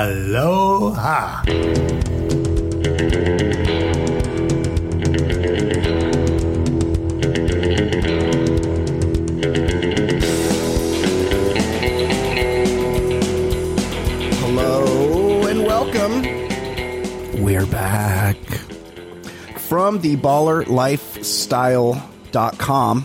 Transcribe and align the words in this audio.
Aloha. 0.00 1.42
Hello 14.40 15.46
and 15.46 15.66
welcome. 15.66 16.22
We're 17.42 17.66
back 17.66 18.38
from 19.58 20.00
the 20.00 20.16
ballerlifestyle.com. 20.16 23.04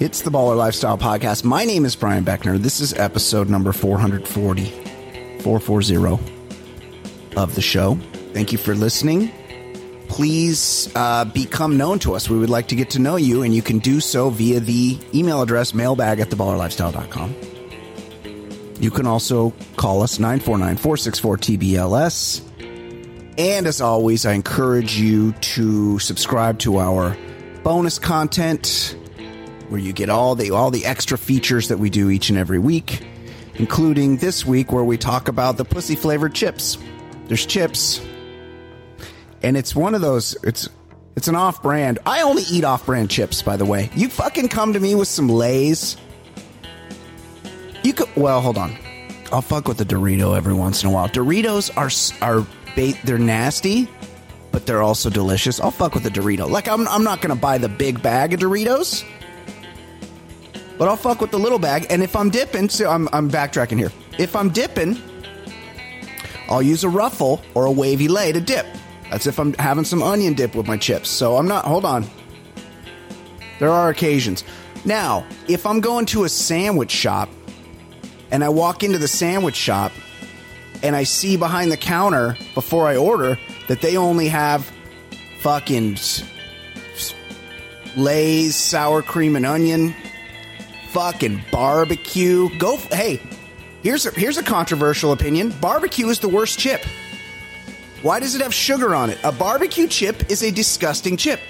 It's 0.00 0.22
the 0.22 0.30
Baller 0.30 0.56
Lifestyle 0.56 0.96
Podcast. 0.98 1.44
My 1.44 1.64
name 1.64 1.84
is 1.84 1.94
Brian 1.94 2.24
Beckner. 2.24 2.58
This 2.58 2.80
is 2.80 2.92
episode 2.94 3.48
number 3.48 3.72
440, 3.72 4.81
440 5.42 7.36
of 7.36 7.54
the 7.54 7.60
show. 7.60 7.94
Thank 8.32 8.52
you 8.52 8.58
for 8.58 8.74
listening. 8.74 9.30
Please 10.08 10.90
uh, 10.94 11.24
become 11.24 11.76
known 11.76 11.98
to 12.00 12.14
us. 12.14 12.28
We 12.28 12.38
would 12.38 12.50
like 12.50 12.68
to 12.68 12.76
get 12.76 12.90
to 12.90 12.98
know 12.98 13.16
you, 13.16 13.42
and 13.42 13.54
you 13.54 13.62
can 13.62 13.78
do 13.78 14.00
so 14.00 14.30
via 14.30 14.60
the 14.60 14.98
email 15.14 15.40
address 15.40 15.72
mailbag 15.72 16.20
at 16.20 16.28
theballerlifestyle.com. 16.28 17.34
You 18.78 18.90
can 18.90 19.06
also 19.06 19.54
call 19.76 20.02
us 20.02 20.18
949 20.18 20.76
464 20.76 21.36
TBLS. 21.38 22.42
And 23.38 23.66
as 23.66 23.80
always, 23.80 24.26
I 24.26 24.32
encourage 24.32 24.98
you 24.98 25.32
to 25.32 25.98
subscribe 25.98 26.58
to 26.60 26.78
our 26.78 27.16
bonus 27.62 27.98
content 27.98 28.96
where 29.68 29.80
you 29.80 29.94
get 29.94 30.10
all 30.10 30.34
the 30.34 30.50
all 30.50 30.70
the 30.70 30.84
extra 30.84 31.16
features 31.16 31.68
that 31.68 31.78
we 31.78 31.88
do 31.88 32.10
each 32.10 32.28
and 32.28 32.38
every 32.38 32.58
week, 32.58 33.06
including 33.54 34.16
this 34.16 34.44
week 34.46 34.72
where 34.72 34.84
we 34.84 34.96
talk 34.96 35.28
about 35.28 35.56
the 35.56 35.64
pussy 35.64 35.94
flavored 35.94 36.34
chips. 36.34 36.78
There's 37.28 37.46
chips. 37.46 38.00
And 39.42 39.56
it's 39.56 39.74
one 39.74 39.94
of 39.94 40.00
those 40.00 40.36
it's 40.42 40.68
it's 41.16 41.28
an 41.28 41.34
off-brand. 41.34 41.98
I 42.06 42.22
only 42.22 42.42
eat 42.44 42.64
off-brand 42.64 43.10
chips, 43.10 43.42
by 43.42 43.56
the 43.56 43.66
way. 43.66 43.90
You 43.94 44.08
fucking 44.08 44.48
come 44.48 44.72
to 44.72 44.80
me 44.80 44.94
with 44.94 45.08
some 45.08 45.28
Lay's 45.28 45.96
you 47.82 47.92
could 47.92 48.08
well, 48.16 48.40
hold 48.40 48.58
on. 48.58 48.76
I'll 49.32 49.42
fuck 49.42 49.66
with 49.66 49.78
the 49.78 49.84
Dorito 49.84 50.36
every 50.36 50.54
once 50.54 50.82
in 50.82 50.90
a 50.90 50.92
while. 50.92 51.08
Doritos 51.08 51.70
are 51.76 51.90
are 52.26 52.46
bait. 52.76 52.98
They're 53.04 53.18
nasty, 53.18 53.88
but 54.52 54.66
they're 54.66 54.82
also 54.82 55.10
delicious. 55.10 55.60
I'll 55.60 55.70
fuck 55.70 55.94
with 55.94 56.04
the 56.04 56.10
Dorito. 56.10 56.48
Like 56.48 56.68
I'm 56.68 56.86
I'm 56.88 57.02
not 57.02 57.20
gonna 57.20 57.36
buy 57.36 57.58
the 57.58 57.68
big 57.68 58.02
bag 58.02 58.34
of 58.34 58.40
Doritos, 58.40 59.04
but 60.82 60.88
I'll 60.88 60.96
fuck 60.96 61.20
with 61.20 61.30
the 61.30 61.38
little 61.38 61.60
bag. 61.60 61.86
And 61.90 62.02
if 62.02 62.16
I'm 62.16 62.28
dipping, 62.28 62.68
so 62.68 62.90
I'm 62.90 63.08
I'm 63.12 63.30
backtracking 63.30 63.78
here. 63.78 63.92
If 64.18 64.34
I'm 64.34 64.48
dipping, 64.48 65.00
I'll 66.48 66.60
use 66.60 66.82
a 66.82 66.88
ruffle 66.88 67.40
or 67.54 67.66
a 67.66 67.70
wavy 67.70 68.08
lay 68.08 68.32
to 68.32 68.40
dip. 68.40 68.66
That's 69.08 69.28
if 69.28 69.38
I'm 69.38 69.52
having 69.60 69.84
some 69.84 70.02
onion 70.02 70.34
dip 70.34 70.56
with 70.56 70.66
my 70.66 70.76
chips. 70.76 71.08
So 71.08 71.36
I'm 71.36 71.46
not. 71.46 71.66
Hold 71.66 71.84
on. 71.84 72.04
There 73.60 73.70
are 73.70 73.90
occasions. 73.90 74.42
Now, 74.84 75.24
if 75.46 75.66
I'm 75.66 75.78
going 75.78 76.04
to 76.06 76.24
a 76.24 76.28
sandwich 76.28 76.90
shop 76.90 77.28
and 78.32 78.42
I 78.42 78.48
walk 78.48 78.82
into 78.82 78.98
the 78.98 79.06
sandwich 79.06 79.54
shop 79.54 79.92
and 80.82 80.96
I 80.96 81.04
see 81.04 81.36
behind 81.36 81.70
the 81.70 81.76
counter 81.76 82.36
before 82.54 82.88
I 82.88 82.96
order 82.96 83.38
that 83.68 83.82
they 83.82 83.96
only 83.96 84.26
have 84.26 84.68
fucking 85.38 85.96
Lay's 87.96 88.56
sour 88.56 89.00
cream 89.02 89.36
and 89.36 89.46
onion, 89.46 89.94
fucking 90.92 91.42
barbecue. 91.50 92.48
Go, 92.58 92.74
f- 92.74 92.92
hey, 92.92 93.20
here's 93.82 94.06
a, 94.06 94.10
here's 94.10 94.36
a 94.36 94.42
controversial 94.42 95.12
opinion. 95.12 95.50
Barbecue 95.60 96.08
is 96.08 96.18
the 96.18 96.28
worst 96.28 96.58
chip. 96.58 96.84
Why 98.02 98.20
does 98.20 98.34
it 98.34 98.42
have 98.42 98.52
sugar 98.52 98.94
on 98.94 99.10
it? 99.10 99.18
A 99.24 99.32
barbecue 99.32 99.86
chip 99.86 100.30
is 100.30 100.42
a 100.42 100.50
disgusting 100.50 101.16
chip. 101.16 101.40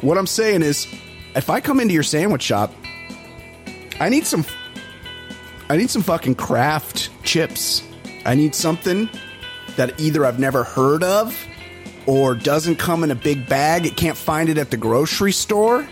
What 0.00 0.18
I'm 0.18 0.26
saying 0.26 0.62
is, 0.62 0.86
if 1.34 1.50
I 1.50 1.60
come 1.60 1.80
into 1.80 1.94
your 1.94 2.02
sandwich 2.02 2.42
shop, 2.42 2.72
I 4.00 4.08
need 4.08 4.26
some 4.26 4.44
I 5.68 5.76
need 5.76 5.90
some 5.90 6.02
fucking 6.02 6.36
craft 6.36 7.10
chips. 7.24 7.82
I 8.24 8.34
need 8.34 8.54
something 8.54 9.08
that 9.76 9.98
either 10.00 10.24
I've 10.24 10.38
never 10.38 10.62
heard 10.62 11.02
of 11.02 11.36
or 12.06 12.34
doesn't 12.36 12.76
come 12.76 13.02
in 13.02 13.10
a 13.10 13.16
big 13.16 13.48
bag. 13.48 13.84
It 13.84 13.96
can't 13.96 14.16
find 14.16 14.48
it 14.48 14.58
at 14.58 14.70
the 14.70 14.76
grocery 14.76 15.32
store. 15.32 15.86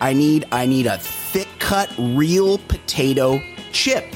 I 0.00 0.12
need 0.12 0.46
I 0.52 0.66
need 0.66 0.86
a 0.86 0.98
thick 1.32 1.48
cut 1.58 1.92
real 1.98 2.58
potato 2.58 3.40
chip. 3.72 4.14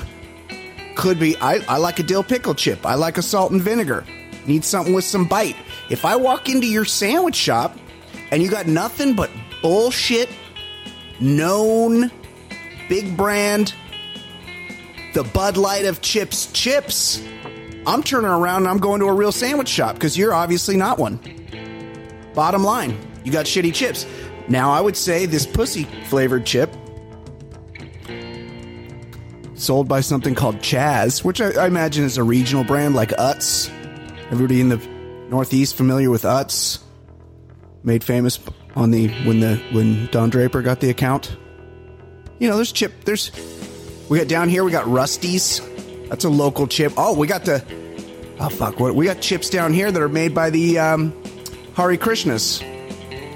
Could 0.96 1.18
be 1.18 1.36
I, 1.38 1.64
I 1.68 1.78
like 1.78 1.98
a 1.98 2.02
dill 2.02 2.22
pickle 2.22 2.54
chip. 2.54 2.84
I 2.84 2.94
like 2.94 3.18
a 3.18 3.22
salt 3.22 3.52
and 3.52 3.60
vinegar. 3.60 4.04
Need 4.46 4.64
something 4.64 4.94
with 4.94 5.04
some 5.04 5.26
bite. 5.26 5.56
If 5.90 6.04
I 6.04 6.16
walk 6.16 6.48
into 6.48 6.66
your 6.66 6.84
sandwich 6.84 7.36
shop 7.36 7.76
and 8.30 8.42
you 8.42 8.50
got 8.50 8.66
nothing 8.66 9.14
but 9.14 9.30
bullshit 9.60 10.28
known 11.20 12.10
big 12.88 13.16
brand 13.16 13.74
the 15.14 15.22
Bud 15.22 15.56
Light 15.56 15.84
of 15.84 16.00
chips 16.00 16.50
chips, 16.52 17.22
I'm 17.86 18.02
turning 18.02 18.30
around 18.30 18.62
and 18.62 18.68
I'm 18.68 18.78
going 18.78 19.00
to 19.00 19.06
a 19.06 19.12
real 19.12 19.32
sandwich 19.32 19.68
shop 19.68 19.94
because 19.94 20.16
you're 20.16 20.32
obviously 20.34 20.76
not 20.76 20.98
one. 20.98 21.20
Bottom 22.34 22.64
line, 22.64 22.96
you 23.24 23.30
got 23.30 23.44
shitty 23.44 23.74
chips. 23.74 24.06
Now, 24.48 24.70
I 24.70 24.80
would 24.80 24.96
say 24.96 25.26
this 25.26 25.46
pussy 25.46 25.84
flavored 26.08 26.46
chip, 26.46 26.74
sold 29.62 29.88
by 29.88 30.00
something 30.00 30.34
called 30.34 30.56
Chaz, 30.56 31.24
which 31.24 31.40
I, 31.40 31.50
I 31.52 31.66
imagine 31.66 32.04
is 32.04 32.18
a 32.18 32.22
regional 32.22 32.64
brand 32.64 32.94
like 32.94 33.10
Utz. 33.10 33.70
Everybody 34.30 34.60
in 34.60 34.68
the 34.68 34.78
Northeast 35.28 35.76
familiar 35.76 36.10
with 36.10 36.22
Utz? 36.22 36.80
Made 37.84 38.04
famous 38.04 38.38
on 38.76 38.90
the 38.90 39.08
when 39.24 39.40
the 39.40 39.56
when 39.72 40.06
Don 40.06 40.30
Draper 40.30 40.62
got 40.62 40.80
the 40.80 40.90
account. 40.90 41.36
You 42.38 42.48
know, 42.48 42.56
there's 42.56 42.72
chip. 42.72 43.04
There's 43.04 43.30
we 44.08 44.18
got 44.18 44.28
down 44.28 44.48
here. 44.48 44.64
We 44.64 44.70
got 44.70 44.86
Rusty's. 44.86 45.60
That's 46.08 46.24
a 46.24 46.28
local 46.28 46.66
chip. 46.66 46.92
Oh, 46.96 47.14
we 47.16 47.26
got 47.26 47.44
the. 47.44 47.64
Oh 48.38 48.48
fuck! 48.48 48.78
What 48.78 48.94
we 48.94 49.06
got 49.06 49.20
chips 49.20 49.50
down 49.50 49.72
here 49.72 49.90
that 49.90 50.00
are 50.00 50.08
made 50.08 50.34
by 50.34 50.50
the 50.50 50.78
um, 50.78 51.12
Hari 51.74 51.98
Krishnas. 51.98 52.60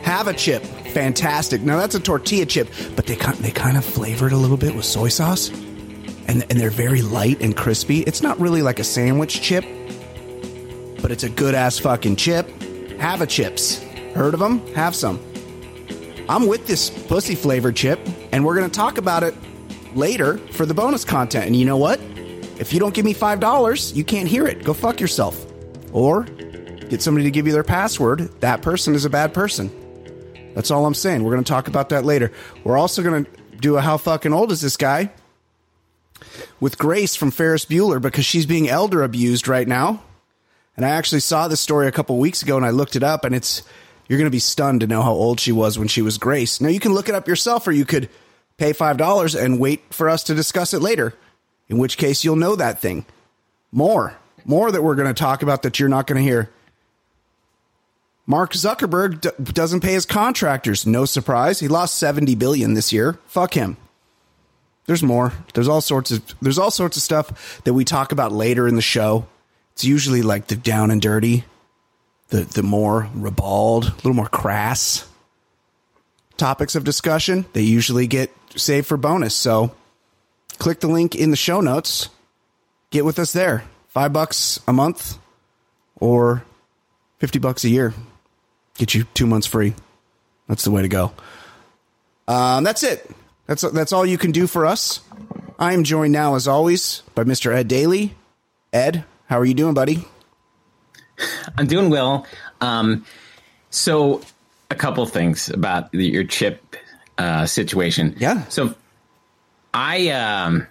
Have 0.04 0.28
a 0.28 0.34
chip, 0.34 0.62
fantastic. 0.62 1.62
Now 1.62 1.78
that's 1.78 1.96
a 1.96 2.00
tortilla 2.00 2.46
chip, 2.46 2.68
but 2.94 3.06
they 3.06 3.16
kind 3.16 3.36
they 3.38 3.50
kind 3.50 3.76
of 3.76 3.84
flavor 3.84 4.26
it 4.26 4.32
a 4.32 4.36
little 4.36 4.56
bit 4.56 4.74
with 4.74 4.84
soy 4.84 5.08
sauce, 5.08 5.50
and 6.26 6.44
and 6.50 6.60
they're 6.60 6.70
very 6.70 7.02
light 7.02 7.40
and 7.40 7.56
crispy. 7.56 8.00
It's 8.00 8.22
not 8.22 8.38
really 8.38 8.62
like 8.62 8.78
a 8.78 8.84
sandwich 8.84 9.40
chip, 9.40 9.64
but 11.02 11.10
it's 11.10 11.24
a 11.24 11.30
good 11.30 11.54
ass 11.54 11.78
fucking 11.78 12.16
chip. 12.16 12.48
Have 12.98 13.20
a 13.20 13.26
chips. 13.26 13.82
Heard 14.14 14.34
of 14.34 14.40
them? 14.40 14.66
Have 14.74 14.94
some. 14.94 15.20
I'm 16.28 16.46
with 16.46 16.66
this 16.66 16.90
pussy 16.90 17.34
flavored 17.34 17.76
chip, 17.76 18.00
and 18.32 18.44
we're 18.44 18.54
gonna 18.54 18.68
talk 18.68 18.98
about 18.98 19.22
it 19.22 19.34
later 19.94 20.38
for 20.52 20.66
the 20.66 20.74
bonus 20.74 21.04
content. 21.04 21.46
And 21.46 21.56
you 21.56 21.64
know 21.64 21.76
what? 21.76 22.00
If 22.58 22.72
you 22.72 22.80
don't 22.80 22.94
give 22.94 23.04
me 23.04 23.12
$5, 23.12 23.94
you 23.94 24.04
can't 24.04 24.28
hear 24.28 24.46
it. 24.46 24.64
Go 24.64 24.72
fuck 24.72 25.00
yourself. 25.00 25.44
Or 25.92 26.22
get 26.22 27.02
somebody 27.02 27.24
to 27.24 27.30
give 27.30 27.46
you 27.46 27.52
their 27.52 27.64
password. 27.64 28.30
That 28.40 28.62
person 28.62 28.94
is 28.94 29.04
a 29.04 29.10
bad 29.10 29.34
person. 29.34 29.70
That's 30.54 30.70
all 30.70 30.86
I'm 30.86 30.94
saying. 30.94 31.22
We're 31.22 31.32
going 31.32 31.44
to 31.44 31.48
talk 31.48 31.68
about 31.68 31.90
that 31.90 32.04
later. 32.04 32.32
We're 32.64 32.78
also 32.78 33.02
going 33.02 33.24
to 33.24 33.30
do 33.60 33.76
a 33.76 33.80
how 33.82 33.98
fucking 33.98 34.32
old 34.32 34.52
is 34.52 34.62
this 34.62 34.76
guy 34.76 35.10
with 36.60 36.78
Grace 36.78 37.16
from 37.16 37.30
Ferris 37.30 37.64
Bueller 37.64 38.00
because 38.00 38.24
she's 38.24 38.46
being 38.46 38.68
elder 38.68 39.02
abused 39.02 39.48
right 39.48 39.68
now. 39.68 40.02
And 40.76 40.84
I 40.84 40.90
actually 40.90 41.20
saw 41.20 41.48
this 41.48 41.60
story 41.60 41.86
a 41.86 41.92
couple 41.92 42.18
weeks 42.18 42.42
ago 42.42 42.56
and 42.56 42.66
I 42.66 42.70
looked 42.70 42.96
it 42.96 43.02
up 43.02 43.24
and 43.24 43.34
it's 43.34 43.62
you're 44.08 44.18
going 44.18 44.26
to 44.26 44.34
be 44.34 44.38
stunned 44.38 44.80
to 44.80 44.86
know 44.86 45.02
how 45.02 45.12
old 45.12 45.40
she 45.40 45.52
was 45.52 45.78
when 45.78 45.88
she 45.88 46.02
was 46.02 46.18
Grace. 46.18 46.60
Now 46.60 46.68
you 46.68 46.80
can 46.80 46.92
look 46.92 47.08
it 47.08 47.14
up 47.14 47.26
yourself 47.26 47.66
or 47.66 47.72
you 47.72 47.84
could 47.84 48.08
pay 48.56 48.72
$5 48.72 49.44
and 49.44 49.60
wait 49.60 49.82
for 49.90 50.08
us 50.08 50.22
to 50.24 50.34
discuss 50.34 50.72
it 50.72 50.80
later, 50.80 51.14
in 51.68 51.78
which 51.78 51.98
case 51.98 52.24
you'll 52.24 52.36
know 52.36 52.56
that 52.56 52.80
thing. 52.80 53.04
More, 53.72 54.16
more 54.44 54.70
that 54.70 54.82
we're 54.82 54.94
going 54.94 55.12
to 55.12 55.14
talk 55.14 55.42
about 55.42 55.62
that 55.62 55.78
you're 55.78 55.88
not 55.88 56.06
going 56.06 56.22
to 56.22 56.22
hear. 56.22 56.50
Mark 58.26 58.52
Zuckerberg 58.52 59.20
d- 59.20 59.52
doesn't 59.52 59.80
pay 59.82 59.92
his 59.92 60.06
contractors. 60.06 60.86
No 60.86 61.04
surprise. 61.04 61.60
He 61.60 61.68
lost 61.68 61.98
70 61.98 62.34
billion 62.34 62.74
this 62.74 62.92
year. 62.92 63.18
Fuck 63.26 63.54
him. 63.54 63.76
There's 64.86 65.02
more. 65.02 65.32
There's 65.54 65.68
all 65.68 65.80
sorts 65.80 66.10
of 66.10 66.22
there's 66.40 66.58
all 66.58 66.70
sorts 66.70 66.96
of 66.96 67.02
stuff 67.02 67.62
that 67.64 67.74
we 67.74 67.84
talk 67.84 68.12
about 68.12 68.32
later 68.32 68.68
in 68.68 68.76
the 68.76 68.82
show. 68.82 69.26
It's 69.72 69.84
usually 69.84 70.22
like 70.22 70.46
the 70.46 70.56
down 70.56 70.90
and 70.90 71.02
dirty, 71.02 71.44
the 72.28 72.42
the 72.42 72.62
more 72.62 73.08
ribald, 73.14 73.84
a 73.84 73.94
little 73.96 74.14
more 74.14 74.28
crass 74.28 75.06
topics 76.36 76.74
of 76.74 76.84
discussion. 76.84 77.46
They 77.52 77.62
usually 77.62 78.06
get 78.06 78.30
saved 78.54 78.86
for 78.86 78.96
bonus. 78.96 79.34
So 79.34 79.74
click 80.58 80.80
the 80.80 80.88
link 80.88 81.14
in 81.14 81.30
the 81.30 81.36
show 81.36 81.60
notes. 81.60 82.08
Get 82.90 83.04
with 83.04 83.18
us 83.18 83.32
there. 83.32 83.64
Five 83.88 84.12
bucks 84.12 84.60
a 84.68 84.72
month 84.72 85.18
or 85.98 86.44
50 87.18 87.38
bucks 87.38 87.64
a 87.64 87.68
year. 87.68 87.94
Get 88.78 88.94
you 88.94 89.04
two 89.14 89.26
months 89.26 89.46
free. 89.46 89.74
That's 90.48 90.64
the 90.64 90.70
way 90.70 90.82
to 90.82 90.88
go. 90.88 91.12
Um, 92.28 92.62
that's 92.62 92.82
it. 92.82 93.10
That's, 93.46 93.62
that's 93.62 93.92
all 93.92 94.04
you 94.04 94.18
can 94.18 94.32
do 94.32 94.46
for 94.46 94.66
us. 94.66 95.00
I 95.58 95.72
am 95.72 95.84
joined 95.84 96.12
now, 96.12 96.34
as 96.34 96.46
always, 96.46 97.02
by 97.14 97.24
Mr. 97.24 97.54
Ed 97.54 97.68
Daly 97.68 98.14
Ed, 98.72 99.04
how 99.26 99.38
are 99.38 99.44
you 99.44 99.54
doing, 99.54 99.74
buddy? 99.74 100.04
I'm 101.56 101.66
doing 101.66 101.88
well. 101.88 102.26
Um, 102.60 103.06
so, 103.70 104.20
a 104.70 104.74
couple 104.74 105.06
things 105.06 105.48
about 105.48 105.92
the, 105.92 106.04
your 106.06 106.24
chip 106.24 106.76
uh, 107.16 107.46
situation. 107.46 108.16
Yeah. 108.18 108.44
So, 108.48 108.74
I 109.72 110.08
um, 110.08 110.66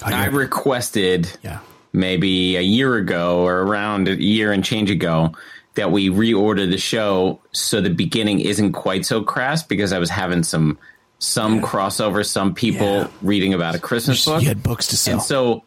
Oh, 0.00 0.06
I 0.06 0.26
requested 0.26 1.30
yeah. 1.42 1.60
maybe 1.92 2.56
a 2.56 2.60
year 2.60 2.96
ago 2.96 3.42
or 3.42 3.60
around 3.60 4.08
a 4.08 4.20
year 4.20 4.52
and 4.52 4.64
change 4.64 4.90
ago 4.90 5.32
that 5.74 5.92
we 5.92 6.08
reorder 6.08 6.68
the 6.70 6.78
show 6.78 7.40
so 7.52 7.80
the 7.80 7.90
beginning 7.90 8.40
isn't 8.40 8.72
quite 8.72 9.06
so 9.06 9.22
crass 9.22 9.62
because 9.62 9.92
I 9.92 9.98
was 9.98 10.10
having 10.10 10.42
some 10.42 10.78
some 11.22 11.60
crossover, 11.60 12.26
some 12.26 12.52
people 12.52 12.86
Yeah. 13.02 13.06
reading 13.22 13.54
about 13.54 13.76
a 13.76 13.78
Christmas 13.78 14.24
book, 14.24 14.42
You 14.42 14.48
had 14.48 14.62
books 14.62 14.88
to 14.88 14.96
sell. 14.96 15.14
and 15.14 15.22
so 15.22 15.62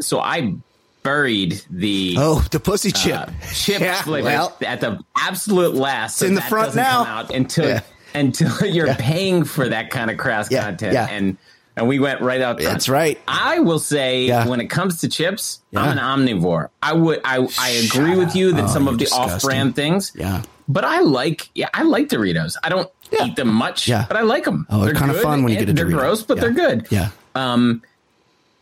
so 0.00 0.20
I 0.20 0.54
buried 1.02 1.60
the 1.70 2.14
oh, 2.18 2.44
the 2.52 2.60
pussy 2.60 2.92
chip. 2.92 3.14
uh, 3.16 3.26
chip 3.52 3.80
Yeah, 3.80 4.00
flavor 4.02 4.26
well. 4.26 4.56
at 4.64 4.80
the 4.80 5.00
absolute 5.16 5.74
last. 5.74 6.18
so 6.18 6.26
in 6.26 6.34
the 6.34 6.40
front 6.42 6.74
now. 6.76 7.04
out 7.04 7.34
until 7.34 7.68
Yeah. 7.68 7.80
until 8.14 8.66
you're 8.66 8.94
paying 8.94 9.42
for 9.44 9.68
that 9.68 9.90
kind 9.90 10.10
of 10.10 10.18
crass 10.18 10.48
Yeah, 10.50 10.62
content. 10.64 10.92
yeah. 10.94 11.08
And 11.10 11.36
and 11.76 11.88
we 11.88 11.98
went 11.98 12.20
right 12.20 12.40
out. 12.40 12.58
That's 12.60 12.88
right. 12.88 13.18
I 13.26 13.58
will 13.60 13.78
say 13.80 14.26
Yeah. 14.26 14.46
when 14.46 14.60
it 14.60 14.66
comes 14.66 15.00
to 15.00 15.08
chips, 15.08 15.60
Yeah. 15.72 15.80
I'm 15.80 15.98
an 15.98 15.98
omnivore. 15.98 16.68
I 16.80 16.92
would 16.92 17.20
I 17.24 17.38
I 17.58 17.70
agree 17.70 18.10
Shut 18.10 18.18
with 18.18 18.36
you 18.36 18.52
that 18.52 18.64
up. 18.64 18.70
some 18.70 18.86
Oh, 18.86 18.92
of 18.92 18.98
the 18.98 19.04
disgusting. 19.06 19.34
off-brand 19.34 19.74
things. 19.74 20.12
Yeah. 20.14 20.42
But 20.68 20.84
I 20.84 21.00
like 21.00 21.48
yeah, 21.56 21.68
I 21.74 21.82
like 21.82 22.08
Doritos. 22.08 22.56
I 22.62 22.68
don't 22.68 22.88
Yeah. 23.12 23.26
eat 23.26 23.36
them 23.36 23.48
much, 23.48 23.86
Yeah. 23.88 24.06
but 24.08 24.16
I 24.16 24.22
like 24.22 24.44
them. 24.44 24.66
Oh, 24.70 24.84
they're 24.84 24.94
kinda 24.94 25.14
fun 25.14 25.42
when 25.42 25.52
you 25.52 25.58
get 25.58 25.68
a 25.68 25.72
They're 25.72 25.86
Dorito. 25.86 25.98
gross, 25.98 26.22
but 26.22 26.36
Yeah. 26.36 26.40
they're 26.42 26.50
good. 26.52 26.86
Yeah. 26.90 27.08
Um, 27.34 27.82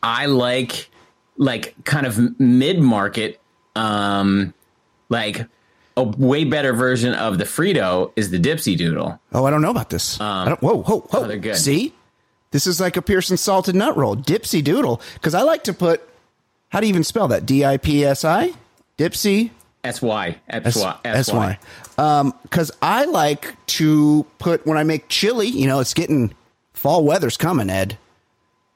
I 0.02 0.26
like 0.26 0.88
like 1.37 1.75
kind 1.85 2.06
of 2.06 2.38
mid 2.41 2.81
market, 2.81 3.41
um, 3.76 4.52
like 5.08 5.47
a 5.97 6.02
way 6.02 6.44
better 6.44 6.73
version 6.73 7.14
of 7.14 7.38
the 7.38 7.44
Frito 7.44 8.12
is 8.17 8.31
the 8.31 8.38
Dipsy 8.38 8.76
Doodle. 8.76 9.19
Oh, 9.32 9.44
I 9.47 9.50
don't 9.50 9.62
know 9.62 9.70
about 9.70 9.91
this. 9.91 10.20
I 10.20 10.49
don't, 10.49 10.61
whoa, 10.62 10.76
whoa, 10.82 11.00
whoa. 11.00 11.19
Um, 11.19 11.25
oh, 11.25 11.26
they're 11.29 11.38
good. 11.38 11.56
See? 11.56 11.94
This 12.50 12.67
is 12.67 12.81
like 12.81 12.97
a 12.97 13.02
Pearson 13.02 13.37
salted 13.37 13.75
nut 13.75 13.97
roll. 13.97 14.17
Dipsy 14.17 14.62
doodle. 14.62 15.00
Because 15.14 15.35
I 15.35 15.43
like 15.43 15.64
to 15.64 15.73
put, 15.73 16.02
how 16.70 16.81
do 16.81 16.87
you 16.87 16.91
even 16.91 17.05
spell 17.05 17.29
that? 17.29 17.47
D 17.47 17.64
I 17.64 17.76
P 17.76 18.05
S 18.05 18.25
I? 18.25 18.52
Dipsy? 18.99 19.50
S 19.84 20.02
Y 20.02 20.38
S- 20.48 20.66
S 20.66 20.76
Y 20.76 20.98
S 21.04 21.32
Y. 21.32 21.58
Um, 21.98 22.34
because 22.42 22.70
I 22.82 23.04
like 23.06 23.54
to 23.78 24.24
put 24.38 24.66
when 24.66 24.76
I 24.78 24.84
make 24.84 25.08
chili. 25.08 25.46
You 25.48 25.66
know, 25.66 25.80
it's 25.80 25.94
getting 25.94 26.34
fall 26.74 27.04
weather's 27.04 27.36
coming, 27.36 27.70
Ed, 27.70 27.98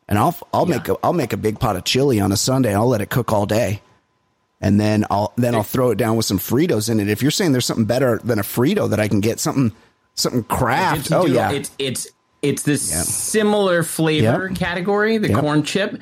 and 0.09 0.19
I'll 0.19 0.37
I'll 0.53 0.67
make 0.67 0.89
a, 0.89 0.97
I'll 1.03 1.13
make 1.13 1.33
a 1.33 1.37
big 1.37 1.59
pot 1.61 1.77
of 1.77 1.85
chili 1.85 2.21
on 2.21 2.33
a 2.33 2.37
Sunday. 2.37 2.75
I'll 2.75 2.89
let 2.89 3.01
it 3.01 3.11
cook 3.11 3.33
all 3.33 3.47
day, 3.47 3.83
and 4.61 4.81
then 4.81 5.05
I'll 5.11 5.33
then 5.37 5.55
I'll 5.55 5.63
throw 5.63 5.91
it 5.91 5.99
down 5.99 6.17
with 6.17 6.27
some 6.27 6.39
Fritos 6.39 6.89
in 6.91 7.01
it. 7.01 7.09
If 7.09 7.23
you're 7.23 7.31
saying 7.31 7.53
there's 7.53 7.67
something 7.67 7.87
better 7.87 8.21
than 8.25 8.39
a 8.39 8.43
Frito 8.43 8.89
that 8.91 9.01
I 9.01 9.09
can 9.09 9.21
get 9.21 9.41
something 9.41 9.73
something 10.15 10.45
craft, 10.45 11.13
oh 11.13 11.27
yeah, 11.27 11.51
it's 11.53 11.71
it's 11.79 12.07
it's 12.43 12.63
this 12.63 12.83
similar 13.09 13.83
flavor 13.83 14.49
Yep. 14.49 14.59
category, 14.59 15.17
the 15.19 15.31
Yep. 15.31 15.41
corn 15.41 15.63
chip, 15.63 15.99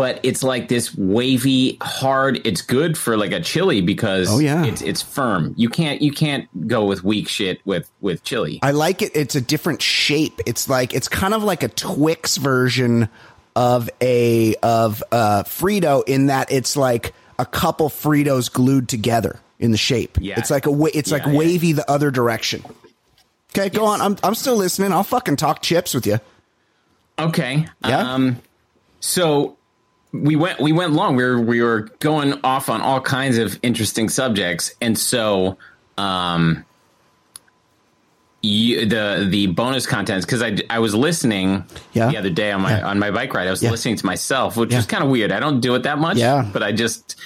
but 0.00 0.18
it's 0.22 0.42
like 0.42 0.68
this 0.68 0.96
wavy, 0.96 1.76
hard. 1.82 2.40
It's 2.46 2.62
good 2.62 2.96
for 2.96 3.18
like 3.18 3.32
a 3.32 3.40
chili 3.40 3.82
because 3.82 4.28
Oh, 4.30 4.38
yeah. 4.38 4.64
it's 4.64 4.80
it's 4.80 5.02
firm. 5.02 5.52
You 5.58 5.68
can't 5.68 6.00
you 6.00 6.10
can't 6.10 6.48
go 6.66 6.86
with 6.86 7.04
weak 7.04 7.28
shit 7.28 7.60
with 7.66 7.90
with 8.00 8.22
chili. 8.22 8.60
I 8.62 8.70
like 8.70 9.02
it. 9.02 9.12
It's 9.14 9.34
a 9.34 9.42
different 9.42 9.82
shape. 9.82 10.40
It's 10.46 10.70
like 10.70 10.94
it's 10.94 11.06
kind 11.06 11.34
of 11.34 11.42
like 11.44 11.62
a 11.62 11.68
Twix 11.68 12.38
version 12.38 13.10
of 13.54 13.90
a 14.00 14.54
of 14.62 15.02
uh 15.12 15.42
Frito 15.42 16.02
in 16.06 16.26
that 16.26 16.50
it's 16.50 16.78
like 16.78 17.12
a 17.38 17.44
couple 17.44 17.90
Fritos 17.90 18.50
glued 18.50 18.88
together 18.88 19.38
in 19.58 19.70
the 19.70 19.76
shape. 19.76 20.16
Yeah. 20.18 20.38
It's 20.38 20.50
like 20.50 20.64
a 20.64 20.70
wa- 20.70 20.88
it's 20.94 21.12
like 21.12 21.26
Yeah, 21.26 21.32
yeah. 21.32 21.38
wavy 21.38 21.72
the 21.72 21.90
other 21.90 22.10
direction. 22.10 22.64
Okay, 23.52 23.68
go 23.68 23.84
on. 23.84 24.00
I'm 24.00 24.16
I'm 24.22 24.34
still 24.34 24.56
listening. 24.56 24.92
I'll 24.92 25.02
fucking 25.04 25.36
talk 25.36 25.60
chips 25.60 25.92
with 25.92 26.06
you. 26.06 26.20
Okay. 27.18 27.66
Yeah? 27.86 28.14
Um, 28.14 28.40
so 29.00 29.58
we 30.12 30.36
went 30.36 30.60
we 30.60 30.72
went 30.72 30.92
long. 30.92 31.16
We 31.16 31.24
were 31.24 31.40
we 31.40 31.62
were 31.62 31.88
going 32.00 32.34
off 32.44 32.68
on 32.68 32.80
all 32.80 33.00
kinds 33.00 33.38
of 33.38 33.58
interesting 33.62 34.08
subjects, 34.08 34.72
and 34.80 34.98
so 34.98 35.56
um, 35.98 36.64
you, 38.42 38.86
the 38.86 39.26
the 39.28 39.48
bonus 39.48 39.86
contents 39.86 40.24
because 40.24 40.42
I 40.42 40.56
I 40.70 40.78
was 40.78 40.94
listening 40.94 41.64
Yeah. 41.92 42.10
the 42.10 42.16
other 42.16 42.30
day 42.30 42.50
on 42.52 42.62
my 42.62 42.78
Yeah. 42.78 42.86
on 42.88 42.98
my 42.98 43.10
bike 43.10 43.34
ride. 43.34 43.46
I 43.46 43.50
was 43.50 43.62
Yeah. 43.62 43.70
listening 43.70 43.96
to 43.96 44.06
myself, 44.06 44.56
which 44.56 44.72
is 44.72 44.86
kind 44.86 45.04
of 45.04 45.10
weird. 45.10 45.30
I 45.30 45.40
don't 45.40 45.60
do 45.60 45.74
it 45.74 45.82
that 45.82 45.98
much. 45.98 46.16
Yeah. 46.16 46.48
but 46.52 46.62
I 46.62 46.72
just. 46.72 47.16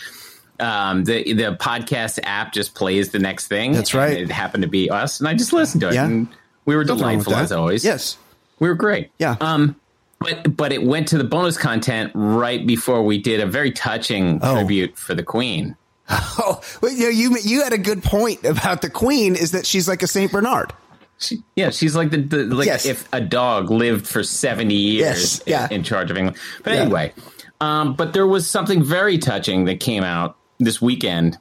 Um, 0.60 1.02
the 1.02 1.32
the 1.32 1.56
podcast 1.60 2.20
app 2.22 2.52
just 2.52 2.74
plays 2.76 3.10
the 3.10 3.18
next 3.18 3.48
thing. 3.48 3.72
That's 3.72 3.92
right. 3.92 4.16
It 4.16 4.30
happened 4.30 4.62
to 4.62 4.68
be 4.68 4.88
us, 4.88 5.18
and 5.18 5.28
I 5.28 5.34
just 5.34 5.52
listened 5.52 5.80
to 5.80 5.88
it. 5.88 5.94
Yeah. 5.94 6.04
And 6.04 6.28
we 6.64 6.76
were 6.76 6.84
Nothing 6.84 6.98
delightful 6.98 7.34
as 7.34 7.50
always. 7.50 7.84
Yes. 7.84 8.16
We 8.60 8.68
were 8.68 8.76
great. 8.76 9.10
Yeah. 9.18 9.34
Um, 9.40 9.74
but 10.24 10.56
but 10.56 10.72
it 10.72 10.82
went 10.82 11.08
to 11.08 11.18
the 11.18 11.24
bonus 11.24 11.56
content 11.56 12.10
right 12.14 12.66
before 12.66 13.02
we 13.02 13.18
did 13.18 13.40
a 13.40 13.46
very 13.46 13.70
touching 13.70 14.40
Oh. 14.42 14.54
tribute 14.54 14.96
for 14.96 15.14
the 15.14 15.22
Queen. 15.22 15.76
Oh, 16.10 16.60
well, 16.82 16.92
you 16.92 17.04
know, 17.04 17.08
you 17.08 17.36
you 17.42 17.62
had 17.62 17.72
a 17.72 17.78
good 17.78 18.02
point 18.02 18.44
about 18.44 18.82
the 18.82 18.90
Queen. 18.90 19.36
Is 19.36 19.52
that 19.52 19.64
she's 19.66 19.88
like 19.88 20.02
a 20.02 20.06
Saint 20.06 20.32
Bernard? 20.32 20.72
She, 21.18 21.38
yeah, 21.56 21.70
she's 21.70 21.94
like 21.96 22.10
the, 22.10 22.18
the 22.18 22.44
like 22.54 22.66
Yes. 22.66 22.84
if 22.86 23.08
a 23.12 23.20
dog 23.20 23.70
lived 23.70 24.06
for 24.06 24.22
seventy 24.22 24.74
years 24.74 25.38
Yes, 25.38 25.42
yeah. 25.46 25.66
in, 25.66 25.76
in 25.76 25.82
charge 25.84 26.10
of 26.10 26.16
England. 26.18 26.36
But 26.62 26.74
Yeah. 26.74 26.80
anyway, 26.82 27.12
um, 27.60 27.94
but 27.94 28.12
there 28.12 28.26
was 28.26 28.46
something 28.50 28.82
very 28.82 29.16
touching 29.16 29.64
that 29.66 29.80
came 29.80 30.02
out 30.04 30.36
this 30.58 30.82
weekend, 30.82 31.38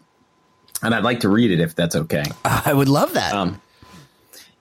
and 0.81 0.93
I'd 0.95 1.03
like 1.03 1.21
to 1.21 1.29
read 1.29 1.51
it 1.51 1.59
if 1.59 1.75
that's 1.75 1.95
okay. 1.95 2.23
I 2.45 2.71
would 2.73 2.87
love 2.87 3.13
that. 3.15 3.33
Um, 3.33 3.59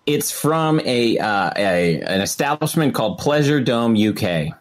It's 0.07 0.31
from 0.33 0.81
a, 0.85 1.19
uh, 1.19 1.51
a 1.57 2.01
an 2.03 2.21
establishment 2.23 2.95
called 2.95 3.21
Pleasuredome 3.21 3.97
UK. 3.97 4.55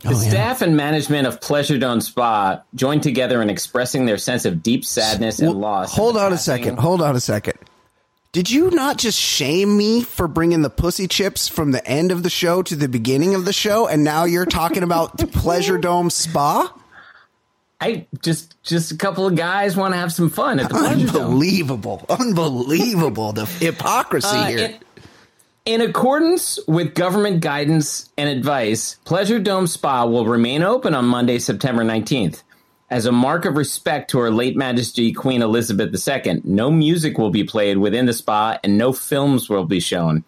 The 0.00 0.08
Oh, 0.08 0.10
yeah. 0.22 0.30
staff 0.30 0.62
and 0.62 0.76
management 0.76 1.26
of 1.28 1.40
Pleasuredome 1.40 2.02
Spa 2.02 2.60
joined 2.74 3.02
together 3.02 3.40
in 3.42 3.50
expressing 3.50 4.06
their 4.06 4.18
sense 4.18 4.44
of 4.44 4.62
deep 4.62 4.84
sadness 4.84 5.38
and 5.38 5.50
Well, 5.50 5.58
loss. 5.58 5.94
Hold 5.94 6.16
on 6.16 6.32
a 6.32 6.38
second. 6.38 6.78
Hold 6.78 7.00
on 7.02 7.14
a 7.16 7.20
second. 7.20 7.54
Did 8.32 8.50
you 8.50 8.70
not 8.70 8.96
just 8.98 9.18
shame 9.18 9.76
me 9.76 10.02
for 10.02 10.26
bringing 10.26 10.62
the 10.62 10.70
pussy 10.70 11.06
chips 11.06 11.48
from 11.48 11.70
the 11.72 11.86
end 11.86 12.10
of 12.10 12.22
the 12.22 12.30
show 12.30 12.62
to 12.62 12.74
the 12.74 12.88
beginning 12.88 13.34
of 13.34 13.44
the 13.44 13.52
show, 13.52 13.86
and 13.86 14.02
now 14.02 14.24
you're 14.24 14.46
talking 14.46 14.82
about 14.82 15.18
the 15.18 15.26
Pleasuredome 15.26 16.10
Spa? 16.10 16.72
I 17.82 18.06
just 18.22 18.54
just 18.62 18.92
a 18.92 18.96
couple 18.96 19.26
of 19.26 19.34
guys 19.34 19.76
want 19.76 19.92
to 19.92 19.98
have 19.98 20.12
some 20.12 20.30
fun 20.30 20.60
at 20.60 20.68
the 20.68 20.74
Pleasuredome. 20.76 21.16
Unbelievable, 21.16 22.06
unbelievable 22.08 23.32
the 23.32 23.44
hypocrisy 23.46 24.28
Uh, 24.28 24.46
here. 24.46 24.58
in, 25.64 25.80
in 25.80 25.80
accordance 25.80 26.60
with 26.68 26.94
government 26.94 27.40
guidance 27.40 28.08
and 28.16 28.28
advice, 28.28 28.98
Pleasuredome 29.04 29.68
Spa 29.68 30.06
will 30.06 30.26
remain 30.26 30.62
open 30.62 30.94
on 30.94 31.06
Monday, 31.06 31.40
September 31.40 31.82
19th. 31.82 32.44
As 32.88 33.04
a 33.06 33.10
mark 33.10 33.46
of 33.46 33.56
respect 33.56 34.10
to 34.10 34.18
Her 34.20 34.30
late 34.30 34.56
Majesty 34.56 35.12
Queen 35.12 35.42
Elizabeth 35.42 35.92
II, 36.08 36.42
no 36.44 36.70
music 36.70 37.18
will 37.18 37.30
be 37.30 37.42
played 37.42 37.78
within 37.78 38.06
the 38.06 38.12
spa 38.12 38.58
and 38.62 38.78
no 38.78 38.92
films 38.92 39.48
will 39.48 39.64
be 39.64 39.80
shown. 39.80 40.22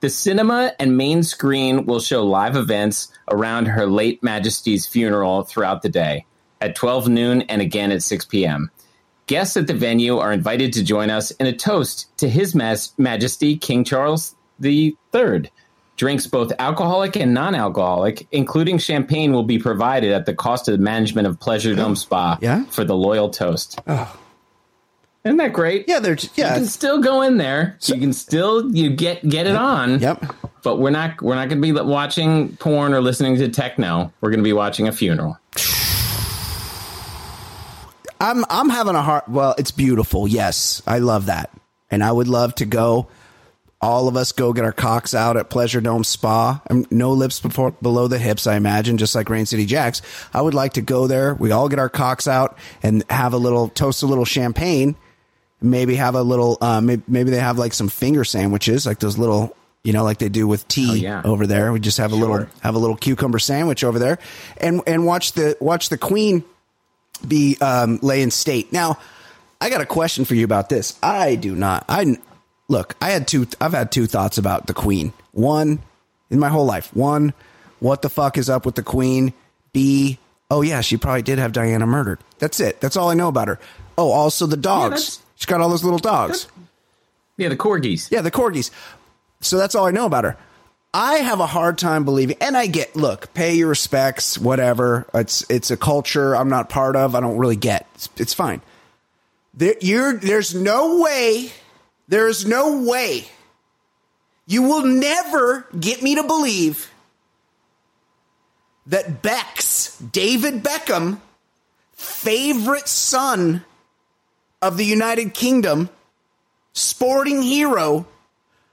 The 0.00 0.10
cinema 0.10 0.72
and 0.80 0.96
main 0.96 1.22
screen 1.22 1.86
will 1.86 2.00
show 2.00 2.24
live 2.24 2.56
events 2.56 3.12
around 3.30 3.66
Her 3.66 3.86
late 3.86 4.20
Majesty's 4.20 4.84
funeral 4.84 5.44
throughout 5.44 5.82
the 5.82 5.90
day 5.90 6.24
at 6.60 6.74
12 6.74 7.08
noon 7.08 7.42
and 7.42 7.60
again 7.62 7.92
at 7.92 8.02
6 8.02 8.24
p.m. 8.26 8.70
Guests 9.26 9.56
at 9.56 9.66
the 9.66 9.74
venue 9.74 10.18
are 10.18 10.32
invited 10.32 10.72
to 10.72 10.82
join 10.82 11.10
us 11.10 11.30
in 11.32 11.46
a 11.46 11.52
toast 11.52 12.06
to 12.18 12.28
His 12.28 12.54
Mas- 12.54 12.92
Majesty 12.98 13.56
King 13.56 13.84
Charles 13.84 14.34
III. 14.64 14.96
Drinks 15.96 16.26
both 16.28 16.52
alcoholic 16.60 17.16
and 17.16 17.34
non 17.34 17.54
alcoholic, 17.56 18.26
including 18.32 18.78
champagne, 18.78 19.32
will 19.32 19.42
be 19.42 19.58
provided 19.58 20.12
at 20.12 20.26
the 20.26 20.34
cost 20.34 20.68
of 20.68 20.78
the 20.78 20.82
management 20.84 21.26
of 21.26 21.38
Pleasuredome 21.40 21.96
Spa 21.98 22.38
Yeah? 22.40 22.64
for 22.66 22.84
the 22.84 22.94
loyal 22.94 23.28
toast. 23.30 23.80
Oh. 23.86 24.16
Isn't 25.24 25.38
that 25.38 25.52
great? 25.52 25.86
yeah, 25.88 25.98
they're 25.98 26.14
just, 26.14 26.38
You 26.38 26.44
can 26.44 26.66
still 26.66 27.02
go 27.02 27.22
in 27.22 27.36
there. 27.36 27.76
you 27.84 27.96
can 27.96 28.12
still 28.12 28.72
you 28.74 28.90
get 28.90 29.28
get 29.28 29.46
it 29.48 29.56
on. 29.56 29.98
Yep. 29.98 30.24
But 30.62 30.78
we're 30.78 30.90
not 30.90 31.20
we're 31.20 31.34
not 31.34 31.48
going 31.48 31.60
to 31.60 31.66
be 31.66 31.72
watching 31.72 32.56
porn 32.56 32.94
or 32.94 33.00
listening 33.00 33.36
to 33.36 33.48
techno. 33.48 34.12
We're 34.20 34.30
going 34.30 34.40
to 34.40 34.44
be 34.44 34.52
watching 34.52 34.86
a 34.88 34.92
funeral. 34.92 35.36
I'm 38.20 38.44
I'm 38.48 38.68
having 38.68 38.94
a 38.94 39.02
heart. 39.02 39.28
Well, 39.28 39.54
it's 39.58 39.70
beautiful. 39.70 40.26
Yes, 40.28 40.82
I 40.86 40.98
love 40.98 41.26
that, 41.26 41.50
and 41.90 42.02
I 42.02 42.10
would 42.12 42.28
love 42.28 42.54
to 42.56 42.64
go. 42.64 43.08
All 43.80 44.08
of 44.08 44.16
us 44.16 44.32
go 44.32 44.52
get 44.52 44.64
our 44.64 44.72
cocks 44.72 45.14
out 45.14 45.36
at 45.36 45.50
Pleasuredome 45.50 46.04
Spa. 46.04 46.60
Um, 46.68 46.84
No 46.90 47.12
lips 47.12 47.38
before 47.38 47.70
below 47.80 48.08
the 48.08 48.18
hips, 48.18 48.48
I 48.48 48.56
imagine, 48.56 48.98
just 48.98 49.14
like 49.14 49.30
Rain 49.30 49.46
City 49.46 49.66
Jacks. 49.66 50.02
I 50.34 50.42
would 50.42 50.54
like 50.54 50.72
to 50.72 50.80
go 50.82 51.06
there. 51.06 51.32
We 51.36 51.52
all 51.52 51.68
get 51.68 51.78
our 51.78 51.88
cocks 51.88 52.26
out 52.26 52.58
and 52.82 53.04
have 53.08 53.34
a 53.34 53.38
little 53.38 53.68
toast, 53.68 54.02
a 54.02 54.06
little 54.06 54.24
champagne. 54.24 54.96
Maybe 55.60 55.94
have 55.94 56.16
a 56.16 56.22
little. 56.22 56.58
Uh, 56.60 56.80
maybe, 56.80 57.02
maybe 57.06 57.30
they 57.30 57.38
have 57.38 57.56
like 57.58 57.72
some 57.72 57.88
finger 57.88 58.24
sandwiches, 58.24 58.84
like 58.86 58.98
those 58.98 59.16
little. 59.18 59.54
You 59.84 59.92
know, 59.92 60.02
like 60.02 60.18
they 60.18 60.28
do 60.28 60.46
with 60.48 60.66
tea 60.66 60.90
Oh, 60.90 60.94
yeah. 60.94 61.22
over 61.24 61.46
there. 61.46 61.72
We 61.72 61.78
just 61.78 61.98
have 61.98 62.10
a 62.10 62.16
little 62.16 62.46
have 62.60 62.74
a 62.74 62.78
little 62.78 62.96
cucumber 62.96 63.38
sandwich 63.38 63.84
over 63.84 64.00
there, 64.00 64.18
and 64.56 64.82
and 64.88 65.06
watch 65.06 65.32
the 65.34 65.56
watch 65.60 65.88
the 65.88 65.96
Queen 65.96 66.42
be 67.26 67.56
um, 67.60 67.98
lay 68.02 68.22
in 68.22 68.30
state. 68.30 68.72
Now, 68.72 68.98
I 69.60 69.70
got 69.70 69.80
a 69.80 69.86
question 69.86 70.24
for 70.24 70.34
you 70.34 70.44
about 70.44 70.68
this. 70.68 70.98
I 71.02 71.34
do 71.36 71.54
not. 71.54 71.84
I 71.88 72.16
look. 72.68 72.94
I 73.00 73.10
had 73.10 73.26
two. 73.28 73.46
I've 73.60 73.72
had 73.72 73.90
two 73.92 74.06
thoughts 74.06 74.38
about 74.38 74.66
the 74.66 74.74
Queen. 74.74 75.12
One, 75.32 75.80
in 76.30 76.38
my 76.38 76.48
whole 76.48 76.64
life. 76.66 76.94
One, 76.94 77.32
what 77.80 78.02
the 78.02 78.08
fuck 78.08 78.36
is 78.38 78.48
up 78.50 78.64
with 78.66 78.74
the 78.74 78.82
Queen? 78.82 79.32
B, 79.72 80.18
oh 80.50 80.62
yeah, 80.62 80.80
she 80.80 80.96
probably 80.96 81.22
did 81.22 81.38
have 81.38 81.52
Diana 81.52 81.86
murdered. 81.86 82.18
That's 82.38 82.58
it. 82.60 82.80
That's 82.80 82.96
all 82.96 83.10
I 83.10 83.14
know 83.14 83.28
about 83.28 83.48
her. 83.48 83.58
Oh, 83.96 84.10
also 84.12 84.46
the 84.46 84.56
dogs. 84.56 84.90
that's- 84.90 85.22
She's 85.36 85.46
got 85.46 85.60
all 85.60 85.68
those 85.68 85.84
little 85.84 85.98
dogs. 86.00 86.48
Yeah, 87.36 87.48
the 87.48 87.56
corgis. 87.56 88.10
Yeah, 88.10 88.22
the 88.22 88.30
corgis. 88.32 88.72
So 89.40 89.56
that's 89.56 89.76
all 89.76 89.86
I 89.86 89.92
know 89.92 90.06
about 90.06 90.24
her. 90.24 90.36
I 90.92 91.16
have 91.16 91.40
a 91.40 91.46
hard 91.46 91.76
time 91.76 92.04
believing, 92.04 92.36
and 92.40 92.56
I 92.56 92.66
get. 92.66 92.96
Look, 92.96 93.34
pay 93.34 93.54
your 93.54 93.68
respects, 93.68 94.38
whatever. 94.38 95.06
It's 95.12 95.44
it's 95.50 95.70
a 95.70 95.76
culture 95.76 96.34
I'm 96.34 96.48
not 96.48 96.68
part 96.68 96.96
of. 96.96 97.14
I 97.14 97.20
don't 97.20 97.36
really 97.36 97.56
get. 97.56 97.86
It's, 97.94 98.08
it's 98.16 98.34
fine. 98.34 98.62
There, 99.54 99.74
you're, 99.80 100.14
there's 100.14 100.54
no 100.54 101.00
way. 101.02 101.52
There's 102.08 102.46
no 102.46 102.82
way. 102.82 103.26
You 104.46 104.62
will 104.62 104.86
never 104.86 105.66
get 105.78 106.02
me 106.02 106.14
to 106.14 106.22
believe 106.22 106.90
that 108.86 109.20
Beck's 109.20 109.98
David 109.98 110.62
Beckham, 110.62 111.20
favorite 111.92 112.88
son 112.88 113.62
of 114.62 114.78
the 114.78 114.86
United 114.86 115.34
Kingdom, 115.34 115.90
sporting 116.72 117.42
hero 117.42 118.06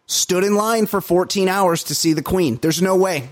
stood 0.08 0.44
in 0.44 0.56
line 0.56 0.86
for 0.86 1.02
14 1.02 1.48
hours 1.48 1.84
to 1.86 1.96
see 1.96 2.14
the 2.14 2.22
queen. 2.24 2.58
There's 2.62 2.82
no 2.82 2.96
way. 2.96 3.30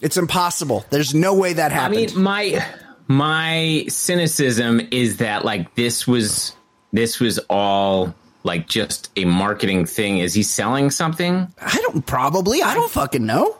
It's 0.00 0.16
impossible. 0.16 0.84
There's 0.90 1.14
no 1.14 1.34
way 1.34 1.54
that 1.54 1.72
happened. 1.72 1.98
I 1.98 2.14
mean, 2.14 2.22
my 2.22 2.66
my 3.08 3.84
cynicism 3.88 4.80
is 4.90 5.18
that 5.18 5.44
like 5.44 5.74
this 5.74 6.06
was 6.06 6.54
this 6.92 7.20
was 7.20 7.38
all 7.50 8.14
like 8.42 8.68
just 8.68 9.10
a 9.16 9.24
marketing 9.24 9.86
thing. 9.86 10.18
Is 10.18 10.34
he 10.34 10.42
selling 10.42 10.90
something? 10.90 11.52
I 11.60 11.76
don't 11.82 12.04
probably. 12.06 12.62
I 12.62 12.74
don't 12.74 12.90
fucking 12.90 13.24
know. 13.24 13.56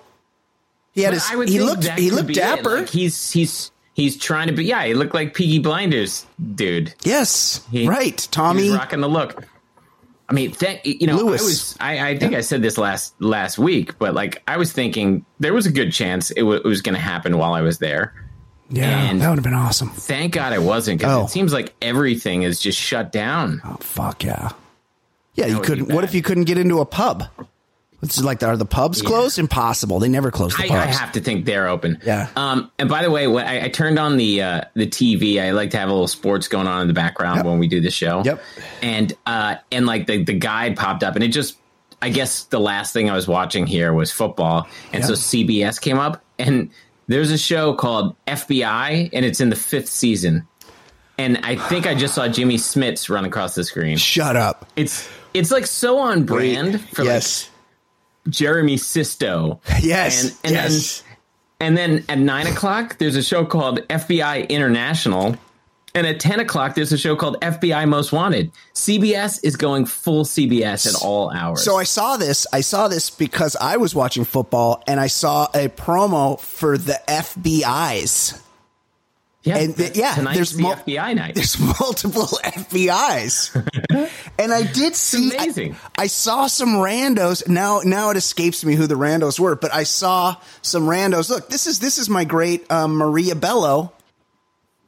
He 0.92 1.02
had 1.02 1.10
But 1.10 1.38
his 1.38 1.50
he 1.50 1.60
looked 1.60 1.84
he 1.98 2.10
looked 2.10 2.34
dapper. 2.34 2.80
Like 2.80 2.88
he's 2.88 3.30
he's 3.30 3.70
he's 3.94 4.16
trying 4.16 4.48
to 4.48 4.52
be. 4.52 4.64
Yeah, 4.64 4.84
he 4.84 4.94
looked 4.94 5.14
like 5.14 5.34
Peaky 5.34 5.58
Blinders, 5.58 6.26
dude. 6.54 6.94
yes. 7.02 7.60
He- 7.70 7.88
right. 7.88 8.16
Tommy 8.30 8.70
rocking 8.70 9.00
the 9.00 9.08
look. 9.08 9.44
I 10.28 10.32
mean, 10.32 10.50
thank 10.50 10.84
you 10.84 11.06
know, 11.06 11.16
Lewis. 11.16 11.40
I 11.40 11.44
was. 11.44 11.76
I, 11.80 12.08
I 12.10 12.18
think 12.18 12.34
I 12.34 12.40
said 12.40 12.60
this 12.62 12.78
last 12.78 13.14
last 13.20 13.58
week, 13.58 13.98
but 13.98 14.14
like 14.14 14.42
I 14.48 14.56
was 14.56 14.72
thinking 14.72 15.24
there 15.38 15.52
was 15.54 15.66
a 15.66 15.72
good 15.72 15.92
chance 15.92 16.30
it, 16.32 16.40
w- 16.40 16.58
it 16.58 16.64
was 16.64 16.82
going 16.82 16.94
to 16.96 17.00
happen 17.00 17.38
while 17.38 17.52
I 17.54 17.60
was 17.60 17.78
there. 17.78 18.12
Yeah, 18.68 19.08
and- 19.08 19.20
that 19.20 19.28
would 19.28 19.36
have 19.38 19.44
been 19.44 19.54
awesome. 19.54 19.90
Thank 19.90 20.32
God 20.34 20.52
it 20.52 20.62
wasn't 20.62 20.98
because 20.98 21.16
Oh. 21.16 21.24
it 21.26 21.30
seems 21.30 21.52
like 21.52 21.74
everything 21.80 22.42
is 22.42 22.58
just 22.58 22.76
shut 22.78 23.12
down. 23.12 23.60
Oh 23.64 23.76
fuck 23.80 24.24
yeah. 24.24 24.50
Yeah, 25.34 25.46
you 25.46 25.60
couldn't 25.60 25.92
what 25.94 26.02
if 26.02 26.12
you 26.14 26.22
couldn't 26.22 26.44
get 26.44 26.58
into 26.58 26.80
a 26.80 26.86
pub? 26.86 27.24
It's 28.06 28.22
like 28.22 28.42
are 28.42 28.56
the 28.56 28.64
pubs 28.66 29.02
closed? 29.02 29.38
Impossible. 29.38 29.98
They 29.98 30.08
never 30.08 30.30
close 30.30 30.56
the 30.56 30.64
I, 30.64 30.68
pubs. 30.68 30.80
I 30.80 30.86
have 30.86 31.12
to 31.12 31.20
think 31.20 31.44
they're 31.44 31.68
open. 31.68 32.00
Yeah. 32.04 32.28
Um. 32.36 32.70
And 32.78 32.88
by 32.88 33.02
the 33.02 33.10
way, 33.10 33.26
when 33.26 33.46
I, 33.46 33.64
I 33.64 33.68
turned 33.68 33.98
on 33.98 34.16
the 34.16 34.42
uh, 34.42 34.60
the 34.74 34.86
TV, 34.86 35.40
I 35.40 35.50
like 35.50 35.70
to 35.70 35.78
have 35.78 35.88
a 35.88 35.92
little 35.92 36.08
sports 36.08 36.48
going 36.48 36.66
on 36.66 36.82
in 36.82 36.88
the 36.88 36.94
background 36.94 37.36
Yep. 37.38 37.46
when 37.46 37.58
we 37.58 37.68
do 37.68 37.80
the 37.80 37.90
show. 37.90 38.22
Yep. 38.24 38.42
And 38.82 39.12
uh 39.26 39.56
and 39.70 39.86
like 39.86 40.06
the 40.06 40.24
the 40.24 40.34
guide 40.34 40.76
popped 40.76 41.02
up, 41.02 41.14
and 41.14 41.24
it 41.24 41.28
just 41.28 41.56
I 42.00 42.10
guess 42.10 42.44
the 42.44 42.60
last 42.60 42.92
thing 42.92 43.10
I 43.10 43.14
was 43.14 43.26
watching 43.26 43.66
here 43.66 43.92
was 43.92 44.12
football, 44.12 44.68
and 44.92 45.04
so 45.04 45.14
CBS 45.14 45.80
came 45.80 45.98
up, 45.98 46.22
and 46.38 46.70
there's 47.08 47.30
a 47.30 47.38
show 47.38 47.74
called 47.74 48.14
FBI, 48.26 49.10
and 49.12 49.24
it's 49.24 49.40
in 49.40 49.48
the 49.50 49.56
fifth 49.56 49.88
season. 49.88 50.46
And 51.18 51.38
I 51.38 51.56
think 51.56 51.86
I 51.86 51.94
just 51.94 52.14
saw 52.14 52.28
Jimmy 52.28 52.56
Smits 52.56 53.08
run 53.08 53.24
across 53.24 53.54
the 53.54 53.64
screen. 53.64 53.96
Shut 53.96 54.36
up. 54.36 54.66
It's 54.76 55.08
it's 55.32 55.50
like 55.50 55.66
so 55.66 55.98
on 55.98 56.24
brand 56.24 56.80
for 56.90 57.04
yes. 57.04 57.44
like 57.44 57.55
Jeremy 58.28 58.76
Sisto. 58.76 59.60
yes. 59.80 60.24
And, 60.24 60.36
and 60.44 60.52
yes. 60.52 61.00
then 61.00 61.06
and 61.58 61.76
then 61.76 62.04
at 62.08 62.18
nine 62.18 62.46
o'clock 62.46 62.98
there's 62.98 63.16
a 63.16 63.22
show 63.22 63.44
called 63.44 63.80
FBI 63.88 64.48
International. 64.48 65.36
And 65.94 66.06
at 66.06 66.20
ten 66.20 66.40
o'clock 66.40 66.74
there's 66.74 66.92
a 66.92 66.98
show 66.98 67.16
called 67.16 67.40
FBI 67.40 67.88
Most 67.88 68.12
Wanted. 68.12 68.52
CBS 68.74 69.40
is 69.42 69.56
going 69.56 69.86
full 69.86 70.24
CBS 70.24 70.86
at 70.86 71.02
all 71.02 71.30
hours. 71.30 71.64
So 71.64 71.76
I 71.76 71.84
saw 71.84 72.18
this. 72.18 72.46
I 72.52 72.60
saw 72.60 72.88
this 72.88 73.08
because 73.08 73.56
I 73.56 73.78
was 73.78 73.94
watching 73.94 74.24
football 74.24 74.82
and 74.86 75.00
I 75.00 75.06
saw 75.06 75.44
a 75.54 75.68
promo 75.68 76.38
for 76.38 76.76
the 76.76 77.00
FBI's. 77.08 78.42
Yeah, 79.46 79.58
and 79.58 79.76
th- 79.76 79.96
yeah, 79.96 80.14
tonight's 80.14 80.36
there's 80.36 80.52
the 80.52 80.62
mul- 80.62 80.74
FBI 80.74 81.14
night. 81.14 81.34
There's 81.34 81.58
multiple 81.80 82.26
FBI's, 82.44 83.54
and 84.38 84.52
I 84.52 84.62
did 84.64 84.94
see. 84.96 85.32
I- 85.36 85.44
amazing. 85.44 85.76
I, 85.96 86.08
saw 86.08 86.46
some 86.48 86.70
randos. 86.70 87.48
Now, 87.48 87.80
now 87.84 88.10
it 88.10 88.16
escapes 88.16 88.64
me 88.64 88.74
who 88.74 88.86
the 88.86 88.96
randos 88.96 89.38
were, 89.38 89.54
but 89.56 89.72
I 89.72 89.84
saw 89.84 90.36
some 90.62 90.84
randos. 90.84 91.30
Look, 91.30 91.48
this 91.48 91.66
is 91.66 91.78
this 91.78 91.96
is 91.98 92.08
my 92.08 92.24
great 92.24 92.70
um, 92.70 92.96
Maria 92.96 93.34
Bello. 93.36 93.92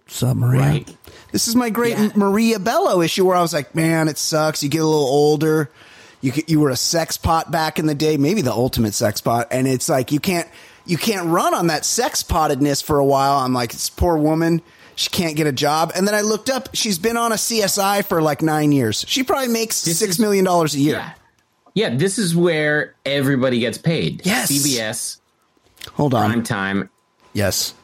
What's 0.04 0.22
up, 0.22 0.36
Maria? 0.36 0.60
Right. 0.60 0.96
This 1.32 1.46
is 1.48 1.54
my 1.54 1.70
great 1.70 1.96
Yeah. 1.98 2.10
Maria 2.16 2.58
Bello 2.58 3.00
issue 3.02 3.26
where 3.26 3.36
I 3.36 3.42
was 3.42 3.52
like, 3.52 3.74
man, 3.74 4.08
it 4.08 4.16
sucks. 4.18 4.62
You 4.62 4.68
get 4.70 4.80
a 4.82 4.86
little 4.86 5.00
older. 5.06 5.70
You 6.20 6.32
you 6.48 6.58
were 6.58 6.70
a 6.70 6.76
sex 6.76 7.16
pot 7.16 7.50
back 7.52 7.78
in 7.78 7.86
the 7.86 7.94
day, 7.94 8.16
maybe 8.16 8.40
the 8.42 8.52
ultimate 8.52 8.94
sex 8.94 9.20
pot, 9.20 9.46
and 9.52 9.68
it's 9.68 9.88
like 9.88 10.10
you 10.10 10.18
can't 10.18 10.48
you 10.88 10.96
can't 10.98 11.26
run 11.28 11.54
on 11.54 11.68
that 11.68 11.84
sex 11.84 12.22
pottedness 12.22 12.82
for 12.82 12.98
a 12.98 13.04
while. 13.04 13.38
I'm 13.38 13.52
like, 13.52 13.72
this 13.72 13.90
poor 13.90 14.16
woman, 14.16 14.62
she 14.96 15.10
can't 15.10 15.36
get 15.36 15.46
a 15.46 15.52
job. 15.52 15.92
And 15.94 16.06
then 16.08 16.14
I 16.14 16.22
looked 16.22 16.50
up, 16.50 16.70
she's 16.74 16.98
been 16.98 17.16
on 17.16 17.30
a 17.32 17.36
CSI 17.36 18.04
for 18.04 18.20
like 18.22 18.42
nine 18.42 18.72
years. 18.72 19.04
She 19.06 19.22
probably 19.22 19.48
makes 19.48 19.82
This 19.82 19.98
six 19.98 20.12
is- 20.12 20.18
million 20.18 20.44
dollars 20.44 20.74
a 20.74 20.78
year. 20.80 20.96
Yeah. 20.96 21.12
Yeah, 21.74 21.94
this 21.94 22.18
is 22.18 22.34
where 22.34 22.94
everybody 23.06 23.60
gets 23.60 23.78
paid. 23.78 24.22
Yes. 24.24 24.50
CBS, 24.50 25.18
Hold 25.92 26.12
on. 26.14 26.30
prime 26.30 26.42
time. 26.42 26.90
yes. 27.32 27.74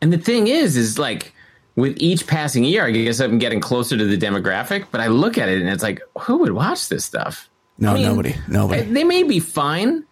And 0.00 0.12
the 0.12 0.18
thing 0.18 0.46
is, 0.48 0.76
is 0.76 0.98
like 0.98 1.32
with 1.76 1.96
each 1.98 2.26
passing 2.28 2.62
year, 2.62 2.84
I 2.84 2.90
guess 2.92 3.18
I'm 3.20 3.38
getting 3.38 3.58
closer 3.58 3.96
to 3.96 4.04
the 4.04 4.18
demographic, 4.18 4.84
but 4.92 5.00
I 5.00 5.06
look 5.08 5.38
at 5.38 5.48
it 5.48 5.60
and 5.60 5.68
it's 5.70 5.82
like, 5.82 6.00
who 6.20 6.36
would 6.38 6.52
watch 6.52 6.88
this 6.90 7.04
stuff? 7.06 7.48
No, 7.78 7.90
I 7.92 7.94
mean, 7.94 8.02
nobody. 8.04 8.34
Nobody. 8.46 8.82
They 8.82 9.02
may 9.02 9.22
be 9.24 9.40
fine, 9.40 10.04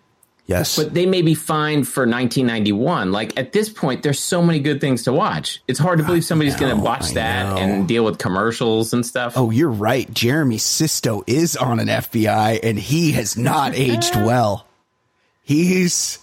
yes. 0.47 0.77
but 0.77 0.95
they 0.95 1.07
may 1.07 1.23
be 1.23 1.35
fine 1.35 1.85
for 1.85 2.03
1991. 2.03 3.13
Like 3.13 3.39
at 3.39 3.53
this 3.53 3.69
point, 3.69 4.03
there's 4.03 4.19
so 4.19 4.43
many 4.43 4.61
good 4.61 4.81
things 4.81 5.05
to 5.05 5.13
watch. 5.13 5.63
It's 5.69 5.79
hard 5.79 5.99
to 5.99 6.05
believe 6.05 6.25
somebody's 6.25 6.57
going 6.57 6.77
to 6.77 6.83
watch 6.83 7.11
I 7.11 7.15
that 7.15 7.49
know. 7.51 7.57
and 7.59 7.89
deal 7.89 8.05
with 8.05 8.19
commercials 8.19 8.93
and 8.93 9.05
stuff. 9.05 9.35
Oh, 9.37 9.51
you're 9.51 9.71
right. 9.71 10.13
Jeremy 10.13 10.59
Sisto 10.59 11.23
is 11.27 11.57
on 11.57 11.81
an 11.81 11.89
FBI, 11.89 12.61
and 12.63 12.79
he 12.79 13.13
has 13.13 13.37
not 13.37 13.75
aged 13.75 14.17
well. 14.17 14.67
He's 15.43 16.19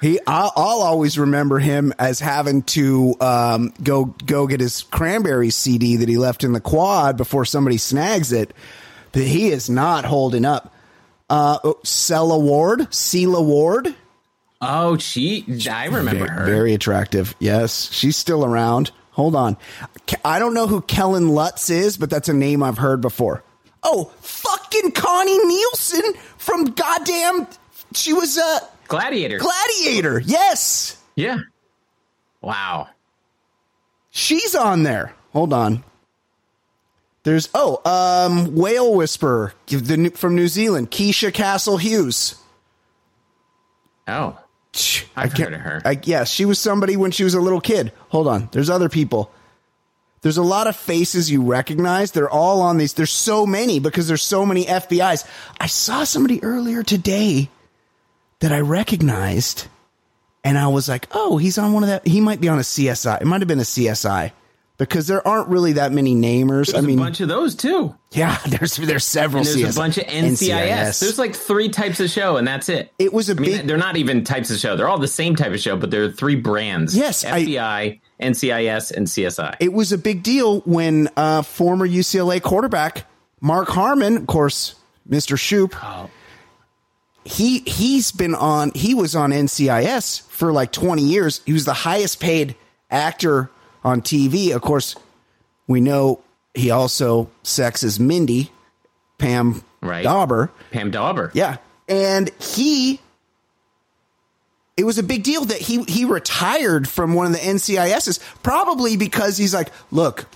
he. 0.00 0.18
I'll, 0.26 0.52
I'll 0.56 0.82
always 0.82 1.18
remember 1.18 1.58
him 1.58 1.94
as 1.98 2.20
having 2.20 2.62
to 2.62 3.14
um, 3.20 3.72
go 3.82 4.06
go 4.06 4.46
get 4.46 4.60
his 4.60 4.82
cranberry 4.82 5.50
CD 5.50 5.96
that 5.96 6.08
he 6.08 6.18
left 6.18 6.44
in 6.44 6.52
the 6.52 6.60
quad 6.60 7.16
before 7.16 7.44
somebody 7.44 7.78
snags 7.78 8.32
it. 8.32 8.52
But 9.12 9.22
he 9.22 9.50
is 9.50 9.68
not 9.70 10.04
holding 10.04 10.44
up. 10.44 10.71
Uh, 11.32 11.58
oh, 11.64 11.74
Sela 11.82 12.38
Ward, 12.40 12.80
Sela 12.90 13.42
Ward, 13.44 13.94
Oh, 14.60 14.96
she, 14.98 15.44
I 15.68 15.86
remember 15.86 16.28
her. 16.30 16.44
very 16.46 16.72
attractive. 16.74 17.34
Yes, 17.40 17.90
she's 17.90 18.16
still 18.16 18.44
around. 18.44 18.92
Hold 19.12 19.34
on. 19.34 19.56
I 20.24 20.38
don't 20.38 20.54
know 20.54 20.66
who 20.68 20.80
Kellen 20.82 21.30
Lutz 21.30 21.68
is, 21.70 21.96
but 21.96 22.10
that's 22.10 22.28
a 22.28 22.32
name 22.34 22.62
I've 22.62 22.78
heard 22.78 23.00
before. 23.00 23.42
Oh, 23.82 24.12
fucking 24.20 24.92
Connie 24.92 25.44
Nielsen 25.46 26.02
from 26.38 26.66
goddamn. 26.66 27.48
She 27.94 28.12
was 28.12 28.38
a 28.38 28.60
Gladiator. 28.88 29.38
gladiator. 29.38 30.20
Yes, 30.20 30.96
yeah. 31.16 31.38
Wow. 32.40 32.88
she's 34.10 34.54
on 34.54 34.82
there. 34.82 35.14
Hold 35.32 35.52
on. 35.52 35.82
There's 37.24 37.48
oh, 37.54 37.80
um, 37.88 38.54
Whale 38.56 38.94
Whisperer 38.94 39.54
the, 39.66 40.12
from 40.14 40.34
New 40.34 40.48
Zealand, 40.48 40.90
Keisha 40.90 41.32
Castle 41.32 41.76
Hughes. 41.76 42.34
Oh. 44.08 44.38
I've 44.74 45.04
I 45.16 45.28
can't- 45.28 45.38
heard 45.38 45.54
of 45.54 45.60
her. 45.60 45.82
I, 45.84 46.00
yeah, 46.02 46.24
she 46.24 46.44
was 46.44 46.58
somebody 46.58 46.96
when 46.96 47.10
she 47.10 47.24
was 47.24 47.34
a 47.34 47.40
little 47.40 47.60
kid. 47.60 47.92
Hold 48.08 48.26
on. 48.26 48.48
There's 48.52 48.70
other 48.70 48.88
people. 48.88 49.30
There's 50.22 50.38
a 50.38 50.42
lot 50.42 50.66
of 50.66 50.76
faces 50.76 51.30
you 51.30 51.42
recognize. 51.42 52.12
They're 52.12 52.30
all 52.30 52.62
on 52.62 52.78
these. 52.78 52.94
There's 52.94 53.10
so 53.10 53.44
many 53.44 53.80
because 53.80 54.08
there's 54.08 54.22
so 54.22 54.46
many 54.46 54.64
FBI's. 54.64 55.24
I 55.60 55.66
saw 55.66 56.04
somebody 56.04 56.42
earlier 56.42 56.82
today 56.84 57.50
that 58.38 58.52
I 58.52 58.60
recognized, 58.60 59.66
and 60.44 60.56
I 60.56 60.68
was 60.68 60.88
like, 60.88 61.08
"Oh, 61.10 61.38
he's 61.38 61.58
on 61.58 61.72
one 61.72 61.82
of 61.82 61.88
that. 61.88 62.06
He 62.06 62.20
might 62.20 62.40
be 62.40 62.48
on 62.48 62.58
a 62.58 62.62
CSI. 62.62 63.20
It 63.20 63.24
might 63.26 63.40
have 63.40 63.48
been 63.48 63.58
a 63.58 63.62
CSI, 63.62 64.30
because 64.82 65.06
there 65.06 65.26
aren't 65.26 65.48
really 65.48 65.72
that 65.74 65.92
many 65.92 66.14
namers. 66.14 66.72
There's 66.72 66.74
I 66.74 66.80
mean, 66.80 66.98
a 66.98 67.02
bunch 67.02 67.20
of 67.20 67.28
those 67.28 67.54
too. 67.54 67.94
yeah, 68.12 68.38
there's 68.46 68.76
there's 68.76 69.04
several. 69.04 69.38
And 69.40 69.46
there's 69.46 69.56
CS 69.56 69.76
a 69.76 69.78
bunch 69.80 69.98
of 69.98 70.04
NCIS. 70.04 71.00
There's 71.00 71.18
like 71.18 71.34
three 71.34 71.68
types 71.68 72.00
of 72.00 72.10
show, 72.10 72.36
and 72.36 72.46
that's 72.46 72.68
it. 72.68 72.92
It 72.98 73.12
was 73.12 73.28
a 73.30 73.32
I 73.32 73.36
mean, 73.36 73.50
big- 73.58 73.66
they're 73.66 73.76
not 73.76 73.96
even 73.96 74.24
types 74.24 74.50
of 74.50 74.58
show. 74.58 74.76
They're 74.76 74.88
all 74.88 74.98
the 74.98 75.08
same 75.08 75.36
type 75.36 75.52
of 75.52 75.60
show, 75.60 75.76
but 75.76 75.90
there 75.90 76.04
are 76.04 76.10
three 76.12 76.36
brands. 76.36 76.96
Yes, 76.96 77.24
I- 77.24 77.42
FBI, 77.44 78.00
NCIS, 78.20 78.92
and 78.92 79.06
CSI. 79.06 79.56
it 79.60 79.72
was 79.72 79.92
a 79.92 79.98
big 79.98 80.22
deal 80.22 80.60
when 80.60 81.08
uh, 81.16 81.42
former 81.42 81.86
UCLA 81.88 82.40
quarterback 82.42 83.06
Mark 83.40 83.68
Harmon, 83.68 84.16
of 84.18 84.26
course, 84.26 84.74
Mr. 85.08 85.36
Shoop, 85.38 85.74
Oh. 85.82 86.08
he 87.24 87.60
he's 87.60 88.12
been 88.12 88.34
on 88.34 88.72
he 88.74 88.94
was 88.94 89.14
on 89.16 89.30
NCIS 89.30 90.22
for 90.28 90.52
like 90.52 90.72
20 90.72 91.02
years. 91.02 91.40
He 91.46 91.52
was 91.52 91.64
the 91.64 91.72
highest 91.74 92.20
paid 92.20 92.56
actor 92.90 93.50
on 93.84 94.02
TV. 94.02 94.54
Of 94.54 94.62
course, 94.62 94.96
we 95.66 95.80
know 95.80 96.20
he 96.54 96.70
also 96.70 97.30
sexes 97.42 97.98
Mindy, 97.98 98.50
Pam 99.18 99.62
Right. 99.80 100.04
Dawber. 100.04 100.50
Pam 100.70 100.90
Dawber. 100.90 101.30
Yeah. 101.34 101.56
And 101.88 102.30
he 102.40 103.00
it 104.76 104.84
was 104.84 104.96
a 104.98 105.02
big 105.02 105.22
deal 105.22 105.44
that 105.44 105.58
he 105.58 105.82
he 105.84 106.04
retired 106.04 106.88
from 106.88 107.14
one 107.14 107.26
of 107.26 107.32
the 107.32 107.38
NCISs 107.38 108.20
probably 108.42 108.96
because 108.96 109.36
he's 109.36 109.52
like, 109.52 109.68
"Look, 109.90 110.26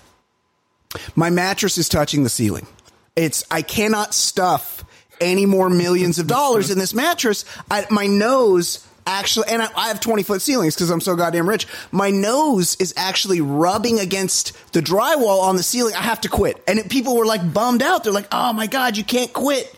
my 1.14 1.30
mattress 1.30 1.78
is 1.78 1.88
touching 1.88 2.22
the 2.24 2.28
ceiling. 2.28 2.66
It's 3.14 3.44
I 3.50 3.62
cannot 3.62 4.14
stuff 4.14 4.84
any 5.20 5.46
more 5.46 5.70
millions 5.70 6.18
of 6.18 6.26
dollars 6.26 6.70
in 6.70 6.78
this 6.78 6.92
mattress. 6.92 7.44
I, 7.70 7.86
my 7.90 8.06
nose 8.06 8.85
actually, 9.06 9.48
and 9.48 9.62
I, 9.62 9.68
I 9.76 9.88
have 9.88 10.00
20 10.00 10.22
foot 10.22 10.42
ceilings 10.42 10.74
because 10.74 10.90
I'm 10.90 11.00
so 11.00 11.14
goddamn 11.16 11.48
rich. 11.48 11.66
My 11.92 12.10
nose 12.10 12.76
is 12.80 12.92
actually 12.96 13.40
rubbing 13.40 13.98
against 14.00 14.52
the 14.72 14.80
drywall 14.80 15.42
on 15.42 15.56
the 15.56 15.62
ceiling. 15.62 15.94
I 15.94 16.02
have 16.02 16.20
to 16.22 16.28
quit. 16.28 16.62
And 16.68 16.78
it, 16.78 16.90
people 16.90 17.16
were 17.16 17.26
like 17.26 17.52
bummed 17.52 17.82
out. 17.82 18.04
They're 18.04 18.12
like, 18.12 18.28
oh 18.32 18.52
my 18.52 18.66
God, 18.66 18.96
you 18.96 19.04
can't 19.04 19.32
quit. 19.32 19.74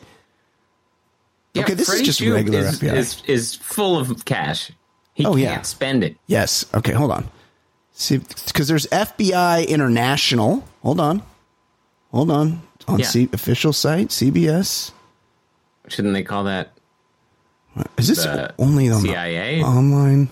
Yeah, 1.55 1.63
Okay, 1.63 1.75
this 1.75 1.89
is 1.89 2.03
just 2.03 2.19
Shoop 2.21 2.35
regular 2.35 2.61
is, 2.61 2.81
FBI. 2.81 2.95
Is, 2.95 3.23
is 3.27 3.55
full 3.57 3.99
of 3.99 4.25
cash. 4.25 4.71
He 5.15 5.25
Oh, 5.25 5.31
can't 5.31 5.41
yeah. 5.41 5.63
spend 5.63 6.05
it. 6.05 6.17
Yes. 6.27 6.65
Okay, 6.75 6.93
hold 6.93 7.11
on. 7.11 7.29
See, 7.93 8.19
because 8.19 8.69
there's 8.69 8.87
FBI 8.87 9.67
International. 9.67 10.63
Hold 10.83 11.01
on. 11.01 11.23
Hold 12.13 12.31
on. 12.31 12.63
On 12.87 13.01
Yeah. 13.01 13.07
C- 13.07 13.29
official 13.33 13.73
site, 13.73 14.09
CBS. 14.09 14.93
Shouldn't 15.89 16.15
they 16.15 16.23
call 16.23 16.45
that 16.45 16.71
Is 17.97 18.09
this 18.09 18.27
only 18.59 18.89
on 18.91 19.01
CIA? 19.03 19.63
online? 19.63 20.29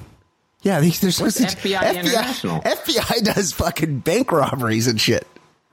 Yeah, 0.63 0.81
these- 0.81 1.01
there's 1.01 1.21
What's 1.21 1.41
FBI 1.41 1.97
International? 1.97 2.61
FBI 2.63 3.23
does 3.25 3.53
fucking 3.53 4.01
bank 4.01 4.33
robberies 4.33 4.87
and 4.89 5.01
shit, 5.01 5.27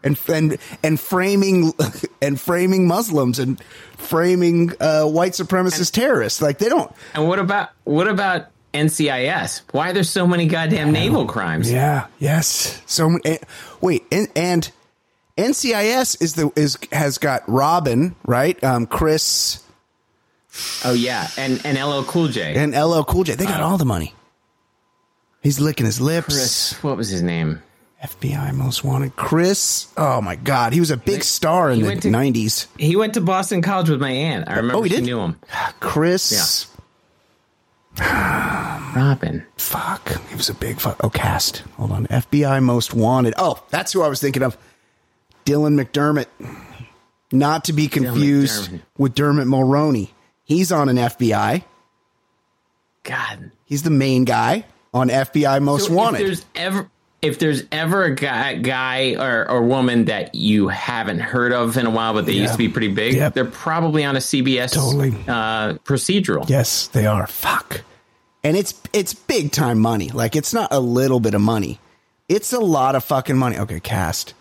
and 0.04 0.20
and 0.28 0.58
and 0.84 1.00
framing 1.00 1.74
and 2.22 2.40
framing 2.40 2.88
Muslims 2.88 3.40
and 3.40 3.60
framing 3.98 4.72
uh, 4.80 5.06
white 5.06 5.32
supremacist 5.34 5.92
terrorists. 5.94 6.42
Like 6.42 6.60
they 6.60 6.70
don't. 6.70 6.92
And 7.16 7.28
what 7.28 7.40
about 7.40 7.70
what 7.86 8.08
about 8.08 8.48
NCIS? 8.74 9.62
Why 9.72 9.90
are 9.90 9.94
there 9.94 10.04
so 10.04 10.28
many 10.28 10.46
goddamn 10.48 10.92
naval 10.92 11.26
crimes? 11.26 11.72
Yeah. 11.72 12.08
Yes. 12.20 12.82
So 12.86 13.10
many- 13.10 13.22
eh, 13.26 13.38
wait, 13.82 14.04
and, 14.12 14.28
and 14.36 14.72
NCIS 15.38 16.22
is 16.22 16.34
the 16.36 16.52
is 16.56 16.78
has 16.92 17.18
got 17.18 17.42
Robin 17.48 18.16
right, 18.26 18.62
um, 18.64 18.86
Chris 18.86 19.64
Oh 20.86 20.94
yeah, 20.94 21.28
and 21.38 21.62
and 21.66 21.78
LL 21.78 22.04
Cool 22.04 22.28
J. 22.28 22.56
and 22.56 22.76
LL 22.76 23.04
Cool 23.04 23.24
J. 23.24 23.36
They 23.36 23.46
got 23.46 23.62
oh. 23.62 23.66
all 23.66 23.78
the 23.78 23.86
money. 23.86 24.14
He's 25.42 25.60
licking 25.60 25.86
his 25.86 26.00
lips. 26.00 26.28
Chris, 26.28 26.84
what 26.84 26.96
was 26.96 27.10
his 27.10 27.22
name? 27.22 27.62
FBI 28.04 28.54
most 28.54 28.84
wanted. 28.84 29.16
Chris. 29.16 29.88
Oh 29.98 30.22
my 30.22 30.36
God, 30.36 30.74
he 30.74 30.80
was 30.80 30.92
a 30.92 30.98
big 30.98 31.24
star 31.24 31.72
in 31.72 31.82
the 31.82 31.96
to- 31.96 32.10
nineties. 32.10 32.68
He 32.78 32.96
went 32.96 33.14
to 33.16 33.22
Boston 33.22 33.62
College 33.62 33.90
with 33.90 34.02
my 34.02 34.12
aunt. 34.12 34.50
I 34.50 34.58
remember 34.58 34.78
Oh, 34.78 34.82
he 34.84 34.90
did? 34.90 35.04
knew 35.04 35.20
him. 35.20 35.40
Chris. 35.80 36.68
Robin. 38.00 39.46
Fuck. 39.58 40.10
He 40.30 40.36
was 40.36 40.50
a 40.50 40.54
big 40.54 40.80
fuck. 40.80 40.98
Oh, 41.04 41.10
cast. 41.10 41.60
Hold 41.78 41.92
on. 41.92 42.08
FBI 42.08 42.62
most 42.62 42.94
wanted. 42.94 43.34
Oh, 43.38 43.64
that's 43.70 43.94
who 43.94 44.02
I 44.02 44.08
was 44.08 44.20
thinking 44.20 44.44
of. 44.44 44.58
Dylan 45.46 45.82
McDermott. 45.82 46.28
Not 47.32 47.66
to 47.66 47.74
be 47.74 47.88
confused 47.88 48.72
with 48.98 49.16
Dermot 49.16 49.48
Mulroney. 49.48 50.10
He's 50.44 50.72
on 50.72 50.90
an 50.90 50.98
FBI. 50.98 51.64
God. 53.04 53.52
He's 53.66 53.84
the 53.84 53.90
main 53.90 54.24
guy 54.26 54.66
on 54.94 55.10
FBI 55.10 55.62
most 55.62 55.88
So 55.88 55.94
wanted. 55.94 56.22
If 56.22 56.28
there's 56.28 56.46
ever 56.56 56.90
if 57.22 57.40
there's 57.40 57.64
ever 57.72 58.04
a 58.04 58.14
guy, 58.16 58.56
guy 58.56 59.16
or, 59.16 59.50
or 59.50 59.62
woman 59.62 60.06
that 60.06 60.36
you 60.36 60.68
haven't 60.68 61.20
heard 61.20 61.54
of 61.54 61.78
in 61.78 61.86
a 61.86 61.90
while, 61.90 62.14
but 62.14 62.26
they 62.26 62.34
used 62.34 62.52
to 62.52 62.58
be 62.58 62.68
pretty 62.68 62.90
big, 62.90 63.14
Yep. 63.16 63.34
they're 63.34 63.46
probably 63.46 64.04
on 64.04 64.18
a 64.18 64.20
CBS 64.20 64.74
Totally. 64.74 65.12
uh, 65.26 65.76
procedural. 65.86 66.50
Yes, 66.50 66.88
they 66.88 67.06
are. 67.06 67.26
Fuck. 67.26 67.82
And 68.44 68.58
it's 68.58 68.74
it's 68.92 69.14
big 69.14 69.54
time 69.54 69.80
money. 69.80 70.10
Like 70.10 70.36
it's 70.36 70.54
not 70.54 70.68
a 70.74 70.82
little 70.82 71.22
bit 71.22 71.34
of 71.34 71.40
money. 71.42 71.80
It's 72.28 72.52
a 72.52 72.60
lot 72.60 72.96
of 72.96 73.04
fucking 73.06 73.38
money. 73.38 73.58
Okay, 73.58 73.80
cast. 73.80 74.34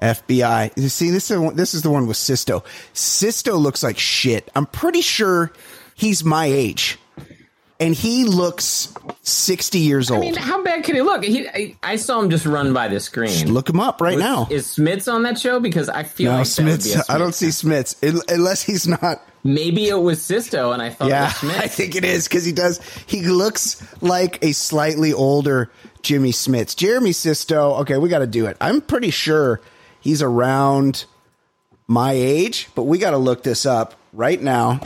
FBI. 0.00 0.72
You 0.76 0.88
see, 0.88 1.10
this 1.10 1.30
is 1.30 1.36
the 1.36 1.42
one- 1.42 1.56
this 1.56 1.74
is 1.74 1.82
the 1.82 1.90
one 1.90 2.06
with 2.06 2.16
Sisto. 2.16 2.64
Sisto 2.92 3.56
looks 3.56 3.82
like 3.82 3.98
shit. 3.98 4.50
I'm 4.54 4.66
pretty 4.66 5.00
sure 5.00 5.52
he's 5.94 6.24
my 6.24 6.46
age, 6.46 6.98
and 7.78 7.94
he 7.94 8.24
looks 8.24 8.92
sixty 9.22 9.78
years 9.80 10.10
old. 10.10 10.22
I 10.22 10.26
mean, 10.26 10.34
how 10.36 10.62
bad 10.62 10.84
can 10.84 10.94
he 10.94 11.02
look? 11.02 11.24
He, 11.24 11.48
I, 11.48 11.76
I 11.82 11.96
saw 11.96 12.20
him 12.20 12.30
just 12.30 12.46
run 12.46 12.72
by 12.72 12.88
the 12.88 13.00
screen. 13.00 13.52
Look 13.52 13.68
him 13.68 13.80
up 13.80 14.00
right 14.00 14.16
Was- 14.16 14.24
now. 14.24 14.48
Is 14.50 14.66
Smits 14.66 15.12
on 15.12 15.22
that 15.24 15.38
show? 15.38 15.60
Because 15.60 15.88
I 15.88 16.02
feel 16.04 16.32
no, 16.32 16.38
like 16.38 16.48
that 16.48 16.62
would 16.64 16.66
be 16.66 16.72
Smits. 16.90 17.08
a 17.08 17.12
I 17.12 17.18
don't 17.18 17.34
see 17.34 17.48
Smits 17.48 18.30
unless 18.32 18.62
he's 18.62 18.86
not. 18.88 19.22
Maybe 19.42 19.88
it 19.88 19.94
was 19.98 20.20
Sisto, 20.22 20.72
and 20.72 20.82
I 20.82 20.90
thought 20.90 21.08
Yeah, 21.08 21.24
it 21.30 21.42
was 21.42 21.50
Smits. 21.52 21.60
I 21.64 21.66
think 21.68 21.94
it 21.96 22.04
is 22.04 22.28
because 22.28 22.44
he 22.44 22.52
does. 22.52 22.78
He 23.06 23.22
looks 23.22 23.82
like 24.02 24.38
a 24.44 24.52
slightly 24.52 25.12
older 25.14 25.70
Jimmy 26.02 26.32
Smits. 26.32 26.76
Jeremy 26.76 27.12
Sisto. 27.12 27.76
Okay, 27.76 27.96
we 27.96 28.08
got 28.10 28.18
to 28.18 28.26
do 28.26 28.44
it. 28.46 28.56
I'm 28.60 28.82
pretty 28.82 29.10
sure 29.10 29.60
he's 30.00 30.22
around 30.22 31.04
my 31.86 32.12
age, 32.12 32.68
but 32.74 32.84
we 32.84 32.98
got 32.98 33.10
to 33.10 33.18
look 33.18 33.42
this 33.42 33.66
up 33.66 33.94
right 34.12 34.40
now. 34.40 34.80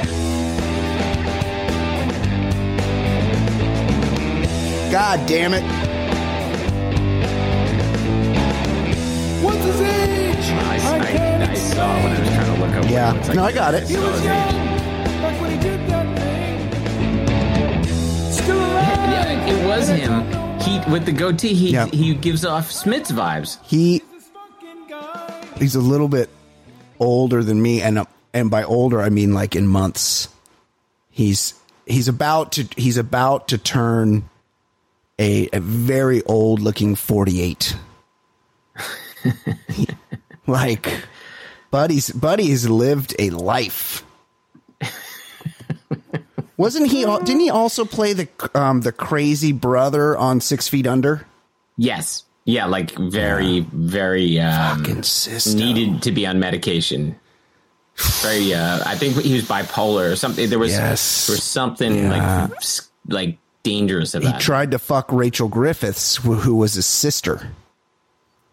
God 4.90 5.26
damn 5.26 5.52
it! 5.54 5.62
What's 9.42 9.64
his 9.64 9.80
age? 9.80 10.50
I, 10.50 10.76
I, 11.46 11.50
I 11.50 11.54
saw 11.54 11.94
when 12.02 12.12
I 12.12 12.20
was 12.20 12.28
trying 12.28 12.54
to 12.54 12.60
look 12.64 12.74
up. 12.76 12.84
Yeah, 12.90 13.12
what 13.12 13.14
it 13.14 13.16
looks 13.16 13.28
like. 13.28 13.36
no, 13.36 13.44
I 13.44 13.52
got 13.52 13.74
it. 13.74 13.88
He 13.88 13.96
was 13.96 14.24
young, 14.24 14.34
back 14.34 15.40
when 15.40 15.50
he 15.50 15.58
did 15.58 15.80
that 15.90 16.16
thing. 16.16 17.82
Still 18.32 18.56
alive. 18.56 19.10
Yeah, 19.10 19.46
it 19.48 19.66
was 19.66 19.88
him. 19.88 20.22
He 20.60 20.80
with 20.90 21.04
the 21.06 21.12
goatee. 21.12 21.54
He 21.54 21.72
Yeah. 21.72 21.86
he 21.86 22.14
gives 22.14 22.44
off 22.44 22.70
Smits 22.70 23.10
vibes. 23.10 23.58
He 23.64 23.98
This 23.98 23.98
fucking 23.98 24.12
guy. 24.12 24.13
He's 25.58 25.74
a 25.74 25.80
little 25.80 26.08
bit 26.08 26.30
older 26.98 27.42
than 27.42 27.60
me, 27.60 27.82
and 27.82 28.06
and 28.32 28.50
by 28.50 28.64
older 28.64 29.00
I 29.00 29.08
mean 29.10 29.34
like 29.34 29.56
in 29.56 29.66
months. 29.66 30.28
He's 31.10 31.54
he's 31.86 32.08
about 32.08 32.52
to 32.52 32.68
he's 32.76 32.96
about 32.96 33.48
to 33.48 33.58
turn 33.58 34.28
a 35.18 35.48
a 35.52 35.60
very 35.60 36.22
old 36.24 36.60
looking 36.60 36.94
forty 36.94 37.40
eight. 37.40 37.76
like, 40.46 40.92
Buddy's 41.70 42.10
Buddy's 42.10 42.68
lived 42.68 43.14
a 43.18 43.30
life. 43.30 44.04
Wasn't 46.56 46.88
he? 46.88 47.04
Didn't 47.04 47.40
he 47.40 47.50
also 47.50 47.84
play 47.84 48.12
the 48.12 48.28
um 48.54 48.82
the 48.82 48.92
crazy 48.92 49.52
brother 49.52 50.16
on 50.16 50.40
Six 50.40 50.68
Feet 50.68 50.86
Under? 50.86 51.26
Yes. 51.76 52.24
Yeah, 52.46 52.66
like 52.66 52.90
very, 52.92 53.60
very 53.72 54.38
um, 54.38 54.82
needed 55.46 56.02
to 56.02 56.12
be 56.12 56.26
on 56.26 56.38
medication. 56.40 57.16
Very, 58.22 58.52
uh, 58.52 58.80
I 58.84 58.96
think 58.96 59.16
he 59.20 59.34
was 59.34 59.44
bipolar 59.44 60.12
or 60.12 60.16
something. 60.16 60.50
There 60.50 60.58
was, 60.58 60.72
Yes. 60.72 61.26
there 61.26 61.34
was 61.34 61.42
something 61.44 62.08
like, 62.10 62.50
like 63.08 63.38
dangerous 63.62 64.12
He 64.12 64.18
about 64.18 64.34
it. 64.36 64.40
tried 64.40 64.72
to 64.72 64.78
fuck 64.78 65.10
Rachel 65.12 65.48
Griffiths, 65.48 66.16
who 66.16 66.34
who 66.34 66.56
was 66.56 66.74
his 66.74 66.86
sister. 66.86 67.48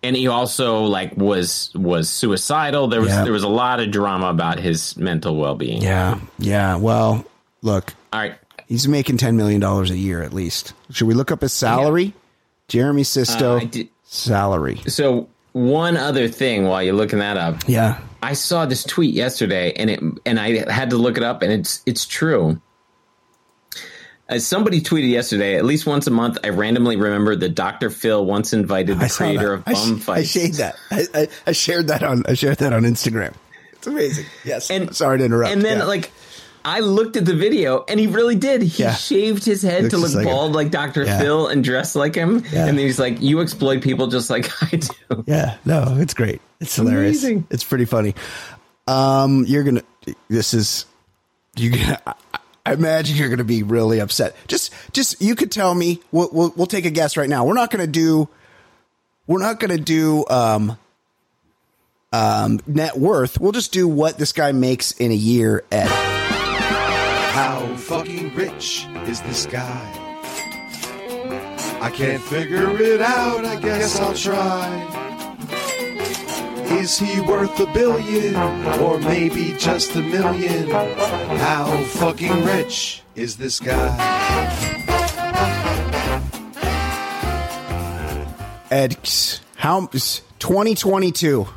and 0.04 0.16
he 0.16 0.28
also 0.28 0.84
like 0.86 1.18
was 1.18 1.72
was 1.76 2.08
suicidal. 2.10 2.88
There 2.88 3.02
was 3.02 3.10
Yeah. 3.10 3.24
there 3.24 3.34
was 3.34 3.44
a 3.44 3.48
lot 3.50 3.80
of 3.82 3.92
drama 3.92 4.28
about 4.30 4.60
his 4.60 4.96
mental 4.96 5.36
well 5.36 5.56
being. 5.56 5.82
Yeah, 5.82 6.20
yeah. 6.40 6.76
Well, 6.78 7.26
look, 7.62 7.94
All 8.14 8.20
right. 8.22 8.36
he's 8.68 8.88
making 8.88 9.18
ten 9.18 9.36
million 9.38 9.60
dollars 9.60 9.92
a 9.92 9.98
year 9.98 10.22
at 10.24 10.34
least. 10.34 10.74
Should 10.92 11.08
we 11.08 11.14
look 11.14 11.30
up 11.32 11.42
his 11.42 11.52
salary? 11.54 12.14
Jeremy 12.72 13.04
Sisto 13.04 13.58
Uh, 13.58 13.66
did- 13.66 13.90
salary. 14.04 14.82
So 14.88 15.28
one 15.52 15.98
other 15.98 16.30
thing 16.30 16.66
while 16.68 16.82
you're 16.82 16.94
looking 16.96 17.20
that 17.20 17.36
up, 17.38 17.64
Yeah, 17.68 17.98
I 18.24 18.32
saw 18.34 18.66
this 18.66 18.84
tweet 18.86 19.14
yesterday, 19.14 19.74
and 19.76 19.90
it 19.90 20.00
and 20.26 20.40
I 20.40 20.70
had 20.72 20.90
to 20.92 20.98
look 20.98 21.18
it 21.18 21.24
up, 21.24 21.42
and 21.42 21.52
it's 21.52 21.82
it's 21.86 22.06
true. 22.06 22.62
As 24.30 24.48
somebody 24.48 24.80
tweeted 24.80 25.10
yesterday, 25.10 25.58
at 25.58 25.66
least 25.66 25.86
once 25.86 26.08
a 26.08 26.12
month, 26.12 26.38
I 26.42 26.50
randomly 26.50 26.96
remember 26.96 27.36
that 27.36 27.50
Dr. 27.54 27.90
Phil 27.90 28.24
once 28.26 28.54
invited 28.54 28.98
the 28.98 29.06
I 29.06 29.10
creator 29.10 29.54
of 29.56 29.64
I, 29.68 29.74
Bum 29.74 30.00
sh- 30.00 30.08
I 30.10 30.24
shared 30.24 30.54
that. 30.54 30.76
I, 30.90 31.08
I, 31.14 31.28
I 31.48 31.52
shared 31.52 31.88
that 31.88 32.02
on. 32.04 32.24
I 32.26 32.34
shared 32.36 32.60
that 32.60 32.72
on 32.72 32.84
Instagram. 32.84 33.34
It's 33.74 33.88
amazing. 33.88 34.26
Yes. 34.46 34.70
And 34.72 34.96
sorry 34.96 35.18
to 35.18 35.26
interrupt. 35.26 35.52
And 35.52 35.62
then 35.64 35.80
Yeah. 35.80 35.84
like 35.84 36.12
I 36.64 36.80
looked 36.82 37.16
at 37.18 37.26
the 37.26 37.34
video 37.36 37.84
and 37.88 38.00
he 38.00 38.08
really 38.08 38.36
did. 38.36 38.62
He 38.62 38.84
Yeah. 38.84 38.94
shaved 38.94 39.44
his 39.46 39.62
head 39.62 39.90
to 39.92 39.98
look 39.98 40.14
like 40.14 40.26
bald 40.26 40.54
like 40.54 40.72
Dr. 40.72 41.04
Yeah. 41.06 41.20
Phil 41.20 41.48
and 41.48 41.64
dressed 41.64 41.96
like 41.96 42.16
him. 42.16 42.44
Yeah. 42.52 42.68
And 42.68 42.78
then 42.78 42.86
he's 42.86 43.00
like, 43.00 43.22
You 43.22 43.42
exploit 43.42 43.82
people 43.82 44.08
just 44.08 44.30
like 44.30 44.50
I 44.74 44.78
do. 44.78 45.24
Yeah, 45.28 45.58
no, 45.66 45.98
it's 46.00 46.14
great. 46.14 46.42
It's 46.60 46.76
hilarious. 46.76 47.24
Amazing. 47.24 47.48
It's 47.50 47.64
pretty 47.64 47.86
funny. 47.86 48.16
Um, 48.88 49.46
you're 49.48 49.64
gonna. 49.64 49.84
This 50.30 50.54
is 50.54 50.86
you. 51.56 51.72
I 52.06 52.14
I 52.64 52.74
imagine 52.74 53.18
you're 53.18 53.30
gonna 53.30 53.44
be 53.44 53.64
really 53.64 54.00
upset. 54.00 54.36
Just, 54.48 54.72
just 54.94 55.20
you 55.20 55.36
could 55.36 55.52
tell 55.52 55.74
me. 55.74 56.00
We'll, 56.12 56.30
we'll, 56.32 56.54
we'll 56.56 56.68
take 56.68 56.86
a 56.86 56.92
guess 56.92 57.18
right 57.18 57.28
now. 57.30 57.44
We're 57.46 57.56
not 57.56 57.72
gonna 57.72 57.88
do. 57.88 58.30
We're 59.26 59.40
not 59.40 59.60
gonna 59.60 59.80
do 59.80 60.26
um, 60.30 60.78
um, 62.14 62.60
net 62.68 62.98
worth. 62.98 63.40
We'll 63.40 63.52
just 63.52 63.72
do 63.72 63.88
what 63.88 64.18
this 64.20 64.32
guy 64.34 64.52
makes 64.52 64.92
in 64.92 65.12
a 65.12 65.16
year. 65.16 65.64
Ed. 65.72 66.11
How 67.32 67.66
fucking 67.78 68.36
rich 68.36 68.88
is 69.08 69.22
this 69.22 69.46
guy? 69.46 69.88
I 71.80 71.90
can't 71.90 72.22
figure 72.22 72.78
it 72.82 73.00
out, 73.00 73.46
I 73.46 73.58
guess 73.58 73.98
I'll 74.02 74.14
try. 74.14 74.68
Is 76.78 77.00
he 77.00 77.22
worth 77.22 77.58
a 77.62 77.68
billion 77.68 78.36
or 78.82 79.00
maybe 79.00 79.54
just 79.58 79.96
a 79.96 80.02
million? 80.02 80.70
How 80.70 81.82
fucking 81.84 82.44
rich 82.44 83.02
is 83.16 83.38
this 83.38 83.62
guy? 83.62 83.88
Ed, 88.70 88.98
how 89.56 89.86
2022? 89.88 91.48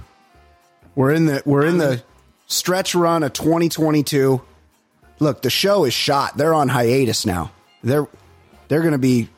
We're 0.95 1.11
in 1.11 1.27
the 1.27 1.43
we're 1.45 1.67
in 1.67 1.79
the 1.79 2.05
stretch 2.47 2.95
run 2.95 3.25
of 3.25 3.33
2022. 3.33 4.41
Look, 5.21 5.43
the 5.43 5.51
show 5.51 5.85
is 5.85 5.95
shot. 5.95 6.37
They're 6.37 6.55
on 6.55 6.69
hiatus 6.69 7.25
now. 7.25 7.53
They're 7.83 8.09
they're 8.69 8.81
going 8.81 8.93
to 8.93 8.99
be 8.99 9.29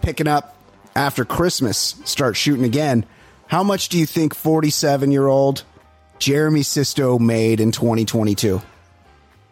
picking 0.00 0.28
up 0.28 0.56
after 0.94 1.24
Christmas. 1.24 1.96
Start 2.04 2.36
shooting 2.36 2.64
again. 2.64 3.04
How 3.46 3.62
much 3.62 3.88
do 3.88 3.98
you 3.98 4.06
think 4.06 4.34
47 4.34 5.10
year 5.12 5.26
old 5.26 5.64
Jeremy 6.18 6.62
Sisto 6.62 7.18
made 7.18 7.60
in 7.60 7.72
2022? 7.72 8.62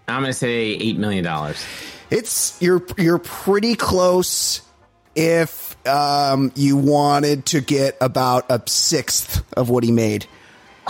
I'm 0.09 0.23
gonna 0.23 0.33
say 0.33 0.73
eight 0.73 0.99
million 0.99 1.23
dollars. 1.23 1.65
It's 2.11 2.61
you're 2.61 2.83
you're 2.99 3.19
pretty 3.19 3.75
close. 3.75 4.63
If 5.15 5.77
um, 5.87 6.53
you 6.55 6.77
wanted 6.77 7.47
to 7.47 7.61
get 7.61 7.97
about 8.01 8.47
a 8.51 8.63
sixth 8.67 9.45
of 9.55 9.69
what 9.69 9.85
he 9.85 9.93
made. 9.93 10.27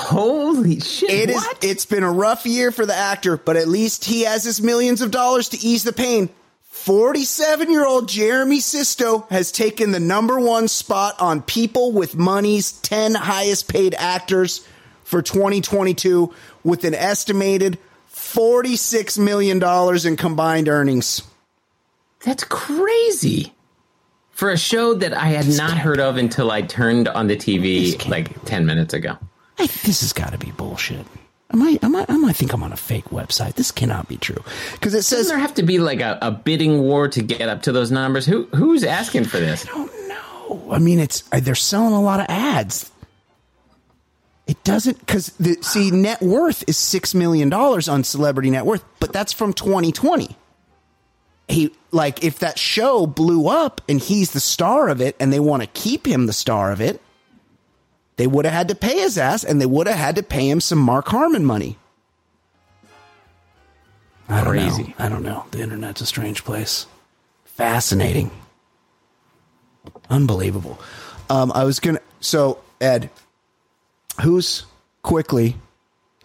Holy 0.01 0.81
shit. 0.81 1.11
It 1.11 1.31
is. 1.31 1.37
what? 1.37 1.63
It's 1.63 1.85
been 1.85 2.03
a 2.03 2.11
rough 2.11 2.47
year 2.47 2.73
for 2.73 2.87
the 2.87 2.95
actor, 2.95 3.37
but 3.37 3.57
at 3.57 3.69
least 3.69 4.05
he 4.05 4.23
has 4.23 4.43
his 4.45 4.63
millions 4.63 5.03
of 5.03 5.11
dollars 5.11 5.51
to 5.51 5.59
ease 5.59 5.85
the 5.85 5.93
pain. 5.93 6.31
Forty-seven-year-old 6.63 8.09
Jeremy 8.09 8.61
Sisto 8.61 9.27
has 9.29 9.53
taken 9.53 9.91
the 9.91 10.01
number 10.01 10.41
one 10.41 10.67
spot 10.69 11.17
on 11.21 11.43
People 11.43 11.93
with 11.93 12.17
Money's 12.17 12.73
ten 12.73 13.15
highest-paid 13.15 13.95
actors 13.99 14.67
for 15.05 15.21
2022, 15.21 16.33
with 16.65 16.85
an 16.85 16.95
estimated 16.95 17.79
forty-six 18.07 19.19
million 19.19 19.59
dollars 19.59 20.07
in 20.07 20.17
combined 20.17 20.69
earnings. 20.69 21.23
That's 22.25 22.45
crazy. 22.45 23.53
For 24.31 24.51
a 24.51 24.57
show 24.59 24.95
that 24.95 25.13
I 25.13 25.27
had 25.27 25.49
not 25.49 25.77
heard 25.77 26.01
of 26.01 26.17
until 26.17 26.51
I 26.51 26.63
turned 26.63 27.09
on 27.09 27.27
the 27.27 27.37
TV 27.37 28.09
like 28.09 28.43
ten 28.47 28.65
minutes 28.65 28.95
ago. 28.95 29.19
I, 29.61 29.67
this 29.85 30.01
has 30.01 30.13
got 30.13 30.33
to 30.33 30.39
be 30.39 30.51
bullshit. 30.53 31.07
Am 31.53 31.63
I, 31.63 31.79
am 31.83 31.97
I? 31.97 32.07
Am 32.09 32.25
I 32.25 32.33
think 32.33 32.53
I'm 32.55 32.63
on 32.63 32.73
a 32.73 32.77
fake 32.77 33.07
website? 33.07 33.55
This 33.55 33.71
cannot 33.71 34.09
be 34.09 34.17
true 34.17 34.43
because 34.73 34.95
it 34.95 35.03
says 35.03 35.21
Doesn't 35.27 35.37
there 35.37 35.39
have 35.39 35.55
to 35.55 35.63
be 35.63 35.79
like 35.79 36.01
a, 36.01 36.19
a 36.23 36.31
bidding 36.31 36.81
war 36.81 37.09
to 37.09 37.23
get 37.23 37.49
up 37.49 37.63
to 37.63 37.73
those 37.73 37.91
numbers? 37.91 38.25
Who 38.25 38.45
who's 38.55 38.85
asking 38.85 39.25
for 39.25 39.39
this? 39.39 39.67
I 39.67 39.73
don't 39.73 40.09
know. 40.09 40.73
I 40.73 40.79
mean, 40.79 41.01
it's 41.01 41.25
uh, 41.33 41.41
they're 41.41 41.55
selling 41.55 41.93
a 41.93 42.01
lot 42.01 42.21
of 42.21 42.27
ads. 42.29 42.91
It 44.47 44.63
doesn't 44.65 44.99
because 45.01 45.33
see 45.61 45.91
net 45.91 46.23
worth 46.23 46.65
is 46.69 46.77
six 46.77 47.15
million 47.15 47.51
dollars 47.51 47.89
on 47.89 48.05
Celebrity 48.05 48.51
Net 48.51 48.65
Worth, 48.65 48.85
but 48.99 49.13
that's 49.13 49.33
from 49.33 49.53
2020. 49.53 50.37
He 51.49 51.75
like 51.91 52.23
if 52.23 52.39
that 52.39 52.59
show 52.59 53.07
blew 53.07 53.49
up 53.49 53.81
and 53.89 54.01
he's 54.01 54.31
the 54.31 54.41
star 54.41 54.89
of 54.89 55.01
it, 55.01 55.17
and 55.19 55.33
they 55.33 55.41
want 55.41 55.63
to 55.63 55.69
keep 55.69 56.07
him 56.07 56.27
the 56.27 56.33
star 56.33 56.71
of 56.71 56.81
it, 56.81 57.01
they 58.21 58.27
would 58.27 58.45
have 58.45 58.53
had 58.53 58.69
to 58.69 58.75
pay 58.75 58.99
his 58.99 59.17
ass, 59.17 59.45
and 59.45 59.63
they 59.63 59.65
would 59.65 59.87
have 59.87 59.97
had 59.97 60.15
to 60.17 60.23
pay 60.23 60.47
him 60.47 60.61
some 60.61 60.79
Mark 60.79 61.09
Harmon 61.09 61.43
money. 61.43 61.79
I 64.29 64.45
don't 64.45 64.51
Crazy. 64.51 64.83
know. 64.89 64.95
I 64.99 65.09
don't 65.09 65.23
know. 65.23 65.47
The 65.53 65.63
internet's 65.63 66.03
a 66.03 66.07
strange 66.07 66.45
place. 66.45 66.87
Fascinating. 67.47 68.31
Unbelievable. 70.11 70.79
Um, 71.31 71.51
I 71.55 71.65
was 71.65 71.81
gonna. 71.81 72.01
So 72.21 72.59
Ed, 72.79 73.09
who's 74.21 74.67
quickly? 75.01 75.57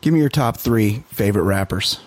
Give 0.01 0.13
me 0.13 0.19
your 0.19 0.27
top 0.27 0.57
three 0.57 1.01
favorite 1.13 1.43
rappers. 1.43 2.01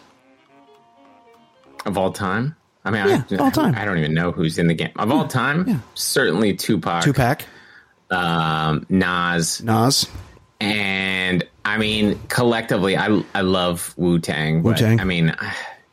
Of 1.87 1.97
all 1.97 2.13
time? 2.13 2.57
I 2.85 2.91
mean, 2.91 3.07
Yeah, 3.09 3.23
I, 3.41 3.45
all 3.45 3.51
time. 3.51 3.75
I 3.75 3.87
don't 3.87 3.97
even 3.97 4.13
know 4.13 4.33
who's 4.33 4.59
in 4.59 4.67
the 4.67 4.75
game. 4.75 4.93
Of 4.97 5.11
all 5.11 5.27
time, 5.27 5.67
yeah. 5.67 5.79
certainly 5.95 6.55
Tupac, 6.55 7.05
Tupac, 7.05 7.43
um, 8.11 8.87
Nas, 8.89 9.63
Nas. 9.63 10.07
and 10.61 11.45
I 11.65 11.79
mean, 11.79 12.19
collectively, 12.29 12.97
I 12.97 13.23
I 13.35 13.41
love 13.43 13.95
Wu 13.97 14.19
Tang. 14.19 14.63
Wu-Tang. 14.63 15.01
I 15.01 15.05
mean, 15.05 15.35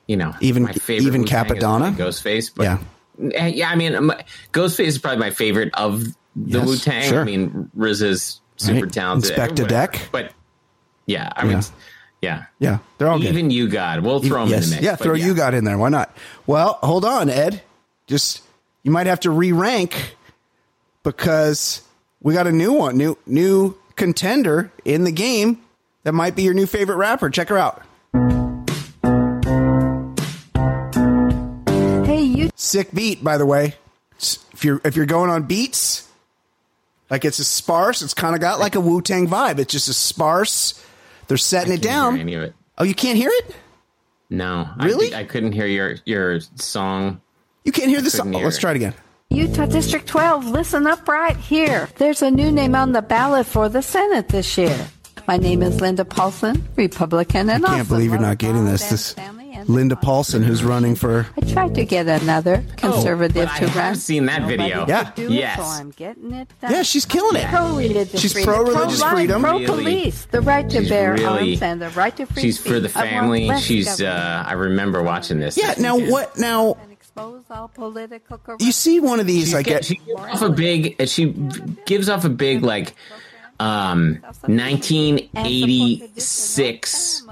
you 0.07 0.17
know, 0.17 0.33
Even- 0.41 0.63
my 0.63 0.71
favorite 0.71 1.07
even 1.07 1.21
Wu-Tang 1.21 1.45
Cappadonna? 1.45 1.95
Ghostface. 1.95 2.51
But 2.55 2.63
Yeah. 2.63 2.77
yeah, 3.19 3.47
yeah. 3.47 3.69
I 3.69 3.75
mean, 3.75 4.05
my- 4.05 4.23
Ghostface 4.53 4.85
is 4.87 4.97
probably 4.97 5.19
my 5.19 5.31
favorite 5.31 5.71
of 5.73 6.03
the 6.35 6.59
Yes, 6.59 6.67
Wu 6.67 6.77
Tang. 6.77 7.09
sure. 7.09 7.21
I 7.21 7.25
mean, 7.25 7.69
RZA's 7.77 8.39
super 8.57 8.81
Right. 8.85 8.91
talented. 8.93 9.35
Inspectah. 9.35 9.67
Deck. 9.67 10.01
but 10.11 10.31
yeah, 11.07 11.29
I 11.35 11.43
mean, 11.43 11.57
Yeah. 11.57 11.61
yeah, 12.21 12.43
Yeah, 12.59 12.77
they're 12.97 13.07
all 13.09 13.19
good. 13.19 13.27
Even 13.27 13.51
you, 13.51 13.67
God, 13.67 13.99
we'll 14.01 14.19
throw 14.21 14.41
them 14.41 14.49
yes. 14.49 14.63
in 14.65 14.69
the 14.71 14.75
mix. 14.77 14.85
Yeah, 14.85 14.95
throw 14.95 15.13
you 15.15 15.33
God 15.33 15.53
in 15.53 15.63
there. 15.65 15.77
Why 15.77 15.89
not? 15.89 16.15
Well, 16.47 16.79
hold 16.81 17.03
on, 17.05 17.29
Ed. 17.29 17.61
Just 18.07 18.41
you 18.83 18.91
might 18.91 19.07
have 19.07 19.19
to 19.21 19.29
re-rank 19.31 20.15
because 21.03 21.81
we 22.25 22.33
got 22.33 22.47
a 22.47 22.51
new 22.51 22.73
one, 22.73 22.97
new 22.97 23.15
new 23.27 23.77
contender 23.95 24.71
in 24.83 25.03
the 25.03 25.11
game 25.11 25.61
that 26.03 26.13
might 26.13 26.35
be 26.35 26.41
your 26.41 26.55
new 26.55 26.65
favorite 26.65 26.95
rapper. 26.97 27.29
Check 27.29 27.49
her 27.49 27.57
out. 27.57 27.83
Hey, 32.07 32.23
you 32.23 32.49
Sick 32.55 32.91
beat, 32.91 33.23
by 33.23 33.37
the 33.37 33.45
way. 33.45 33.75
If 34.53 34.65
you're 34.65 34.81
if 34.83 34.95
you're 34.95 35.05
going 35.05 35.29
on 35.29 35.43
beats, 35.43 36.09
like 37.11 37.25
it's 37.25 37.37
a 37.37 37.45
sparse, 37.45 38.01
it's 38.01 38.15
kind 38.15 38.33
of 38.33 38.41
got 38.41 38.59
like 38.59 38.73
a 38.73 38.81
Wu 38.81 39.03
Tang 39.03 39.27
vibe. 39.27 39.59
It's 39.59 39.71
just 39.71 39.87
a 39.87 39.93
sparse. 39.93 40.83
They're 41.27 41.37
setting 41.37 41.73
it 41.73 41.83
Can't 41.83 41.85
hear 41.85 41.91
down. 41.93 42.19
Any 42.19 42.33
of 42.33 42.41
it? 42.41 42.55
Oh, 42.79 42.83
you 42.83 42.95
can't 42.95 43.17
hear 43.17 43.29
it? 43.31 43.55
No, 44.31 44.67
Really? 44.79 45.13
I, 45.13 45.19
I 45.19 45.23
couldn't 45.25 45.51
hear 45.51 45.67
your 45.67 45.97
your 46.05 46.39
song. 46.55 47.21
You 47.63 47.71
can't 47.71 47.89
hear 47.89 48.01
the 48.01 48.09
song. 48.09 48.27
couldn't 48.27 48.41
Oh, 48.41 48.45
let's 48.45 48.57
try 48.57 48.71
it 48.71 48.77
again. 48.77 48.95
Utah 49.31 49.65
District 49.65 50.07
12, 50.07 50.45
listen 50.47 50.85
up 50.87 51.07
right 51.07 51.35
here. 51.35 51.89
There's 51.97 52.21
a 52.21 52.29
new 52.31 52.51
name 52.51 52.75
on 52.75 52.91
the 52.91 53.01
ballot 53.01 53.47
for 53.47 53.67
the 53.69 53.81
Senate 53.81 54.29
this 54.29 54.57
year. 54.57 54.87
My 55.27 55.37
name 55.37 55.63
is 55.63 55.81
Linda 55.81 56.05
Paulson, 56.05 56.63
Republican, 56.75 57.49
and 57.49 57.65
I 57.65 57.69
can't 57.69 57.79
also 57.79 57.95
believe 57.95 58.11
you're 58.11 58.19
not 58.19 58.37
getting 58.37 58.65
this. 58.65 58.87
This 58.89 59.15
Linda. 59.67 59.95
Paulson, 59.95 60.43
who's 60.43 60.63
running 60.63 60.93
for 60.95 61.25
I 61.35 61.41
tried 61.51 61.73
to 61.75 61.85
get 61.85 62.07
another 62.07 62.63
conservative 62.77 63.37
Oh, 63.37 63.45
run. 63.45 63.55
I 63.55 63.59
to 63.59 63.67
have 63.69 63.75
run. 63.75 63.95
seen 63.95 64.25
that 64.27 64.43
video. 64.47 64.81
could 64.81 64.89
Yeah. 64.89 65.11
do 65.15 65.23
it, 65.25 65.31
Yes. 65.31 65.57
so 65.57 65.63
I'm 65.63 65.89
getting 65.91 66.31
it 66.33 66.47
done. 66.61 66.71
Yeah, 66.71 66.83
she's 66.83 67.05
killing 67.05 67.37
it. 67.41 67.47
Pro-religious 67.47 68.21
She's 68.21 68.33
freedom, 68.33 68.53
pro 68.53 68.63
religious 68.63 69.01
freedom. 69.03 69.41
Pro 69.41 69.65
police. 69.65 70.27
the 70.29 70.41
right 70.41 70.69
to 70.69 70.81
She's 70.81 70.89
bear 70.89 71.13
really- 71.13 71.25
arms 71.53 71.61
and 71.63 71.81
the 71.81 71.89
right 71.91 72.15
to 72.17 72.25
free 72.27 72.43
She's 72.43 72.59
for 72.59 72.79
the 72.79 72.89
speech. 72.89 73.01
I 73.01 73.09
family. 73.09 73.51
She's. 73.59 73.99
uh 74.01 74.43
I 74.45 74.53
remember 74.53 75.01
watching 75.01 75.39
this. 75.39 75.57
Yeah, 75.57 75.69
this 75.69 75.79
now 75.79 75.95
weekend. 75.95 76.11
what 76.11 76.37
now 76.37 76.77
and 76.83 76.94
expose 77.15 77.43
all 77.49 77.69
political 77.69 78.39
you 78.59 78.71
see 78.71 78.99
one 78.99 79.19
of 79.19 79.25
these 79.27 79.53
like 79.53 79.65
She, 79.65 79.71
get 79.71 79.85
she 79.85 79.95
gives 79.95 80.19
off 80.19 80.41
a 80.41 80.49
big. 80.49 81.07
She 81.07 81.25
gives 81.85 82.09
off 82.09 82.25
a 82.25 82.29
big 82.29 82.63
like, 82.63 82.93
um, 83.59 84.19
1986 84.41 87.23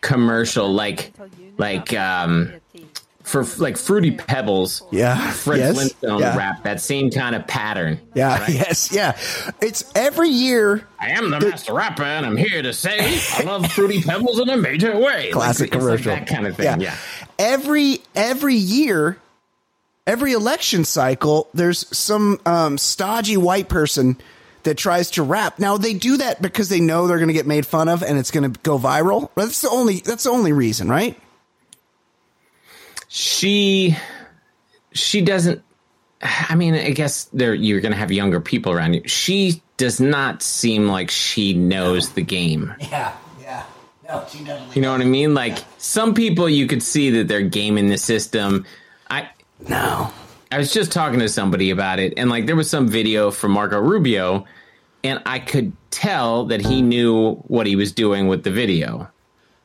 commercial, 0.00 0.72
like, 0.72 1.12
like 1.58 1.92
um, 1.94 2.52
for 3.22 3.44
like 3.58 3.76
Fruity 3.76 4.10
Pebbles. 4.10 4.82
Yeah, 4.90 5.30
Fred 5.30 5.60
yes, 5.60 5.74
Flintstone 5.74 6.18
yeah. 6.18 6.36
rap. 6.36 6.64
That 6.64 6.80
same 6.80 7.12
kind 7.12 7.36
of 7.36 7.46
pattern. 7.46 8.00
Yeah, 8.14 8.44
yes, 8.48 8.90
yeah. 8.92 9.16
It's 9.62 9.84
every 9.94 10.30
year 10.30 10.88
I 10.98 11.10
am 11.10 11.30
the 11.30 11.38
master 11.38 11.72
rapper, 11.72 12.02
and 12.02 12.26
I'm 12.26 12.36
here 12.36 12.62
to 12.62 12.72
say 12.72 13.20
I 13.34 13.44
love 13.44 13.70
Fruity 13.70 14.02
Pebbles 14.02 14.40
in 14.40 14.48
a 14.48 14.56
major 14.56 14.98
way. 14.98 15.30
classic 15.30 15.72
Like, 15.72 15.82
it's 15.82 15.84
like 15.84 16.02
commercial. 16.02 16.14
that 16.16 16.26
kind 16.26 16.48
of 16.48 16.56
thing. 16.56 16.80
Yeah. 16.80 16.96
Every 17.40 18.02
every 18.14 18.54
year 18.54 19.18
every 20.06 20.32
election 20.32 20.84
cycle, 20.84 21.48
there's 21.54 21.86
some 21.96 22.40
um, 22.44 22.78
stodgy 22.78 23.36
white 23.36 23.68
person 23.68 24.16
that 24.64 24.76
tries 24.76 25.12
to 25.12 25.22
rap. 25.22 25.58
Now 25.58 25.76
they 25.78 25.94
do 25.94 26.16
that 26.18 26.42
because 26.42 26.68
they 26.68 26.80
know 26.80 27.06
they're 27.06 27.18
going 27.18 27.28
to 27.28 27.34
get 27.34 27.46
made 27.46 27.64
fun 27.64 27.88
of 27.88 28.02
and 28.02 28.18
it's 28.18 28.30
going 28.30 28.52
to 28.52 28.60
go 28.60 28.78
viral. 28.78 29.30
That's 29.36 29.62
the 29.62 29.70
only. 29.70 30.00
That's 30.00 30.24
the 30.24 30.30
only 30.30 30.52
reason, 30.52 30.88
right? 30.88 31.18
she 33.12 33.96
she 34.92 35.20
doesn't 35.20 35.62
i 36.22 36.54
mean 36.54 36.74
i 36.74 36.90
guess 36.90 37.24
there 37.32 37.54
you're 37.54 37.80
gonna 37.80 37.96
have 37.96 38.12
younger 38.12 38.40
people 38.40 38.70
around 38.70 38.94
you 38.94 39.02
she 39.04 39.60
does 39.78 39.98
not 39.98 40.42
seem 40.42 40.86
like 40.86 41.10
she 41.10 41.52
knows 41.52 42.10
the 42.10 42.22
game 42.22 42.72
Yeah, 42.78 43.12
yeah. 43.40 43.64
No, 43.64 43.64
she 43.64 43.99
doesn't. 43.99 43.99
You 44.74 44.82
know 44.82 44.92
what 44.92 45.00
i 45.00 45.04
mean 45.04 45.34
like 45.34 45.58
some 45.78 46.14
people 46.14 46.48
you 46.48 46.66
could 46.66 46.82
see 46.82 47.10
that 47.10 47.28
they're 47.28 47.42
gaming 47.42 47.88
the 47.88 47.98
system 47.98 48.66
i 49.10 49.28
No. 49.68 50.10
i 50.50 50.58
was 50.58 50.72
just 50.72 50.90
talking 50.92 51.20
to 51.20 51.28
somebody 51.28 51.70
about 51.70 51.98
it 51.98 52.14
and 52.16 52.28
like 52.30 52.46
there 52.46 52.56
was 52.56 52.68
some 52.68 52.88
video 52.88 53.30
from 53.30 53.52
marco 53.52 53.78
rubio 53.78 54.44
and 55.04 55.22
i 55.26 55.38
could 55.38 55.72
tell 55.90 56.46
that 56.46 56.60
he 56.60 56.82
knew 56.82 57.34
what 57.48 57.66
he 57.66 57.76
was 57.76 57.92
doing 57.92 58.26
with 58.28 58.42
the 58.44 58.50
video 58.50 59.08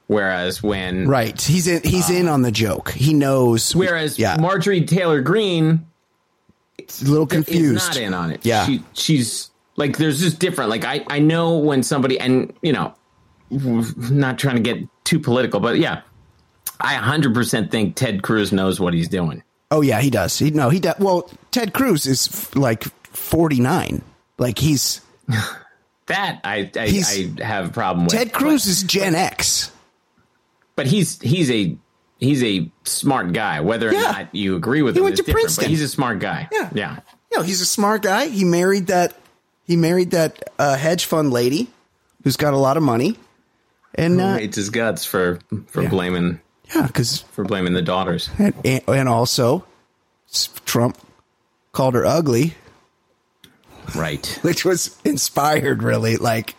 whereas 0.07 0.61
when 0.61 1.07
Right. 1.07 1.39
He's 1.41 1.65
in. 1.67 1.81
He's 1.83 2.09
in 2.11 2.27
on 2.27 2.43
the 2.43 2.51
joke. 2.51 2.91
He 2.91 3.13
knows. 3.13 3.75
whereas 3.75 4.19
yeah, 4.19 4.37
marjorie 4.39 4.85
taylor 4.85 5.21
Greene, 5.21 5.85
it's 6.77 7.01
a 7.01 7.05
little 7.05 7.25
confused. 7.25 7.87
not 7.87 7.97
in 7.97 8.13
on 8.13 8.29
it. 8.31 8.45
Yeah. 8.45 8.65
she, 8.67 8.83
she's 8.93 9.49
like 9.77 9.97
there's 9.97 10.19
just 10.19 10.37
different. 10.39 10.69
Like 10.69 10.85
I 10.85 11.03
I 11.07 11.17
know 11.19 11.57
when 11.57 11.81
somebody 11.81 12.19
and 12.19 12.53
you 12.61 12.71
know, 12.73 12.93
not 13.49 14.39
trying 14.39 14.55
to 14.55 14.61
get 14.61 14.79
too 15.03 15.19
political, 15.19 15.59
but 15.59 15.77
yeah, 15.77 16.01
I 16.79 16.95
100 16.95 17.33
percent 17.33 17.71
think 17.71 17.95
Ted 17.95 18.21
Cruz 18.23 18.51
knows 18.51 18.79
what 18.79 18.93
he's 18.93 19.07
doing. 19.07 19.43
Oh 19.71 19.81
yeah, 19.81 19.99
he 20.01 20.09
does. 20.09 20.37
He 20.37 20.51
no, 20.51 20.69
he 20.69 20.79
does. 20.79 20.95
Well, 20.99 21.29
Ted 21.51 21.73
Cruz 21.73 22.05
is 22.05 22.27
f- 22.27 22.55
like 22.55 22.83
forty 22.83 23.59
nine. 23.59 24.01
Like 24.37 24.57
he's 24.59 25.01
That 26.07 26.39
I 26.43 26.69
I, 26.75 26.87
He's- 26.87 27.19
I 27.39 27.43
have 27.43 27.69
a 27.69 27.71
problem 27.71 28.05
with. 28.05 28.13
Ted 28.13 28.31
Cruz 28.31 28.65
is 28.67 28.83
Gen 28.83 29.15
X. 29.15 29.71
but 30.75 30.85
he's 30.85 31.19
he's 31.21 31.49
a 31.49 31.75
he's 32.19 32.43
a 32.43 32.69
smart 32.83 33.33
guy. 33.33 33.61
Whether 33.61 33.89
or 33.89 33.93
Yeah. 33.93 34.01
not 34.01 34.35
you 34.35 34.55
agree 34.55 34.81
with 34.83 34.95
He 34.95 34.99
him 34.99 35.05
went 35.05 35.17
to. 35.17 35.23
Princeton. 35.23 35.63
But 35.65 35.69
he's 35.69 35.81
a 35.81 35.87
smart 35.87 36.19
guy. 36.19 36.47
Yeah. 36.51 36.69
yeah. 36.73 36.99
You 37.31 37.39
know, 37.39 37.43
he's 37.43 37.61
a 37.61 37.65
smart 37.65 38.03
guy. 38.03 38.27
He 38.27 38.43
married 38.43 38.87
that. 38.87 39.17
He 39.63 39.75
married 39.75 40.11
that 40.11 40.43
uh, 40.59 40.75
hedge 40.77 41.05
fund 41.05 41.31
lady 41.33 41.69
who's 42.23 42.37
got 42.37 42.53
a 42.53 42.57
lot 42.57 42.77
of 42.77 42.83
money. 42.83 43.17
And 43.97 44.19
uh, 44.21 44.37
Hates 44.37 44.55
his 44.57 44.69
guts 44.69 45.05
for 45.05 45.39
for 45.67 45.83
Yeah. 45.83 45.89
blaming 45.89 46.39
yeah, 46.75 46.87
because 46.87 47.21
for 47.31 47.43
blaming 47.43 47.73
the 47.73 47.81
daughters. 47.81 48.29
and, 48.39 48.53
and 48.87 49.07
also 49.09 49.65
Trump 50.65 50.97
called 51.71 51.93
her 51.93 52.05
ugly, 52.05 52.55
Right. 53.95 54.25
which 54.41 54.65
was 54.65 54.97
inspired 55.05 55.83
really 55.83 56.17
like 56.17 56.55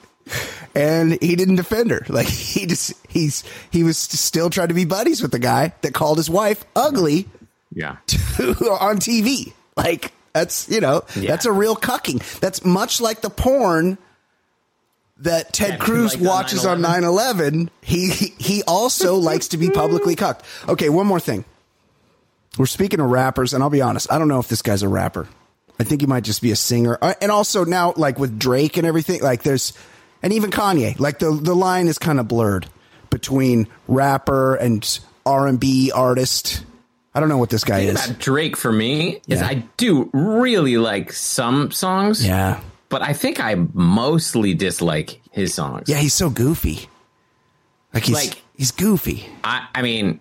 and 0.74 1.18
he 1.22 1.36
didn't 1.36 1.54
defend 1.56 1.90
her 1.90 2.04
like 2.08 2.26
he 2.54 2.66
just 2.66 2.92
he's 3.08 3.44
he 3.70 3.82
was 3.84 3.96
still 3.98 4.50
trying 4.50 4.68
to 4.68 4.74
be 4.74 4.84
buddies 4.84 5.22
with 5.22 5.30
the 5.32 5.38
guy 5.38 5.72
that 5.82 5.94
called 5.94 6.16
his 6.18 6.28
wife 6.30 6.64
ugly 6.74 7.28
Yeah. 7.74 7.92
on 8.38 8.98
TV. 8.98 9.52
Like 9.76 10.12
that's 10.32 10.68
you 10.68 10.80
know 10.80 11.02
Yeah. 11.16 11.28
that's 11.30 11.46
a 11.46 11.52
real 11.52 11.76
cucking. 11.76 12.18
That's 12.40 12.64
much 12.64 13.00
like 13.00 13.20
the 13.20 13.30
porn 13.30 13.98
that 15.18 15.52
Ted 15.52 15.70
Yeah, 15.70 15.76
Cruz 15.78 16.14
like 16.16 16.28
watches 16.28 16.66
on 16.66 16.80
9/11. 16.80 16.82
9/11. 16.82 17.68
He 17.82 18.10
he 18.10 18.62
also 18.64 19.16
likes 19.30 19.48
to 19.48 19.56
be 19.56 19.70
publicly 19.70 20.14
cucked. 20.16 20.44
Okay, 20.68 20.88
one 20.88 21.06
more 21.06 21.20
thing. 21.20 21.44
We're 22.58 22.66
speaking 22.66 23.00
of 23.00 23.10
rappers, 23.10 23.52
and 23.52 23.62
I'll 23.62 23.70
be 23.70 23.82
honest, 23.82 24.10
I 24.10 24.18
don't 24.18 24.28
know 24.28 24.38
if 24.38 24.48
this 24.48 24.62
guy's 24.62 24.82
a 24.82 24.88
rapper. 24.88 25.28
I 25.78 25.84
think 25.84 26.00
he 26.00 26.06
might 26.06 26.24
just 26.24 26.40
be 26.40 26.50
a 26.52 26.56
singer. 26.56 26.98
Uh, 27.02 27.12
And 27.20 27.30
also 27.30 27.64
now, 27.66 27.92
like 27.98 28.18
with 28.18 28.38
Drake 28.38 28.78
and 28.78 28.86
everything, 28.86 29.20
like 29.20 29.42
there's, 29.42 29.74
and 30.22 30.32
even 30.32 30.50
Kanye, 30.50 30.98
like 30.98 31.18
the 31.18 31.30
the 31.30 31.54
line 31.54 31.86
is 31.86 31.98
kind 31.98 32.18
of 32.18 32.28
blurred 32.28 32.66
between 33.10 33.68
rapper 33.88 34.54
and 34.54 34.98
R 35.26 35.46
and 35.46 35.60
B 35.60 35.92
artist. 35.94 36.64
I 37.14 37.20
don't 37.20 37.28
know 37.30 37.38
what 37.38 37.50
this 37.50 37.64
guy 37.64 37.80
is. 37.80 38.08
Drake 38.18 38.56
for 38.56 38.70
me 38.72 39.20
is 39.26 39.40
I 39.42 39.64
do 39.78 40.10
really 40.12 40.76
like 40.76 41.12
some 41.12 41.70
songs. 41.72 42.26
Yeah. 42.26 42.60
But 42.88 43.02
I 43.02 43.12
think 43.12 43.40
I 43.40 43.54
mostly 43.74 44.54
dislike 44.54 45.20
his 45.32 45.52
songs. 45.54 45.88
Yeah, 45.88 45.98
he's 45.98 46.14
so 46.14 46.30
goofy. 46.30 46.88
Like 47.92 48.04
he's 48.04 48.14
Like- 48.14 48.42
he's 48.56 48.70
goofy. 48.70 49.28
I, 49.42 49.66
I 49.74 49.82
mean, 49.82 50.20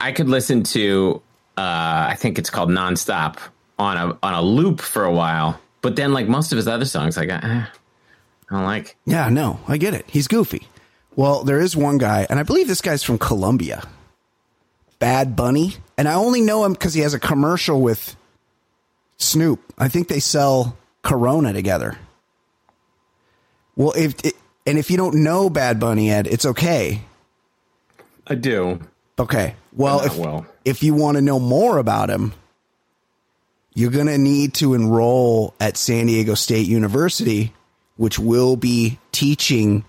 I 0.00 0.12
could 0.12 0.28
listen 0.28 0.62
to 0.64 1.20
uh, 1.58 2.06
I 2.10 2.16
think 2.18 2.38
it's 2.38 2.50
called 2.50 2.68
Nonstop 2.70 3.38
on 3.78 3.96
a 3.96 4.18
on 4.22 4.34
a 4.34 4.42
loop 4.42 4.80
for 4.80 5.04
a 5.04 5.12
while, 5.12 5.58
but 5.82 5.96
then 5.96 6.12
like 6.12 6.28
most 6.28 6.52
of 6.52 6.56
his 6.56 6.68
other 6.68 6.84
songs, 6.86 7.16
like 7.16 7.28
eh, 7.30 7.38
I 7.42 7.66
don't 8.50 8.64
like. 8.64 8.96
Yeah, 9.06 9.28
no, 9.28 9.60
I 9.68 9.76
get 9.78 9.92
it. 9.94 10.04
He's 10.08 10.28
goofy. 10.28 10.66
Well, 11.14 11.44
there 11.44 11.60
is 11.60 11.74
one 11.76 11.96
guy, 11.98 12.26
and 12.28 12.38
I 12.38 12.42
believe 12.42 12.68
this 12.68 12.80
guy's 12.82 13.02
from 13.02 13.18
Colombia. 13.18 13.82
Bad 14.98 15.34
Bunny, 15.36 15.76
and 15.98 16.08
I 16.08 16.14
only 16.14 16.40
know 16.42 16.64
him 16.64 16.72
because 16.72 16.94
he 16.94 17.00
has 17.02 17.12
a 17.14 17.18
commercial 17.18 17.80
with 17.82 18.16
Snoop. 19.18 19.60
I 19.78 19.88
think 19.88 20.08
they 20.08 20.20
sell 20.20 20.76
Corona 21.06 21.52
together. 21.52 21.96
Well, 23.76 23.92
if 23.96 24.14
it, 24.24 24.34
and 24.66 24.76
if 24.76 24.90
you 24.90 24.96
don't 24.96 25.22
know 25.22 25.48
Bad 25.48 25.78
Bunny, 25.78 26.10
Ed, 26.10 26.26
it's 26.26 26.44
okay. 26.44 27.00
I 28.26 28.34
do. 28.34 28.80
Okay. 29.16 29.54
Well, 29.72 30.00
if 30.00 30.16
well. 30.18 30.44
if 30.64 30.82
you 30.82 30.94
want 30.94 31.16
to 31.16 31.22
know 31.22 31.38
more 31.38 31.78
about 31.78 32.10
him, 32.10 32.32
you're 33.72 33.92
going 33.92 34.08
to 34.08 34.18
need 34.18 34.54
to 34.54 34.74
enroll 34.74 35.54
at 35.60 35.76
San 35.76 36.06
Diego 36.06 36.34
State 36.34 36.66
University, 36.66 37.52
which 37.96 38.18
will 38.18 38.56
be 38.56 38.98
teaching 39.12 39.84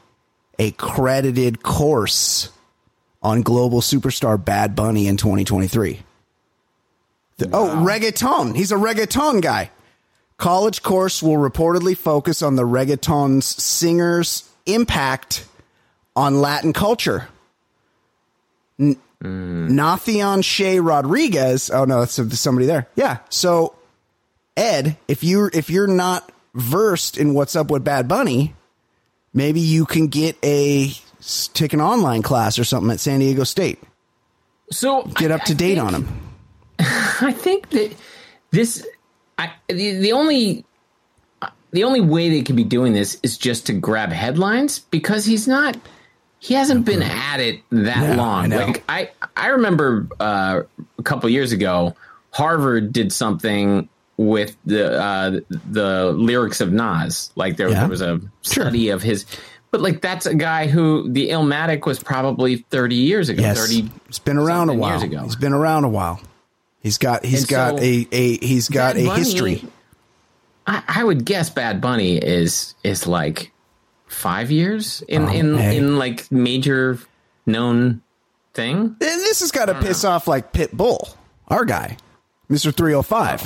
a 0.60 0.69
credited 0.71 1.63
course 1.63 2.51
on 3.23 3.41
global 3.41 3.82
superstar 3.82 4.43
Bad 4.43 4.75
Bunny 4.75 5.08
in 5.08 5.17
2023. 5.17 5.99
The- 7.38 7.49
Oh, 7.51 7.84
reggaeton. 7.84 8.56
He's 8.56 8.71
a 8.71 8.75
reggaeton 8.75 9.41
guy. 9.41 9.71
College 10.38 10.84
course 10.84 11.23
will 11.23 11.38
reportedly 11.38 11.97
focus 11.97 12.41
on 12.41 12.56
the 12.56 12.63
reggaeton's 12.63 13.45
singer's 13.45 14.47
impact 14.67 15.45
on 16.15 16.41
Latin 16.41 16.73
culture. 16.73 17.28
Nathian 18.80 20.41
Shae 20.43 20.86
Rodriguez. 20.86 21.69
Oh 21.71 21.86
no, 21.86 22.00
that's 22.06 22.39
somebody 22.39 22.67
there. 22.67 22.88
Yeah. 22.95 23.17
So 23.30 23.76
Ed, 24.56 24.97
if 25.08 25.23
you 25.23 25.50
if 25.54 25.69
you're 25.69 25.88
not 25.88 26.32
versed 26.54 27.17
in 27.17 27.34
what's 27.34 27.56
up 27.56 27.71
with 27.71 27.84
Bad 27.84 28.08
Bunny, 28.08 28.54
maybe 29.34 29.60
you 29.60 29.86
can 29.86 30.08
get 30.08 30.38
a 30.43 30.91
take 31.54 31.73
an 31.73 31.82
online 31.82 32.21
class 32.21 32.60
or 32.60 32.63
something 32.63 32.91
at 32.91 33.00
San 33.00 33.19
Diego 33.19 33.43
State. 33.43 33.80
So 34.71 35.04
Get 35.04 35.32
I- 35.32 35.36
up 35.36 35.43
to 35.45 35.54
I 35.54 35.56
date 35.56 35.76
think- 35.76 35.88
on 35.88 35.93
him. 35.95 36.21
I 36.80 37.32
think 37.32 37.69
that 37.71 37.95
this, 38.52 38.86
I 39.38 39.52
the, 39.67 39.93
the 40.00 40.12
only 40.13 40.65
the 41.71 41.84
only 41.84 42.02
way 42.02 42.30
they 42.30 42.41
can 42.41 42.56
be 42.56 42.63
doing 42.63 42.93
this 42.93 43.19
is 43.23 43.38
just 43.38 43.65
to 43.67 43.73
grab 43.73 44.12
headlines 44.12 44.80
because 44.80 45.26
he's 45.26 45.47
not 45.47 45.78
he 46.39 46.54
hasn't 46.54 46.86
been 46.86 47.02
at 47.02 47.39
it 47.39 47.62
that 47.71 47.97
Yeah, 48.04 48.15
long. 48.15 48.50
know. 48.50 48.58
Like 48.65 48.84
I 48.89 49.10
I 49.36 49.47
remember 49.47 50.08
uh, 50.19 50.62
a 50.97 51.04
couple 51.04 51.30
years 51.30 51.52
ago, 51.52 51.95
Harvard 52.32 52.93
did 52.93 53.12
something 53.12 53.89
with 54.17 54.56
the 54.65 55.00
uh, 55.00 55.39
the 55.69 56.12
lyrics 56.15 56.62
of 56.62 56.71
Nas. 56.71 57.32
Like 57.36 57.58
there, 57.58 57.69
Yeah. 57.69 57.82
there 57.82 57.89
was 57.89 58.02
a 58.02 58.19
study 58.41 58.89
of 58.89 59.02
his. 59.04 59.26
But 59.69 59.82
like 59.82 60.02
that's 60.02 60.26
a 60.26 60.34
guy 60.34 60.67
who 60.67 61.12
the 61.12 61.30
Illmatic 61.30 61.86
was 61.86 62.02
probably 62.02 62.58
thirty 62.69 62.95
years 62.95 63.30
ago. 63.30 63.41
Yes, 63.41 63.60
Thirty. 63.60 63.89
it's 64.08 64.17
been 64.19 64.38
around 64.38 64.69
a 64.69 64.73
while. 64.73 64.91
years 64.91 65.04
ago. 65.04 65.23
He's 65.23 65.36
been 65.36 65.54
around 65.54 65.84
a 65.84 65.89
while. 65.89 66.21
He's 66.88 66.97
got 66.97 67.26
he's 67.26 67.41
And 67.41 67.50
got 67.50 67.78
so- 67.80 67.84
a, 67.84 68.08
a 68.13 68.38
he's 68.38 68.69
got 68.69 68.95
Bad 68.95 69.04
a 69.04 69.08
Bunny- 69.08 69.19
history. 69.19 69.65
I, 70.65 70.84
I 70.88 71.04
would 71.04 71.26
guess 71.26 71.50
Bad 71.50 71.82
Bunny 71.82 72.17
is 72.17 72.76
is 72.84 73.06
like 73.08 73.52
five 74.08 74.52
years 74.52 75.04
in 75.10 75.23
Oh, 75.23 75.32
in 75.32 75.60
in 75.60 75.97
like 76.00 76.32
major 76.32 76.97
known 77.45 78.02
thing. 78.54 78.78
And 78.78 78.97
this 79.00 79.41
has 79.41 79.52
got 79.52 79.65
to 79.65 79.76
piss 79.76 80.04
off 80.06 80.28
like 80.30 80.54
Pitbull, 80.54 81.13
our 81.50 81.65
guy, 81.65 81.97
Mister 82.47 82.71
Three 82.71 82.93
Hundred 82.93 83.04
Five. 83.04 83.41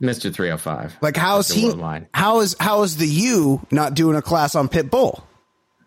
Hundred 0.00 0.58
Five. 0.58 0.96
Like 1.02 1.16
how 1.16 1.38
is 1.38 1.48
he? 1.50 1.66
Worldwide. 1.66 2.06
How 2.14 2.38
is 2.40 2.54
how 2.60 2.82
is 2.82 2.96
the 2.98 3.06
U 3.08 3.66
not 3.72 3.94
doing 3.94 4.16
a 4.16 4.22
class 4.22 4.54
on 4.54 4.68
Pitbull? 4.68 5.22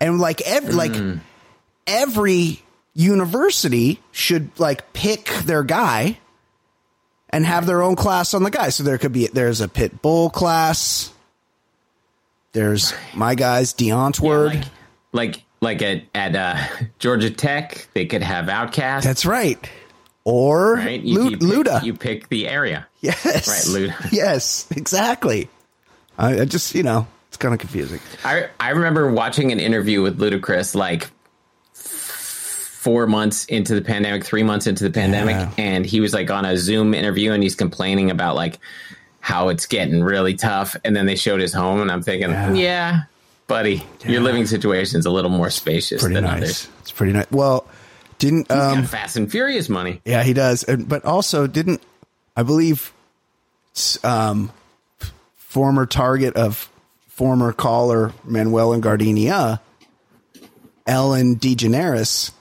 And 0.01 0.19
like 0.19 0.41
every 0.41 0.73
like 0.73 0.91
Mm. 0.93 1.19
every 1.87 2.61
university 2.93 3.99
should 4.11 4.49
like 4.59 4.93
pick 4.93 5.25
their 5.45 5.63
guy 5.63 6.17
and 7.31 7.45
have 7.45 7.65
their 7.65 7.81
own 7.81 7.95
class 7.95 8.33
on 8.33 8.43
the 8.43 8.51
guy. 8.51 8.69
So 8.69 8.83
there 8.83 8.97
could 8.97 9.13
be 9.13 9.27
there's 9.27 9.61
a 9.61 9.67
pit 9.67 10.01
bull 10.01 10.29
class. 10.29 11.11
There's 12.51 12.93
my 13.13 13.35
guys, 13.35 13.73
Deontward. 13.73 14.55
like 14.55 14.63
like 15.11 15.43
like 15.61 15.81
at 15.81 16.03
at 16.15 16.35
uh, 16.35 16.85
Georgia 16.99 17.29
Tech, 17.29 17.87
they 17.93 18.05
could 18.05 18.23
have 18.23 18.45
OutKast. 18.45 19.03
That's 19.03 19.25
right. 19.25 19.57
or 20.23 20.75
right? 20.75 21.01
You, 21.01 21.15
Lu- 21.19 21.29
you 21.31 21.37
pick, 21.37 21.47
Luda. 21.47 21.83
You 21.83 21.93
pick 21.93 22.29
the 22.29 22.47
area. 22.47 22.87
yes, 23.01 23.25
Right, 23.25 23.81
Luda. 23.91 24.07
yes, 24.11 24.67
exactly. 24.71 25.49
I, 26.17 26.41
I 26.41 26.45
just 26.45 26.73
you 26.75 26.83
know 26.83 27.07
it's 27.27 27.37
kind 27.37 27.53
of 27.53 27.59
confusing. 27.59 27.99
I 28.25 28.49
I 28.59 28.69
remember 28.71 29.11
watching 29.11 29.51
an 29.51 29.59
interview 29.59 30.01
with 30.01 30.19
Ludacris 30.19 30.73
like 30.75 31.09
four 32.79 33.05
months 33.07 33.43
into 33.45 33.75
the 33.75 33.81
pandemic, 33.81 34.23
three 34.23 34.41
months 34.41 34.65
into 34.65 34.85
the 34.85 34.89
pandemic, 34.89 35.35
Yeah. 35.35 35.51
and 35.57 35.85
he 35.85 35.99
was 35.99 36.13
like 36.13 36.31
on 36.31 36.45
a 36.45 36.55
Zoom 36.57 36.93
interview 36.93 37.33
and 37.33 37.43
he's 37.43 37.53
complaining 37.55 38.09
about 38.09 38.35
like 38.35 38.57
how 39.19 39.49
it's 39.49 39.65
getting 39.65 40.01
really 40.01 40.33
tough. 40.35 40.77
And 40.85 40.95
then 40.95 41.05
they 41.05 41.17
showed 41.17 41.41
his 41.41 41.51
home, 41.51 41.81
and 41.81 41.91
I'm 41.91 42.01
thinking, 42.01 42.29
Yeah. 42.29 42.53
yeah, 42.53 42.99
buddy, 43.47 43.85
your 44.07 44.21
living 44.21 44.45
situation's 44.45 45.05
a 45.05 45.09
little 45.09 45.29
more 45.29 45.49
spacious 45.49 46.01
Pretty 46.01 46.15
than 46.15 46.23
nice. 46.23 46.37
others. 46.37 46.67
It's 46.79 46.91
pretty 46.91 47.11
nice. 47.11 47.25
Well, 47.31 47.67
didn't 48.17 48.49
um, 48.49 48.85
Fast 48.85 49.17
and 49.17 49.29
Furious 49.29 49.67
money. 49.67 49.99
Yeah, 50.05 50.23
he 50.23 50.31
does. 50.31 50.63
But 50.63 51.03
also, 51.03 51.47
didn't 51.47 51.81
I 52.37 52.43
believe 52.43 52.93
um, 54.05 54.53
former 55.35 55.85
target 55.85 56.37
of 56.37 56.71
former 57.09 57.51
caller 57.51 58.13
Manuel 58.23 58.71
and 58.71 58.81
Gardenia, 58.81 59.59
Ellen 60.87 61.35
DeGeneres, 61.35 62.31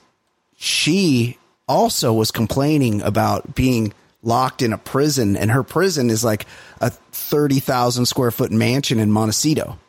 she 0.61 1.37
also 1.69 2.11
was 2.13 2.31
complaining 2.31 3.01
about 3.01 3.55
being 3.55 3.93
locked 4.21 4.61
in 4.61 4.73
a 4.73 4.77
prison, 4.77 5.37
and 5.37 5.49
her 5.49 5.63
prison 5.63 6.09
is 6.09 6.21
like 6.23 6.45
a 6.81 6.89
thirty 6.89 7.59
thousand 7.61 8.05
square 8.05 8.29
foot 8.31 8.51
mansion 8.51 8.99
in 8.99 9.09
Montecito. 9.09 9.79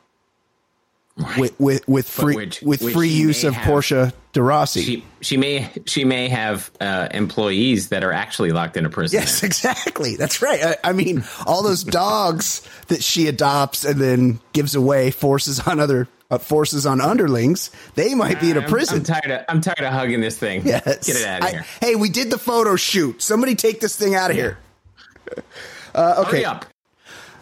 With 1.37 1.59
with 1.59 1.87
with 1.89 2.09
free 2.09 2.37
which- 2.37 2.63
with 2.63 2.81
which 2.83 2.95
free 2.95 3.09
use 3.09 3.43
of 3.45 3.53
have- 3.55 3.67
Portia 3.67 4.15
de 4.33 4.43
Rossi. 4.43 4.83
She 4.83 5.05
she 5.21 5.37
may 5.37 5.69
she 5.85 6.05
may 6.05 6.29
have 6.29 6.71
uh, 6.81 7.09
employees 7.11 7.89
that 7.89 8.05
are 8.05 8.13
actually 8.13 8.53
locked 8.53 8.77
in 8.77 8.87
a 8.87 8.91
prison. 8.91 9.19
Yes, 9.21 9.43
exactly. 9.43 10.15
That's 10.17 10.41
right. 10.41 10.63
I, 10.65 10.77
I 10.85 10.93
mean, 10.93 11.25
all 11.47 11.63
those 11.65 11.83
dogs 11.83 12.63
that 12.87 13.03
she 13.03 13.27
adopts 13.27 13.85
and 13.85 14.01
then 14.01 14.41
gives 14.53 14.75
away, 14.77 15.11
forces 15.11 15.59
on 15.61 15.81
other 15.81 16.07
forces 16.39 16.87
on 16.87 17.01
underlings. 17.01 17.71
They 17.97 18.15
might 18.15 18.41
be 18.41 18.51
in 18.51 18.57
a 18.57 18.61
I'm- 18.61 18.71
prison. 18.71 18.99
I'm, 18.99 19.05
tired 19.05 19.31
of 19.31 19.45
I'm 19.49 19.61
tired 19.61 19.81
of 19.81 19.93
hugging 19.93 20.21
this 20.21 20.39
thing. 20.39 20.63
yes. 20.65 21.07
Get 21.07 21.17
it 21.17 21.27
out 21.27 21.41
of 21.41 21.47
I- 21.47 21.51
here. 21.51 21.67
hey, 21.81 21.97
we 21.97 22.09
did 22.09 22.31
the 22.31 22.39
photo 22.39 22.77
shoot. 22.77 23.21
Somebody 23.21 23.55
take 23.57 23.81
this 23.81 23.97
thing 23.97 24.15
out 24.15 24.31
of 24.31 24.37
here. 24.37 24.59
Uh, 25.93 26.25
okay. 26.25 26.45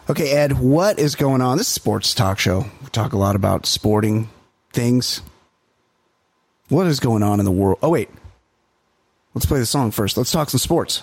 Okay, 0.09 0.31
Ed, 0.31 0.53
what 0.59 0.97
is 0.97 1.13
going 1.13 1.39
on? 1.39 1.59
This 1.59 1.67
is 1.67 1.77
a 1.77 1.79
sports 1.79 2.15
talk 2.15 2.39
show. 2.39 2.65
We 2.81 2.87
talk 2.91 3.13
a 3.13 3.17
lot 3.17 3.35
about 3.35 3.67
sporting 3.67 4.27
things. 4.73 5.21
What 6.69 6.87
is 6.87 6.99
going 6.99 7.21
on 7.21 7.37
in 7.39 7.45
the 7.45 7.51
world? 7.51 7.77
Oh, 7.83 7.89
wait. 7.91 8.09
Let's 9.35 9.45
play 9.45 9.59
the 9.59 9.67
song 9.67 9.91
first. 9.91 10.17
Let's 10.17 10.31
talk 10.31 10.49
some 10.49 10.57
sports. 10.57 11.01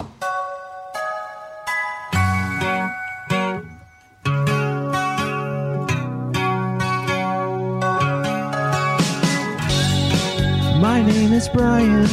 Is 11.37 11.49
Brian. 11.51 12.07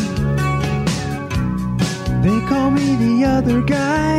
They 2.22 2.40
call 2.50 2.72
me 2.72 2.96
the 2.96 3.24
other 3.26 3.62
guy. 3.62 4.18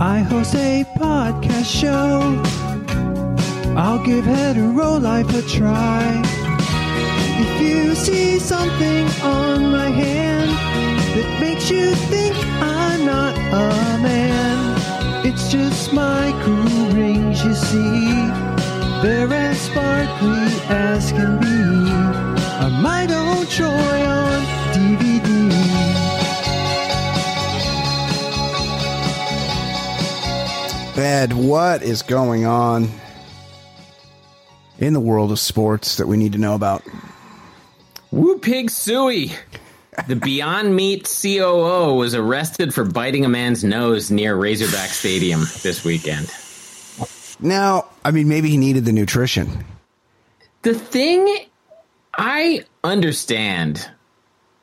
I 0.00 0.20
host 0.20 0.54
a 0.54 0.84
podcast 0.96 1.70
show. 1.80 2.42
I'll 3.76 4.02
give 4.04 4.24
hetero 4.24 4.96
life 4.96 5.28
a 5.34 5.42
try. 5.42 6.02
If 7.44 7.60
you 7.60 7.94
see 7.94 8.38
something 8.38 9.04
on 9.22 9.70
my 9.70 9.90
hand 10.02 10.50
that 11.14 11.40
makes 11.40 11.70
you 11.70 11.94
think 12.12 12.34
I'm 12.62 13.04
not 13.04 13.36
a 13.36 13.98
man, 14.08 15.26
it's 15.26 15.52
just 15.52 15.92
my 15.92 16.32
cool 16.42 16.88
rings, 16.98 17.44
you 17.44 17.54
see. 17.54 18.14
They're 19.02 19.32
as 19.32 19.60
sparkly 19.60 20.48
as 20.68 21.12
can 21.12 21.38
be. 21.38 22.19
I 22.60 22.68
might 22.68 23.10
own 23.10 23.46
Troy 23.46 23.68
on 23.70 24.44
DVD. 24.84 25.30
Ed, 30.98 31.32
what 31.32 31.82
is 31.82 32.02
going 32.02 32.44
on 32.44 32.90
in 34.78 34.92
the 34.92 35.00
world 35.00 35.32
of 35.32 35.38
sports 35.38 35.96
that 35.96 36.06
we 36.06 36.18
need 36.18 36.32
to 36.32 36.38
know 36.38 36.54
about? 36.54 36.82
Woo 38.10 38.38
Pig 38.38 38.68
Sooie. 38.68 39.34
The 40.06 40.16
Beyond 40.16 40.76
Meat 40.76 41.08
COO 41.22 41.94
was 41.94 42.14
arrested 42.14 42.74
for 42.74 42.84
biting 42.84 43.24
a 43.24 43.30
man's 43.30 43.64
nose 43.64 44.10
near 44.10 44.36
Razorback 44.36 44.90
Stadium 44.90 45.46
this 45.62 45.82
weekend. 45.82 46.30
Now, 47.40 47.86
I 48.04 48.10
mean, 48.10 48.28
maybe 48.28 48.50
he 48.50 48.58
needed 48.58 48.84
the 48.84 48.92
nutrition. 48.92 49.64
The 50.60 50.74
thing 50.74 51.46
I 52.20 52.64
understand, 52.84 53.88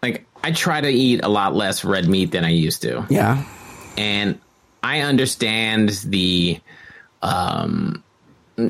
like, 0.03 0.25
I 0.43 0.51
try 0.51 0.79
to 0.79 0.87
eat 0.89 1.23
a 1.23 1.27
lot 1.27 1.55
less 1.55 1.83
red 1.83 2.07
meat 2.07 2.31
than 2.31 2.45
I 2.45 2.49
used 2.49 2.81
to. 2.83 3.05
Yeah. 3.09 3.43
and 3.97 4.39
I 4.83 5.01
understand 5.01 5.89
the 6.05 6.59
um, 7.23 8.03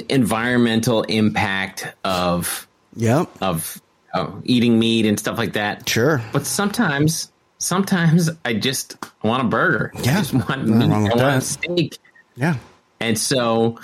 environmental 0.10 1.04
impact 1.04 1.94
of 2.04 2.68
Yep. 2.96 3.30
of 3.42 3.80
oh, 4.16 4.42
eating 4.46 4.80
meat 4.80 5.06
and 5.06 5.20
stuff 5.20 5.38
like 5.38 5.54
that. 5.54 5.88
Sure. 5.88 6.22
but 6.32 6.46
sometimes, 6.48 7.32
sometimes 7.60 8.30
I 8.46 8.54
just 8.54 8.98
want 9.22 9.44
a 9.44 9.48
burger. 9.48 9.92
Yeah, 10.02 10.14
I 10.16 10.22
just 10.22 10.34
want 10.34 10.66
meat. 10.68 10.90
I 10.92 11.00
want 11.00 11.18
that. 11.18 11.44
steak, 11.44 11.98
Yeah. 12.36 12.56
and 13.00 13.18
so. 13.20 13.80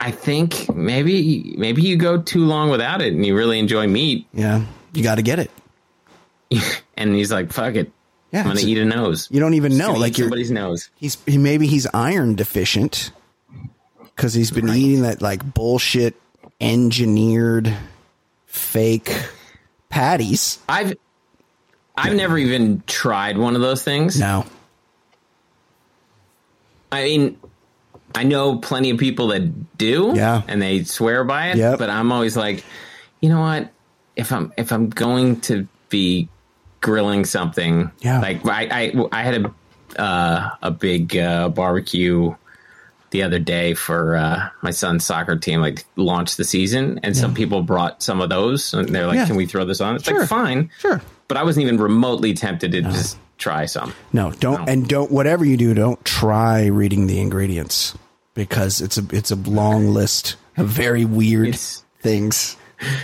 I 0.00 0.10
think 0.10 0.74
maybe 0.74 1.54
maybe 1.58 1.82
you 1.82 1.96
go 1.96 2.20
too 2.22 2.44
long 2.44 2.70
without 2.70 3.02
it 3.02 3.12
and 3.12 3.24
you 3.26 3.36
really 3.36 3.58
enjoy 3.58 3.86
meat 3.86 4.26
Yeah. 4.32 4.64
You 4.92 5.02
got 5.02 5.16
to 5.16 5.22
get 5.22 5.38
it. 5.38 5.50
and 6.96 7.14
he's 7.14 7.30
like 7.32 7.52
fuck 7.52 7.74
it 7.74 7.90
Yeah. 8.32 8.40
I'm 8.40 8.48
gonna 8.48 8.60
eat 8.60 8.78
a 8.78 8.84
nose 8.84 9.28
You 9.30 9.40
don't 9.40 9.54
even 9.54 9.76
know. 9.76 9.92
Like 9.92 10.14
somebody's 10.14 10.50
nose 10.50 10.90
he's 10.96 11.18
he, 11.26 11.38
maybe 11.38 11.66
he's 11.66 11.86
iron 11.92 12.34
deficient 12.36 13.12
because 14.02 14.34
he's 14.34 14.50
been 14.50 14.68
eating 14.68 15.02
that 15.02 15.20
like 15.20 15.54
bullshit 15.54 16.14
engineered 16.60 17.72
fake 18.46 19.14
patties. 19.88 20.58
I've 20.68 20.96
I've 21.96 22.14
never 22.14 22.38
even 22.38 22.82
tried 22.86 23.38
one 23.38 23.56
of 23.56 23.60
those 23.60 23.82
things. 23.82 24.18
No. 24.20 24.46
I 26.92 27.02
mean, 27.04 27.38
I 28.14 28.24
know 28.24 28.56
plenty 28.56 28.90
of 28.90 28.98
people 28.98 29.28
that 29.28 29.76
do, 29.78 30.12
Yeah. 30.14 30.42
and 30.48 30.60
they 30.60 30.84
swear 30.84 31.24
by 31.24 31.48
it. 31.50 31.56
Yep. 31.58 31.78
But 31.78 31.90
I'm 31.90 32.10
always 32.12 32.36
like, 32.36 32.64
you 33.20 33.28
know 33.28 33.40
what? 33.40 33.70
If 34.16 34.32
I'm 34.32 34.52
if 34.56 34.72
I'm 34.72 34.88
going 34.88 35.40
to 35.42 35.68
be 35.88 36.28
grilling 36.80 37.24
something, 37.24 37.90
Yeah. 38.00 38.20
like 38.20 38.44
I 38.46 38.68
I, 38.92 38.94
I 39.12 39.22
had 39.22 39.44
a 39.44 40.00
uh, 40.02 40.50
a 40.62 40.70
big 40.70 41.16
uh, 41.16 41.48
barbecue 41.48 42.34
the 43.10 43.22
other 43.22 43.38
day 43.38 43.72
for 43.74 44.16
uh, 44.16 44.48
my 44.62 44.70
son's 44.70 45.04
soccer 45.04 45.36
team, 45.36 45.60
like 45.60 45.84
launched 45.96 46.36
the 46.36 46.44
season, 46.44 47.00
and 47.02 47.16
some 47.16 47.32
people 47.34 47.62
brought 47.62 48.02
some 48.02 48.20
of 48.20 48.28
those, 48.28 48.74
and 48.74 48.88
they're 48.90 49.06
like, 49.06 49.16
Yeah. 49.16 49.26
"Can 49.26 49.36
we 49.36 49.46
throw 49.46 49.64
this 49.64 49.80
on?" 49.80 49.96
It's 49.96 50.04
Sure. 50.04 50.20
like 50.20 50.28
fine, 50.28 50.70
Sure. 50.78 51.00
but 51.26 51.36
I 51.38 51.42
wasn't 51.42 51.64
even 51.64 51.78
remotely 51.78 52.34
tempted 52.34 52.72
to 52.72 52.82
just 52.82 53.16
try 53.38 53.66
some. 53.66 53.94
No, 54.12 54.32
don't 54.32 54.66
No. 54.66 54.72
and 54.72 54.88
don't 54.88 55.10
whatever 55.10 55.44
you 55.44 55.56
do, 55.56 55.72
don't 55.74 56.04
try 56.04 56.66
reading 56.66 57.06
the 57.06 57.20
ingredients 57.20 57.96
because 58.34 58.80
it's 58.80 58.98
a 58.98 59.04
it's 59.12 59.30
a 59.30 59.36
long 59.36 59.88
list 59.94 60.36
of 60.56 60.68
very 60.68 61.04
weird 61.04 61.48
It's- 61.48 61.82
things. 62.00 62.56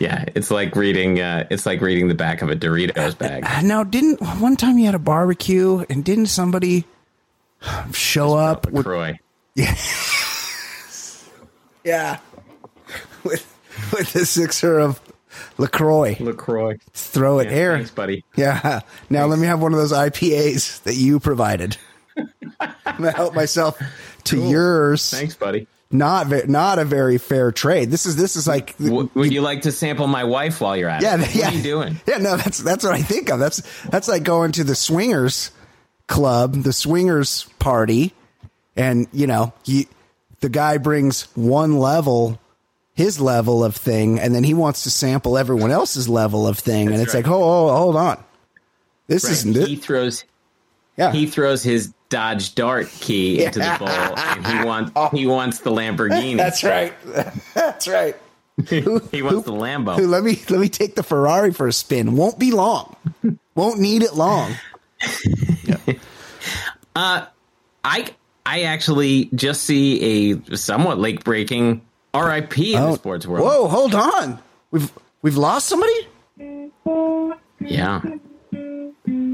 Yeah, 0.00 0.24
it's 0.34 0.50
like 0.50 0.74
reading. 0.74 1.20
Uh, 1.20 1.46
it's 1.50 1.64
like 1.66 1.80
reading 1.80 2.08
the 2.08 2.16
back 2.16 2.42
of 2.42 2.50
a 2.50 2.56
Doritos 2.56 3.16
bag. 3.16 3.44
Now, 3.64 3.84
didn't 3.84 4.20
one 4.40 4.56
time 4.56 4.76
you 4.76 4.86
had 4.86 4.96
a 4.96 4.98
barbecue 4.98 5.84
and 5.88 6.04
didn't 6.04 6.26
somebody 6.26 6.84
show 7.92 8.34
up 8.34 8.68
with 8.70 8.84
Croy. 8.84 9.20
yeah 11.84 12.18
with 13.24 13.46
with 13.92 14.12
the 14.12 14.26
sixer 14.26 14.80
of 14.80 15.00
Lacroix? 15.58 16.16
Lacroix. 16.20 16.78
Throw 16.92 17.38
it 17.38 17.48
air. 17.48 17.76
Thanks, 17.76 17.90
buddy. 17.90 18.24
Yeah. 18.36 18.80
Now 19.10 19.26
let 19.26 19.38
me 19.38 19.46
have 19.46 19.60
one 19.60 19.72
of 19.72 19.78
those 19.78 19.92
IPAs 19.92 20.82
that 20.84 20.94
you 20.94 21.20
provided. 21.20 21.76
I'm 22.16 22.74
gonna 22.84 23.12
help 23.12 23.34
myself 23.34 23.80
to 24.24 24.48
yours. 24.48 25.10
Thanks, 25.10 25.34
buddy. 25.34 25.66
Not 25.90 26.48
not 26.48 26.78
a 26.78 26.84
very 26.84 27.18
fair 27.18 27.52
trade. 27.52 27.90
This 27.90 28.06
is 28.06 28.16
this 28.16 28.34
is 28.34 28.48
like 28.48 28.76
W- 28.78 29.08
would 29.14 29.32
you 29.32 29.42
like 29.42 29.62
to 29.62 29.72
sample 29.72 30.06
my 30.06 30.24
wife 30.24 30.60
while 30.60 30.76
you're 30.76 30.88
at 30.88 31.02
yeah, 31.02 31.14
it? 31.14 31.20
What 31.20 31.34
yeah. 31.34 31.48
are 31.48 31.52
you 31.52 31.62
doing? 31.62 32.00
Yeah, 32.06 32.18
no, 32.18 32.36
that's 32.36 32.58
that's 32.58 32.82
what 32.82 32.94
I 32.94 33.02
think 33.02 33.30
of. 33.30 33.38
That's 33.38 33.62
that's 33.84 34.08
like 34.08 34.24
going 34.24 34.52
to 34.52 34.64
the 34.64 34.74
swingers 34.74 35.52
club, 36.08 36.54
the 36.54 36.72
swingers 36.72 37.44
party, 37.58 38.12
and 38.76 39.06
you 39.12 39.26
know, 39.26 39.52
you, 39.66 39.84
the 40.40 40.48
guy 40.48 40.78
brings 40.78 41.22
one 41.36 41.78
level, 41.78 42.40
his 42.94 43.20
level 43.20 43.64
of 43.64 43.74
thing, 43.76 44.18
and 44.20 44.34
then 44.34 44.44
he 44.44 44.54
wants 44.54 44.84
to 44.84 44.90
sample 44.90 45.36
everyone 45.36 45.70
else's 45.70 46.08
level 46.08 46.46
of 46.46 46.58
thing, 46.58 46.88
and 46.88 46.96
it's 47.02 47.12
right. 47.14 47.24
like, 47.24 47.32
oh, 47.32 47.68
oh, 47.68 47.76
hold 47.76 47.96
on, 47.96 48.22
This 49.08 49.24
Right. 49.24 49.32
isn't 49.32 49.56
it. 49.56 49.68
He 49.68 49.76
throws 49.76 50.24
Yeah. 50.96 51.12
he 51.12 51.26
throws 51.26 51.62
his 51.62 51.92
Dodge 52.08 52.54
Dart 52.54 52.88
key 53.00 53.44
into 53.44 53.58
the 53.58 53.76
bowl, 53.78 53.88
and 53.88 54.46
he 54.46 54.64
wants 54.64 54.92
oh. 54.96 55.08
he 55.08 55.26
wants 55.26 55.58
the 55.60 55.70
Lamborghini. 55.70 56.36
That's 56.38 56.62
right. 56.62 56.92
That's 57.54 57.88
right. 57.88 58.16
he 58.68 58.80
wants 59.22 59.44
the 59.46 59.52
Lambo. 59.52 59.96
Who, 59.96 60.06
let 60.06 60.22
me 60.22 60.40
let 60.48 60.60
me 60.60 60.68
take 60.68 60.94
the 60.94 61.02
Ferrari 61.02 61.52
for 61.52 61.66
a 61.66 61.72
spin. 61.72 62.14
Won't 62.16 62.38
be 62.38 62.52
long. 62.52 62.94
Won't 63.56 63.80
need 63.80 64.02
it 64.04 64.14
long. 64.14 64.54
Yeah, 65.64 65.78
uh, 66.94 67.26
I 67.82 68.14
I 68.46 68.62
actually 68.62 69.24
just 69.34 69.64
see 69.64 70.32
a 70.52 70.56
somewhat 70.56 70.98
lake 71.00 71.24
breaking 71.24 71.80
RIP 72.14 72.58
in 72.58 72.72
the 72.74 72.94
sports 72.94 73.26
world. 73.26 73.46
Oh, 73.50 73.62
Whoa, 73.64 73.68
hold 73.68 73.94
on. 73.94 74.38
We've 74.70 74.90
we've 75.22 75.36
lost 75.36 75.68
somebody? 75.68 76.08
Yeah. 77.60 78.00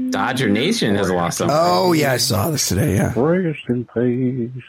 Dodger 0.09 0.49
Nation 0.49 0.95
has 0.95 1.09
lost 1.09 1.37
something. 1.37 1.55
Oh 1.59 1.93
yeah, 1.93 2.13
I 2.13 2.17
saw 2.17 2.49
this 2.51 2.67
today, 2.67 2.95
yeah. 2.95 3.13
Rest 3.15 3.59
in 3.69 3.85
peace. 3.85 4.63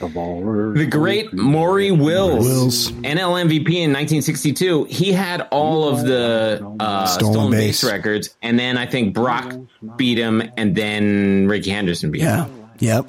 The 0.00 0.06
ballers. 0.08 0.76
The 0.76 0.86
great 0.86 1.32
Maury 1.32 1.90
Wills, 1.92 2.44
Wills. 2.46 2.90
NL 2.92 3.44
MVP 3.44 3.68
in 3.74 3.92
1962. 3.92 4.84
He 4.84 5.12
had 5.12 5.42
all 5.50 5.88
of 5.88 6.04
the 6.04 6.74
uh, 6.80 7.06
Stolen 7.06 7.32
stolen, 7.34 7.50
base. 7.52 7.82
base. 7.82 7.90
records, 7.92 8.34
and 8.42 8.58
then 8.58 8.76
I 8.78 8.86
think 8.86 9.14
Brock 9.14 9.54
beat 9.96 10.18
him, 10.18 10.42
and 10.56 10.74
then 10.74 11.46
Rickey 11.48 11.70
Henderson 11.70 12.10
beat 12.10 12.22
Yeah. 12.22 12.46
him. 12.46 12.70
Yep. 12.80 13.06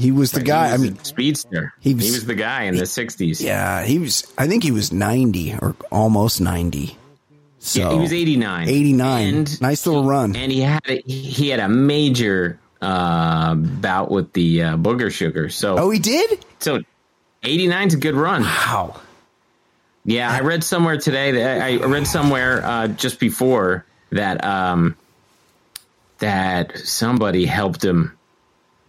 He 0.00 0.10
was 0.12 0.32
the 0.32 0.40
guy. 0.42 0.68
He 0.68 0.74
I 0.74 0.76
mean, 0.78 0.98
speedster. 1.04 1.72
he 1.80 1.90
He 1.90 1.94
was- 1.94 2.10
was, 2.12 2.26
the 2.26 2.34
guy 2.34 2.62
in 2.64 2.76
the 2.76 2.84
60s. 2.86 3.40
yeah, 3.40 3.84
he 3.84 3.98
was 3.98 4.26
I 4.38 4.46
think 4.48 4.62
he 4.64 4.70
was 4.72 4.92
90 4.92 5.54
or 5.60 5.76
almost 5.92 6.40
90. 6.40 6.96
So 7.58 7.80
Yeah, 7.80 7.92
he 7.92 7.98
was 8.00 8.12
89. 8.12 8.68
89. 8.68 9.34
And 9.34 9.60
nice 9.60 9.86
little 9.86 10.04
run. 10.04 10.34
and 10.34 10.50
he 10.50 10.60
had 10.60 10.80
a, 10.88 11.02
he 11.04 11.50
had 11.50 11.60
a 11.60 11.68
major 11.68 12.58
uh, 12.80 13.54
bout 13.54 14.10
with 14.10 14.32
the 14.32 14.62
uh, 14.62 14.76
booger 14.78 15.12
sugar. 15.12 15.50
So 15.50 15.76
Oh, 15.78 15.90
he 15.90 15.98
did? 15.98 16.44
so 16.60 16.80
89 17.42 17.88
is 17.88 17.94
a 17.94 17.98
good 17.98 18.14
run. 18.14 18.42
Wow. 18.42 19.00
Yeah, 20.06 20.30
I 20.32 20.40
read 20.40 20.64
somewhere 20.64 20.96
today 20.96 21.32
that 21.32 21.60
I 21.60 21.72
I 21.76 21.84
read 21.84 22.06
somewhere 22.06 22.64
uh, 22.64 22.88
just 22.88 23.20
before 23.20 23.84
that 24.10 24.42
um, 24.42 24.96
that 26.20 26.78
somebody 26.78 27.44
helped 27.46 27.84
him 27.84 28.16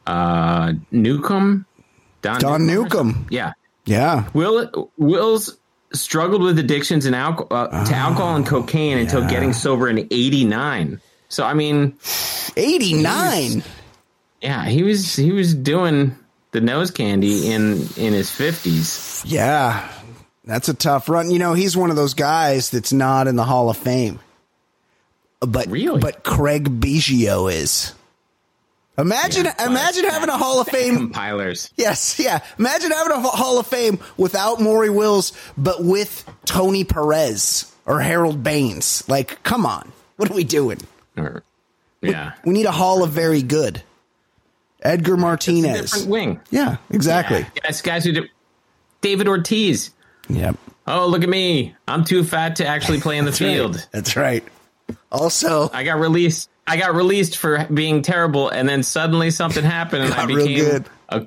uh, 0.08 0.74
Newcombe 0.92 1.66
Don, 2.22 2.40
Don 2.40 2.62
or 2.62 2.66
Newcombe. 2.66 3.28
Yeah, 3.30 3.54
Yeah. 3.86 4.30
Will 4.34 4.92
Wills 4.98 5.58
struggled 5.94 6.42
with 6.42 6.58
addictions 6.60 7.06
and 7.06 7.16
alcohol 7.16 7.48
uh, 7.52 7.86
to 7.86 7.96
alcohol 7.96 8.36
and 8.36 8.46
cocaine 8.46 8.98
until 8.98 9.28
getting 9.28 9.54
sober 9.54 9.88
in 9.90 10.00
'89. 10.12 11.02
So 11.30 11.44
I 11.46 11.54
mean, 11.54 11.98
89. 12.58 13.64
yeah, 14.42 14.66
he 14.66 14.84
was 14.84 15.16
he 15.16 15.32
was 15.32 15.54
doing 15.54 16.16
the 16.52 16.62
nose 16.62 16.92
candy 16.92 17.52
in 17.52 17.74
in 17.98 18.14
his 18.14 18.30
50s. 18.30 19.24
Yeah. 19.26 19.88
That's 20.44 20.70
a 20.70 20.74
tough 20.74 21.08
run. 21.08 21.30
You 21.32 21.40
know, 21.40 21.54
he's 21.54 21.78
one 21.78 21.90
of 21.92 21.96
those 21.96 22.16
guys 22.16 22.72
that's 22.72 22.92
not 22.92 23.28
in 23.28 23.36
the 23.36 23.44
Hall 23.44 23.70
of 23.70 23.78
Fame. 23.78 24.20
But 25.40 25.68
Really? 25.68 26.00
but 26.00 26.24
Craig 26.24 26.82
Biggio 26.82 27.52
is. 27.52 27.94
Imagine 28.98 29.46
Yeah, 29.46 29.66
imagine 29.66 30.04
having 30.06 30.30
a 30.30 30.38
Hall 30.38 30.60
of 30.60 30.68
Fame 30.68 30.96
Compilers. 30.98 31.72
Yes, 31.78 32.20
yeah. 32.20 32.40
Imagine 32.60 32.92
having 32.92 33.14
a 33.14 33.20
Hall 33.22 33.58
of 33.58 33.68
Fame 33.68 34.00
without 34.18 34.60
Maury 34.60 34.90
Wills, 34.90 35.34
but 35.58 35.84
with 35.84 36.26
Tony 36.46 36.84
Perez 36.84 37.72
or 37.86 38.00
Harold 38.02 38.44
Baines. 38.44 39.08
Like, 39.08 39.42
come 39.44 39.66
on. 39.66 39.92
What 40.18 40.30
are 40.30 40.36
we 40.36 40.44
doing? 40.44 40.80
Or, 41.18 41.44
yeah. 42.02 42.34
We 42.46 42.54
need 42.54 42.66
a 42.66 42.72
Hall 42.72 43.04
of 43.04 43.12
Very 43.12 43.42
Good. 43.42 43.82
Edgar 44.84 45.16
Martinez, 45.16 45.92
Different 45.92 46.10
wing. 46.10 46.42
Yeah, 46.50 46.78
exactly. 46.90 47.40
Yeah, 47.40 47.62
guys, 47.64 47.82
guys 47.82 48.04
who 48.04 48.14
do 48.14 48.28
David 49.02 49.28
Ortiz. 49.28 49.92
Yep. 50.30 50.58
Oh, 50.88 51.08
look 51.08 51.24
at 51.24 51.30
me. 51.30 51.76
I'm 51.88 52.04
too 52.04 52.24
fat 52.24 52.56
to 52.58 52.68
actually 52.68 53.00
play 53.00 53.18
in 53.18 53.26
the 53.26 53.32
field. 53.32 53.88
That's 53.92 54.16
right. 54.16 54.44
Also, 55.12 55.70
I 55.72 55.84
got 55.84 56.00
released. 56.00 56.50
I 56.72 56.78
got 56.78 56.96
released 56.96 57.36
for 57.38 57.66
being 57.74 58.02
terrible, 58.02 58.48
and 58.50 58.68
then 58.70 58.82
suddenly 58.84 59.30
something 59.30 59.64
happened, 59.64 60.06
and 60.06 60.14
I 60.14 60.18
Got 60.18 60.28
real 60.28 60.48
became 60.48 60.64
good. 60.64 60.86
a 61.10 61.26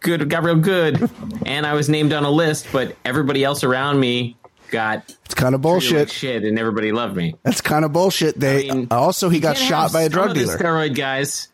good. 0.00 0.30
Got 0.30 0.42
real 0.44 0.54
good, 0.56 1.10
and 1.44 1.66
I 1.66 1.74
was 1.74 1.88
named 1.90 2.12
on 2.14 2.24
a 2.24 2.30
list, 2.30 2.66
but 2.72 2.96
everybody 3.04 3.44
else 3.44 3.62
around 3.62 4.00
me 4.00 4.36
got 4.70 5.04
it's 5.26 5.34
kind 5.34 5.54
of 5.54 5.60
treated 5.60 5.74
like 5.90 5.90
bullshit. 5.90 6.10
shit, 6.10 6.44
and 6.44 6.58
everybody 6.58 6.92
loved 6.92 7.14
me. 7.16 7.34
That's 7.42 7.60
kind 7.60 7.84
of 7.84 7.92
bullshit. 7.92 8.40
They 8.40 8.70
I 8.70 8.74
mean, 8.74 8.88
also 8.90 9.28
he 9.28 9.38
got 9.40 9.58
shot 9.58 9.92
by 9.92 10.02
a 10.02 10.04
some 10.04 10.12
drug 10.12 10.28
of 10.30 10.34
the 10.36 10.40
dealer. 10.44 10.56
Steroid 10.58 10.94
guys. 10.94 11.48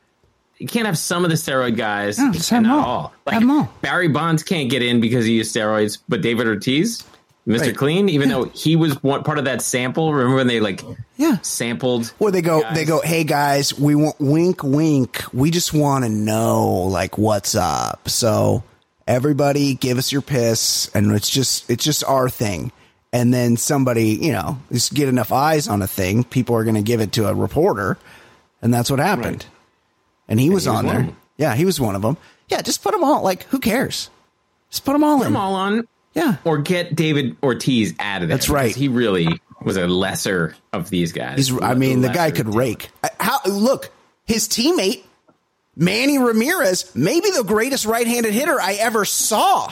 You 0.59 0.68
can't 0.68 0.87
have 0.87 0.97
some 0.97 1.24
of 1.24 1.31
the 1.31 1.37
steroid 1.37 1.77
guys. 1.77 2.18
No, 2.18 2.31
just 2.33 2.51
and 2.53 2.64
have 2.64 2.72
'em 2.74 2.79
not 2.79 2.87
all. 2.89 2.95
all. 2.97 3.12
Like 3.27 3.35
Have 3.35 3.43
'em 3.43 3.51
all. 3.51 3.72
Barry 3.83 4.09
Bonds 4.09 4.43
can't 4.43 4.70
get 4.70 4.83
in 4.83 5.01
because 5.01 5.27
he 5.27 5.33
used 5.33 5.55
steroids, 5.55 5.99
but 6.09 6.22
David 6.22 6.47
Ortiz, 6.47 7.03
Mr. 7.47 7.61
Right. 7.61 7.76
Clean, 7.76 8.09
even 8.09 8.28
though 8.28 8.44
he 8.47 8.74
was 8.74 9.01
one 9.05 9.22
part 9.22 9.38
of 9.38 9.44
that 9.44 9.62
sample. 9.62 10.12
Remember 10.12 10.34
when 10.36 10.49
they 10.49 10.59
like 10.59 10.82
Yeah. 11.16 11.38
sampled? 11.42 12.12
Or 12.18 12.30
they 12.32 12.42
go, 12.42 12.62
guys? 12.62 12.74
they 12.74 12.84
go, 12.84 13.01
hey 13.03 13.22
guys, 13.22 13.78
we 13.78 13.94
want 13.94 14.16
wink, 14.18 14.64
wink. 14.64 15.22
We 15.32 15.53
just 15.53 15.72
want 15.72 16.05
to 16.05 16.09
know 16.11 16.66
like 16.90 17.16
what's 17.18 17.55
up. 17.55 18.09
So 18.09 18.64
everybody, 19.07 19.74
give 19.74 19.97
us 19.99 20.11
your 20.11 20.22
piss, 20.22 20.90
and 20.94 21.12
it's 21.12 21.30
just 21.30 21.70
it's 21.70 21.84
just 21.84 22.03
our 22.05 22.28
thing. 22.28 22.72
And 23.12 23.32
then 23.32 23.57
somebody, 23.57 24.09
you 24.11 24.32
know, 24.32 24.59
just 24.72 24.92
get 24.92 25.09
enough 25.09 25.30
eyes 25.32 25.68
on 25.68 25.80
a 25.82 25.86
thing, 25.86 26.24
people 26.24 26.57
are 26.57 26.64
going 26.64 26.74
to 26.74 26.82
give 26.82 27.01
it 27.01 27.12
to 27.12 27.28
a 27.28 27.34
reporter, 27.34 27.97
and 28.61 28.74
that's 28.74 28.90
what 28.90 28.99
happened. 28.99 29.47
And 30.28 30.40
he 30.40 30.51
was 30.51 30.64
he 30.64 30.70
on 30.70 30.86
one 30.86 30.94
there. 31.07 31.14
Yeah, 31.38 31.55
he 31.55 31.64
was 31.64 31.80
one 31.80 31.94
of 31.94 32.03
them. 32.03 32.16
Yeah, 32.49 32.61
just 32.62 32.82
put 32.82 32.92
them 32.92 33.05
all. 33.05 33.22
Like, 33.22 33.44
who 33.44 33.61
cares? 33.61 34.11
Just 34.70 34.84
put 34.84 34.92
them 34.94 35.05
all 35.05 35.18
Put 35.18 35.28
in. 35.28 35.32
them 35.32 35.40
all 35.40 35.55
on, 35.55 35.86
Yeah, 36.17 36.39
or 36.45 36.59
get 36.59 36.97
David 36.97 37.37
Ortiz 37.43 37.95
out 38.01 38.23
of 38.23 38.29
there. 38.29 38.37
That's 38.37 38.49
right. 38.49 38.75
He 38.75 38.89
really 38.89 39.29
was 39.62 39.77
a 39.77 39.87
lesser 39.87 40.57
of 40.73 40.91
these 40.91 41.12
guys. 41.12 41.37
He's, 41.37 41.62
I 41.62 41.75
mean, 41.75 42.01
the 42.01 42.09
guy 42.09 42.31
could 42.33 42.55
rake. 42.55 42.89
Uh, 43.05 43.09
How 43.21 43.39
look, 43.47 43.93
his 44.25 44.49
teammate 44.49 45.05
Manny 45.77 46.19
Ramirez, 46.19 46.91
maybe 46.97 47.31
the 47.31 47.45
greatest 47.45 47.85
right-handed 47.85 48.33
hitter 48.33 48.59
I 48.59 48.75
ever 48.75 49.05
saw. 49.05 49.71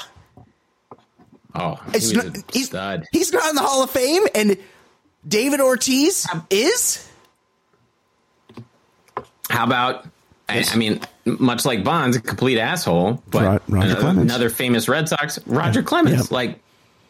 Oh, 1.54 1.76
he 1.90 1.96
It's 1.96 2.12
was 2.12 2.24
not, 2.24 2.36
a 2.36 2.44
he's, 2.52 2.66
stud. 2.66 3.04
he's 3.10 3.32
not 3.32 3.48
in 3.48 3.54
the 3.54 3.62
Hall 3.62 3.82
of 3.82 3.90
Fame, 3.90 4.24
and 4.34 4.58
David 5.26 5.60
Ortiz 5.60 6.26
is. 6.50 7.08
How 9.48 9.64
about? 9.64 10.06
I, 10.48 10.64
I 10.70 10.76
mean, 10.76 11.00
much 11.24 11.64
like 11.64 11.84
Bonds, 11.84 12.16
a 12.16 12.20
complete 12.20 12.58
asshole, 12.58 13.22
but 13.30 13.62
Roger 13.68 13.86
another, 13.86 14.00
Clemens. 14.00 14.30
another 14.30 14.50
famous 14.50 14.88
Red 14.88 15.08
Sox, 15.08 15.38
Roger 15.46 15.82
Clemens, 15.82 16.30
Yeah. 16.30 16.36
like 16.36 16.58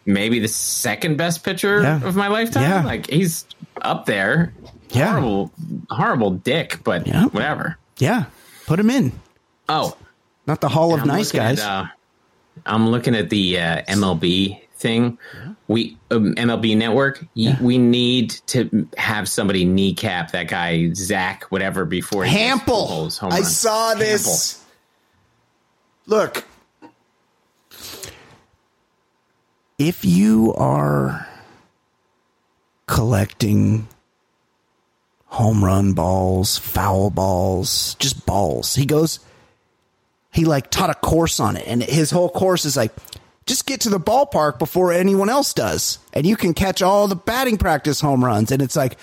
maybe 0.06 0.38
the 0.38 0.48
second 0.48 1.16
best 1.16 1.42
pitcher 1.42 1.82
Yeah. 1.82 2.04
of 2.04 2.14
my 2.14 2.28
lifetime. 2.28 2.62
Yeah. 2.62 2.84
Like 2.84 3.08
he's 3.10 3.44
up 3.82 4.06
there. 4.06 4.52
Yeah. 4.90 5.10
Horrible, 5.10 5.50
horrible 5.90 6.30
dick, 6.30 6.78
but 6.84 7.06
whatever. 7.32 7.76
Yeah, 7.98 8.26
put 8.66 8.78
him 8.78 8.90
in. 8.90 9.12
Oh, 9.68 9.96
Not 10.46 10.60
the 10.60 10.68
Hall 10.68 10.94
of 10.94 11.00
I'm 11.00 11.08
Nice 11.08 11.32
Guys. 11.32 11.58
At, 11.60 11.66
uh, 11.68 11.84
I'm 12.66 12.88
looking 12.88 13.16
at 13.16 13.30
the 13.30 13.58
uh, 13.58 13.82
MLB 13.88 14.60
thing. 14.84 15.18
We 15.66 15.96
um, 16.10 16.34
MLB 16.36 16.76
Network. 16.76 17.24
y- 17.34 17.56
We 17.60 17.78
need 17.78 18.30
to 18.48 18.86
have 18.98 19.28
somebody 19.28 19.64
kneecap 19.64 20.32
that 20.32 20.48
guy 20.48 20.92
Zach, 20.92 21.44
whatever, 21.50 21.84
before 21.86 22.24
he 22.26 22.36
Hample. 22.36 23.10
I 23.22 23.28
runs. 23.40 23.56
saw 23.56 23.94
this. 23.94 24.62
Look, 26.06 26.44
if 29.78 30.04
you 30.04 30.52
are 30.56 31.26
collecting 32.86 33.88
home 35.26 35.64
run 35.64 35.94
balls, 35.94 36.58
foul 36.58 37.08
balls, 37.10 37.94
just 37.98 38.26
balls, 38.26 38.74
he 38.74 38.84
goes, 38.86 39.18
he 40.30 40.44
like 40.44 40.70
taught 40.70 40.90
a 40.90 40.94
course 40.94 41.40
on 41.40 41.56
it, 41.56 41.64
and 41.66 41.82
his 41.82 42.10
whole 42.10 42.28
course 42.28 42.64
is 42.64 42.76
like, 42.76 42.92
just 43.46 43.66
get 43.66 43.82
to 43.82 43.90
the 43.90 44.00
ballpark 44.00 44.58
before 44.58 44.92
anyone 44.92 45.28
else 45.28 45.52
does, 45.52 45.98
and 46.12 46.26
you 46.26 46.36
can 46.36 46.54
catch 46.54 46.82
all 46.82 47.08
the 47.08 47.16
batting 47.16 47.58
practice 47.58 48.00
home 48.00 48.24
runs. 48.24 48.50
And 48.50 48.62
it's 48.62 48.76
like, 48.76 48.96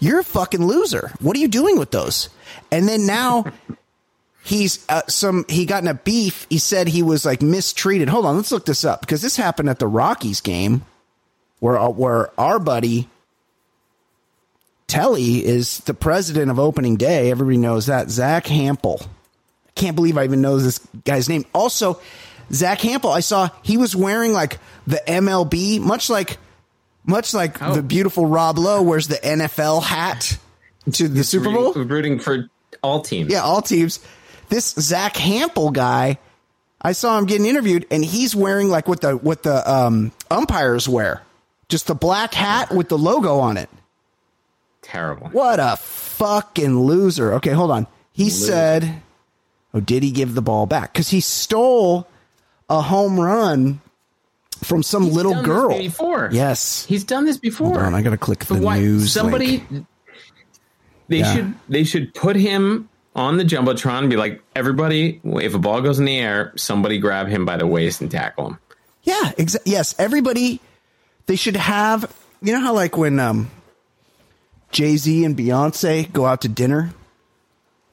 you're 0.00 0.20
a 0.20 0.24
fucking 0.24 0.64
loser. 0.64 1.12
What 1.20 1.36
are 1.36 1.40
you 1.40 1.48
doing 1.48 1.78
with 1.78 1.90
those? 1.90 2.28
And 2.70 2.88
then 2.88 3.06
now 3.06 3.44
he's 4.44 4.84
uh, 4.88 5.02
some 5.08 5.44
he 5.48 5.66
got 5.66 5.82
in 5.82 5.88
a 5.88 5.94
beef. 5.94 6.46
He 6.48 6.58
said 6.58 6.88
he 6.88 7.02
was 7.02 7.24
like 7.24 7.42
mistreated. 7.42 8.08
Hold 8.08 8.26
on, 8.26 8.36
let's 8.36 8.52
look 8.52 8.66
this 8.66 8.84
up 8.84 9.00
because 9.00 9.22
this 9.22 9.36
happened 9.36 9.68
at 9.68 9.78
the 9.78 9.86
Rockies 9.86 10.40
game 10.40 10.84
where 11.60 11.78
uh, 11.78 11.88
where 11.88 12.38
our 12.40 12.58
buddy 12.58 13.08
Telly 14.86 15.44
is 15.44 15.78
the 15.80 15.94
president 15.94 16.50
of 16.50 16.58
opening 16.58 16.96
day. 16.96 17.30
Everybody 17.30 17.58
knows 17.58 17.86
that. 17.86 18.10
Zach 18.10 18.46
Hample. 18.46 19.02
I 19.02 19.70
can't 19.74 19.94
believe 19.94 20.16
I 20.16 20.24
even 20.24 20.40
know 20.40 20.58
this 20.58 20.78
guy's 21.04 21.28
name. 21.28 21.44
Also, 21.54 22.00
Zach 22.52 22.78
Hample, 22.80 23.10
I 23.14 23.20
saw 23.20 23.50
he 23.62 23.76
was 23.76 23.94
wearing 23.94 24.32
like 24.32 24.58
the 24.86 25.00
MLB, 25.06 25.80
much 25.80 26.08
like 26.10 26.38
much 27.04 27.32
like 27.34 27.60
Oh. 27.62 27.74
the 27.74 27.82
beautiful 27.82 28.26
Rob 28.26 28.58
Lowe 28.58 28.82
wears 28.82 29.08
the 29.08 29.16
NFL 29.16 29.82
hat. 29.82 30.38
to 30.92 31.08
the 31.08 31.22
Super 31.24 31.50
Bowl. 31.50 31.72
Rooting, 31.74 31.88
rooting 31.88 32.18
for 32.18 32.48
all 32.82 33.00
teams. 33.02 33.30
Yeah, 33.30 33.42
all 33.42 33.60
teams. 33.62 34.00
This 34.48 34.70
Zach 34.70 35.14
Hample 35.14 35.72
guy, 35.72 36.18
I 36.80 36.92
saw 36.92 37.18
him 37.18 37.26
getting 37.26 37.44
interviewed, 37.46 37.86
and 37.90 38.02
he's 38.04 38.34
wearing 38.34 38.68
like 38.70 38.88
what 38.88 39.00
the 39.02 39.12
what 39.16 39.42
the 39.42 39.70
um, 39.70 40.12
umpires 40.30 40.88
wear, 40.88 41.22
just 41.68 41.86
the 41.88 41.94
black 41.94 42.32
hat 42.32 42.70
with 42.74 42.88
the 42.88 42.96
logo 42.96 43.38
on 43.40 43.56
it. 43.58 43.68
Terrible. 44.80 45.28
What 45.28 45.60
a 45.60 45.76
fucking 45.76 46.78
loser. 46.80 47.34
Okay, 47.34 47.50
hold 47.50 47.70
on. 47.70 47.86
He 48.12 48.30
said, 48.30 49.02
"Oh, 49.74 49.80
did 49.80 50.02
he 50.02 50.10
give 50.10 50.34
the 50.34 50.42
ball 50.42 50.66
back? 50.66 50.92
Because 50.92 51.10
he 51.10 51.20
stole 51.20 52.06
a 52.68 52.80
home 52.82 53.18
run 53.18 53.80
from 54.62 54.82
some 54.82 55.04
He's 55.04 55.14
little 55.14 55.42
girl." 55.42 55.76
before. 55.78 56.28
Yes. 56.32 56.84
He's 56.86 57.04
done 57.04 57.24
this 57.24 57.38
before. 57.38 57.68
Hold 57.74 57.78
on, 57.78 57.94
I 57.94 58.02
gotta 58.02 58.16
click 58.16 58.44
the 58.46 58.54
why- 58.54 58.78
news. 58.80 59.12
Somebody, 59.12 59.64
link. 59.70 59.86
they 61.08 61.18
Yeah. 61.18 61.34
should 61.34 61.54
they 61.68 61.84
should 61.84 62.14
put 62.14 62.36
him 62.36 62.88
on 63.16 63.36
the 63.36 63.44
jumbotron 63.44 63.98
and 64.00 64.10
be 64.10 64.16
like, 64.16 64.42
everybody, 64.54 65.20
if 65.24 65.54
a 65.54 65.58
ball 65.58 65.80
goes 65.80 65.98
in 65.98 66.04
the 66.04 66.16
air, 66.18 66.52
somebody 66.56 66.98
grab 66.98 67.26
him 67.28 67.44
by 67.44 67.56
the 67.56 67.66
waist 67.66 68.00
and 68.00 68.10
tackle 68.10 68.48
him. 68.48 68.58
Yeah, 69.02 69.32
exa- 69.38 69.56
yes. 69.64 69.94
Everybody, 69.98 70.60
they 71.26 71.34
should 71.36 71.56
have. 71.56 72.12
You 72.42 72.52
know 72.52 72.60
how 72.60 72.74
like 72.74 72.96
when 72.96 73.18
um, 73.18 73.50
Jay 74.70 74.96
Z 74.96 75.24
and 75.24 75.36
Beyonce 75.36 76.12
go 76.12 76.26
out 76.26 76.42
to 76.42 76.48
dinner. 76.48 76.92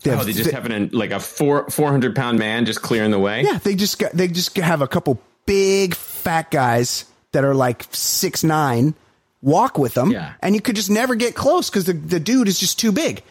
They 0.05 0.11
Oh, 0.11 0.23
they 0.23 0.33
just 0.33 0.51
have 0.51 0.65
an 0.65 0.89
like 0.93 1.11
a 1.11 1.19
four 1.19 1.69
four 1.69 1.89
hundred 1.91 2.15
pound 2.15 2.39
man 2.39 2.65
just 2.65 2.81
clearing 2.81 3.11
the 3.11 3.19
way. 3.19 3.43
yeah, 3.43 3.57
they 3.57 3.75
just 3.75 3.99
got, 3.99 4.11
they 4.13 4.27
just 4.27 4.55
have 4.55 4.81
a 4.81 4.87
couple 4.87 5.19
big 5.45 5.93
fat 5.95 6.49
guys 6.51 7.05
that 7.33 7.43
are 7.43 7.53
like 7.55 7.85
six 7.91 8.43
nine 8.43 8.93
walk 9.41 9.77
with 9.77 9.93
them, 9.95 10.11
Yeah. 10.11 10.33
and 10.41 10.55
you 10.55 10.61
could 10.61 10.75
just 10.75 10.89
never 10.89 11.15
get 11.15 11.35
close 11.35 11.69
because 11.69 11.85
the 11.85 11.93
the 11.93 12.19
dude 12.19 12.47
is 12.47 12.59
just 12.59 12.79
too 12.79 12.91
big. 12.91 13.23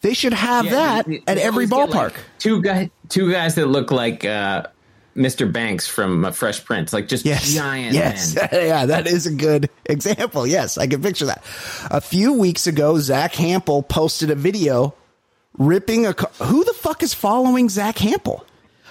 They 0.00 0.14
should 0.14 0.32
have 0.32 0.64
Yeah, 0.66 0.70
that 0.70 1.06
they- 1.06 1.22
at 1.26 1.36
they 1.36 1.42
every 1.42 1.66
ballpark. 1.66 1.92
like, 1.94 2.14
two 2.38 2.62
guy, 2.62 2.90
two 3.08 3.30
guys 3.32 3.56
that 3.56 3.66
look 3.66 3.90
like 3.90 4.24
uh, 4.24 4.62
Mr. 5.16 5.52
Banks 5.52 5.88
from 5.88 6.24
uh, 6.24 6.30
Fresh 6.30 6.64
Prince, 6.64 6.92
like 6.92 7.08
just 7.08 7.24
Yes. 7.24 7.52
giant 7.52 7.92
yes. 7.94 8.36
men. 8.36 8.48
yeah, 8.52 8.86
that 8.86 9.08
is 9.08 9.26
a 9.26 9.32
good 9.32 9.68
example. 9.86 10.46
Yes, 10.46 10.78
I 10.78 10.86
can 10.86 11.02
picture 11.02 11.26
that. 11.26 11.42
A 11.90 12.00
few 12.00 12.32
weeks 12.32 12.68
ago, 12.68 12.98
Zach 13.00 13.32
Hample 13.32 13.86
posted 13.88 14.30
a 14.30 14.36
video 14.36 14.94
ripping 15.58 16.06
a. 16.06 16.14
co- 16.14 16.44
Who 16.46 16.64
the 16.64 16.72
fuck 16.72 17.02
is 17.02 17.12
following 17.14 17.68
Zach 17.68 17.96
Hample? 17.96 18.42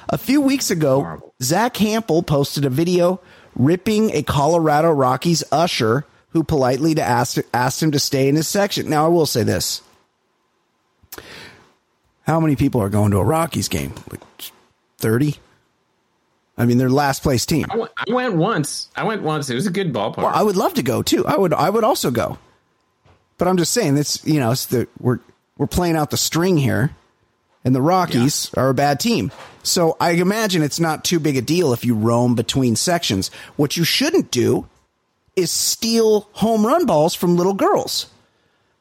A 0.09 0.17
few 0.17 0.39
weeks 0.41 0.69
ago. 0.71 1.31
Zach 1.41 1.73
Hample 1.75 2.25
posted 2.25 2.63
a 2.65 2.69
video 2.69 3.19
ripping 3.55 4.11
a 4.11 4.23
Colorado 4.23 4.91
Rockies 4.91 5.43
usher 5.51 6.05
who 6.29 6.43
politely 6.43 6.93
to 6.95 7.01
ask, 7.01 7.37
asked 7.53 7.81
him 7.81 7.91
to 7.91 7.99
stay 7.99 8.27
in 8.29 8.35
his 8.35 8.47
section. 8.47 8.89
Now, 8.89 9.05
I 9.05 9.09
will 9.09 9.25
say 9.25 9.43
this. 9.43 9.81
How 12.25 12.39
many 12.39 12.55
people 12.55 12.81
are 12.81 12.89
going 12.89 13.11
to 13.11 13.17
a 13.17 13.23
Rockies 13.23 13.67
game? 13.67 13.93
Like 14.11 14.21
30? 14.97 15.35
I 16.57 16.65
mean, 16.65 16.77
they're 16.77 16.89
last 16.89 17.21
place 17.23 17.45
team. 17.45 17.65
I 17.69 17.77
went, 17.77 17.91
I 17.97 18.11
went 18.13 18.35
once. 18.35 18.89
I 18.95 19.03
went 19.03 19.21
once. 19.21 19.49
It 19.49 19.55
was 19.55 19.67
a 19.67 19.71
good 19.71 19.93
ballpark. 19.93 20.17
Well, 20.17 20.27
I 20.33 20.41
would 20.43 20.55
love 20.55 20.73
to 20.75 20.83
go 20.83 21.01
too. 21.03 21.25
I 21.25 21.37
would. 21.37 21.53
I 21.53 21.69
would 21.69 21.83
also 21.83 22.09
go. 22.11 22.37
But 23.37 23.47
I'm 23.47 23.57
just 23.57 23.71
saying 23.73 23.93
that's 23.95 24.25
you 24.25 24.39
know 24.39 24.51
it's 24.51 24.65
the 24.65 24.87
we're 24.99 25.19
we're 25.57 25.67
playing 25.67 25.95
out 25.95 26.11
the 26.11 26.17
string 26.17 26.57
here, 26.57 26.91
and 27.63 27.73
the 27.75 27.81
Rockies 27.81 28.51
are 28.55 28.69
a 28.69 28.73
bad 28.73 28.99
team. 28.99 29.31
So 29.63 29.97
I 29.99 30.11
imagine 30.11 30.61
it's 30.61 30.79
not 30.79 31.03
too 31.03 31.19
big 31.19 31.35
a 31.35 31.41
deal 31.41 31.73
if 31.73 31.83
you 31.83 31.95
roam 31.95 32.35
between 32.35 32.75
sections. 32.75 33.29
What 33.55 33.75
you 33.75 33.83
shouldn't 33.83 34.31
do 34.31 34.67
is 35.35 35.51
steal 35.51 36.29
home 36.33 36.65
run 36.65 36.85
balls 36.85 37.13
from 37.13 37.35
little 37.35 37.53
girls. 37.53 38.07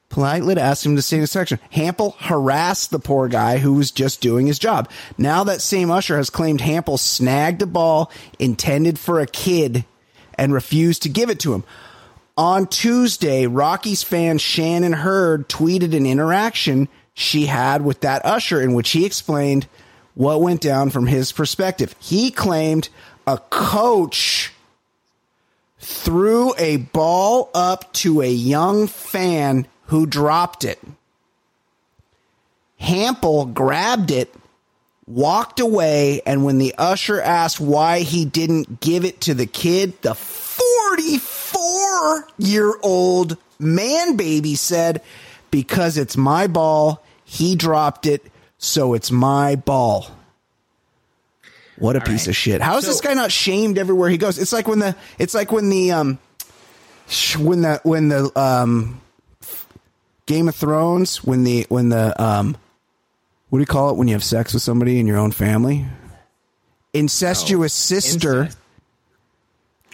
Politely 0.08 0.56
ask 0.56 0.86
him 0.86 0.94
to 0.94 1.02
stay 1.02 1.16
in 1.18 1.24
a 1.24 1.26
section. 1.26 1.58
Hample 1.72 2.14
harassed 2.18 2.90
the 2.90 3.00
poor 3.00 3.28
guy 3.28 3.58
who 3.58 3.74
was 3.74 3.90
just 3.90 4.20
doing 4.20 4.46
his 4.46 4.58
job. 4.58 4.88
Now 5.18 5.44
that 5.44 5.60
same 5.60 5.90
usher 5.90 6.16
has 6.16 6.30
claimed 6.30 6.60
Hample 6.60 6.98
snagged 6.98 7.62
a 7.62 7.66
ball 7.66 8.10
intended 8.38 8.98
for 8.98 9.20
a 9.20 9.26
kid 9.26 9.84
and 10.38 10.52
refused 10.52 11.02
to 11.02 11.08
give 11.08 11.28
it 11.28 11.40
to 11.40 11.54
him. 11.54 11.64
On 12.36 12.66
Tuesday, 12.66 13.46
Rockies 13.46 14.02
fan 14.02 14.36
Shannon 14.38 14.92
Hurd 14.92 15.48
tweeted 15.48 15.96
an 15.96 16.04
interaction 16.04 16.88
she 17.14 17.46
had 17.46 17.82
with 17.82 18.02
that 18.02 18.26
usher 18.26 18.60
in 18.60 18.74
which 18.74 18.90
he 18.90 19.06
explained 19.06 19.66
what 20.14 20.42
went 20.42 20.60
down 20.60 20.90
from 20.90 21.06
his 21.06 21.32
perspective. 21.32 21.94
He 21.98 22.30
claimed 22.30 22.90
a 23.26 23.38
coach 23.38 24.52
threw 25.78 26.54
a 26.58 26.76
ball 26.76 27.50
up 27.54 27.92
to 27.94 28.20
a 28.20 28.30
young 28.30 28.86
fan 28.86 29.66
who 29.86 30.04
dropped 30.04 30.64
it. 30.64 30.82
Hample 32.80 33.54
grabbed 33.54 34.10
it, 34.10 34.34
walked 35.06 35.60
away, 35.60 36.20
and 36.26 36.44
when 36.44 36.58
the 36.58 36.74
usher 36.76 37.20
asked 37.20 37.60
why 37.60 38.00
he 38.00 38.26
didn't 38.26 38.80
give 38.80 39.06
it 39.06 39.22
to 39.22 39.32
the 39.32 39.46
kid, 39.46 40.00
the 40.02 40.14
44 41.46 42.28
year 42.38 42.74
old 42.82 43.36
man 43.58 44.16
baby 44.16 44.54
said, 44.54 45.02
Because 45.50 45.96
it's 45.96 46.16
my 46.16 46.46
ball, 46.46 47.02
he 47.24 47.56
dropped 47.56 48.06
it, 48.06 48.22
so 48.58 48.94
it's 48.94 49.10
my 49.10 49.56
ball. 49.56 50.06
What 51.78 51.94
a 51.96 52.00
piece 52.00 52.22
right. 52.22 52.28
of 52.28 52.36
shit. 52.36 52.62
How 52.62 52.78
is 52.78 52.84
So- 52.84 52.90
this 52.92 53.00
guy 53.00 53.14
not 53.14 53.30
shamed 53.30 53.78
everywhere 53.78 54.08
he 54.08 54.16
goes? 54.16 54.38
It's 54.38 54.52
like 54.52 54.66
when 54.66 54.78
the 54.78 54.96
it's 55.18 55.34
like 55.34 55.52
when 55.52 55.68
the 55.68 55.92
um 55.92 56.18
when 57.38 57.62
the 57.62 57.80
when 57.84 58.08
the 58.08 58.38
um 58.38 59.00
Game 60.26 60.48
of 60.48 60.56
Thrones 60.56 61.22
when 61.22 61.44
the 61.44 61.66
when 61.68 61.90
the 61.90 62.20
um 62.22 62.56
what 63.50 63.58
do 63.58 63.62
you 63.62 63.66
call 63.66 63.90
it 63.90 63.96
when 63.96 64.08
you 64.08 64.14
have 64.14 64.24
sex 64.24 64.52
with 64.54 64.62
somebody 64.62 64.98
in 64.98 65.06
your 65.06 65.18
own 65.18 65.30
family? 65.30 65.84
Incestuous 66.92 67.74
sister 67.74 68.44
Incest. 68.44 68.58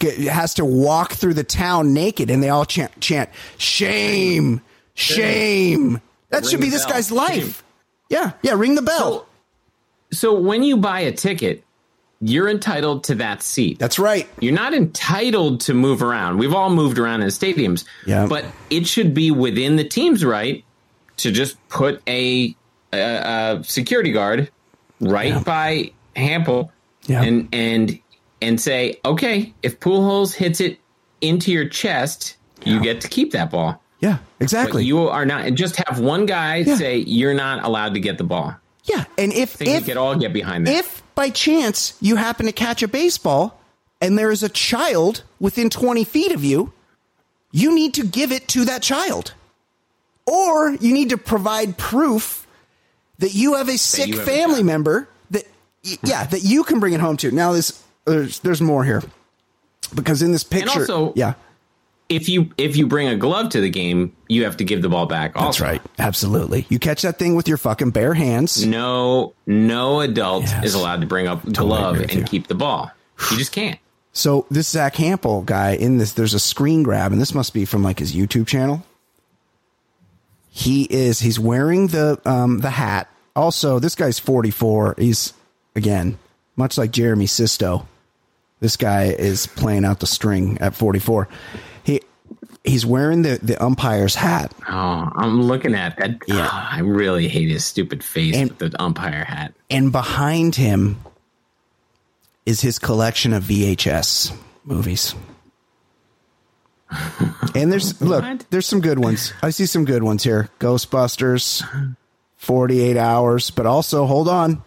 Has 0.03 0.55
to 0.55 0.65
walk 0.65 1.13
through 1.13 1.35
the 1.35 1.45
town 1.45 1.93
naked 1.95 2.31
and 2.31 2.43
they 2.43 2.49
all 2.49 2.65
chant 2.65 2.99
chant 3.01 3.31
shame 3.59 4.61
shame. 4.95 6.01
That 6.31 6.43
Ring 6.43 6.51
should 6.51 6.61
be 6.61 6.71
this 6.71 6.85
bell. 6.85 6.95
guy's 6.95 7.13
life. 7.13 7.35
Shame. 7.59 7.65
Yeah, 8.09 8.33
yeah, 8.43 8.53
ring 8.55 8.75
the 8.75 8.83
bell. 8.83 9.27
So, 10.11 10.33
so 10.35 10.41
when 10.41 10.63
you 10.63 10.77
buy 10.77 11.01
a 11.01 11.13
ticket, 11.13 11.65
you're 12.21 12.49
entitled 12.49 13.05
to 13.05 13.15
that 13.17 13.43
seat. 13.43 13.79
That's 13.79 13.99
right. 13.99 14.29
You're 14.41 14.53
not 14.55 14.75
entitled 14.75 15.61
to 15.63 15.75
move 15.75 16.03
around. 16.03 16.39
We've 16.39 16.55
all 16.55 16.71
moved 16.71 16.99
around 16.99 17.23
in 17.23 17.29
stadiums. 17.29 17.85
Yeah. 18.07 18.27
But 18.27 18.45
it 18.71 18.87
should 18.87 19.15
be 19.15 19.31
within 19.31 19.77
the 19.77 19.85
team's 19.85 20.25
right 20.25 20.63
to 21.19 21.33
just 21.33 21.57
put 21.69 22.01
a, 22.07 22.55
a, 22.93 22.99
a 23.61 23.65
security 23.65 24.13
guard 24.13 24.51
right 25.01 25.29
Yeah. 25.33 25.43
by 25.43 25.93
Hample 26.15 26.71
Yeah. 27.07 27.23
and 27.23 27.49
and 27.53 27.99
and 28.43 28.61
say, 28.61 29.01
okay, 29.05 29.55
if 29.63 29.81
Pujols 29.81 30.35
hits 30.35 30.61
it 30.61 30.79
into 31.21 31.51
your 31.53 31.69
chest, 31.69 32.37
you 32.65 32.81
get 32.81 33.01
to 33.03 33.09
keep 33.09 33.33
that 33.33 33.51
ball. 33.51 33.81
Yeah, 34.01 34.19
But 34.39 34.45
exactly. 34.45 34.85
you 34.85 35.09
are 35.09 35.25
not. 35.25 35.47
and 35.47 35.57
Just 35.57 35.77
have 35.87 36.01
one 36.01 36.27
guy 36.27 36.57
Yeah. 36.57 36.77
say 36.77 36.97
you're 36.99 37.35
not 37.35 37.65
allowed 37.65 37.95
to 37.95 38.01
get 38.01 38.19
the 38.19 38.25
ball. 38.25 38.57
yeah, 38.85 39.05
and 39.17 39.33
if 39.33 39.63
if 39.63 39.81
we 39.83 39.87
could 39.87 39.97
all 39.97 40.17
get 40.17 40.33
behind 40.33 40.67
that. 40.67 40.75
if 40.75 41.03
by 41.15 41.31
chance 41.31 41.95
you 42.01 42.17
happen 42.17 42.47
to 42.47 42.53
catch 42.53 42.83
a 42.83 42.89
baseball 42.89 43.61
and 44.01 44.19
there 44.19 44.33
is 44.33 44.43
a 44.43 44.49
child 44.49 45.23
within 45.39 45.71
20 45.71 46.03
feet 46.05 46.33
of 46.33 46.43
you, 46.45 46.73
you 47.53 47.73
need 47.75 47.95
to 47.95 48.05
give 48.05 48.33
it 48.33 48.49
to 48.49 48.65
that 48.65 48.83
child. 48.83 49.35
Or 50.27 50.73
you 50.75 50.93
need 50.93 51.11
to 51.11 51.19
provide 51.19 51.77
proof 51.79 52.47
that 53.19 53.35
you 53.35 53.55
have 53.55 53.69
a 53.69 53.79
sick 53.79 54.15
have 54.15 54.25
family 54.25 54.55
child. 54.57 54.67
member 54.67 55.09
that, 55.31 55.45
yeah, 56.03 56.25
that 56.25 56.43
you 56.43 56.65
can 56.65 56.81
bring 56.81 56.93
it 56.93 57.01
home 57.01 57.17
to. 57.19 57.31
Now, 57.31 57.53
this, 57.53 57.83
there's, 58.05 58.39
there's 58.41 58.61
more 58.61 58.85
here. 58.85 59.03
Because 59.95 60.23
in 60.23 60.33
this 60.33 60.45
picture, 60.45 60.81
also- 60.81 61.13
yeah, 61.17 61.35
if 62.09 62.29
you 62.29 62.51
if 62.59 62.77
you 62.77 62.87
bring 62.87 63.09
a 63.09 63.17
glove 63.17 63.51
to 63.51 63.61
the 63.61 63.71
game, 63.71 64.15
you 64.29 64.45
have 64.45 64.57
to 64.59 64.65
give 64.65 64.83
the 64.83 64.89
ball 64.89 65.07
back. 65.07 65.35
that's 65.35 65.61
right. 65.61 65.81
Absolutely. 65.99 66.67
You 66.69 66.79
catch 66.79 67.03
that 67.03 67.19
thing 67.19 67.35
with 67.35 67.49
your 67.49 67.57
fucking 67.57 67.91
bare 67.91 68.13
hands. 68.15 68.67
No, 68.67 69.33
no 69.47 70.01
adult 70.01 70.45
Yes. 70.45 70.65
is 70.67 70.75
allowed 70.75 71.01
to 71.03 71.07
bring 71.07 71.27
up 71.27 71.43
Totally 71.45 71.69
glove 71.69 71.99
with 71.99 72.11
and 72.11 72.21
you. 72.21 72.25
keep 72.25 72.49
the 72.49 72.55
ball. 72.55 72.91
You 73.31 73.37
just 73.39 73.53
can't. 73.53 73.79
So 74.13 74.47
this 74.51 74.69
Zach 74.69 74.95
Hample 74.97 75.45
guy 75.47 75.71
in 75.73 75.97
this, 75.99 76.13
there's 76.13 76.35
a 76.35 76.41
screen 76.41 76.83
grab, 76.83 77.13
and 77.13 77.21
this 77.21 77.35
must 77.35 77.55
be 77.55 77.65
from 77.65 77.83
like 77.83 77.99
his 77.99 78.15
YouTube 78.15 78.47
channel. 78.47 78.85
He 80.51 80.85
is 80.91 81.21
he's 81.21 81.39
wearing 81.41 81.89
the 81.89 82.21
um 82.27 82.59
the 82.61 82.71
hat. 82.71 83.09
Also, 83.35 83.79
this 83.79 83.95
guy's 83.95 84.19
44. 84.19 84.97
He's 84.99 85.33
again 85.75 86.19
much 86.57 86.77
like 86.77 86.91
Jeremy 86.91 87.27
Sisto. 87.27 87.87
This 88.63 88.77
guy 88.77 89.07
is 89.07 89.49
playing 89.49 89.85
out 89.85 89.99
the 89.99 90.07
string 90.07 90.57
at 90.61 90.73
44. 90.77 91.27
He 91.83 92.01
he's 92.63 92.87
wearing 92.87 93.23
the 93.23 93.41
the 93.43 93.61
umpire's 93.63 94.15
hat. 94.15 94.53
Oh, 94.69 95.11
I'm 95.17 95.43
looking 95.43 95.75
at 95.75 95.97
that. 95.99 96.19
Yeah. 96.29 96.49
Oh, 96.49 96.69
I 96.71 96.79
really 96.79 97.27
hate 97.27 97.51
his 97.51 97.65
stupid 97.65 98.05
face 98.05 98.37
And- 98.37 98.51
with 98.51 98.71
the 98.71 98.81
umpire 98.81 99.25
hat. 99.25 99.53
and 99.69 99.91
behind 99.91 100.55
him 100.55 101.01
is 102.47 102.61
his 102.61 102.79
collection 102.79 103.33
of 103.33 103.43
VHS 103.43 104.33
movies. 104.65 105.15
And 107.55 107.71
there's 107.73 108.01
look, 108.01 108.25
there's 108.51 108.67
some 108.67 108.81
good 108.81 108.99
ones. 108.99 109.33
I 109.43 109.51
see 109.51 109.67
some 109.67 109.85
good 109.85 110.03
ones 110.03 110.23
here. 110.25 110.49
Ghostbusters, 110.61 111.63
48 112.37 112.97
hours, 112.97 113.51
but 113.51 113.67
also 113.67 114.07
hold 114.07 114.29
on. 114.29 114.63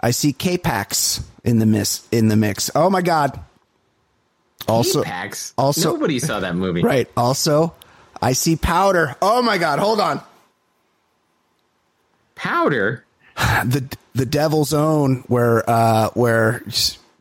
I 0.00 0.12
see 0.12 0.32
K-Pax 0.32 1.22
in 1.44 1.58
the 1.58 1.66
miss 1.66 2.06
in 2.10 2.28
the 2.28 2.36
mix. 2.36 2.70
Oh 2.74 2.90
my 2.90 3.02
god. 3.02 3.38
Also 4.66 5.02
Packs. 5.02 5.52
also- 5.58 5.92
nobody 5.92 6.18
saw 6.18 6.40
that 6.40 6.56
movie. 6.56 6.82
right, 6.82 7.08
also 7.16 7.74
I 8.20 8.32
see 8.32 8.56
Powder. 8.56 9.14
Oh 9.20 9.42
my 9.42 9.58
god, 9.58 9.78
hold 9.78 10.00
on. 10.00 10.20
Powder. 12.34 13.04
The 13.64 13.84
the 14.14 14.26
Devil's 14.26 14.72
Own 14.72 15.24
where 15.26 15.68
uh 15.68 16.10
where 16.14 16.62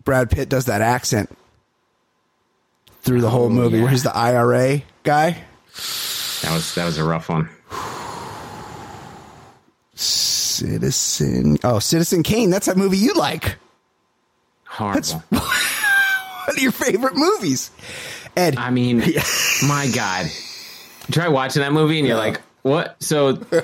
Brad 0.06 0.30
Pitt 0.30 0.48
does 0.48 0.66
that 0.66 0.82
accent 0.82 1.36
through 3.02 3.22
the 3.22 3.30
whole 3.30 3.50
movie 3.50 3.78
yeah. 3.78 3.84
where 3.84 3.92
he's 3.92 4.04
the 4.04 4.16
IRA 4.16 4.82
guy. 5.04 5.44
That 6.44 6.54
was 6.54 6.76
that 6.76 6.86
was 6.86 6.98
a 6.98 7.04
rough 7.04 7.30
one. 7.30 7.50
Citizen 9.96 11.58
Oh, 11.64 11.80
Citizen 11.80 12.24
Kane, 12.24 12.50
that's 12.50 12.68
that 12.68 12.78
movie 12.78 12.98
you 12.98 13.14
like. 13.14 13.58
Horrible. 14.74 15.24
One 15.30 15.44
of 16.50 16.60
your 16.60 16.72
favorite 16.72 17.16
movies. 17.16 17.70
Ed, 18.36 18.58
I 18.58 18.72
mean, 18.72 19.00
my 19.68 19.88
God. 19.94 20.26
Try 21.12 21.28
watching 21.28 21.62
that 21.62 21.74
movie 21.74 22.00
and 22.00 22.08
you're 22.08 22.18
like, 22.18 22.42
what? 22.64 22.96
So 23.00 23.34
the, 23.34 23.62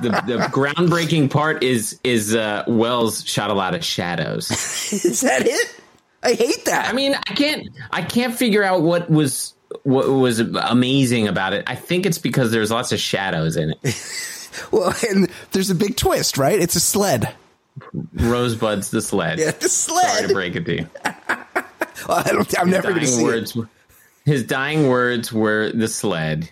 the, 0.00 0.22
the 0.26 0.38
groundbreaking 0.50 1.30
part 1.30 1.62
is 1.62 2.00
is 2.02 2.34
uh, 2.34 2.64
Welles 2.66 3.24
shot 3.24 3.50
a 3.50 3.54
lot 3.54 3.76
of 3.76 3.84
shadows. 3.84 4.50
is 5.04 5.20
that 5.20 5.46
it? 5.46 5.80
I 6.24 6.32
hate 6.32 6.64
that. 6.64 6.88
I 6.88 6.92
mean, 6.92 7.14
I 7.14 7.34
can't 7.34 7.68
I 7.92 8.02
can't 8.02 8.34
figure 8.34 8.64
out 8.64 8.82
what 8.82 9.08
was 9.08 9.54
what 9.84 10.08
was 10.08 10.40
amazing 10.40 11.28
about 11.28 11.52
it. 11.52 11.64
I 11.68 11.76
think 11.76 12.04
it's 12.04 12.18
because 12.18 12.50
there's 12.50 12.72
lots 12.72 12.90
of 12.90 12.98
shadows 12.98 13.56
in 13.56 13.74
it. 13.80 14.68
well, 14.72 14.92
and 15.08 15.30
there's 15.52 15.70
a 15.70 15.74
big 15.76 15.96
twist, 15.96 16.36
right? 16.36 16.58
It's 16.58 16.74
a 16.74 16.80
sled. 16.80 17.32
Rosebud's 18.14 18.90
the 18.90 19.00
sled. 19.02 19.38
Yeah, 19.38 19.50
the 19.52 19.68
sled. 19.68 20.04
Sorry 20.16 20.28
to 20.28 20.34
break 20.34 20.56
it 20.56 20.64
to 20.66 20.74
you. 20.76 20.88
Well, 22.08 22.18
I 22.24 22.30
don't, 22.32 22.58
I'm 22.60 22.70
never 22.70 22.88
going 22.90 23.00
to 23.00 23.06
see 23.08 23.24
words. 23.24 23.56
it. 23.56 23.64
His 24.24 24.44
dying 24.44 24.88
words 24.88 25.32
were 25.32 25.70
the 25.72 25.88
sled. 25.88 26.48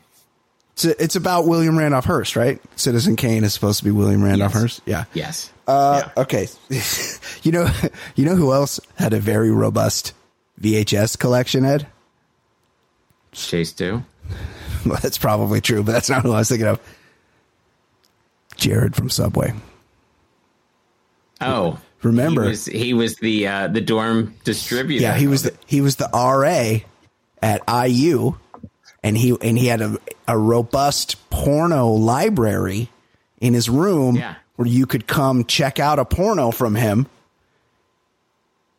It's, 0.72 0.84
it's 0.84 1.16
about 1.16 1.46
William 1.46 1.78
Randolph 1.78 2.04
Hearst, 2.04 2.34
right? 2.34 2.60
Citizen 2.74 3.14
Kane 3.16 3.44
is 3.44 3.54
supposed 3.54 3.78
to 3.78 3.84
be 3.84 3.92
William 3.92 4.22
Randolph 4.24 4.52
Yes. 4.52 4.60
Hearst. 4.60 4.80
Yeah. 4.86 5.04
Yes. 5.14 5.52
Uh, 5.68 6.02
Yeah. 6.04 6.22
Okay. 6.22 6.48
you 7.42 7.52
know, 7.52 7.70
you 8.16 8.24
know 8.26 8.34
who 8.34 8.52
else 8.52 8.80
had 8.96 9.12
a 9.14 9.20
very 9.20 9.50
robust 9.52 10.12
VHS 10.60 11.16
collection, 11.16 11.64
Ed? 11.64 11.86
Chase 13.32 13.72
too. 13.72 14.02
Well, 14.84 14.98
that's 15.02 15.18
probably 15.18 15.60
true, 15.60 15.82
but 15.84 15.92
that's 15.92 16.10
not 16.10 16.22
who 16.22 16.32
I 16.32 16.38
was 16.38 16.48
thinking 16.48 16.66
of. 16.68 16.80
Jared 18.56 18.94
from 18.96 19.10
Subway. 19.10 19.54
Oh, 21.40 21.78
Remember- 22.02 22.42
he 22.44 22.48
was, 22.48 22.64
he 22.66 22.94
was 22.94 23.16
the 23.16 23.46
uh, 23.48 23.68
the 23.68 23.80
dorm 23.80 24.34
distributor. 24.44 25.02
Yeah, 25.02 25.16
he 25.16 25.26
was 25.26 25.42
the 25.42 25.54
he 25.66 25.80
was 25.80 25.96
the 25.96 26.08
RA 26.12 26.78
at 27.42 27.62
IU, 27.88 28.34
and 29.02 29.16
he 29.16 29.36
and 29.42 29.58
he 29.58 29.66
had 29.66 29.80
a 29.80 29.96
a 30.28 30.36
robust 30.38 31.28
porno 31.30 31.88
library 31.88 32.88
in 33.40 33.54
his 33.54 33.68
room 33.68 34.16
Yeah. 34.16 34.34
where 34.56 34.68
you 34.68 34.86
could 34.86 35.06
come 35.06 35.44
check 35.44 35.78
out 35.78 35.98
a 35.98 36.04
porno 36.04 36.50
from 36.50 36.74
him. 36.74 37.06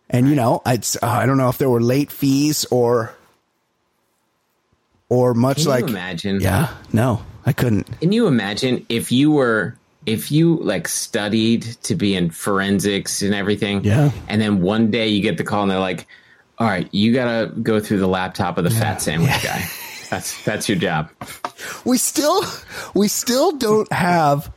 And 0.09 0.29
you 0.29 0.35
know, 0.35 0.61
I'd 0.65 0.85
uh, 1.01 1.07
I 1.07 1.25
don't 1.25 1.37
know 1.37 1.49
if 1.49 1.57
there 1.57 1.69
were 1.69 1.81
late 1.81 2.11
fees 2.11 2.65
or 2.71 3.13
or 5.09 5.33
much 5.33 5.57
Can 5.63 5.67
like 5.67 5.81
you 5.83 5.87
imagine? 5.89 6.39
yeah, 6.41 6.73
no, 6.93 7.23
I 7.45 7.53
couldn't. 7.53 7.99
Can 7.99 8.11
you 8.11 8.27
imagine 8.27 8.85
if 8.89 9.11
you 9.11 9.31
were 9.31 9.75
if 10.07 10.31
you 10.31 10.55
like 10.55 10.87
studied 10.87 11.63
to 11.83 11.93
be 11.93 12.15
in 12.15 12.31
forensics 12.31 13.21
and 13.21 13.35
everything? 13.35 13.83
Yeah. 13.83 14.11
And 14.27 14.41
then 14.41 14.61
one 14.61 14.89
day 14.89 15.09
you 15.09 15.21
get 15.21 15.37
the 15.37 15.43
call 15.43 15.63
and 15.63 15.69
they're 15.69 15.77
like, 15.77 16.07
"All 16.57 16.65
right, 16.65 16.87
you 16.91 17.13
gotta 17.13 17.51
go 17.61 17.79
through 17.79 17.99
the 17.99 18.07
laptop 18.07 18.57
of 18.57 18.63
the 18.63 18.71
fat 18.71 19.01
sandwich 19.01 19.43
guy. 19.43 19.65
That's 20.09 20.43
that's 20.43 20.69
your 20.69 20.77
job." 20.79 21.11
we 21.85 21.97
still 21.97 22.41
we 22.93 23.09
still 23.09 23.51
don't 23.57 23.91
have 23.91 24.51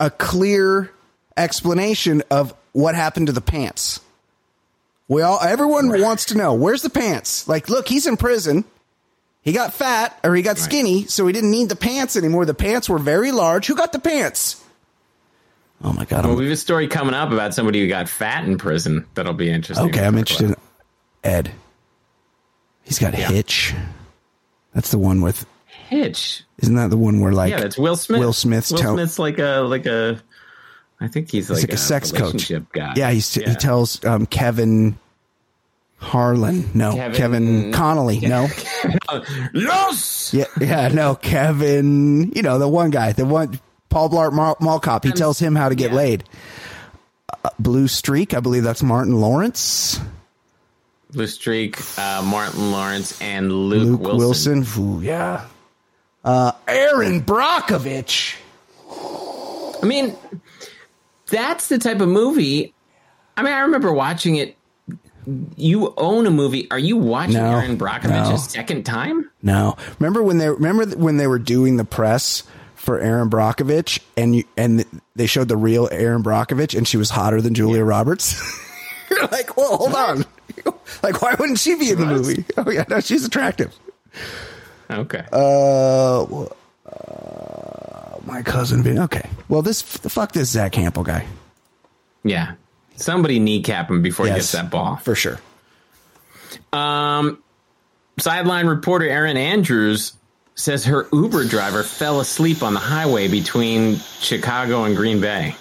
a 0.00 0.10
clear 0.10 0.90
explanation 1.36 2.22
of 2.30 2.54
what 2.72 2.94
happened 2.94 3.26
to 3.26 3.32
the 3.32 3.42
pants. 3.42 4.00
We 5.08 5.20
all 5.20 5.40
everyone 5.40 6.00
wants 6.00 6.24
to 6.26 6.38
know 6.38 6.54
where's 6.54 6.82
the 6.82 6.90
pants? 6.90 7.46
Like, 7.46 7.68
look, 7.68 7.86
he's 7.86 8.06
in 8.06 8.16
prison. 8.16 8.64
He 9.42 9.52
got 9.52 9.74
fat 9.74 10.18
or 10.24 10.34
he 10.34 10.42
got 10.42 10.58
skinny, 10.58 11.04
so 11.04 11.26
he 11.26 11.32
didn't 11.32 11.52
need 11.52 11.68
the 11.68 11.76
pants 11.76 12.16
anymore. 12.16 12.46
The 12.46 12.54
pants 12.54 12.88
were 12.88 12.98
very 12.98 13.30
large. 13.30 13.66
Who 13.66 13.76
got 13.76 13.92
the 13.92 14.00
pants? 14.00 14.60
Oh 15.82 15.92
my 15.92 16.04
god! 16.04 16.24
Well, 16.24 16.32
I'm, 16.32 16.38
we 16.38 16.44
have 16.44 16.52
a 16.52 16.56
story 16.56 16.88
coming 16.88 17.14
up 17.14 17.30
about 17.32 17.54
somebody 17.54 17.80
who 17.80 17.88
got 17.88 18.08
fat 18.08 18.44
in 18.44 18.56
prison. 18.58 19.06
That'll 19.14 19.34
be 19.34 19.50
interesting. 19.50 19.88
okay, 19.88 20.04
I'm 20.04 20.16
interested. 20.16 20.50
In. 20.50 20.56
Ed, 21.22 21.52
he's 22.84 22.98
got 22.98 23.14
Hitch. 23.14 23.74
That's 24.74 24.90
the 24.90 24.98
one 24.98 25.20
with. 25.20 25.46
Hitch. 25.88 26.42
Isn't 26.58 26.74
that 26.76 26.90
the 26.90 26.96
one 26.96 27.20
where 27.20 27.32
like 27.32 27.50
Yeah, 27.50 27.60
that's 27.60 27.78
Will 27.78 27.96
Smith. 27.96 28.18
Will 28.20 28.32
Smith's 28.32 28.72
Will 28.72 28.78
tell- 28.78 28.94
Smith's 28.94 29.18
like 29.18 29.38
a 29.38 29.60
like 29.60 29.86
a. 29.86 30.20
I 30.98 31.08
think 31.08 31.30
he's 31.30 31.50
like, 31.50 31.58
He's 31.58 31.64
like 31.68 31.74
a 31.74 31.76
sex 31.76 32.10
coach. 32.10 32.50
guy. 32.72 32.94
Yeah, 32.96 33.10
he's 33.10 33.34
he 33.34 33.54
tells 33.54 34.02
um, 34.06 34.24
Kevin 34.24 34.98
Harlan, 35.98 36.70
no, 36.74 36.94
Kevin, 36.94 37.16
Kevin- 37.16 37.72
Connolly, 37.72 38.20
no, 38.20 38.48
Yes. 39.54 40.32
yeah, 40.34 40.44
yeah, 40.60 40.88
no, 40.88 41.14
Kevin, 41.14 42.32
you 42.32 42.42
know 42.42 42.58
the 42.58 42.68
one 42.68 42.90
guy, 42.90 43.12
the 43.12 43.24
one 43.24 43.58
Paul 43.96 44.10
Blart 44.10 44.34
Mall, 44.34 44.58
Mall 44.60 44.78
Cop. 44.78 45.04
He 45.04 45.10
tells 45.10 45.38
him 45.38 45.54
how 45.54 45.70
to 45.70 45.74
get 45.74 45.90
yeah. 45.90 45.96
laid. 45.96 46.24
Uh, 47.42 47.48
Blue 47.58 47.88
Streak, 47.88 48.34
I 48.34 48.40
believe 48.40 48.62
that's 48.62 48.82
Martin 48.82 49.18
Lawrence, 49.22 49.98
Blue 51.12 51.26
Streak, 51.26 51.80
uh, 51.98 52.20
Martin 52.20 52.72
Lawrence, 52.72 53.18
and 53.22 53.50
Luke, 53.50 54.02
Luke 54.02 54.12
Wilson. 54.18 54.58
Wilson, 54.58 54.82
Ooh, 54.82 55.00
yeah, 55.00 55.46
uh, 56.26 56.52
Erin 56.68 57.22
Brockovich. 57.22 58.36
I 59.82 59.86
mean, 59.86 60.14
that's 61.30 61.68
the 61.68 61.78
type 61.78 62.02
of 62.02 62.08
movie. 62.10 62.74
I 63.34 63.42
mean, 63.42 63.54
I 63.54 63.60
remember 63.60 63.94
watching 63.94 64.36
it. 64.36 64.58
You 65.56 65.94
own 65.96 66.26
a 66.26 66.30
movie. 66.30 66.70
Are 66.70 66.78
you 66.78 66.98
watching 66.98 67.32
No, 67.32 67.56
Erin 67.56 67.78
Brockovich 67.78 68.28
no. 68.28 68.34
a 68.34 68.38
second 68.38 68.84
time? 68.84 69.30
No, 69.42 69.78
remember 69.98 70.22
when 70.22 70.36
they 70.36 70.50
remember 70.50 70.84
when 70.98 71.16
they 71.16 71.26
were 71.26 71.38
doing 71.38 71.78
the 71.78 71.84
press 71.86 72.42
for 72.86 72.98
Erin 72.98 73.28
Brockovich, 73.28 74.00
and 74.16 74.34
you, 74.34 74.44
and 74.56 74.84
they 75.14 75.26
showed 75.26 75.48
the 75.48 75.56
real 75.56 75.88
Erin 75.92 76.22
Brockovich, 76.22 76.76
and 76.76 76.88
she 76.88 76.96
was 76.96 77.10
hotter 77.10 77.42
than 77.42 77.52
Julia 77.52 77.84
Roberts. 77.84 78.40
You're 79.10 79.26
like, 79.26 79.56
well, 79.56 79.76
hold 79.76 79.94
on, 79.94 80.24
like 81.02 81.20
why 81.20 81.34
wouldn't 81.38 81.58
she 81.58 81.74
be 81.74 81.90
in 81.90 81.98
the 81.98 82.06
movie? 82.06 82.44
Oh 82.56 82.70
yeah, 82.70 82.84
no, 82.88 83.00
she's 83.00 83.24
attractive. 83.26 83.74
Okay. 84.90 85.24
Uh, 85.30 86.22
uh 86.22 86.46
my 88.24 88.42
cousin. 88.42 88.82
Vin- 88.82 88.98
Okay, 89.00 89.28
well, 89.48 89.60
this 89.62 89.82
fuck 89.82 90.32
this 90.32 90.48
Zach 90.50 90.72
Campbell 90.72 91.04
guy 91.04 91.26
yeah. 92.26 92.54
Somebody 92.96 93.38
kneecap 93.38 93.90
him 93.90 94.02
before 94.02 94.26
he 94.26 94.32
gets 94.32 94.52
that 94.52 94.70
ball. 94.70 94.96
for 94.96 95.14
sure. 95.14 95.38
Um, 96.72 97.42
sideline 98.18 98.66
reporter 98.66 99.08
Erin 99.08 99.36
Andrews 99.36 100.14
says 100.56 100.84
her 100.86 101.06
Uber 101.12 101.44
driver 101.44 101.82
fell 101.82 102.20
asleep 102.20 102.62
on 102.62 102.74
the 102.74 102.80
highway 102.80 103.28
between 103.28 103.96
Chicago 104.20 104.84
and 104.84 104.96
Green 104.96 105.20
Bay. 105.20 105.54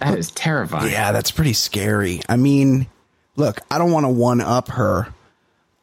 That 0.00 0.16
is 0.16 0.30
terrifying. 0.30 0.90
Yeah, 0.92 1.12
that's 1.12 1.30
pretty 1.32 1.52
scary. 1.52 2.20
I 2.28 2.36
mean, 2.36 2.86
look, 3.34 3.60
I 3.70 3.78
don't 3.78 3.90
want 3.90 4.04
to 4.04 4.10
one 4.10 4.40
up 4.40 4.68
her, 4.68 5.08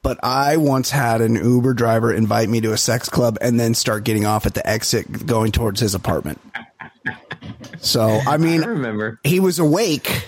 but 0.01 0.23
I 0.23 0.57
once 0.57 0.89
had 0.89 1.19
an 1.21 1.35
Uber 1.35 1.73
driver 1.73 2.13
invite 2.13 2.47
me 2.47 2.61
to 2.61 2.71
a 2.71 2.77
sex 2.77 3.09
club 3.09 3.37
and 3.41 3.59
then 3.59 3.73
start 3.73 4.05
getting 4.05 4.25
off 4.25 4.45
at 4.45 4.53
the 4.53 4.65
exit 4.67 5.25
going 5.25 5.51
towards 5.51 5.81
his 5.81 5.95
apartment. 5.95 6.39
So, 7.81 8.21
I 8.25 8.37
mean, 8.37 8.63
I 8.63 8.67
remember. 8.67 9.19
he 9.25 9.41
was 9.41 9.59
awake 9.59 10.25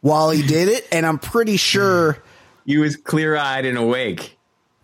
while 0.00 0.30
he 0.30 0.44
did 0.44 0.68
it, 0.68 0.88
and 0.90 1.06
I'm 1.06 1.18
pretty 1.18 1.56
sure, 1.56 2.18
He 2.66 2.78
was 2.78 2.96
clear 2.96 3.36
eyed 3.36 3.64
and 3.64 3.78
awake. 3.78 4.33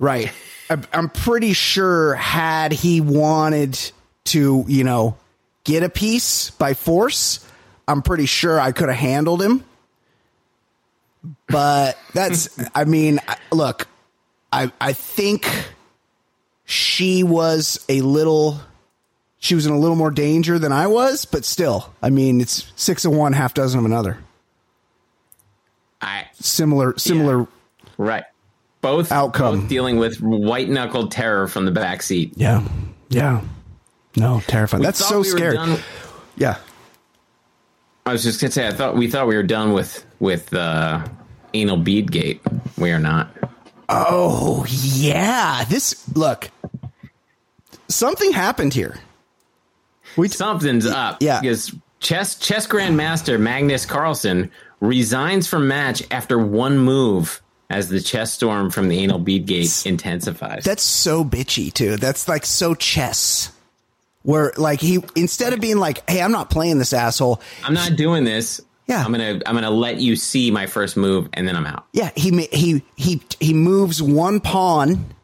Right? 0.01 0.32
I'm- 0.68 1.09
pretty 1.11 1.53
sure 1.53 2.14
had 2.14 2.72
he 2.72 3.01
wanted 3.01 3.78
to, 4.26 4.64
you 4.66 4.82
know, 4.84 5.16
get 5.64 5.82
a 5.82 5.88
piece 5.88 6.51
by 6.51 6.74
force, 6.74 7.44
I'm 7.88 8.03
pretty 8.03 8.26
sure 8.26 8.59
I 8.61 8.72
could 8.72 8.88
have 8.88 8.98
handled 8.98 9.42
him. 9.42 9.64
But 11.48 11.98
that's, 12.14 12.48
I 12.74 12.84
mean, 12.84 13.20
look, 13.53 13.86
I 14.53 14.72
I 14.80 14.92
think 14.94 15.46
she 16.64 17.22
was 17.24 17.84
a 17.88 18.01
little, 18.01 18.61
she 19.38 19.55
was 19.57 19.66
in 19.66 19.72
a 19.72 19.78
little 19.78 19.96
more 19.96 20.11
danger 20.12 20.59
than 20.59 20.70
I 20.72 20.86
was, 20.86 21.24
but 21.24 21.44
still, 21.44 21.92
I 22.01 22.11
mean, 22.11 22.40
it's 22.40 22.72
six 22.76 23.05
of 23.05 23.12
one, 23.12 23.32
half 23.32 23.55
dozen 23.55 23.80
of 23.80 23.86
another. 23.86 24.18
I 26.01 26.28
Similar, 26.40 26.96
similar. 26.98 27.46
right. 27.98 28.24
Both 28.81 29.12
Outcome. 29.12 29.61
both 29.61 29.68
dealing 29.68 29.99
with 29.99 30.20
white 30.20 30.68
knuckled 30.68 31.11
terror 31.12 31.47
from 31.49 31.64
the 31.64 31.70
back 31.70 32.03
seat. 32.03 32.33
Yeah. 32.37 32.66
Yeah. 33.09 33.43
No, 34.16 34.41
terrifying. 34.47 34.81
We 34.81 34.87
That's 34.87 35.05
so 35.07 35.18
we 35.18 35.24
scary. 35.24 35.59
Yeah. 36.37 36.57
I 38.07 38.12
was 38.12 38.22
just 38.22 38.41
gonna 38.41 38.51
say, 38.51 38.66
I 38.66 38.72
thought 38.72 38.97
we 38.97 39.09
thought 39.11 39.26
we 39.26 39.37
were 39.37 39.43
done 39.43 39.72
with 39.72 40.05
with 40.18 40.53
uh, 40.55 41.07
anal 41.55 41.76
bead 41.76 42.11
gate. 42.11 42.41
We 42.78 42.91
are 42.93 42.99
not. 42.99 43.31
Oh, 43.89 44.64
yeah. 44.68 45.64
This 45.68 46.09
look. 46.16 46.51
Something 47.89 48.33
happened 48.33 48.72
here. 48.72 48.97
We 50.16 50.28
Something's 50.28 50.87
up. 50.87 51.18
Yeah. 51.20 51.41
because 51.41 51.74
chess 52.01 52.37
chess 52.39 52.66
grandmaster 52.66 53.39
Magnus 53.39 53.85
Carlsen 53.87 54.51
resigns 54.81 55.47
from 55.47 55.68
match 55.68 56.03
after 56.11 56.39
one 56.39 56.78
move 56.78 57.43
as 57.71 57.89
the 57.89 58.01
chess 58.01 58.35
storm 58.35 58.68
from 58.68 58.89
the 58.89 58.99
anal 58.99 59.21
bead 59.21 59.47
gate 59.47 59.87
intensifies. 59.87 60.64
That's 60.64 60.83
so 60.83 61.25
bitchy 61.25 61.73
too. 61.73 61.97
That's 61.97 62.29
like 62.29 62.45
so 62.45 62.75
chess. 62.75 63.53
Where 64.23 64.53
like 64.59 64.81
he 64.81 64.99
instead 65.16 65.55
of 65.55 65.61
being 65.61 65.79
like, 65.79 66.09
"Hey, 66.11 66.21
I'm 66.21 66.33
not 66.33 66.51
playing 66.51 66.79
this 66.79 66.93
asshole," 66.93 67.41
I'm 67.64 67.73
not 67.73 67.97
doing 67.97 68.25
this. 68.25 68.61
Yeah. 68.87 69.03
I'm 69.05 69.12
gonna 69.12 69.41
I'm 69.47 69.55
gonna 69.55 69.71
let 69.71 69.99
you 70.01 70.16
see 70.16 70.51
my 70.51 70.66
first 70.66 70.97
move 70.97 71.29
and 71.33 71.47
then 71.47 71.57
I'm 71.57 71.64
out. 71.64 71.87
Yeah, 71.93 72.11
he 72.16 72.43
he 72.53 72.83
he 72.97 73.23
he 73.39 73.55
moves 73.55 74.03
one 74.03 74.41
pawn, 74.41 75.14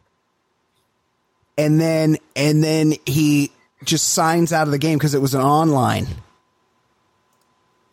and 1.59 1.81
then 1.81 2.17
and 2.37 2.63
then 2.63 2.95
he 3.05 3.51
just 3.85 4.11
signs 4.15 4.53
out 4.53 4.67
of 4.67 4.71
the 4.71 4.79
game 4.79 4.97
because 4.97 5.15
it 5.15 5.21
was 5.21 5.35
an 5.35 5.43
online. 5.43 6.07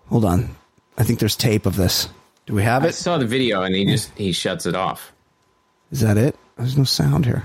Hold 0.08 0.26
on, 0.26 0.56
I 0.98 1.04
think 1.04 1.20
there's 1.20 1.36
tape 1.36 1.66
of 1.66 1.76
this. 1.76 2.08
Do 2.46 2.54
we 2.54 2.64
have 2.64 2.84
it? 2.84 2.88
I 2.88 2.92
saw 2.92 3.18
the 3.18 3.26
video 3.26 3.64
and 3.64 3.74
he 3.74 3.86
just 3.86 4.12
he 4.18 4.32
shuts 4.32 4.66
it 4.66 4.76
off. 4.76 5.14
Is 5.92 6.02
that 6.02 6.18
it? 6.18 6.36
There's 6.58 6.78
no 6.78 6.84
sound 6.84 7.26
here. 7.26 7.44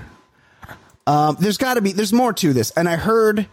Um, 1.07 1.37
there's 1.39 1.57
got 1.57 1.75
to 1.75 1.81
be. 1.81 1.91
There's 1.91 2.13
more 2.13 2.33
to 2.33 2.53
this, 2.53 2.71
and 2.71 2.87
I 2.87 2.95
heard, 2.95 3.47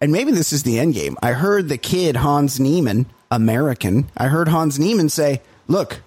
and 0.00 0.12
maybe 0.12 0.30
this 0.30 0.52
is 0.52 0.62
the 0.62 0.78
end 0.78 0.94
game. 0.94 1.16
I 1.22 1.32
heard 1.32 1.68
the 1.68 1.78
kid 1.78 2.16
Hans 2.16 2.60
Niemann, 2.60 3.06
American. 3.30 4.08
I 4.16 4.28
heard 4.28 4.48
Hans 4.48 4.78
Niemann 4.78 5.08
say, 5.08 5.42
"Look, 5.66 6.00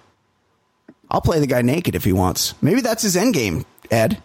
I'll 1.09 1.22
play 1.22 1.39
the 1.39 1.47
guy 1.47 1.62
naked 1.62 1.95
if 1.95 2.05
he 2.05 2.14
wants. 2.14 2.53
Maybe 2.62 2.82
that's 2.82 3.03
his 3.03 3.18
end 3.18 3.34
game." 3.34 3.66
Ed. 3.89 4.22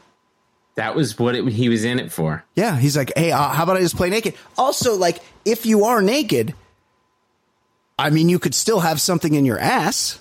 That 0.77 0.95
was 0.95 1.19
what 1.19 1.35
it, 1.35 1.49
he 1.49 1.69
was 1.69 1.85
in 1.85 1.99
it 1.99 2.13
for. 2.13 2.45
Yeah, 2.55 2.77
he's 2.77 2.97
like, 2.97 3.13
"Hey, 3.17 3.33
uh, 3.33 3.49
how 3.49 3.65
about 3.65 3.79
I 3.79 3.81
just 3.81 3.97
play 3.97 4.11
naked?" 4.11 4.35
Also, 4.57 4.95
like, 4.95 5.21
if 5.45 5.67
you 5.67 5.85
are 5.85 6.01
naked, 6.01 6.55
I 7.99 8.11
mean, 8.11 8.29
you 8.29 8.39
could 8.39 8.55
still 8.55 8.81
have 8.81 9.01
something 9.01 9.35
in 9.35 9.45
your 9.45 9.59
ass. 9.59 10.21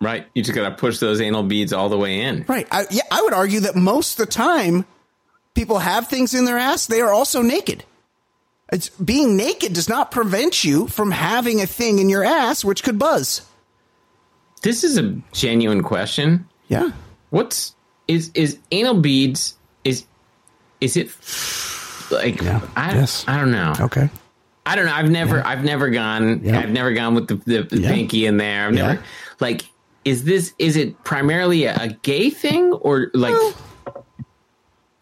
Right. 0.00 0.26
You 0.34 0.42
just 0.42 0.54
gotta 0.54 0.74
push 0.74 0.98
those 0.98 1.20
anal 1.20 1.42
beads 1.42 1.72
all 1.72 1.88
the 1.88 1.98
way 1.98 2.20
in. 2.22 2.44
Right. 2.48 2.66
I, 2.70 2.86
yeah, 2.90 3.02
I 3.10 3.20
would 3.22 3.34
argue 3.34 3.60
that 3.60 3.76
most 3.76 4.18
of 4.18 4.26
the 4.26 4.32
time 4.32 4.86
people 5.54 5.78
have 5.78 6.08
things 6.08 6.32
in 6.34 6.46
their 6.46 6.56
ass, 6.58 6.86
they 6.86 7.00
are 7.02 7.12
also 7.12 7.42
naked. 7.42 7.84
It's 8.72 8.88
being 8.90 9.36
naked 9.36 9.72
does 9.74 9.88
not 9.88 10.10
prevent 10.10 10.64
you 10.64 10.86
from 10.86 11.10
having 11.10 11.60
a 11.60 11.66
thing 11.66 11.98
in 11.98 12.08
your 12.08 12.24
ass 12.24 12.64
which 12.64 12.82
could 12.82 12.98
buzz. 12.98 13.42
This 14.62 14.84
is 14.84 14.96
a 14.96 15.18
genuine 15.32 15.82
question. 15.82 16.46
Yeah. 16.68 16.90
What's 17.30 17.74
is 18.08 18.30
is 18.34 18.58
anal 18.70 19.00
beads 19.00 19.56
is 19.84 20.04
is 20.80 20.96
it 20.96 21.08
like 22.10 22.40
Yeah. 22.40 22.60
I 22.76 22.94
Yes. 22.94 23.24
I 23.28 23.36
don't 23.38 23.50
know. 23.50 23.74
Okay. 23.80 24.08
I 24.64 24.76
don't 24.76 24.86
know. 24.86 24.94
I've 24.94 25.10
never 25.10 25.44
I've 25.44 25.64
never 25.64 25.90
gone 25.90 26.40
Yeah. 26.44 26.60
I've 26.60 26.70
never 26.70 26.92
gone 26.92 27.14
with 27.14 27.28
the, 27.28 27.34
the, 27.34 27.62
the 27.64 27.80
Yeah. 27.80 27.92
pinky 27.92 28.24
in 28.26 28.36
there. 28.36 28.66
I've 28.68 28.72
never 28.74 29.02
like 29.40 29.62
is 30.04 30.24
this 30.24 30.54
is 30.58 30.76
it 30.76 31.02
primarily 31.04 31.64
a, 31.64 31.74
a 31.76 31.88
gay 31.88 32.30
thing 32.30 32.72
or 32.72 33.10
like 33.14 33.34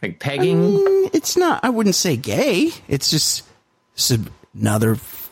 like 0.03 0.21
pegging? 0.21 0.59
Mm, 0.79 1.11
It's 1.15 1.37
not 1.37 1.65
I 1.65 1.71
wouldn't 1.71 1.95
say 1.95 2.17
gay. 2.17 2.71
It's 2.89 3.11
just 3.11 3.45
it's 3.95 4.13
another 4.55 4.93
f- 4.93 5.31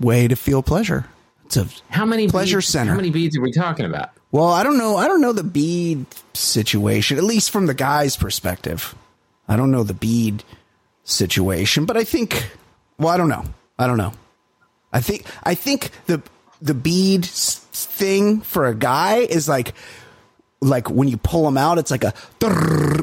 way 0.00 0.28
to 0.28 0.36
feel 0.36 0.62
pleasure. 0.62 1.06
It's 1.46 1.56
a 1.56 1.66
how 1.90 2.04
many 2.04 2.28
pleasure 2.28 2.58
beads, 2.58 2.68
center. 2.68 2.90
How 2.92 2.96
many 2.96 3.10
beads 3.10 3.36
are 3.36 3.40
we 3.40 3.52
talking 3.52 3.86
about? 3.86 4.10
Well, 4.30 4.48
I 4.48 4.62
don't 4.62 4.76
know. 4.78 4.96
I 4.96 5.08
don't 5.08 5.20
know 5.22 5.32
the 5.32 5.42
bead 5.42 6.04
situation, 6.34 7.16
at 7.16 7.24
least 7.24 7.50
from 7.50 7.66
the 7.66 7.74
guy's 7.74 8.16
perspective. 8.16 8.94
I 9.48 9.56
don't 9.56 9.70
know 9.70 9.82
the 9.82 9.94
bead 9.94 10.44
situation, 11.04 11.86
but 11.86 11.96
I 11.96 12.04
think. 12.04 12.50
Well, 12.98 13.08
I 13.08 13.16
don't 13.16 13.30
know. 13.30 13.44
I 13.78 13.86
don't 13.86 13.96
know. 13.96 14.12
I 14.92 15.00
think. 15.00 15.24
I 15.44 15.54
think 15.54 15.90
the 16.06 16.22
the 16.60 16.74
bead 16.74 17.24
thing 17.24 18.40
for 18.40 18.66
a 18.66 18.74
guy 18.74 19.18
is 19.18 19.48
like, 19.48 19.74
like 20.60 20.90
when 20.90 21.08
you 21.08 21.16
pull 21.16 21.44
them 21.44 21.56
out, 21.56 21.78
it's 21.78 21.90
like 21.90 22.04
a 22.04 22.14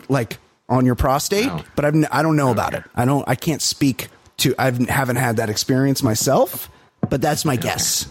like 0.09 0.37
on 0.67 0.85
your 0.85 0.95
prostate. 0.95 1.47
Oh. 1.49 1.63
But 1.75 1.85
I've 1.85 1.95
I 2.11 2.21
don't 2.21 2.35
know 2.35 2.51
about 2.51 2.73
it. 2.73 2.83
I 2.95 3.05
don't. 3.05 3.23
I 3.27 3.35
can't 3.35 3.61
speak 3.61 4.09
to. 4.37 4.53
I 4.59 4.71
haven't 4.71 5.15
had 5.17 5.37
that 5.37 5.49
experience 5.49 6.03
myself, 6.03 6.69
but 7.09 7.21
that's 7.21 7.45
my 7.45 7.55
guess 7.55 8.07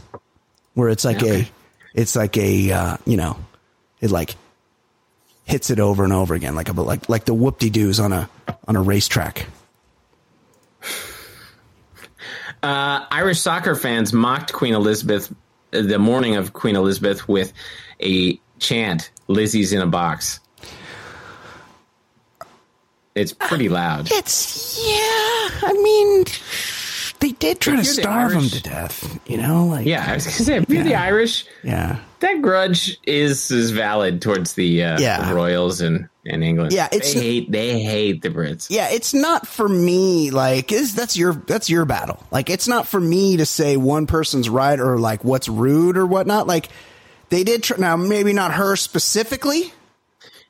where 0.74 0.88
it's 0.88 1.05
like 1.05 1.18
Okay. 1.18 1.42
a 1.42 1.51
it's 1.95 2.16
like 2.16 2.36
a 2.36 2.72
uh, 2.72 2.97
you 3.07 3.16
know 3.16 3.36
it 4.01 4.11
like 4.11 4.34
hits 5.45 5.68
it 5.70 5.78
over 5.78 6.05
and 6.05 6.12
over 6.12 6.34
again 6.34 6.55
like 6.55 6.68
a 6.68 6.72
like 6.72 7.09
like 7.09 7.26
the 7.26 7.34
whoop 7.34 7.59
de 7.59 7.68
doos 7.70 8.01
on 8.01 8.12
a 8.12 8.28
on 8.66 8.76
a 8.76 8.80
racetrack 8.82 9.47
Uh, 12.64 13.04
Irish 13.10 13.40
soccer 13.40 13.74
fans 13.74 14.12
mocked 14.12 14.52
Queen 14.52 14.72
Elizabeth 14.74 15.30
uh, 15.72 15.82
the 15.82 15.98
morning 15.98 16.36
of 16.36 16.52
Queen 16.54 16.76
Elizabeth 16.76 17.28
with 17.28 17.52
a 18.00 18.40
chant, 18.58 19.10
Lizzie's 19.28 19.72
in 19.74 19.82
a 19.82 19.86
box. 19.86 20.40
It's 23.14 23.32
pretty 23.32 23.68
loud. 23.68 24.08
it's 24.10 24.76
yeah 24.84 25.68
i 25.68 25.72
mean 25.84 26.24
they 27.20 27.30
did 27.32 27.60
try 27.60 27.74
to 27.74 27.80
If 27.80 27.84
you're 27.86 27.94
starve 27.94 28.32
him 28.32 28.38
Irish- 28.40 28.52
to 28.52 28.62
death 28.62 29.20
you 29.28 29.36
know 29.36 29.66
like 29.66 29.86
Yeah, 29.86 30.04
I 30.04 30.14
was 30.14 30.24
going 30.24 30.36
to 30.36 30.42
say, 30.44 30.56
if 30.56 30.68
you're 30.68 30.82
the 30.84 30.94
Irish, 30.96 31.44
yeah 31.62 32.00
that 32.20 32.42
grudge 32.42 32.98
is 33.06 33.50
is 33.52 33.70
valid 33.70 34.20
towards 34.22 34.54
the, 34.54 34.82
uh, 34.82 34.98
Yeah. 35.00 35.28
the 35.28 35.34
royals 35.34 35.80
in, 35.80 36.08
in 36.24 36.42
England. 36.42 36.72
Yeah, 36.72 36.86
it's- 36.92 37.12
they 37.14 37.20
hate 37.20 37.52
they 37.52 37.80
hate 37.82 38.22
the 38.22 38.30
Brits. 38.30 38.68
yeah 38.70 38.88
it's 38.90 39.12
not 39.14 39.46
for 39.46 39.68
me 39.68 40.30
like 40.30 40.72
is 40.72 40.94
that's 40.94 41.16
your 41.16 41.34
that's 41.46 41.68
your 41.68 41.84
battle 41.84 42.22
like 42.30 42.48
it's 42.50 42.66
not 42.68 42.86
for 42.88 42.98
me 43.00 43.36
to 43.36 43.46
say 43.46 43.76
one 43.76 44.06
person's 44.06 44.48
right 44.48 44.80
or 44.80 44.98
like 44.98 45.22
what's 45.24 45.48
rude 45.48 45.96
or 45.98 46.06
whatnot 46.06 46.46
like 46.46 46.68
they 47.28 47.44
did 47.44 47.62
try 47.62 47.76
now 47.78 47.96
maybe 47.96 48.32
not 48.32 48.52
her 48.54 48.74
specifically 48.76 49.72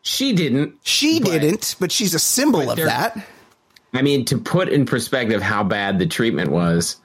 She 0.02 0.32
didn't. 0.32 0.76
she 0.82 1.18
but- 1.20 1.30
didn't 1.40 1.76
but 1.80 1.90
she's 1.90 2.14
a 2.14 2.18
symbol 2.20 2.70
of 2.70 2.76
that 2.78 3.26
I 3.96 4.02
mean, 4.02 4.24
to 4.24 4.38
put 4.38 4.68
in 4.68 4.86
perspective 4.86 5.40
how 5.40 5.62
bad 5.62 6.00
the 6.00 6.06
treatment 6.06 6.50
was, 6.50 6.96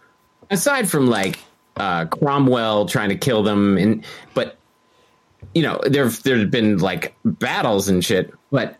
aside 0.49 0.89
from 0.89 1.05
like 1.05 1.37
uh, 1.77 2.05
Cromwell 2.05 2.87
trying 2.87 3.09
to 3.09 3.15
kill 3.15 3.43
them, 3.43 3.77
and 3.77 4.03
but 4.33 4.57
you 5.53 5.61
know 5.61 5.79
there 5.85 6.09
there's 6.09 6.49
been 6.49 6.77
like 6.77 7.15
battles 7.23 7.87
and 7.89 8.03
shit, 8.03 8.33
but 8.51 8.77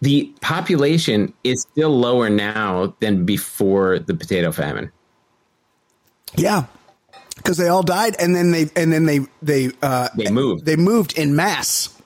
the 0.00 0.32
population 0.40 1.32
is 1.44 1.62
still 1.62 1.96
lower 1.96 2.30
now 2.30 2.94
than 3.00 3.24
before 3.24 3.98
the 3.98 4.14
potato 4.14 4.52
famine. 4.52 4.90
Yeah, 6.36 6.66
because 7.36 7.56
they 7.56 7.68
all 7.68 7.82
died, 7.82 8.16
and 8.18 8.34
then 8.34 8.50
they 8.50 8.70
and 8.76 8.92
then 8.92 9.06
they 9.06 9.20
they 9.42 9.70
uh, 9.82 10.08
They 10.16 10.30
moved. 10.30 10.64
They 10.64 10.76
moved 10.76 11.18
in 11.18 11.36
mass. 11.36 11.96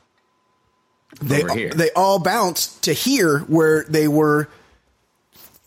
They 1.20 1.68
they 1.68 1.90
all 1.94 2.18
bounced 2.18 2.82
to 2.84 2.92
here 2.92 3.40
where 3.40 3.84
they 3.84 4.08
were 4.08 4.48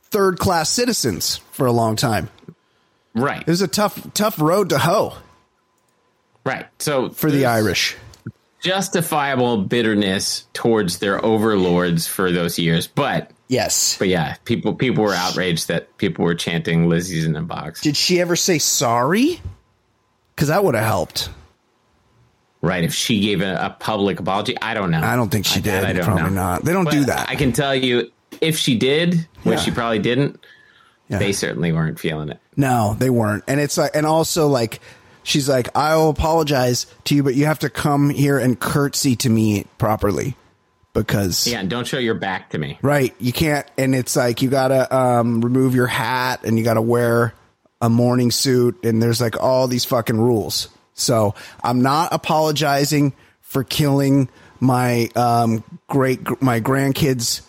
third 0.10 0.40
class 0.40 0.70
citizens 0.70 1.38
for 1.52 1.66
a 1.66 1.72
long 1.72 1.96
time. 1.96 2.30
Right, 3.16 3.42
It 3.42 3.48
was 3.48 3.62
a 3.62 3.68
tough 3.68 4.14
tough 4.14 4.40
road 4.40 4.70
to 4.70 4.78
hoe 4.78 5.16
right. 6.48 6.66
So 6.80 7.10
for 7.10 7.30
the 7.30 7.46
Irish. 7.46 7.96
Justifiable 8.60 9.58
bitterness 9.64 10.46
towards 10.54 11.00
their 11.00 11.24
overlords 11.24 12.08
for 12.08 12.32
those 12.32 12.58
years, 12.60 12.88
but 12.88 13.32
Yes. 13.50 13.96
but 13.98 14.08
yeah, 14.10 14.36
people 14.46 14.74
people 14.76 15.04
were 15.04 15.14
outraged 15.14 15.68
that 15.70 15.96
people 15.98 16.26
were 16.26 16.36
chanting 16.36 16.90
"Lizzie's 16.90 17.26
in 17.26 17.36
a 17.36 17.42
box." 17.42 17.82
Did 17.82 17.96
she 17.96 18.20
ever 18.20 18.36
say 18.36 18.58
sorry? 18.60 19.40
Because 20.36 20.50
that 20.50 20.64
would 20.64 20.76
have 20.76 20.86
helped. 20.86 21.30
Right. 22.62 22.84
If 22.84 22.94
she 22.94 23.22
gave 23.22 23.42
a, 23.42 23.54
a 23.56 23.70
public 23.80 24.20
apology, 24.20 24.56
I 24.62 24.74
don't 24.74 24.92
know. 24.92 25.02
I 25.02 25.16
don't 25.16 25.30
think 25.30 25.46
she 25.46 25.60
I- 25.60 25.64
did. 25.64 25.84
I 25.84 25.94
don't 25.94 26.04
Probably 26.06 26.24
know. 26.24 26.30
not. 26.30 26.64
They 26.66 26.74
don't 26.74 26.86
But 26.86 26.92
do 26.92 27.06
that. 27.06 27.30
I 27.30 27.36
can 27.36 27.54
tell 27.54 27.74
you, 27.76 28.12
if 28.42 28.58
she 28.58 28.78
did, 28.78 29.14
which 29.44 29.58
Yeah. 29.60 29.64
she 29.64 29.72
probably 29.72 30.00
didn't, 30.00 30.44
Yeah. 31.08 31.20
they 31.20 31.32
certainly 31.32 31.72
weren't 31.72 32.00
feeling 32.00 32.30
it. 32.30 32.40
No, 32.56 32.96
they 33.00 33.10
weren't. 33.12 33.44
And 33.48 33.60
it's 33.60 33.78
like, 33.78 33.92
and 33.96 34.06
also 34.06 34.48
like, 34.48 34.80
she's 35.28 35.50
like, 35.50 35.70
I'll 35.76 36.10
apologize 36.10 36.88
to 37.06 37.16
you, 37.16 37.22
but 37.24 37.36
you 37.36 37.46
have 37.46 37.60
to 37.60 37.70
come 37.70 38.10
here 38.10 38.40
and 38.40 38.58
curtsy 38.60 39.16
to 39.18 39.30
me 39.30 39.66
properly 39.78 40.36
because, 40.94 41.46
Yeah, 41.46 41.60
and 41.60 41.70
don't 41.70 41.86
show 41.86 42.00
your 42.00 42.16
back 42.16 42.52
to 42.52 42.58
me. 42.58 42.80
right, 42.82 43.14
you 43.20 43.34
can't. 43.34 43.68
And 43.78 43.94
it's 43.94 44.16
like, 44.16 44.42
you 44.42 44.50
gotta 44.50 44.94
um, 44.96 45.42
remove 45.42 45.76
your 45.76 45.88
hat 45.88 46.44
and 46.44 46.58
you 46.58 46.64
gotta 46.64 46.82
wear 46.82 47.34
a 47.82 47.90
morning 47.90 48.32
suit, 48.32 48.84
and 48.84 49.04
there's 49.04 49.22
like 49.22 49.42
all 49.42 49.68
these 49.68 49.86
fucking 49.86 50.20
rules. 50.20 50.70
So 50.94 51.36
I'm 51.64 51.82
not 51.82 52.14
apologizing 52.14 53.14
for 53.42 53.64
killing 53.64 54.30
my 54.60 55.10
um, 55.16 55.64
great 55.88 56.42
my 56.42 56.60
grandkids 56.60 57.42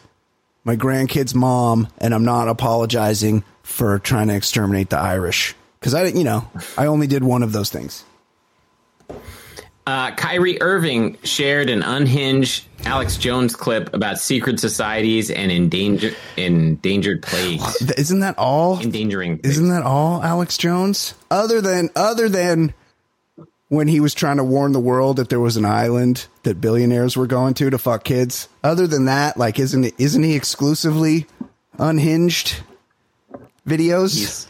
my 0.64 0.76
grandkids' 0.76 1.35
mom, 1.35 1.89
and 1.97 2.12
I'm 2.12 2.26
not 2.26 2.49
apologizing 2.49 3.43
for 3.62 3.99
trying 4.01 4.29
to 4.29 4.35
exterminate 4.35 4.91
the 4.91 4.99
Irish 4.99 5.55
because 5.79 5.95
I 5.95 6.07
you 6.07 6.24
know 6.24 6.49
I 6.76 6.87
only 6.87 7.07
did 7.07 7.24
one 7.24 7.43
of 7.43 7.53
those 7.53 7.70
things. 7.70 8.05
Uh, 9.89 10.14
Kyrie 10.16 10.61
Irving 10.61 11.16
shared 11.24 11.70
an 11.70 11.83
unhinged 11.83 12.66
Alex 12.85 13.16
Jones 13.16 13.57
clip 13.57 13.95
about 13.95 14.18
secret 14.18 14.61
societies 14.61 15.31
and 15.31 15.51
endanger, 15.51 16.11
endangered 16.37 17.22
plagues. 17.22 17.81
Isn't 17.97 18.20
that 18.20 18.37
all? 18.37 18.79
Endangering. 18.81 19.41
Isn't 19.43 19.70
that 19.70 19.85
all, 19.85 20.22
Alex 20.22 20.59
Jones? 20.59 21.14
Other 21.31 21.62
than 21.62 21.89
other 21.97 22.29
than 22.29 22.74
when 23.68 23.89
he 23.89 24.01
was 24.01 24.12
trying 24.12 24.37
to 24.37 24.45
warn 24.45 24.72
the 24.72 24.81
world 24.81 25.16
that 25.16 25.31
there 25.31 25.41
was 25.41 25.57
an 25.57 25.64
island 25.64 26.26
that 26.43 26.61
billionaires 26.61 27.16
were 27.16 27.26
going 27.26 27.55
to 27.55 27.70
to 27.70 27.79
fuck 27.79 28.05
kids. 28.05 28.47
Other 28.62 28.87
than 28.87 29.07
that, 29.07 29.39
like 29.39 29.59
isn't 29.59 29.85
it, 29.85 29.95
isn't 29.97 30.22
he 30.22 30.35
exclusively 30.35 31.26
unhinged 31.79 32.57
videos? 33.66 34.18
He's, 34.18 34.49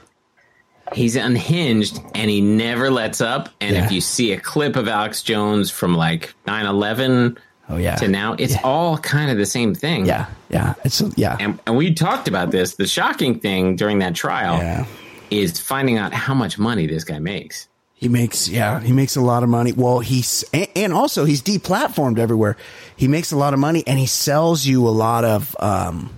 he's 0.93 1.17
unhinged 1.17 2.01
and 2.15 2.31
he 2.31 2.41
never 2.41 2.91
lets 2.91 3.21
up. 3.21 3.49
And 3.61 3.77
Yeah. 3.77 3.85
if 3.85 3.93
you 3.93 4.01
see 4.01 4.33
a 4.33 4.41
clip 4.41 4.77
of 4.77 4.89
Alex 4.89 5.23
Jones 5.23 5.71
from 5.71 5.97
like 5.97 6.35
9 6.47 6.67
11 6.67 7.39
oh 7.71 7.77
yeah. 7.77 7.97
to 7.97 8.09
now, 8.09 8.35
it's 8.39 8.57
all 8.65 8.99
kind 8.99 9.31
of 9.31 9.37
the 9.39 9.47
same 9.47 9.75
thing. 9.75 10.07
Yeah, 10.07 10.27
yeah. 10.51 10.75
It's 10.85 11.01
yeah. 11.17 11.37
And, 11.41 11.59
and 11.67 11.77
we 11.77 11.95
talked 11.95 12.29
about 12.29 12.51
this. 12.51 12.77
The 12.77 12.87
shocking 12.87 13.39
thing 13.41 13.77
during 13.77 13.99
that 14.01 14.15
trial 14.15 14.59
Yeah. 14.59 14.87
is 15.31 15.59
finding 15.61 15.99
out 15.99 16.13
how 16.13 16.35
much 16.35 16.59
money 16.59 16.87
this 16.87 17.05
guy 17.05 17.19
makes. 17.19 17.69
He 17.95 18.09
makes 18.09 18.49
yeah, 18.49 18.79
he 18.79 18.93
makes 18.93 19.17
a 19.17 19.21
lot 19.21 19.43
of 19.43 19.49
money. 19.49 19.73
Well, 19.73 19.99
he's 19.99 20.45
and, 20.53 20.69
and 20.77 20.93
also 20.93 21.25
he's 21.25 21.43
deplatformed 21.43 22.19
everywhere. 22.21 22.57
He 22.95 23.09
makes 23.09 23.33
a 23.33 23.37
lot 23.37 23.55
of 23.55 23.59
money 23.59 23.83
and 23.89 23.99
he 23.99 24.07
sells 24.07 24.65
you 24.65 24.87
a 24.87 24.91
lot 24.91 25.25
of 25.25 25.57
um 25.59 26.11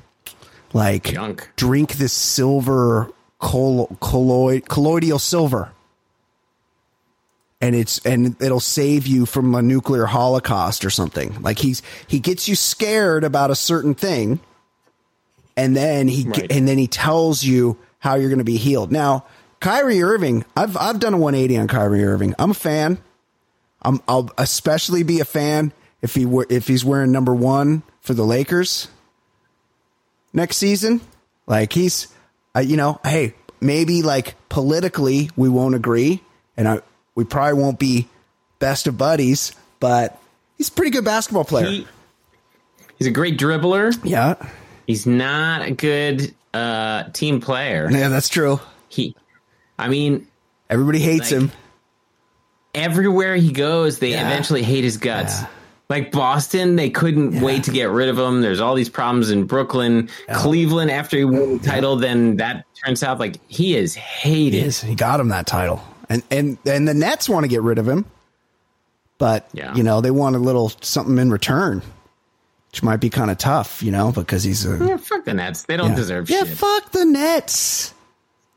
like 0.75 1.05
Junk. 1.05 1.49
drink 1.57 1.95
this 1.95 2.13
silver 2.13 3.11
col- 3.41 3.97
colloid 4.01 4.69
colloidal 4.69 5.19
silver. 5.19 5.73
And 7.63 7.75
it's 7.75 7.99
and 8.07 8.41
it'll 8.41 8.59
save 8.61 9.07
you 9.07 9.27
from 9.27 9.55
a 9.55 9.61
nuclear 9.61 10.07
holocaust 10.07 10.85
or 10.85 10.91
something. 10.91 11.43
Like 11.43 11.59
he's 11.59 11.83
he 12.07 12.19
gets 12.19 12.49
you 12.49 12.55
scared 12.57 13.23
about 13.23 13.51
a 13.51 13.55
certain 13.55 13.95
thing 13.95 14.41
and 15.57 15.77
then 15.77 16.09
he 16.09 16.25
Right. 16.27 16.51
and 16.51 16.67
then 16.67 16.79
he 16.79 16.87
tells 16.87 17.45
you 17.45 17.77
how 17.99 18.15
you're 18.15 18.31
going 18.31 18.39
to 18.39 18.45
be 18.45 18.57
healed. 18.57 18.91
Now, 18.91 19.27
Kyrie 19.61 20.03
Irving, 20.03 20.47
I've 20.57 20.75
I've 20.79 21.01
done 21.01 21.13
a 21.13 21.19
180 21.19 21.59
on 21.59 21.69
Kyrie 21.69 22.03
Irving. 22.05 22.35
I'm 22.39 22.53
a 22.53 22.55
fan. 22.55 22.97
I'm 23.83 24.01
I'll 24.09 24.31
especially 24.39 25.03
be 25.03 25.21
a 25.21 25.27
fan 25.27 25.73
if 26.01 26.15
he 26.15 26.25
were 26.25 26.47
if 26.49 26.67
he's 26.67 26.83
wearing 26.83 27.13
number 27.13 27.35
1 27.35 27.83
for 28.01 28.15
the 28.15 28.25
Lakers 28.25 28.89
next 30.33 30.57
season. 30.57 31.03
Like 31.47 31.75
he's 31.75 32.09
uh, 32.57 32.61
you 32.61 32.77
know, 32.77 33.01
hey, 33.05 33.35
maybe 33.61 34.03
like 34.03 34.35
politically 34.49 35.31
we 35.37 35.49
won't 35.49 35.75
agree 35.75 36.23
and 36.57 36.67
I 36.69 36.81
we 37.15 37.25
probably 37.25 37.61
won't 37.61 37.79
be 37.79 38.09
best 38.59 38.87
of 38.87 38.97
buddies, 38.99 39.53
but 39.81 40.19
he's 40.59 40.69
a 40.69 40.73
pretty 40.73 40.91
good 40.91 41.05
basketball 41.05 41.45
player. 41.45 41.67
He, 41.67 41.87
he's 42.99 43.07
a 43.09 43.11
great 43.13 43.39
dribbler. 43.39 43.99
yeah. 44.05 44.35
He's 44.87 45.07
not 45.07 45.63
a 45.63 45.71
good 45.71 46.35
uh, 46.53 47.05
team 47.13 47.41
player. 47.41 47.89
Yeah, 47.91 48.09
that's 48.09 48.29
true. 48.29 48.59
He, 48.89 49.15
I 49.79 49.89
mean, 49.89 50.27
Everybody 50.69 50.99
hates 51.01 51.31
Like- 51.33 51.43
him. 51.43 51.53
everywhere 52.75 53.37
he 53.37 53.53
goes, 53.53 53.99
they 53.99 54.11
Yeah. 54.13 54.27
eventually 54.27 54.63
hate 54.63 54.85
his 54.85 54.97
guts. 54.97 55.41
Yeah. 55.41 55.47
Like 55.91 56.13
Boston, 56.13 56.77
they 56.77 56.89
couldn't 56.89 57.41
wait 57.41 57.65
to 57.65 57.73
get 57.73 57.91
rid 57.91 58.09
of 58.09 58.17
him. 58.17 58.41
There's 58.41 58.61
all 58.61 58.75
these 58.77 58.89
problems 58.89 59.31
in 59.31 59.45
Brooklyn, 59.45 60.09
Cleveland. 60.33 60.91
After 60.91 61.19
he 61.19 61.25
won 61.25 61.59
the 61.59 61.67
title, 61.67 61.97
then 61.97 62.37
that 62.37 62.65
turns 62.85 63.03
out 63.03 63.19
like 63.19 63.41
he 63.49 63.77
is 63.77 63.95
hated. 63.97 64.65
is. 64.65 64.81
He 64.81 64.95
got 64.95 65.19
him 65.19 65.29
that 65.31 65.47
title, 65.49 65.83
and 66.09 66.23
and 66.31 66.57
and 66.65 66.87
the 66.87 66.95
Nets 66.95 67.29
want 67.29 67.43
to 67.45 67.49
get 67.49 67.63
rid 67.63 67.79
of 67.79 67.89
him, 67.89 68.05
but 69.19 69.49
Yeah. 69.53 69.75
you 69.75 69.83
know 69.83 70.01
they 70.01 70.13
want 70.13 70.37
a 70.37 70.39
little 70.39 70.71
something 70.81 71.19
in 71.19 71.31
return, 71.33 71.83
which 72.71 72.85
might 72.85 72.99
be 72.99 73.11
kind 73.11 73.31
of 73.31 73.39
tough, 73.39 73.83
you 73.83 73.91
know, 73.91 74.13
because 74.13 74.45
he's 74.45 74.65
a 74.65 74.79
Yeah, 74.87 74.97
fuck 74.97 75.25
the 75.25 75.35
Nets. 75.35 75.65
They 75.65 75.77
don't 75.77 75.91
yeah. 75.91 75.97
deserve 75.97 76.31
yeah. 76.31 76.45
shit. 76.45 76.57
Fuck 76.57 76.93
the 76.93 77.05
Nets. 77.05 77.93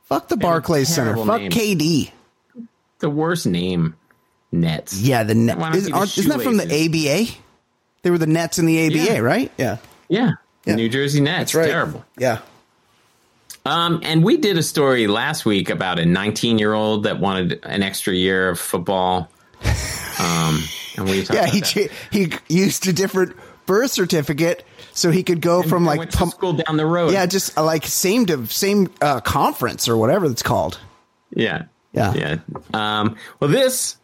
Fuck 0.04 0.28
the 0.28 0.38
Barclays 0.38 0.88
Center. 0.94 1.16
Fuck 1.18 1.42
name. 1.42 1.52
KD. 1.52 2.12
the 3.00 3.10
worst 3.10 3.48
name, 3.48 3.96
Nets. 4.54 5.00
Yeah, 5.02 5.24
the 5.24 5.36
Nets. 5.36 5.78
Is, 5.78 5.86
be 5.86 5.92
the 5.92 5.98
aren't- 5.98 6.18
isn't 6.18 6.30
that 6.32 6.42
from 6.42 6.58
the? 6.58 6.64
ABA? 6.64 7.32
They 8.04 8.12
were 8.12 8.18
the 8.18 8.28
Nets 8.28 8.60
in 8.60 8.66
the 8.66 8.86
ABA, 8.88 9.14
Yeah. 9.14 9.18
right? 9.20 9.52
Yeah. 9.58 9.78
Yeah. 10.10 10.32
Yeah. 10.66 10.76
New 10.76 10.90
Jersey 10.90 11.22
Nets. 11.22 11.54
Right. 11.56 11.70
Terrible. 11.70 12.06
Yeah. 12.18 12.40
Um, 13.66 14.02
and 14.04 14.24
we 14.24 14.38
did 14.38 14.58
a 14.58 14.64
story 14.64 15.08
last 15.08 15.46
week 15.46 15.70
about 15.70 15.98
a 16.00 16.06
19 16.06 16.58
year 16.60 16.74
old 16.74 17.04
that 17.04 17.20
wanted 17.20 17.60
an 17.64 17.82
extra 17.82 18.14
year 18.14 18.50
of 18.50 18.60
football. 18.60 19.30
Um, 20.20 20.62
and 20.98 21.06
we 21.10 21.24
talked 21.24 21.34
Yeah, 21.40 21.46
he 21.48 21.62
that. 21.62 21.90
he 22.12 22.32
used 22.50 22.88
a 22.88 22.94
different 22.94 23.36
birth 23.66 23.92
certificate 23.92 24.64
so 24.94 25.10
he 25.12 25.24
could 25.24 25.42
go 25.42 25.64
from 25.64 25.86
like 25.86 26.12
pump, 26.12 26.34
school 26.34 26.54
down 26.54 26.78
the 26.78 26.86
road. 26.86 27.14
Yeah, 27.14 27.26
just 27.26 27.58
uh, 27.58 27.64
like 27.64 27.86
same 27.86 28.26
to 28.28 28.46
same 28.48 28.92
uh, 29.02 29.22
conference 29.22 29.88
or 29.88 29.96
whatever 29.98 30.26
it's 30.28 30.44
called. 30.44 30.78
Yeah. 31.34 31.64
Yeah. 31.94 32.14
Yeah. 32.14 32.38
Um, 32.74 33.16
well, 33.40 33.50
this, 33.50 33.96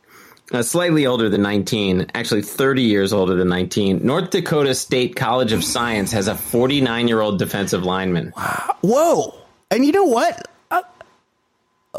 uh, 0.51 0.61
slightly 0.63 1.05
older 1.05 1.29
than 1.29 1.41
19, 1.41 2.07
actually 2.15 2.41
30 2.41 2.81
years 2.83 3.13
older 3.13 3.35
than 3.35 3.47
19, 3.49 4.05
North 4.05 4.29
Dakota 4.31 4.73
State 4.75 5.15
College 5.15 5.51
of 5.51 5.63
Science 5.63 6.11
has 6.11 6.27
a 6.27 6.35
49 6.35 7.07
year 7.07 7.21
old 7.21 7.39
defensive 7.39 7.83
lineman. 7.83 8.33
Wow. 8.35 8.75
Whoa! 8.81 9.35
And 9.71 9.85
you 9.85 9.91
know 9.91 10.05
what? 10.05 10.47
Uh, 10.71 10.81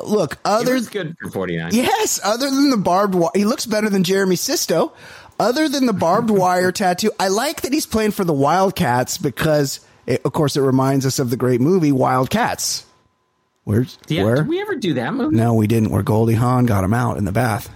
look, 0.04 0.34
He 0.34 0.40
other 0.44 0.74
looks 0.76 0.88
good 0.88 1.16
for 1.20 1.30
49. 1.30 1.70
yes, 1.74 2.20
other 2.24 2.48
than 2.50 2.70
the 2.70 2.76
barbed 2.76 3.14
wire, 3.14 3.30
he 3.34 3.44
looks 3.44 3.66
better 3.66 3.88
than 3.90 4.04
Jeremy 4.04 4.36
Sisto. 4.36 4.92
Other 5.38 5.68
than 5.68 5.86
the 5.86 5.92
barbed 5.94 6.30
wire 6.30 6.70
tattoo, 6.72 7.10
I 7.18 7.28
like 7.28 7.62
that 7.62 7.72
he's 7.72 7.86
playing 7.86 8.10
for 8.10 8.24
the 8.24 8.32
Wildcats 8.34 9.16
because, 9.16 9.80
it, 10.06 10.20
of 10.24 10.32
course, 10.34 10.54
it 10.56 10.60
reminds 10.60 11.06
us 11.06 11.18
of 11.18 11.30
the 11.30 11.36
great 11.38 11.60
movie 11.62 11.92
Wildcats. 11.92 12.84
Where's 13.64 13.96
Yeah, 14.08 14.24
where? 14.24 14.34
Did 14.36 14.48
we 14.48 14.60
ever 14.60 14.74
do 14.76 14.94
that 14.94 15.14
movie? 15.14 15.34
no, 15.36 15.54
we 15.54 15.66
didn't. 15.66 15.90
Where 15.90 16.02
Goldie 16.02 16.34
Hawn 16.34 16.66
got 16.66 16.84
him 16.84 16.92
out 16.92 17.16
in 17.16 17.24
the 17.24 17.32
bath. 17.32 17.70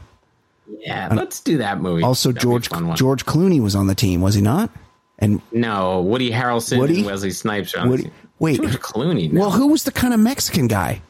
Yeah, 0.79 1.09
let's 1.15 1.41
do 1.41 1.59
that 1.59 1.81
movie. 1.81 2.03
Also, 2.03 2.31
That'd 2.31 2.43
George. 2.43 2.69
George 2.97 3.27
Clooney 3.27 3.61
was 3.61 3.75
on 3.75 3.87
the 3.87 3.95
team, 3.95 4.21
was 4.21 4.35
he 4.35 4.41
not? 4.43 4.71
And 5.19 5.41
No, 5.53 6.01
Woody 6.03 6.31
Harrelson 6.31 6.79
Woody? 6.79 6.99
and 6.99 7.07
Wesley 7.07 7.31
Snipes 7.31 7.75
are 7.75 7.81
on 7.81 7.89
Woody- 7.91 8.05
the 8.05 8.11
wait. 8.39 8.57
George 8.57 8.81
Clooney. 8.81 9.31
No. 9.33 9.43
well, 9.43 9.51
who 9.53 9.69
was 9.69 9.85
the 9.85 9.93
kind 9.93 10.13
of 10.15 10.21
Mexican 10.21 10.67
guy 10.67 11.01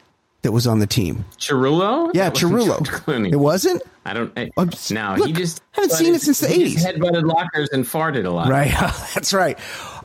that 0.43 0.51
was 0.51 0.67
on 0.67 0.79
the 0.79 0.85
team? 0.87 1.25
Chirulo? 1.39 2.11
Yeah, 2.13 2.29
That 2.29 2.37
Chirulo. 2.37 2.77
Clooney. 2.85 3.31
It 3.31 3.37
wasn't. 3.37 3.81
I 4.05 4.13
don't. 4.13 4.31
I, 4.37 4.51
no, 4.91 5.15
look, 5.17 5.25
he 5.27 5.33
just 5.33 5.61
haven't 5.71 5.91
seen 5.91 6.13
it 6.13 6.21
since 6.21 6.39
the 6.39 6.47
80s. 6.47 6.75
Headbutted 6.85 7.23
lockers 7.23 7.69
and 7.69 7.83
farted 7.83 8.25
a 8.25 8.29
lot. 8.29 8.47
Right. 8.49 8.69
That's 9.15 9.33
right. 9.33 9.57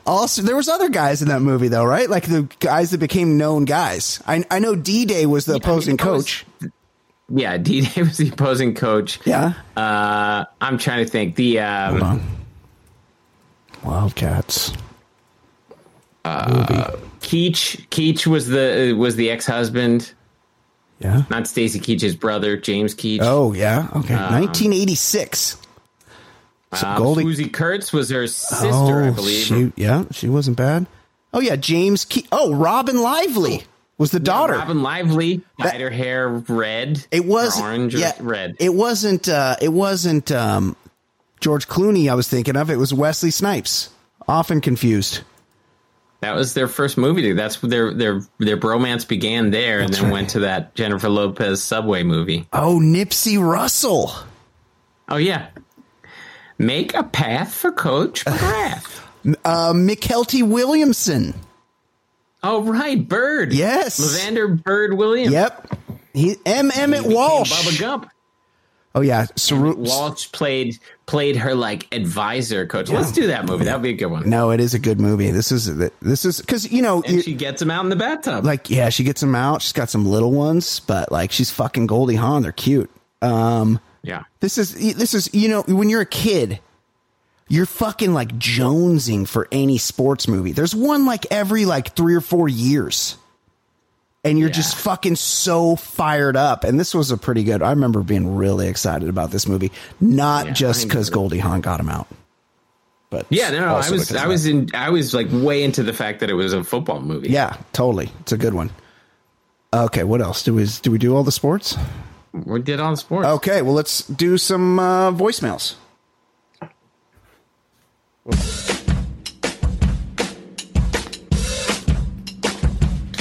Also, 0.07 0.41
there 0.41 0.55
was 0.55 0.67
other 0.67 0.89
guys 0.89 1.21
in 1.21 1.27
that 1.27 1.41
movie 1.41 1.67
though, 1.67 1.83
right? 1.85 2.09
Like 2.09 2.25
the 2.27 2.49
guys 2.59 2.89
that 2.91 2.97
became 2.97 3.37
known 3.37 3.65
guys. 3.65 4.19
I 4.25 4.43
I 4.49 4.57
know 4.57 4.73
D 4.75 5.05
Day 5.05 5.27
was 5.27 5.45
the 5.45 5.55
opposing 5.57 5.97
that 5.97 6.07
was- 6.09 6.41
coach. 6.59 6.71
Yeah, 7.33 7.57
D 7.59 7.81
Day 7.81 8.01
was 8.01 8.17
the 8.17 8.29
opposing 8.29 8.75
coach. 8.75 9.19
Yeah. 9.25 9.53
Uh, 9.75 10.45
I'm 10.59 10.77
trying 10.77 11.05
to 11.05 11.09
think. 11.09 11.35
The 11.35 11.59
um, 11.59 11.91
Hold 11.91 12.03
on. 12.03 12.21
Wildcats. 13.83 14.73
Keach 16.23 17.87
Keach 17.89 18.27
was 18.27 18.47
the 18.47 18.93
was 18.97 19.15
the 19.15 19.31
ex 19.31 19.45
husband, 19.45 20.13
Yeah. 20.99 21.23
not 21.29 21.47
Stacy 21.47 21.79
Keach's 21.79 22.15
brother, 22.15 22.57
James 22.57 22.93
Keach. 22.93 23.19
Oh 23.21 23.53
yeah. 23.53 23.87
Okay. 23.95 24.15
1986. 24.15 25.57
So 26.73 26.87
um, 26.87 26.97
Goldie. 26.97 27.23
Swoosie 27.23 27.51
Kurtz 27.51 27.91
was 27.91 28.09
her 28.09 28.27
sister, 28.27 29.03
I 29.03 29.09
oh, 29.09 29.13
believe. 29.13 29.45
she, 29.45 29.73
yeah, 29.75 30.05
she 30.11 30.29
wasn't 30.29 30.57
bad. 30.57 30.85
Oh 31.33 31.39
yeah, 31.39 31.55
James. 31.55 32.05
Ke- 32.05 32.27
oh, 32.31 32.53
Robin 32.53 33.01
Lively 33.01 33.63
was 34.01 34.09
the 34.09 34.19
daughter. 34.19 34.53
Robin 34.53 34.81
Lively 34.81 35.43
dyed 35.59 35.79
her 35.79 35.91
hair 35.91 36.27
red. 36.27 37.05
It 37.11 37.23
was 37.23 37.61
or 37.61 37.65
orange 37.65 37.93
yeah, 37.93 38.19
or 38.19 38.23
red. 38.23 38.55
It 38.59 38.73
wasn't. 38.73 39.29
Uh, 39.29 39.57
it 39.61 39.69
wasn't 39.69 40.31
um, 40.31 40.75
George 41.39 41.67
Clooney. 41.67 42.09
I 42.09 42.15
was 42.15 42.27
thinking 42.27 42.57
of. 42.57 42.71
It 42.71 42.77
was 42.77 42.91
Wesley 42.91 43.29
Snipes. 43.29 43.89
Often 44.27 44.61
confused. 44.61 45.21
That 46.21 46.33
was 46.33 46.55
their 46.55 46.67
first 46.67 46.97
movie. 46.97 47.31
That's 47.33 47.57
their 47.57 47.93
their 47.93 48.21
their 48.39 48.57
bromance 48.57 49.07
began 49.07 49.51
there, 49.51 49.81
and 49.81 49.93
then 49.93 50.05
right. 50.05 50.11
went 50.11 50.29
to 50.31 50.39
that 50.39 50.73
Jennifer 50.73 51.07
Lopez 51.07 51.61
Subway 51.61 52.01
movie. 52.01 52.47
Oh, 52.51 52.79
Nipsey 52.81 53.39
Russell. 53.39 54.11
Oh 55.09 55.17
yeah, 55.17 55.49
make 56.57 56.95
a 56.95 57.03
path 57.03 57.53
for 57.53 57.71
Coach 57.71 58.25
McGrath. 58.25 59.03
Uh, 59.45 59.73
Mykelti 59.73 60.41
Williamson. 60.41 61.35
Oh 62.43 62.63
right, 62.63 63.07
Bird. 63.07 63.53
Yes. 63.53 63.99
Levander 63.99 64.61
Bird 64.63 64.93
Williams. 64.95 65.31
Yep. 65.31 65.77
He 66.13 66.35
M. 66.45 66.71
Emmett 66.75 67.03
He 67.05 67.13
Walsh. 67.13 67.51
Bubba 67.51 67.79
Gump. 67.79 68.09
Oh 68.93 68.99
yeah, 68.99 69.25
Saru- 69.37 69.75
Walsh 69.77 70.29
played 70.33 70.77
played 71.05 71.37
her 71.37 71.55
like 71.55 71.87
advisor 71.95 72.67
coach. 72.67 72.89
Let's 72.89 73.13
do 73.13 73.27
that 73.27 73.45
movie. 73.45 73.63
That 73.63 73.75
would 73.75 73.83
be 73.83 73.91
a 73.91 73.93
good 73.93 74.07
one. 74.07 74.29
No, 74.29 74.51
it 74.51 74.59
is 74.59 74.73
a 74.73 74.79
good 74.79 74.99
movie. 74.99 75.31
This 75.31 75.49
is 75.49 75.73
this 76.01 76.25
is 76.25 76.41
because 76.41 76.69
you 76.69 76.81
know 76.81 77.01
you- 77.07 77.21
she 77.21 77.33
gets 77.33 77.61
him 77.61 77.71
out 77.71 77.85
in 77.85 77.89
the 77.89 77.95
bathtub. 77.95 78.43
like 78.43 78.69
yeah, 78.69 78.89
she 78.89 79.05
gets 79.05 79.23
him 79.23 79.33
out. 79.33 79.61
She's 79.61 79.71
got 79.71 79.89
some 79.89 80.05
little 80.05 80.31
ones, 80.33 80.81
but 80.81 81.09
like 81.09 81.31
she's 81.31 81.49
fucking 81.49 81.87
Goldie 81.87 82.15
Hawn. 82.15 82.41
They're 82.41 82.51
cute. 82.51 82.89
Um, 83.21 83.79
yeah. 84.03 84.23
this 84.41 84.57
is 84.57 84.73
this 84.97 85.13
is 85.13 85.33
you 85.33 85.47
know 85.47 85.61
when 85.69 85.87
you're 85.87 86.01
a 86.01 86.05
kid, 86.05 86.59
you're 87.51 87.65
fucking 87.65 88.13
like 88.13 88.29
jonesing 88.39 89.27
for 89.27 89.47
any 89.51 89.77
sports 89.77 90.27
movie. 90.27 90.53
There's 90.53 90.73
one 90.73 91.05
like 91.05 91.25
every 91.31 91.65
like 91.65 91.95
three 91.95 92.15
or 92.15 92.21
four 92.21 92.47
years. 92.47 93.17
And 94.23 94.37
you're 94.37 94.49
Yeah. 94.49 94.53
just 94.53 94.75
fucking 94.75 95.15
so 95.15 95.75
fired 95.75 96.37
up. 96.37 96.63
And 96.63 96.79
this 96.79 96.93
was 96.93 97.09
a 97.11 97.17
pretty 97.17 97.43
good. 97.43 97.61
I 97.63 97.71
remember 97.71 98.01
being 98.03 98.35
really 98.35 98.67
excited 98.67 99.09
about 99.09 99.31
this 99.31 99.47
movie, 99.47 99.71
not 99.99 100.45
Yeah, 100.45 100.53
just 100.53 100.87
because. 100.87 101.09
Goldie 101.09 101.39
Hawn 101.39 101.59
got 101.61 101.79
him 101.79 101.89
out, 101.89 102.07
but 103.09 103.25
Yeah, 103.29 103.49
no. 103.49 103.75
I 103.75 103.89
was 103.89 104.13
I 104.15 104.27
was 104.27 104.45
in 104.45 104.69
I 104.75 104.89
was 104.91 105.13
like 105.15 105.27
way 105.31 105.63
into 105.63 105.81
the 105.83 105.91
fact 105.93 106.19
that 106.19 106.29
it 106.29 106.35
was 106.35 106.53
a 106.53 106.63
football 106.63 107.01
movie. 107.01 107.29
Yeah, 107.29 107.57
totally. 107.73 108.11
It's 108.21 108.31
a 108.31 108.37
good 108.37 108.53
one. 108.53 108.69
Okay, 109.73 110.03
what 110.03 110.21
else? 110.21 110.43
Do 110.43 110.53
we 110.53 110.67
do 110.83 110.91
we 110.91 110.99
do 110.99 111.15
all 111.15 111.23
the 111.23 111.31
sports? 111.31 111.75
We 112.31 112.61
did 112.61 112.79
all 112.79 112.91
the 112.91 112.97
sports. 112.97 113.27
Okay, 113.27 113.61
well 113.63 113.73
let's 113.73 114.05
do 114.07 114.37
some 114.37 114.79
uh, 114.79 115.11
voicemails. 115.11 115.73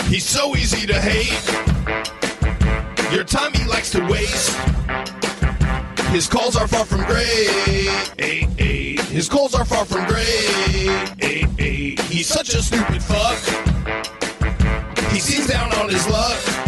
He's 0.09 0.27
so 0.27 0.55
easy 0.55 0.87
to 0.87 1.01
hate. 1.01 1.33
Your 3.11 3.25
time 3.25 3.55
he 3.55 3.65
likes 3.65 3.91
to 3.93 4.07
waste. 4.07 4.55
His 6.11 6.29
calls 6.29 6.55
are 6.55 6.69
far 6.69 6.85
from 6.85 7.05
great. 7.05 7.49
His 9.09 9.29
calls 9.29 9.55
are 9.55 9.65
far 9.65 9.87
from 9.87 10.07
great. 10.07 10.27
He's 12.11 12.27
such 12.27 12.55
a 12.55 12.63
stupid 12.63 13.03
fuck. 13.03 13.39
He 15.11 15.19
seems 15.19 15.47
down 15.47 15.73
on 15.77 15.89
his 15.89 16.07
luck. 16.09 16.60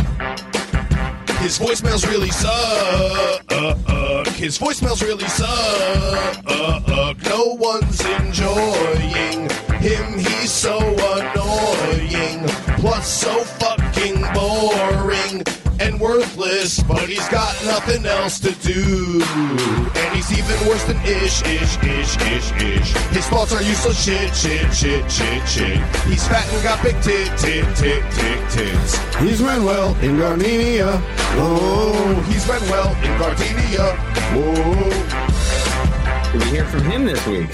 His 1.43 1.59
voicemails 1.59 2.09
really 2.09 2.31
suck. 2.31 3.45
Uh, 3.51 3.75
uh, 3.89 4.25
his 4.33 4.59
voicemails 4.59 5.03
really 5.03 5.27
suck. 5.27 6.45
Uh, 6.47 7.15
no 7.25 7.57
one's 7.59 8.01
enjoying 8.01 9.51
him. 9.81 10.19
He's 10.19 10.53
so 10.53 10.79
annoying. 10.79 12.47
Plus, 12.79 13.09
so 13.09 13.43
fucking 13.43 14.23
boring 14.33 15.62
and 15.83 16.01
worthless. 16.01 16.83
But 16.83 17.09
he's 17.09 17.29
got 17.29 17.53
nothing 17.65 18.07
else 18.07 18.39
to 18.41 18.53
do. 18.63 19.23
And 19.23 20.17
he's 20.17 20.31
even 20.33 20.69
worse 20.69 20.85
than 20.85 20.97
ish, 21.03 21.43
ish, 21.43 21.77
ish, 21.83 22.17
ish, 22.17 22.53
ish. 22.63 22.93
His 23.11 23.27
thoughts 23.27 23.53
are 23.53 23.63
useless 23.63 24.03
shit, 24.03 24.35
shit, 24.35 24.73
shit, 24.73 25.11
shit, 25.11 25.49
shit. 25.49 25.79
He's 26.07 26.27
fat 26.29 26.47
and 26.53 26.63
got 26.63 26.83
big 26.83 27.01
tit, 27.03 27.29
tit, 27.39 27.65
tit, 27.77 28.03
tit, 28.13 28.51
tits. 28.51 29.17
He's 29.17 29.41
Manuel 29.43 29.95
in 29.97 30.17
Gardena. 30.17 31.01
Whoa. 31.37 32.21
He's 32.31 32.47
Manuel 32.47 32.89
in 33.07 33.13
Gardena. 33.21 33.97
Whoa. 34.35 36.33
Did 36.33 36.41
we 36.45 36.51
hear 36.51 36.65
from 36.65 36.83
him 36.85 37.05
this 37.05 37.27
week? 37.27 37.51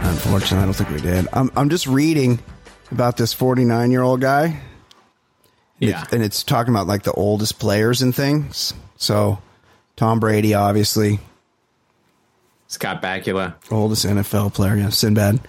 Unfortunately, 0.00 0.58
I 0.58 0.64
don't 0.64 0.74
think 0.74 0.90
we 0.90 1.00
did. 1.00 1.28
I'm 1.32 1.50
I'm 1.56 1.68
just 1.68 1.86
reading 1.86 2.38
about 2.90 3.16
this 3.16 3.32
49 3.32 3.90
year 3.90 4.02
old 4.02 4.20
guy. 4.20 4.60
Yeah. 5.80 6.04
and 6.12 6.22
it's 6.22 6.42
talking 6.42 6.72
about 6.74 6.86
like 6.86 7.02
the 7.04 7.12
oldest 7.12 7.58
players 7.58 8.02
and 8.02 8.14
things. 8.14 8.74
So, 8.96 9.38
Tom 9.96 10.18
Brady, 10.20 10.54
obviously, 10.54 11.20
Scott 12.66 13.00
Bakula. 13.02 13.54
oldest 13.70 14.04
NFL 14.04 14.54
player, 14.54 14.76
yeah, 14.76 14.88
Sinbad. 14.90 15.40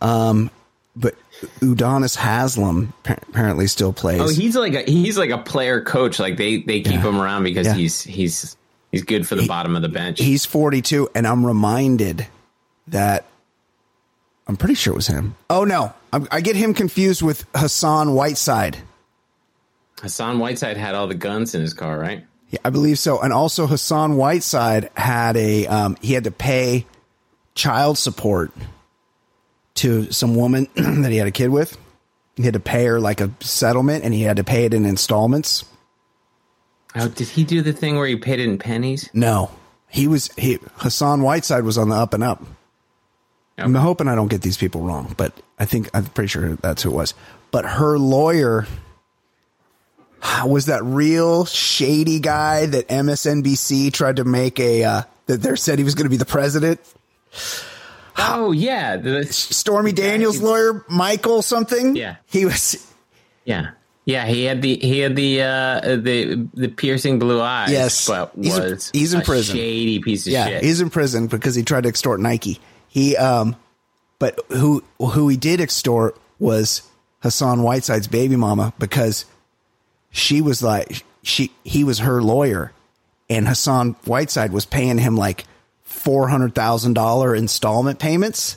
Um, 0.00 0.50
but 0.94 1.14
Udonis 1.60 2.16
Haslem 2.16 2.92
apparently 3.04 3.66
still 3.66 3.92
plays. 3.92 4.20
Oh, 4.20 4.28
he's 4.28 4.56
like 4.56 4.72
a 4.74 4.82
he's 4.82 5.18
like 5.18 5.30
a 5.30 5.38
player 5.38 5.80
coach. 5.82 6.18
Like 6.18 6.36
they 6.36 6.58
they 6.62 6.80
keep 6.80 6.94
Yeah. 6.94 7.00
him 7.02 7.20
around 7.20 7.42
because 7.44 7.66
Yeah. 7.66 7.74
he's 7.74 8.02
he's 8.02 8.56
he's 8.92 9.02
good 9.02 9.26
for 9.28 9.34
the 9.34 9.46
bottom 9.46 9.76
of 9.76 9.82
the 9.82 9.88
bench. 9.88 10.18
He's 10.20 10.44
42, 10.46 11.10
and 11.14 11.26
I'm 11.26 11.44
reminded 11.44 12.26
that 12.88 13.26
I'm 14.48 14.56
pretty 14.56 14.74
sure 14.74 14.92
it 14.92 14.96
was 14.96 15.08
him. 15.08 15.34
Oh 15.50 15.64
no, 15.64 15.92
I'm, 16.12 16.26
I 16.30 16.40
get 16.40 16.56
him 16.56 16.72
confused 16.72 17.20
with 17.20 17.44
Hassan 17.54 18.14
Whiteside. 18.14 18.78
Hassan 20.00 20.38
Whiteside 20.38 20.76
had 20.76 20.94
all 20.94 21.06
the 21.06 21.14
guns 21.14 21.54
in 21.54 21.60
his 21.60 21.74
car, 21.74 21.98
right? 21.98 22.24
Yeah, 22.50 22.60
I 22.64 22.70
believe 22.70 22.98
so. 22.98 23.20
And 23.20 23.32
also 23.32 23.66
Hassan 23.66 24.16
Whiteside 24.16 24.90
had 24.96 25.36
a 25.36 25.66
um, 25.66 25.96
he 26.00 26.12
had 26.12 26.24
to 26.24 26.30
pay 26.30 26.86
child 27.54 27.98
support 27.98 28.52
to 29.76 30.10
some 30.12 30.36
woman 30.36 30.68
that 30.74 31.10
he 31.10 31.16
had 31.16 31.26
a 31.26 31.32
kid 31.32 31.48
with. 31.48 31.76
He 32.36 32.42
had 32.42 32.54
to 32.54 32.60
pay 32.60 32.84
her 32.84 33.00
like 33.00 33.20
a 33.20 33.32
settlement, 33.40 34.04
and 34.04 34.12
he 34.12 34.22
had 34.22 34.36
to 34.36 34.44
pay 34.44 34.64
it 34.66 34.74
in 34.74 34.84
installments. 34.84 35.64
Oh, 36.94 37.08
did 37.08 37.28
he 37.28 37.44
do 37.44 37.62
the 37.62 37.72
thing 37.72 37.96
where 37.96 38.06
he 38.06 38.16
paid 38.16 38.40
it 38.40 38.46
in 38.46 38.58
pennies? 38.58 39.08
No, 39.12 39.50
he 39.88 40.06
was 40.06 40.32
he 40.36 40.58
Hassan 40.76 41.22
Whiteside 41.22 41.64
was 41.64 41.78
on 41.78 41.88
the 41.88 41.96
up 41.96 42.14
and 42.14 42.22
up. 42.22 42.42
I'm 43.58 43.74
hoping 43.74 44.06
I 44.06 44.14
don't 44.14 44.28
get 44.28 44.42
these 44.42 44.58
people 44.58 44.82
wrong, 44.82 45.14
but 45.16 45.32
I 45.58 45.64
think 45.64 45.88
I'm 45.94 46.04
pretty 46.04 46.28
sure 46.28 46.56
that's 46.56 46.82
who 46.82 46.90
it 46.90 46.94
was. 46.94 47.14
But 47.50 47.64
her 47.64 47.98
lawyer 47.98 48.66
was 50.44 50.66
that 50.66 50.82
real 50.84 51.44
shady 51.44 52.20
guy 52.20 52.66
that 52.66 52.88
MSNBC 52.88 53.92
tried 53.92 54.16
to 54.16 54.24
make 54.24 54.58
a 54.60 54.84
uh, 54.84 55.02
that 55.26 55.38
they 55.42 55.56
said 55.56 55.78
he 55.78 55.84
was 55.84 55.94
going 55.94 56.04
to 56.06 56.10
be 56.10 56.16
the 56.16 56.24
president. 56.26 56.80
Oh 58.18 58.50
yeah, 58.52 58.96
the, 58.96 59.26
Stormy 59.26 59.92
Daniels' 59.92 60.40
lawyer, 60.40 60.86
Michael 60.88 61.42
something. 61.42 61.94
Yeah. 61.96 62.16
he 62.24 62.46
was. 62.46 62.90
yeah, 63.44 63.72
yeah. 64.06 64.24
He 64.26 64.44
had 64.44 64.62
the 64.62 64.78
he 64.78 65.00
had 65.00 65.14
the 65.16 65.42
uh, 65.42 65.80
the 65.96 66.48
the 66.54 66.68
piercing 66.68 67.18
blue 67.18 67.42
eyes. 67.42 67.70
Yes. 67.70 68.08
but 68.08 68.32
He's- 68.40 68.58
was 68.58 68.90
he's 68.94 69.12
in 69.12 69.20
a 69.20 69.22
prison. 69.22 69.56
Shady 69.56 69.98
piece 69.98 70.26
of 70.26 70.32
Yeah, 70.32 70.46
shit. 70.46 70.64
he's 70.64 70.80
in 70.80 70.88
prison 70.88 71.26
because 71.26 71.54
he 71.54 71.62
tried 71.62 71.82
to 71.82 71.90
extort 71.90 72.18
Nike. 72.20 72.58
He 72.88 73.18
um, 73.18 73.54
but 74.18 74.40
who 74.48 74.82
who 74.98 75.28
he 75.28 75.36
did 75.36 75.60
extort 75.60 76.16
was 76.38 76.82
Hassan 77.22 77.62
Whiteside's 77.62 78.08
baby 78.08 78.36
mama 78.36 78.72
because 78.78 79.26
she 80.16 80.40
was 80.40 80.62
like 80.62 81.04
she 81.22 81.52
he 81.62 81.84
was 81.84 81.98
her 81.98 82.22
lawyer, 82.22 82.72
and 83.28 83.46
Hassan 83.46 83.92
Whiteside 84.06 84.52
was 84.52 84.64
paying 84.64 84.98
him 84.98 85.16
like 85.16 85.44
four 85.82 86.28
hundred 86.28 86.54
thousand 86.54 86.94
dollar 86.94 87.34
installment 87.34 87.98
payments, 87.98 88.56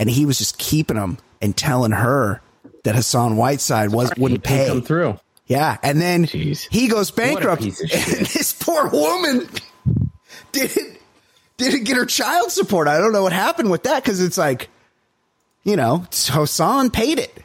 and 0.00 0.08
he 0.08 0.24
was 0.24 0.38
just 0.38 0.58
keeping 0.58 0.96
them 0.96 1.18
and 1.42 1.56
telling 1.56 1.92
her 1.92 2.40
that 2.84 2.94
Hassan 2.94 3.36
Whiteside 3.36 3.90
was 3.90 4.10
wouldn't 4.16 4.42
pay. 4.42 4.68
come 4.68 4.82
through. 4.82 5.18
Yeah, 5.46 5.76
and 5.82 6.00
then 6.00 6.26
Jeez. 6.26 6.66
he 6.70 6.88
goes 6.88 7.10
bankrupt. 7.10 7.62
And 7.64 8.26
this 8.26 8.52
poor 8.58 8.88
woman 8.88 9.48
didn't 10.52 10.98
didn't 11.58 11.84
get 11.84 11.96
her 11.96 12.06
child 12.06 12.50
support. 12.50 12.88
I 12.88 12.98
don't 12.98 13.12
know 13.12 13.22
what 13.22 13.32
happened 13.32 13.70
with 13.70 13.84
that 13.84 14.02
because 14.02 14.20
it's 14.20 14.38
like, 14.38 14.70
you 15.62 15.76
know, 15.76 16.06
Hassan 16.10 16.90
paid 16.90 17.18
it. 17.18 17.42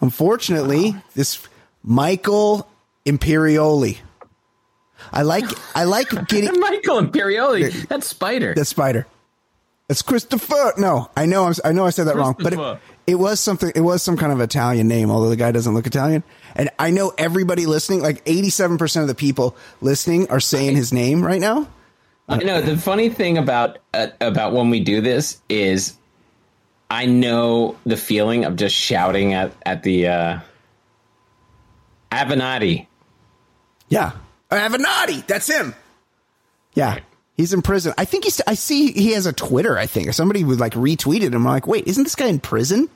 Unfortunately, 0.00 0.96
this 1.14 1.46
Michael 1.82 2.68
Imperioli. 3.06 3.98
I 5.12 5.22
like 5.22 5.44
I 5.74 5.84
like 5.84 6.08
getting 6.28 6.60
Michael 6.60 7.00
Imperioli. 7.00 7.88
That's 7.88 8.06
Spider. 8.06 8.54
that 8.54 8.66
spider. 8.66 9.06
It's 9.88 10.02
Christopher. 10.02 10.74
No, 10.78 11.10
I 11.16 11.26
know. 11.26 11.46
I'm, 11.46 11.54
I 11.64 11.72
know. 11.72 11.84
I 11.84 11.90
said 11.90 12.06
that 12.06 12.14
wrong, 12.14 12.36
but 12.38 12.52
it, 12.52 12.78
it 13.08 13.14
was 13.16 13.40
something. 13.40 13.72
It 13.74 13.80
was 13.80 14.02
some 14.02 14.16
kind 14.16 14.32
of 14.32 14.40
Italian 14.40 14.86
name, 14.86 15.10
although 15.10 15.30
the 15.30 15.36
guy 15.36 15.50
doesn't 15.50 15.74
look 15.74 15.84
Italian. 15.84 16.22
And 16.54 16.70
I 16.78 16.90
know 16.90 17.12
everybody 17.18 17.66
listening, 17.66 18.00
like 18.00 18.22
87 18.24 18.78
percent 18.78 19.02
of 19.02 19.08
the 19.08 19.16
people 19.16 19.56
listening, 19.80 20.30
are 20.30 20.38
saying 20.38 20.76
his 20.76 20.92
name 20.92 21.22
right 21.22 21.40
now. 21.40 21.66
I 22.28 22.36
know 22.36 22.60
the 22.60 22.76
funny 22.76 23.08
thing 23.08 23.36
about 23.36 23.78
uh, 23.92 24.08
about 24.20 24.52
when 24.52 24.70
we 24.70 24.78
do 24.78 25.00
this 25.00 25.40
is 25.48 25.96
I 26.88 27.06
know 27.06 27.74
the 27.84 27.96
feeling 27.96 28.44
of 28.44 28.54
just 28.54 28.76
shouting 28.76 29.34
at 29.34 29.52
at 29.66 29.82
the 29.82 30.06
uh 30.06 30.38
Avenatti. 32.10 32.86
Yeah, 33.88 34.12
Avenatti. 34.50 35.26
That's 35.26 35.48
him. 35.48 35.74
Yeah, 36.74 37.00
he's 37.36 37.52
in 37.52 37.62
prison. 37.62 37.92
I 37.98 38.04
think 38.04 38.24
he's. 38.24 38.40
I 38.46 38.54
see 38.54 38.92
he 38.92 39.12
has 39.12 39.26
a 39.26 39.32
Twitter. 39.32 39.76
I 39.78 39.86
think 39.86 40.12
somebody 40.14 40.44
would 40.44 40.60
like 40.60 40.74
retweeted 40.74 41.28
him. 41.32 41.34
I'm 41.34 41.44
like, 41.44 41.66
wait, 41.66 41.86
isn't 41.86 42.04
this 42.04 42.14
guy 42.14 42.26
in 42.26 42.38
prison? 42.40 42.88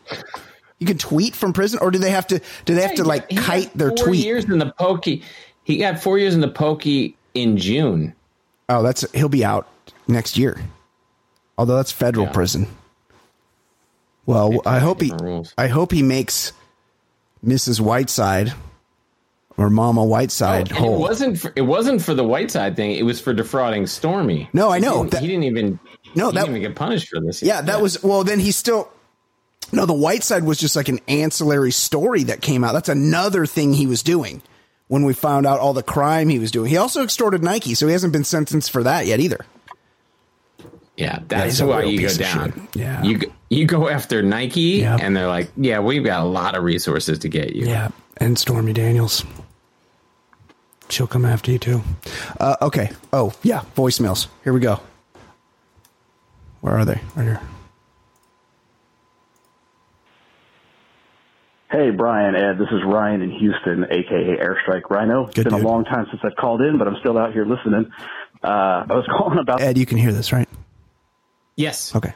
You 0.79 0.87
can 0.87 0.99
tweet 0.99 1.35
from 1.35 1.53
prison, 1.53 1.79
or 1.83 1.91
do 1.91 1.99
they 1.99 2.11
have 2.11 2.27
to? 2.29 2.41
Do 2.65 2.75
they 2.75 2.83
have 2.83 2.95
to 2.97 3.05
like 3.05 3.29
kite 3.31 3.73
their 3.77 3.89
four 3.91 4.07
tweet? 4.09 4.25
years 4.25 4.45
in 4.45 4.59
the 4.59 4.73
pokey. 4.79 5.23
He 5.65 5.79
got 5.79 5.99
four 6.01 6.19
years 6.19 6.35
in 6.35 6.41
the 6.41 6.49
pokey 6.49 7.17
in 7.33 7.57
June. 7.57 8.15
Oh, 8.69 8.83
that's 8.83 9.11
he'll 9.13 9.29
be 9.29 9.45
out 9.45 9.67
next 10.07 10.37
year. 10.37 10.61
Although 11.57 11.77
that's 11.77 11.93
federal 11.93 12.27
Yeah. 12.27 12.33
prison. 12.33 12.67
Well, 14.27 14.61
I 14.67 14.79
hope 14.79 15.01
he 15.03 15.13
rules. 15.21 15.53
I 15.59 15.69
hope 15.69 15.93
he 15.93 16.03
makes 16.03 16.53
Mrs. 17.45 17.81
Whiteside 17.81 18.53
or 19.57 19.71
Mama 19.71 20.05
Whiteside 20.05 20.71
hole. 20.71 20.97
it 20.97 21.01
wasn't. 21.01 21.39
For, 21.39 21.53
it 21.57 21.63
wasn't 21.63 22.03
for 22.03 22.15
the 22.15 22.25
Whiteside 22.25 22.77
thing. 22.77 22.93
It 22.93 23.05
was 23.05 23.21
for 23.21 23.33
defrauding 23.33 23.87
Stormy. 23.87 24.49
No, 24.53 24.69
I 24.71 24.79
He 24.79 24.85
know. 24.85 24.99
didn't- 25.03 25.11
That- 25.13 25.23
he 25.23 25.29
didn't 25.29 25.45
even. 25.45 25.79
No, 26.17 26.31
he 26.31 26.35
that- 26.35 26.41
didn't 26.47 26.57
even 26.57 26.63
get 26.71 26.77
punished 26.77 27.09
for 27.09 27.21
this. 27.21 27.43
Yeah, 27.43 27.61
that 27.63 27.81
was 27.81 28.03
well. 28.03 28.25
Then 28.25 28.39
he 28.41 28.51
still. 28.53 28.89
No, 29.73 29.87
the 29.87 29.95
Whiteside 29.95 30.45
was 30.45 30.59
just 30.59 30.77
like 30.77 30.89
an 30.89 31.01
ancillary 31.09 31.73
story 31.73 32.25
that 32.25 32.41
came 32.43 32.63
out. 32.65 32.75
That's 32.75 32.89
another 32.91 33.47
thing 33.47 33.73
he 33.73 33.87
was 33.87 34.03
doing 34.03 34.43
when 34.89 35.05
we 35.05 35.15
found 35.15 35.47
out 35.47 35.59
all 35.59 35.73
the 35.73 35.83
crime 35.83 36.29
he 36.29 36.39
was 36.39 36.51
doing. 36.51 36.69
He 36.71 36.77
also 36.77 37.03
extorted 37.03 37.43
Nike, 37.43 37.75
so 37.75 37.87
he 37.87 37.93
hasn't 37.93 38.13
been 38.13 38.25
sentenced 38.25 38.71
for 38.71 38.83
that 38.83 39.07
yet 39.07 39.21
either. 39.21 39.45
Yeah, 40.97 41.21
that's 41.27 41.59
a 41.61 41.67
why 41.67 41.83
you 41.85 42.01
go 42.07 42.15
down. 42.15 42.69
Yeah. 42.75 43.03
you 43.03 43.19
go- 43.19 43.33
you 43.51 43.67
go 43.67 43.89
after 43.89 44.23
Nike, 44.23 44.61
Yep. 44.83 45.01
and 45.03 45.17
they're 45.17 45.27
like, 45.27 45.51
"Yeah, 45.57 45.81
we've 45.81 46.05
got 46.05 46.21
a 46.23 46.25
lot 46.29 46.55
of 46.57 46.63
resources 46.63 47.19
to 47.21 47.29
get 47.29 47.57
you." 47.57 47.67
Yeah, 47.67 47.89
and 48.19 48.39
Stormy 48.39 48.73
Daniels. 48.73 49.25
She'll 50.89 51.07
come 51.07 51.25
after 51.25 51.51
you 51.51 51.59
too. 51.59 51.83
Uh, 52.39 52.57
okay. 52.63 52.91
Oh 53.13 53.33
yeah, 53.43 53.63
voicemails. 53.77 54.29
Here 54.45 54.53
we 54.53 54.61
go. 54.61 54.81
Where 56.61 56.77
are 56.79 56.85
they? 56.85 57.01
Right 57.17 57.25
here. 57.25 57.41
Hey, 61.71 61.91
Brian, 61.91 62.37
Ed, 62.37 62.59
this 62.59 62.69
is 62.71 62.83
Ryan 62.87 63.21
in 63.23 63.31
Houston, 63.33 63.85
aka 63.91 64.37
Airstrike 64.39 64.89
Rhino. 64.91 65.27
It's 65.27 65.35
Good 65.35 65.45
been 65.45 65.55
dude. 65.55 65.65
a 65.65 65.69
long 65.69 65.85
time 65.85 66.07
since 66.11 66.21
I've 66.25 66.37
called 66.37 66.61
in, 66.61 66.79
but 66.79 66.87
I'm 66.87 66.97
still 67.01 67.19
out 67.19 67.33
here 67.33 67.45
listening. 67.45 67.91
Uh, 68.43 68.87
I 68.89 68.93
was 68.95 69.07
calling 69.11 69.39
about 69.39 69.61
Ed, 69.61 69.77
you 69.77 69.87
can 69.87 69.99
hear 69.99 70.13
this, 70.13 70.33
right? 70.33 70.49
Yes. 71.57 71.95
Okay. 71.97 72.13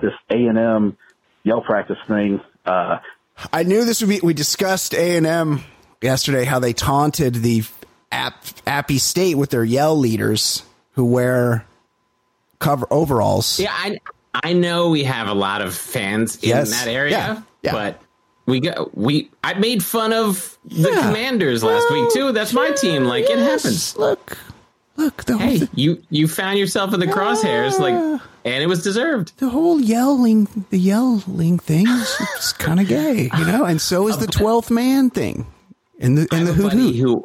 this 0.00 0.12
A&M 0.30 0.96
yell 1.42 1.60
practice 1.62 1.96
thing. 2.06 2.40
Uh, 2.64 2.98
I 3.52 3.64
knew 3.64 3.84
this 3.84 4.00
would 4.00 4.08
be. 4.10 4.20
We 4.22 4.32
discussed 4.32 4.94
A 4.94 5.16
and 5.16 5.26
M 5.26 5.60
yesterday 6.00 6.44
how 6.44 6.60
they 6.60 6.72
taunted 6.72 7.34
the 7.34 7.64
App, 8.14 8.44
Appy 8.66 8.98
State 8.98 9.34
with 9.36 9.50
their 9.50 9.64
yell 9.64 9.98
leaders 9.98 10.62
who 10.92 11.04
wear 11.04 11.66
cover 12.60 12.86
overalls. 12.90 13.58
Yeah, 13.60 13.72
I 13.72 13.98
I 14.34 14.52
know 14.52 14.90
we 14.90 15.04
have 15.04 15.28
a 15.28 15.34
lot 15.34 15.60
of 15.62 15.74
fans 15.74 16.36
in 16.42 16.48
Yes. 16.50 16.70
that 16.70 16.88
area, 16.88 17.10
Yeah. 17.10 17.42
Yeah. 17.62 17.72
but 17.72 18.00
we 18.46 18.60
got 18.60 18.96
we 18.96 19.30
I 19.42 19.54
made 19.54 19.82
fun 19.82 20.12
of 20.12 20.56
the 20.64 20.90
Yeah. 20.90 21.00
Commanders 21.02 21.62
last 21.64 21.90
week 21.90 22.12
too. 22.12 22.32
That's 22.32 22.52
my 22.52 22.70
team. 22.70 23.04
Like 23.04 23.24
it 23.28 23.38
happens. 23.38 23.96
Look, 23.96 24.38
look. 24.96 25.24
The 25.24 25.36
Hey, 25.38 25.68
you 25.74 26.00
you 26.10 26.28
found 26.28 26.58
yourself 26.58 26.94
in 26.94 27.00
the 27.00 27.06
crosshairs, 27.06 27.78
like, 27.80 27.94
and 28.44 28.62
it 28.62 28.66
was 28.68 28.82
deserved. 28.84 29.32
the 29.38 29.48
whole 29.48 29.80
yelling, 29.80 30.46
the 30.70 30.78
yelling 30.78 31.58
thing 31.58 31.86
is 31.88 32.52
kind 32.58 32.78
of 32.80 32.86
gay, 32.86 33.30
you 33.38 33.44
know. 33.44 33.64
And 33.64 33.80
so 33.80 34.06
is 34.08 34.18
the 34.18 34.26
twelfth 34.28 34.70
man 34.70 35.10
thing. 35.10 35.46
and 36.00 36.16
the 36.18 36.26
in 36.34 36.44
the 36.44 36.52
hoot 36.52 36.72
hoot. 36.72 36.96
who 36.96 37.24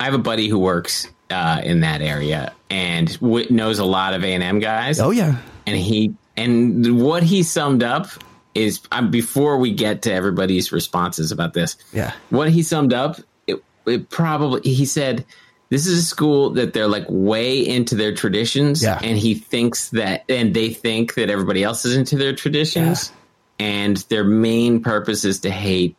I 0.00 0.04
have 0.04 0.14
a 0.14 0.18
buddy 0.18 0.48
who 0.48 0.58
works 0.58 1.08
uh, 1.30 1.60
in 1.64 1.80
that 1.80 2.02
area 2.02 2.52
and 2.70 3.12
w- 3.20 3.46
knows 3.50 3.78
a 3.78 3.84
lot 3.84 4.14
of 4.14 4.24
A 4.24 4.34
and 4.34 4.42
M 4.42 4.58
guys. 4.60 5.00
Oh 5.00 5.10
yeah. 5.10 5.36
and 5.66 5.76
he 5.76 6.14
and 6.36 7.00
what 7.00 7.22
he 7.22 7.42
summed 7.42 7.82
up 7.82 8.08
is 8.54 8.80
um, 8.92 9.10
before 9.10 9.58
we 9.58 9.72
get 9.72 10.02
to 10.02 10.12
everybody's 10.12 10.70
responses 10.72 11.32
about 11.32 11.54
this 11.54 11.76
Yeah. 11.92 12.12
what 12.30 12.50
he 12.50 12.62
summed 12.62 12.92
up 12.92 13.18
it, 13.46 13.62
it 13.86 14.10
probably 14.10 14.60
he 14.70 14.84
said 14.86 15.24
this 15.70 15.86
is 15.86 15.98
a 15.98 16.02
school 16.04 16.50
that 16.50 16.72
they're 16.72 16.86
like 16.88 17.06
way 17.08 17.66
into 17.66 17.94
their 17.96 18.14
traditions 18.14 18.82
Yeah. 18.82 18.98
and 19.02 19.18
he 19.18 19.34
thinks 19.34 19.88
that 19.90 20.24
and 20.28 20.54
they 20.54 20.70
think 20.70 21.14
that 21.14 21.30
everybody 21.30 21.64
else 21.64 21.84
is 21.84 21.96
into 21.96 22.16
their 22.16 22.32
traditions 22.34 23.10
and 23.58 23.96
their 24.08 24.24
main 24.24 24.82
purpose 24.82 25.24
is 25.24 25.40
to 25.40 25.50
hate 25.50 25.96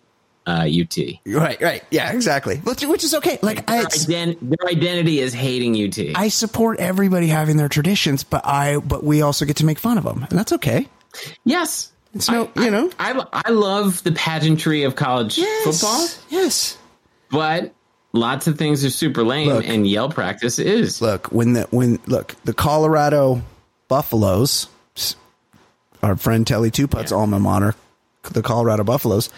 uh, 0.48 0.68
UT. 0.70 0.98
Right. 1.26 1.60
Right. 1.62 1.84
Yeah. 1.91 2.12
Exactly. 2.12 2.58
Which, 2.58 2.84
which 2.86 3.04
is 3.04 3.14
okay. 3.16 3.39
Like 3.41 3.70
I. 3.70 3.78
Their, 3.78 3.86
ident- 3.86 4.38
their 4.41 4.70
identity 4.70 5.20
is 5.20 5.34
hating 5.34 5.76
UT. 5.76 6.16
I 6.16 6.28
support 6.30 6.80
everybody 6.80 7.28
having 7.28 7.58
their 7.58 7.70
traditions, 7.70 8.24
but 8.24 8.46
I 8.46 8.78
but 8.78 9.04
we 9.04 9.22
also 9.22 9.46
get 9.46 9.58
to 9.58 9.66
make 9.66 9.80
fun 9.80 9.98
of 9.98 10.04
them, 10.04 10.26
and 10.30 10.38
that's 10.38 10.54
okay. 10.54 10.88
yes. 11.43 11.91
It's 12.14 12.30
no, 12.30 12.50
I- 12.56 12.64
you 12.64 12.72
know, 12.72 12.89
I, 12.98 13.26
I 13.46 13.50
love 13.52 14.02
the 14.04 14.12
pageantry 14.14 14.84
of 14.84 14.96
college 14.96 15.38
football. 15.64 16.08
Yes. 16.30 16.78
but 17.30 17.74
lots 18.14 18.48
of 18.48 18.58
things 18.58 18.86
are 18.86 18.89
super 18.89 19.22
lame 19.24 19.50
Look. 19.50 19.68
and 19.68 19.86
yell 19.86 20.08
practice 20.10 20.58
is 20.58 21.02
Look 21.02 21.28
when 21.34 21.52
the 21.52 21.64
when 21.72 22.00
look 22.06 22.34
the 22.46 22.54
Colorado 22.54 23.41
Buffaloes, 23.89 24.70
our 26.02 26.16
friend 26.16 26.46
Telly 26.48 26.72
Tuput's 26.72 27.12
Yeah. 27.12 27.18
alma 27.18 27.39
mater, 27.39 27.76
the 28.32 28.41
Colorado 28.41 28.84
Buffaloes, 28.86 29.30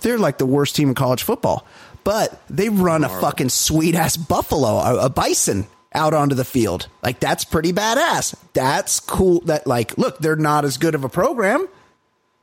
they're 0.00 0.18
like 0.18 0.38
the 0.38 0.46
worst 0.46 0.76
team 0.76 0.88
in 0.88 0.94
college 0.94 1.22
football, 1.22 1.66
but 2.04 2.40
they 2.48 2.68
run 2.68 3.04
a 3.04 3.08
fucking 3.08 3.48
sweet 3.48 3.94
ass 3.94 4.16
buffalo, 4.16 4.68
a, 4.68 5.06
a 5.06 5.08
bison 5.08 5.66
out 5.94 6.14
onto 6.14 6.34
the 6.34 6.44
field. 6.44 6.88
Like 7.02 7.20
that's 7.20 7.44
pretty 7.44 7.72
badass. 7.72 8.34
That's 8.52 9.00
cool. 9.00 9.40
That 9.42 9.66
like, 9.66 9.96
look, 9.98 10.18
they're 10.18 10.36
not 10.36 10.64
as 10.64 10.78
good 10.78 10.94
of 10.94 11.04
a 11.04 11.08
program, 11.08 11.66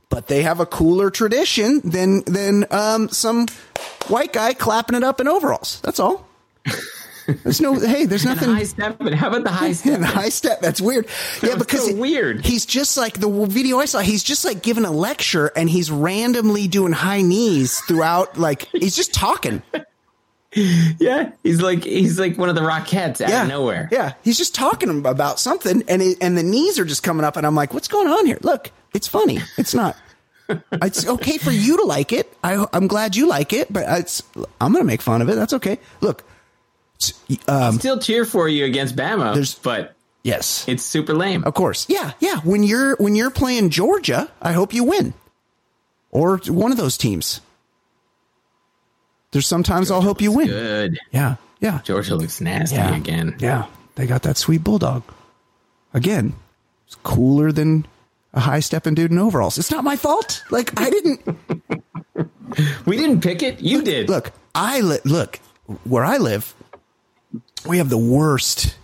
but 0.10 0.28
they 0.28 0.44
have 0.44 0.60
a 0.60 0.66
cooler 0.66 1.10
tradition 1.10 1.82
than 1.84 2.24
than 2.26 2.66
um, 2.72 3.10
some 3.10 3.48
white 4.08 4.34
guy 4.34 4.54
clapping 4.54 4.98
it 4.98 5.04
up 5.04 5.22
in 5.22 5.28
overalls. 5.28 5.80
That's 5.82 6.00
all. 6.00 6.28
There's 7.28 7.62
no 7.62 7.76
hey. 7.80 8.06
There's 8.06 8.26
nothing. 8.26 8.50
high 8.50 8.64
step 8.64 9.00
and 9.00 9.16
how 9.16 9.30
about 9.30 9.44
the 9.44 9.50
high 9.50 9.72
step 9.74 10.00
the 10.00 10.06
high 10.06 10.30
step. 10.30 10.60
That's 10.62 10.82
weird. 10.82 11.08
Yeah, 11.44 11.56
because 11.56 11.88
so 11.88 11.96
weird. 11.96 12.46
He's 12.46 12.66
just 12.66 12.98
like 12.98 13.20
the 13.20 13.30
video 13.48 13.80
I 13.80 13.86
saw. 13.86 14.00
He's 14.00 14.24
just 14.24 14.46
like 14.46 14.62
giving 14.62 14.86
a 14.86 14.92
lecture, 14.92 15.52
and 15.56 15.70
he's 15.70 15.90
randomly 15.92 16.68
doing 16.68 16.92
high 16.94 17.22
knees 17.22 17.80
throughout. 17.82 18.38
Like 18.38 18.68
he's 18.72 18.96
just 18.96 19.14
talking. 19.14 19.62
yeah 21.00 21.32
he's 21.42 21.62
like 21.62 21.84
he's 21.84 22.20
like 22.20 22.38
one 22.38 22.48
of 22.48 22.54
the 22.54 22.62
rockettes 22.62 23.22
out 23.22 23.30
Yeah, 23.30 23.42
of 23.42 23.48
nowhere 23.48 23.90
Yeah, 23.92 24.14
he's 24.24 24.38
just 24.38 24.54
talking 24.54 24.90
about 25.06 25.40
something, 25.40 25.84
and 25.88 26.02
it, 26.02 26.18
and 26.22 26.38
the 26.38 26.44
knees 26.44 26.78
are 26.78 26.86
just 26.86 27.02
coming 27.04 27.26
up, 27.26 27.38
and 27.38 27.46
I'm 27.48 27.56
like, 27.56 27.74
what's 27.74 27.88
going 27.88 28.08
on 28.08 28.26
here? 28.26 28.38
Look, 28.42 28.72
it's 28.94 29.08
funny. 29.08 29.40
It's 29.58 29.74
not. 29.74 29.98
It's 30.74 31.08
okay 31.08 31.38
for 31.40 31.52
you 31.52 31.78
to 31.78 31.84
like 31.84 32.12
it. 32.12 32.32
I, 32.44 32.66
I'm 32.74 32.88
glad 32.88 33.16
you 33.16 33.28
like 33.28 33.54
it, 33.54 33.72
but 33.72 33.86
it's. 34.00 34.22
I'm 34.62 34.72
gonna 34.74 34.84
make 34.84 35.02
fun 35.02 35.22
of 35.22 35.30
it. 35.30 35.36
That's 35.36 35.54
okay. 35.54 35.80
Look. 36.02 36.24
Um, 37.48 37.80
still 37.80 38.00
cheer 38.00 38.26
for 38.26 38.48
you 38.48 38.66
against 38.66 38.96
bama 38.96 39.34
There's- 39.34 39.56
but 39.56 39.96
yes. 40.24 40.66
it's 40.68 40.84
super 40.84 41.14
lame 41.14 41.44
Of 41.44 41.54
course. 41.54 41.86
Yeah, 41.90 42.12
yeah. 42.20 42.38
When 42.44 42.64
you're 42.64 42.96
when 42.98 43.16
you're 43.16 43.32
playing 43.32 43.70
Georgia, 43.70 44.30
I 44.42 44.52
hope 44.54 44.74
you 44.74 44.84
win. 44.84 45.14
Or 46.12 46.38
one 46.48 46.72
of 46.72 46.78
those 46.78 46.98
teams. 46.98 47.42
There's 49.32 49.48
sometimes 49.48 49.90
I'll 49.92 50.02
hope 50.02 50.22
you 50.22 50.32
win. 50.32 50.48
good 50.48 51.00
Yeah. 51.12 51.36
Yeah. 51.60 51.80
georgia 51.84 52.16
looks 52.16 52.40
nasty 52.42 52.76
Yeah. 52.76 52.96
again 52.96 53.36
Yeah. 53.40 53.66
They 53.96 54.06
got 54.08 54.22
that 54.24 54.38
sweet 54.38 54.64
bulldog. 54.64 55.04
Again, 55.94 56.34
it's 56.88 56.96
cooler 57.04 57.52
than 57.52 57.86
a 58.34 58.40
high 58.40 58.60
stepping 58.62 58.96
dude 58.96 59.12
in 59.12 59.18
overalls. 59.20 59.58
It's 59.58 59.70
not 59.72 59.84
my 59.84 59.96
fault. 59.96 60.44
Like 60.52 60.80
I 60.80 60.90
didn't 60.90 61.22
we 62.86 62.98
didn't 62.98 63.22
pick 63.22 63.42
it 63.44 63.60
you 63.62 63.82
did 63.82 64.10
look, 64.10 64.32
I 64.56 64.82
li- 64.82 65.00
look 65.06 65.40
where 65.84 66.04
I 66.06 66.18
live. 66.18 66.54
We 67.66 67.78
have 67.78 67.90
the 67.90 67.98
worst 67.98 68.76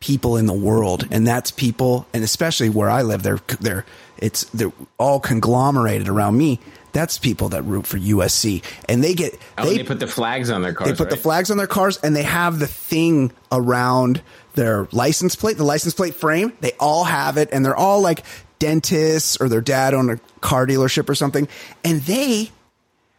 people 0.00 0.36
in 0.36 0.46
the 0.46 0.52
world, 0.52 1.06
and 1.10 1.26
that's 1.26 1.50
people, 1.50 2.06
and 2.12 2.22
especially 2.22 2.68
where 2.68 2.90
I 2.90 3.02
live, 3.02 3.22
they're 3.22 3.40
they're 3.60 3.84
it's 4.18 4.44
they're 4.44 4.72
all 4.98 5.20
conglomerated 5.20 6.08
around 6.08 6.36
me. 6.36 6.60
That's 6.92 7.18
people 7.18 7.50
that 7.50 7.62
root 7.62 7.86
for 7.86 7.98
USC, 7.98 8.62
and 8.88 9.04
they 9.04 9.14
get 9.14 9.38
oh, 9.58 9.66
they 9.66 9.78
they, 9.78 9.84
put 9.84 10.00
the 10.00 10.06
flags 10.06 10.48
on 10.48 10.62
their 10.62 10.72
cars 10.72 10.90
they 10.90 10.96
put 10.96 11.10
the 11.10 11.16
flags 11.16 11.50
on 11.50 11.58
their 11.58 11.66
cars, 11.66 11.98
and 11.98 12.14
they 12.14 12.22
have 12.22 12.58
the 12.58 12.66
thing 12.66 13.32
around 13.52 14.22
their 14.54 14.88
license 14.92 15.36
plate, 15.36 15.56
the 15.56 15.64
license 15.64 15.94
plate 15.94 16.14
frame. 16.14 16.52
They 16.60 16.72
all 16.80 17.04
have 17.04 17.36
it, 17.36 17.50
and 17.52 17.64
they're 17.64 17.76
all 17.76 18.00
like 18.00 18.24
dentists 18.58 19.36
or 19.40 19.48
their 19.48 19.60
dad 19.60 19.92
owned 19.92 20.10
a 20.10 20.20
car 20.40 20.66
dealership 20.66 21.08
or 21.08 21.14
something, 21.14 21.48
and 21.84 22.00
they 22.02 22.50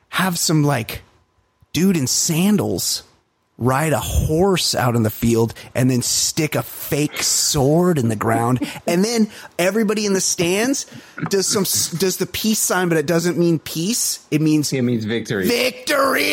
have 0.09 0.39
some 0.39 0.63
like 0.63 1.01
dude 1.73 1.97
in 1.97 2.07
sandals 2.07 3.03
ride 3.57 3.93
a 3.93 3.99
horse 3.99 4.75
out 4.75 4.95
in 4.95 5.03
the 5.03 5.09
field 5.09 5.53
and 5.73 5.89
then 5.89 6.01
stick 6.01 6.55
a 6.55 6.61
fake 6.61 7.23
sword 7.23 7.97
in 7.97 8.09
the 8.09 8.15
ground. 8.15 8.59
And 8.87 9.03
then 9.03 9.29
everybody 9.59 10.05
in 10.05 10.13
the 10.13 10.21
stands 10.21 10.85
does 11.29 11.45
some 11.45 11.63
does 11.99 12.17
the 12.17 12.25
peace 12.25 12.59
sign 12.59 12.87
but 12.89 12.97
it 12.97 13.05
doesn't 13.05 13.37
mean 13.37 13.59
peace. 13.59 14.25
It 14.31 14.39
means 14.39 14.71
it 14.71 14.81
means 14.81 15.03
victory. 15.03 15.47
Victory! 15.47 16.23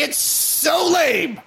It's 0.00 0.18
so 0.18 0.90
lame! 0.92 1.40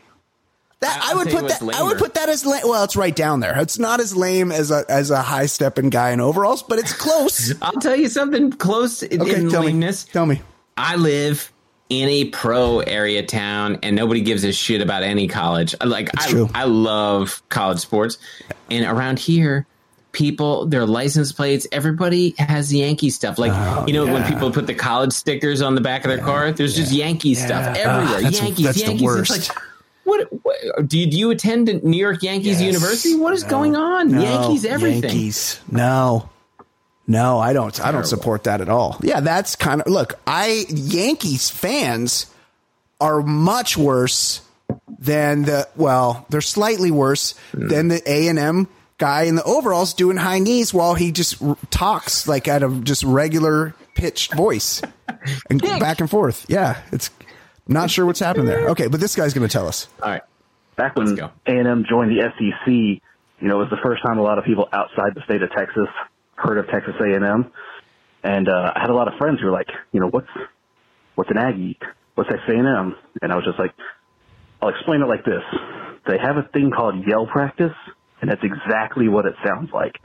That 0.79 0.99
I'll 1.03 1.11
I 1.11 1.23
would 1.23 1.29
put 1.29 1.47
that 1.49 1.61
what's 1.61 1.77
I 1.77 1.83
would 1.83 1.97
put 1.97 2.13
that 2.13 2.29
as 2.29 2.45
la- 2.45 2.59
well 2.63 2.83
it's 2.83 2.95
right 2.95 3.15
down 3.15 3.41
there. 3.41 3.59
It's 3.59 3.79
not 3.79 3.99
as 3.99 4.15
lame 4.15 4.51
as 4.51 4.71
a 4.71 4.85
as 4.87 5.11
a 5.11 5.21
high 5.21 5.47
stepping 5.47 5.89
guy 5.89 6.11
in 6.11 6.21
overalls 6.21 6.63
but 6.63 6.79
it's 6.79 6.93
close. 6.93 7.53
I'll 7.61 7.73
tell 7.73 7.95
you 7.95 8.07
something 8.07 8.51
close 8.51 9.03
in, 9.03 9.21
okay 9.21 9.41
in 9.41 9.49
tell 9.49 9.63
me. 9.63 9.91
tell 10.13 10.25
me. 10.25 10.41
I 10.77 10.95
live 10.95 11.51
in 11.89 12.07
a 12.09 12.25
pro 12.25 12.79
area 12.79 13.25
town 13.25 13.79
and 13.83 13.95
nobody 13.95 14.21
gives 14.21 14.43
a 14.43 14.53
shit 14.53 14.79
about 14.81 15.01
any 15.03 15.27
college. 15.27 15.75
Like 15.83 16.09
I, 16.17 16.27
true. 16.29 16.49
I 16.53 16.65
love 16.65 17.41
college 17.49 17.79
sports. 17.79 18.17
And 18.69 18.85
around 18.85 19.17
here, 19.17 19.65
people, 20.11 20.67
their 20.67 20.85
license 20.85 21.31
plates, 21.31 21.65
everybody 21.71 22.35
has 22.37 22.71
Yankee 22.73 23.09
stuff. 23.09 23.39
Like 23.39 23.87
you 23.87 23.93
know 23.93 24.05
when 24.05 24.23
people 24.31 24.51
put 24.51 24.67
the 24.67 24.75
college 24.75 25.13
stickers 25.13 25.61
on 25.63 25.73
the 25.75 25.81
back 25.81 26.05
of 26.05 26.09
their 26.09 26.23
car, 26.23 26.51
there's 26.51 26.75
just 26.75 26.91
Yankee 26.91 27.33
stuff 27.33 27.65
everywhere. 27.75 28.17
Ah, 28.17 28.21
that's- 28.21 28.41
Yankees, 28.41 28.65
that's 28.65 28.77
the 28.81 28.85
Yankees. 28.85 29.01
worst. 29.03 29.35
It's 29.35 29.49
like 29.49 29.57
what, 30.03 30.27
what 30.43 30.87
do, 30.87 30.97
you, 30.97 31.05
do 31.09 31.17
you 31.17 31.29
attend 31.31 31.83
New 31.83 31.97
York 31.97 32.23
Yankees 32.23 32.59
Yes. 32.59 32.61
University? 32.61 33.15
What 33.15 33.33
is 33.33 33.43
No. 33.43 33.49
going 33.49 33.75
on? 33.75 34.09
No, 34.11 34.21
Yankees 34.21 34.65
everything. 34.65 35.03
Yankees. 35.03 35.59
No. 35.71 36.29
No, 37.09 37.39
I 37.39 37.53
don't. 37.53 37.83
I 37.83 37.91
don't 37.91 38.05
support 38.05 38.43
that 38.43 38.61
at 38.61 38.69
all. 38.69 38.95
Yeah, 39.01 39.19
that's 39.19 39.55
kind 39.55 39.81
of 39.81 39.87
look. 39.87 40.19
I 40.27 40.65
Yankees 40.69 41.49
fans 41.49 42.27
are 43.01 43.23
much 43.23 43.75
worse 43.75 44.41
than 44.99 45.41
the. 45.41 45.67
Well, 45.75 46.27
they're 46.29 46.39
slightly 46.39 46.91
worse 46.91 47.33
hmm. 47.51 47.67
than 47.67 47.87
the 47.87 48.03
A 48.05 48.27
and 48.27 48.37
M 48.37 48.67
guy 48.99 49.23
in 49.23 49.33
the 49.33 49.43
overalls 49.43 49.95
doing 49.95 50.17
high 50.17 50.37
knees 50.37 50.71
while 50.71 50.93
he 50.93 51.11
just 51.11 51.41
r- 51.41 51.57
talks 51.71 52.27
like 52.27 52.47
at 52.47 52.61
a 52.61 52.69
just 52.81 53.03
regular 53.03 53.73
pitched 53.95 54.35
voice 54.35 54.83
and 55.49 55.59
back 55.61 55.99
and 56.01 56.11
forth. 56.11 56.45
Yeah, 56.47 56.79
it's 56.91 57.09
not 57.67 57.89
sure 57.89 58.05
what's 58.05 58.19
happening 58.19 58.45
there. 58.45 58.69
Okay, 58.69 58.85
but 58.85 58.99
this 58.99 59.15
guy's 59.15 59.33
going 59.33 59.47
to 59.47 59.51
tell 59.51 59.67
us. 59.67 59.87
All 60.03 60.11
right. 60.11 60.21
Back 60.75 60.95
when. 60.95 61.19
A&M 61.19 61.85
joined 61.89 62.11
the 62.11 62.21
SEC, 62.37 62.67
you 62.67 63.01
know, 63.47 63.55
it 63.55 63.63
was 63.63 63.69
the 63.71 63.81
first 63.83 64.03
time 64.03 64.19
a 64.19 64.21
lot 64.21 64.37
of 64.37 64.45
people 64.45 64.69
outside 64.71 65.15
the 65.15 65.23
state 65.23 65.41
of 65.41 65.49
Texas 65.51 65.87
heard 66.39 66.57
of 66.57 66.67
Texas 66.67 66.95
A&M. 66.99 67.51
And 68.23 68.49
uh, 68.49 68.73
I 68.75 68.79
had 68.81 68.89
a 68.89 68.93
lot 68.93 69.07
of 69.07 69.17
friends 69.17 69.39
who 69.39 69.47
were 69.47 69.51
like, 69.51 69.69
you 69.91 69.99
know, 69.99 70.09
what's 70.09 70.27
what's 71.15 71.29
an 71.29 71.37
Aggie? 71.37 71.77
What's 72.15 72.29
Texas 72.29 72.49
A&M? 72.49 72.95
And 73.21 73.31
I 73.31 73.35
was 73.35 73.45
just 73.45 73.59
like, 73.59 73.71
I'll 74.61 74.69
explain 74.69 75.01
it 75.01 75.05
like 75.07 75.23
this: 75.23 75.43
they 76.07 76.17
have 76.17 76.37
a 76.37 76.43
thing 76.43 76.71
called 76.75 77.07
yell 77.07 77.27
practice, 77.27 77.75
and 78.21 78.29
that's 78.29 78.43
exactly 78.43 79.07
what 79.07 79.25
it 79.25 79.35
sounds 79.45 79.71
like. 79.71 79.95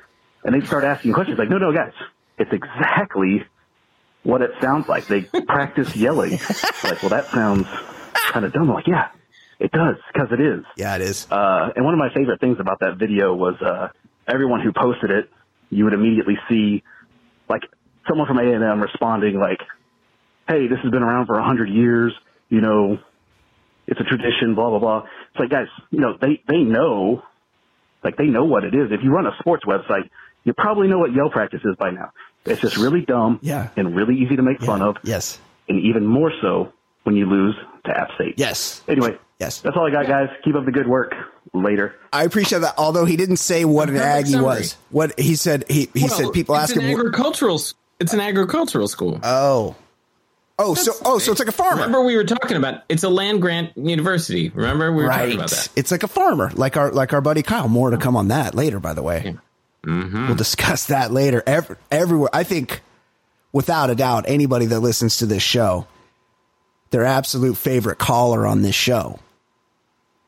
And 0.44 0.54
they 0.54 0.64
start 0.66 0.84
asking 0.84 1.12
questions 1.14 1.38
like, 1.38 1.48
no, 1.48 1.58
no, 1.58 1.72
guys, 1.72 1.92
it's 2.38 2.52
exactly 2.52 3.44
what 4.22 4.42
it 4.42 4.50
sounds 4.60 4.86
like. 4.88 5.06
They 5.06 5.22
practice 5.46 5.96
yelling. 5.96 6.32
like, 6.84 7.02
well, 7.02 7.10
that 7.10 7.30
sounds 7.32 7.66
kind 8.30 8.44
of 8.44 8.52
dumb. 8.52 8.68
I'm 8.68 8.74
like, 8.74 8.86
yeah, 8.86 9.08
it 9.58 9.72
does 9.72 9.96
because 10.12 10.28
it 10.32 10.40
is. 10.40 10.64
Yeah, 10.76 10.94
it 10.96 11.02
is. 11.02 11.26
Uh, 11.30 11.70
and 11.74 11.84
one 11.84 11.94
of 11.94 11.98
my 11.98 12.12
favorite 12.12 12.40
things 12.40 12.58
about 12.60 12.80
that 12.80 12.96
video 12.98 13.34
was 13.34 13.54
uh, 13.60 13.88
everyone 14.28 14.60
who 14.60 14.72
posted 14.72 15.10
it, 15.10 15.30
you 15.74 15.84
would 15.84 15.92
immediately 15.94 16.38
see 16.48 16.82
like 17.48 17.62
someone 18.08 18.26
from 18.26 18.38
A&M 18.38 18.80
responding 18.80 19.38
like, 19.38 19.60
"Hey, 20.48 20.66
this 20.68 20.78
has 20.82 20.90
been 20.90 21.02
around 21.02 21.26
for 21.26 21.38
a 21.38 21.44
hundred 21.44 21.68
years. 21.68 22.12
You 22.48 22.60
know, 22.60 22.98
it's 23.86 24.00
a 24.00 24.04
tradition. 24.04 24.54
Blah 24.54 24.70
blah 24.70 24.78
blah." 24.78 24.98
It's 25.30 25.40
like, 25.40 25.50
guys, 25.50 25.66
you 25.90 26.00
know, 26.00 26.16
they 26.20 26.42
they 26.48 26.58
know, 26.58 27.22
like 28.02 28.16
they 28.16 28.26
know 28.26 28.44
what 28.44 28.64
it 28.64 28.74
is. 28.74 28.92
If 28.92 29.02
you 29.02 29.10
run 29.12 29.26
a 29.26 29.36
sports 29.40 29.64
website, 29.64 30.08
you 30.44 30.52
probably 30.52 30.88
know 30.88 30.98
what 30.98 31.12
yell 31.12 31.30
practice 31.30 31.60
is 31.64 31.76
by 31.76 31.90
now. 31.90 32.10
It's 32.46 32.60
just 32.60 32.76
really 32.76 33.00
dumb 33.00 33.38
Yeah. 33.42 33.68
and 33.76 33.96
really 33.96 34.16
easy 34.18 34.36
to 34.36 34.42
make 34.42 34.60
fun 34.60 34.82
of, 34.82 34.96
Yes. 35.02 35.40
and 35.66 35.80
even 35.80 36.04
more 36.06 36.30
so 36.42 36.72
when 37.04 37.16
you 37.16 37.24
lose 37.24 37.56
to 37.86 37.98
App 37.98 38.10
State. 38.16 38.34
Yes. 38.36 38.82
Anyway, 38.86 39.16
Yes. 39.40 39.60
that's 39.60 39.76
all 39.76 39.86
I 39.86 39.90
got, 39.90 40.06
guys. 40.06 40.28
Keep 40.44 40.54
up 40.54 40.64
the 40.64 40.70
good 40.72 40.86
work. 40.88 41.12
Later. 41.52 41.94
I 42.12 42.24
appreciate 42.24 42.60
that. 42.60 42.74
Although 42.78 43.04
he 43.04 43.16
didn't 43.16 43.36
say 43.36 43.64
what 43.64 43.88
an 43.88 43.94
Perfect 43.96 44.10
Aggie 44.16 44.30
summary. 44.32 44.44
was. 44.46 44.76
What 44.90 45.18
he 45.20 45.36
said, 45.36 45.64
he 45.68 45.88
he 45.94 46.08
said 46.08 46.32
people 46.32 46.54
it's 46.56 46.64
ask 46.70 46.76
an 46.76 46.82
him. 46.82 46.98
agricultural. 46.98 47.56
s- 47.56 47.74
It's 48.00 48.12
an 48.12 48.20
agricultural 48.20 48.88
school. 48.88 49.20
oh, 49.22 49.76
oh, 50.58 50.74
so 50.74 50.92
oh, 51.04 51.18
so 51.18 51.30
it's 51.30 51.38
like 51.38 51.48
a 51.48 51.52
farmer, 51.52 51.82
Remember 51.82 52.02
we 52.02 52.16
were 52.16 52.24
talking 52.24 52.56
about 52.56 52.82
it's 52.88 53.04
a 53.04 53.08
land 53.08 53.40
grant 53.40 53.76
university. 53.76 54.48
Remember 54.48 54.90
we 54.92 55.04
were 55.04 55.10
talking 55.10 55.34
about 55.34 55.50
that. 55.50 55.68
It's 55.76 55.92
like 55.92 56.02
a 56.02 56.08
farmer, 56.08 56.50
like 56.54 56.76
our 56.76 56.90
like 56.90 57.12
our 57.12 57.20
buddy 57.20 57.42
Kyle. 57.42 57.68
More 57.68 57.90
to 57.90 57.98
come 57.98 58.16
on 58.16 58.28
that 58.28 58.54
later, 58.56 58.80
by 58.80 58.94
the 58.94 59.02
way. 59.02 59.36
Mm-hmm. 59.84 60.26
We'll 60.26 60.36
discuss 60.36 60.86
that 60.86 61.12
later. 61.12 61.42
Every, 61.46 61.76
everywhere, 61.92 62.30
I 62.32 62.42
think, 62.42 62.80
without 63.52 63.90
a 63.90 63.94
doubt, 63.94 64.24
anybody 64.26 64.66
that 64.66 64.80
listens 64.80 65.18
to 65.18 65.26
this 65.26 65.42
show, 65.42 65.86
their 66.90 67.04
absolute 67.04 67.56
favorite 67.56 67.98
caller 67.98 68.44
on 68.44 68.62
this 68.62 68.74
show. 68.74 69.20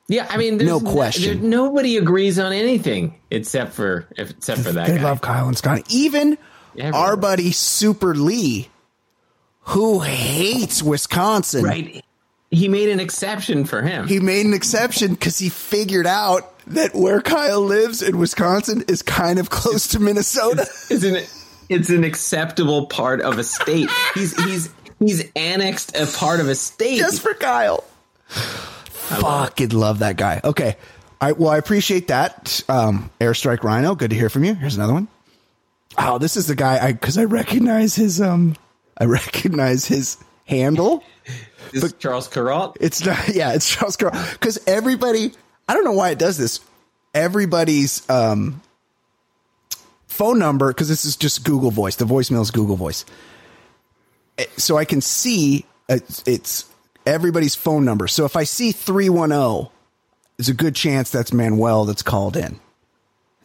Yeah, 0.09 0.27
I 0.31 0.37
mean, 0.37 0.59
there's 0.59 0.69
No 0.71 0.79
question. 0.81 1.41
there- 1.41 1.49
nobody 1.51 1.97
agrees 1.97 2.39
on 2.39 2.53
anything 2.53 3.15
except 3.31 3.73
for 3.75 4.07
except 4.17 4.61
for 4.61 4.73
that 4.73 4.87
They 4.87 4.99
guy. 4.99 5.03
love 5.03 5.21
Kyle 5.21 5.49
and 5.49 5.57
Scott. 5.59 5.83
Even 5.89 6.39
Everyone. 6.79 6.95
our 6.95 7.17
buddy 7.17 7.51
Super 7.53 8.15
Lee, 8.15 8.69
who 9.63 10.01
hates 10.01 10.83
Wisconsin. 10.83 11.65
right? 11.65 12.05
He 12.53 12.69
made 12.69 12.89
an 12.91 13.01
exception 13.01 13.65
for 13.65 13.83
him. 13.83 14.07
he 14.07 14.21
made 14.21 14.47
an 14.47 14.55
exception 14.55 15.13
because 15.15 15.39
he 15.39 15.49
figured 15.49 16.07
out 16.07 16.53
that 16.69 16.95
where 16.95 17.21
Kyle 17.21 17.61
lives 17.61 18.03
in 18.03 18.19
Wisconsin 18.19 18.85
is 18.87 19.03
kind 19.03 19.41
of 19.41 19.51
close 19.51 19.89
to 19.89 19.99
Minnesota. 19.99 20.63
it's 20.89 21.03
an 21.03 21.23
it's 21.69 21.91
an 21.91 22.05
acceptable 22.05 22.87
part 22.87 23.21
of 23.21 23.39
a 23.39 23.45
state. 23.45 23.91
He's 24.15 24.41
he's 24.45 24.69
he's 25.01 25.25
annexed 25.35 25.97
a 25.97 26.07
part 26.07 26.39
of 26.39 26.49
a 26.49 26.55
state. 26.55 26.99
Just 26.99 27.21
for 27.23 27.35
Kyle. 27.35 27.83
Fucking 29.09 29.71
love 29.71 30.01
that 30.01 30.17
guy. 30.17 30.41
Okay. 30.45 30.77
All 31.21 31.29
right. 31.29 31.39
Well, 31.39 31.51
I 31.51 31.59
appreciate 31.59 32.09
that. 32.09 32.63
Um, 32.69 33.11
Airstrike 33.21 33.63
Rhino. 33.63 33.95
Good 33.95 34.11
to 34.11 34.17
hear 34.17 34.29
from 34.29 34.45
you. 34.45 34.55
Here's 34.55 34.77
another 34.77 34.93
one. 34.93 35.09
Oh, 35.99 36.19
this 36.19 36.37
is 36.37 36.47
the 36.47 36.55
guy 36.55 36.79
I 36.85 36.93
because 36.93 37.17
I 37.17 37.25
recognize 37.25 37.95
his 37.95 38.21
um 38.21 38.55
I 38.99 39.05
recognize 39.07 39.85
his 39.87 40.19
handle. 40.47 41.03
This 41.73 41.83
is 41.83 41.93
Charles 41.95 42.29
Carrault. 42.29 42.77
It's 42.81 43.05
not. 43.05 43.29
Yeah, 43.35 43.53
it's 43.53 43.69
Charles 43.69 43.97
Carl. 43.97 44.13
Because 44.33 44.61
everybody, 44.69 45.33
I 45.69 45.75
don't 45.75 45.83
know 45.83 45.93
why 45.93 46.11
it 46.11 46.19
does 46.19 46.39
this. 46.39 46.61
Everybody's 47.13 48.09
um, 48.09 48.63
phone 50.07 50.39
number, 50.39 50.69
because 50.69 50.89
this 50.89 51.05
is 51.05 51.17
just 51.17 51.45
Google 51.45 51.73
Voice. 51.73 51.97
The 51.97 52.05
voicemail 52.05 52.41
is 52.43 52.53
Google 52.53 52.77
Voice. 52.77 53.05
Eh, 54.39 54.45
So 54.57 54.77
I 54.79 54.85
can 54.85 55.01
see 55.01 55.67
it's, 55.89 56.23
it's 56.25 56.67
everybody's 57.07 57.55
phone 57.55 57.85
number. 57.85 58.09
So 58.09 58.25
if 58.25 58.37
I 58.37 58.45
see 58.45 58.73
three 58.73 59.09
one 59.09 59.31
zero, 59.31 59.71
there's 60.37 60.49
a 60.49 60.55
good 60.55 60.75
chance 60.75 61.11
that's 61.11 61.33
Manuel 61.33 61.85
that's 61.85 62.03
called 62.03 62.37
in. 62.37 62.61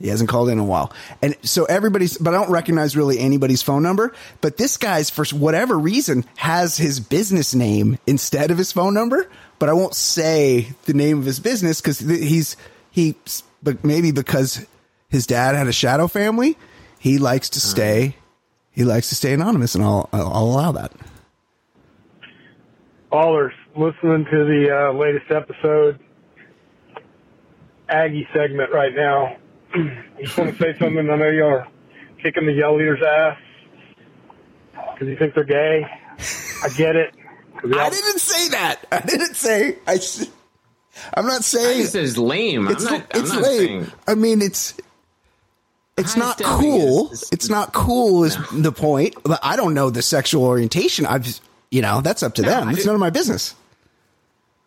He 0.02 0.08
hasn't 0.08 0.30
called 0.30 0.50
in 0.50 0.58
a 0.58 0.64
while. 0.64 0.92
And 1.22 1.38
so 1.44 1.66
everybody's, 1.66 2.18
but 2.18 2.34
I 2.34 2.38
don't 2.38 2.50
recognize 2.50 2.98
really 2.98 3.20
anybody's 3.20 3.62
phone 3.62 3.84
number. 3.84 4.14
But 4.42 4.58
this 4.58 4.78
guy's, 4.78 5.12
for 5.12 5.24
whatever 5.26 5.78
reason, 5.78 6.26
has 6.38 6.76
his 6.76 7.00
business 7.00 7.54
name 7.54 8.00
instead 8.08 8.50
of 8.50 8.58
his 8.58 8.72
phone 8.72 8.96
number. 8.96 9.30
But 9.60 9.70
I 9.70 9.74
won't 9.74 9.94
say 9.94 10.74
the 10.86 10.96
name 10.96 11.20
of 11.20 11.26
his 11.26 11.40
business 11.40 11.82
because 11.82 12.00
he's, 12.00 12.58
he, 12.90 13.16
but 13.62 13.84
maybe 13.84 14.12
because 14.12 14.66
his 15.10 15.28
dad 15.28 15.56
had 15.56 15.68
a 15.68 15.74
shadow 15.74 16.08
family, 16.08 16.58
he 16.98 17.20
likes 17.20 17.50
to 17.50 17.60
hmm. 17.60 17.68
stay, 17.68 18.16
he 18.72 18.84
likes 18.84 19.10
to 19.10 19.16
stay 19.16 19.34
anonymous 19.34 19.76
and 19.76 19.84
I'll, 19.84 20.10
I'll 20.12 20.46
allow 20.46 20.72
that. 20.72 20.94
Ballers, 23.12 23.52
listening 23.76 24.26
to 24.26 24.46
the 24.46 24.70
uh, 24.90 24.94
latest 24.94 25.30
episode, 25.32 26.00
Aggie 27.90 28.28
segment 28.34 28.72
right 28.72 28.96
now. 28.96 29.36
I 29.74 30.04
just 30.24 30.38
want 30.38 30.52
to 30.52 30.58
say 30.58 30.78
something. 30.80 31.10
I 31.10 31.16
know 31.16 31.30
y'all 31.30 31.50
are 31.50 31.68
kicking 32.22 32.46
the 32.46 32.54
yell 32.54 32.76
eaters' 32.76 33.02
ass 33.06 33.38
because 34.94 35.08
you 35.10 35.18
think 35.18 35.34
they're 35.34 35.44
gay. 35.44 35.86
I 36.64 36.70
get 36.70 36.96
it. 36.96 37.14
I 37.76 37.90
didn't 37.90 38.20
say 38.20 38.50
that. 38.50 38.78
I 38.92 39.00
didn't 39.02 39.36
say, 39.36 39.78
I. 39.86 40.00
I'm 41.14 41.26
not 41.26 41.44
saying 41.44 41.82
just 41.82 41.94
said 41.94 42.04
it's 42.06 42.18
lame. 42.18 42.68
it's, 42.68 42.86
I'm 42.86 42.92
not, 43.00 43.08
I'm 43.16 43.22
it's 43.22 43.34
not 43.34 43.42
lame. 43.44 43.58
saying 43.86 43.92
I 44.08 44.16
mean, 44.16 44.42
it's 44.42 44.76
it's 45.98 46.16
not 46.16 46.38
stepping 46.38 46.60
cool. 46.62 47.12
is- 47.12 47.24
is- 47.24 47.30
it's 47.32 47.50
not 47.50 47.74
cool 47.74 48.24
is 48.24 48.38
the 48.52 48.72
point. 48.72 49.16
But 49.24 49.40
I 49.44 49.56
don't 49.58 49.74
know 49.74 49.90
the 49.90 50.02
sexual 50.02 50.44
orientation. 50.44 51.06
I've 51.06 51.40
you 51.72 51.82
know 51.82 52.02
that's 52.02 52.22
up 52.24 52.36
to 52.36 52.42
them. 52.44 52.68
I 52.70 52.74
It's 52.74 52.86
none 52.86 52.94
of 52.96 53.02
my 53.02 53.10
business. 53.10 53.56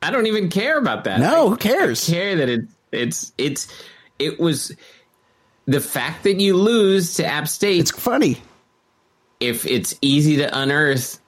I 0.02 0.10
don't 0.10 0.26
even 0.26 0.48
care 0.50 0.78
about 0.78 1.04
that. 1.04 1.20
No, 1.20 1.46
I- 1.46 1.50
who 1.50 1.56
cares? 1.56 2.08
I 2.08 2.12
care 2.12 2.36
that 2.36 2.48
it 2.48 2.64
it's 2.92 3.32
it's 3.38 3.68
it 4.18 4.40
was 4.40 4.72
the 5.66 5.80
fact 5.80 6.24
that 6.24 6.40
you 6.40 6.56
lose 6.56 7.14
to 7.14 7.26
App 7.26 7.48
State. 7.48 7.80
It's 7.80 7.90
funny. 7.90 8.38
if 9.40 9.66
it's 9.66 9.94
easy 10.00 10.36
to 10.38 10.58
unearth 10.58 11.20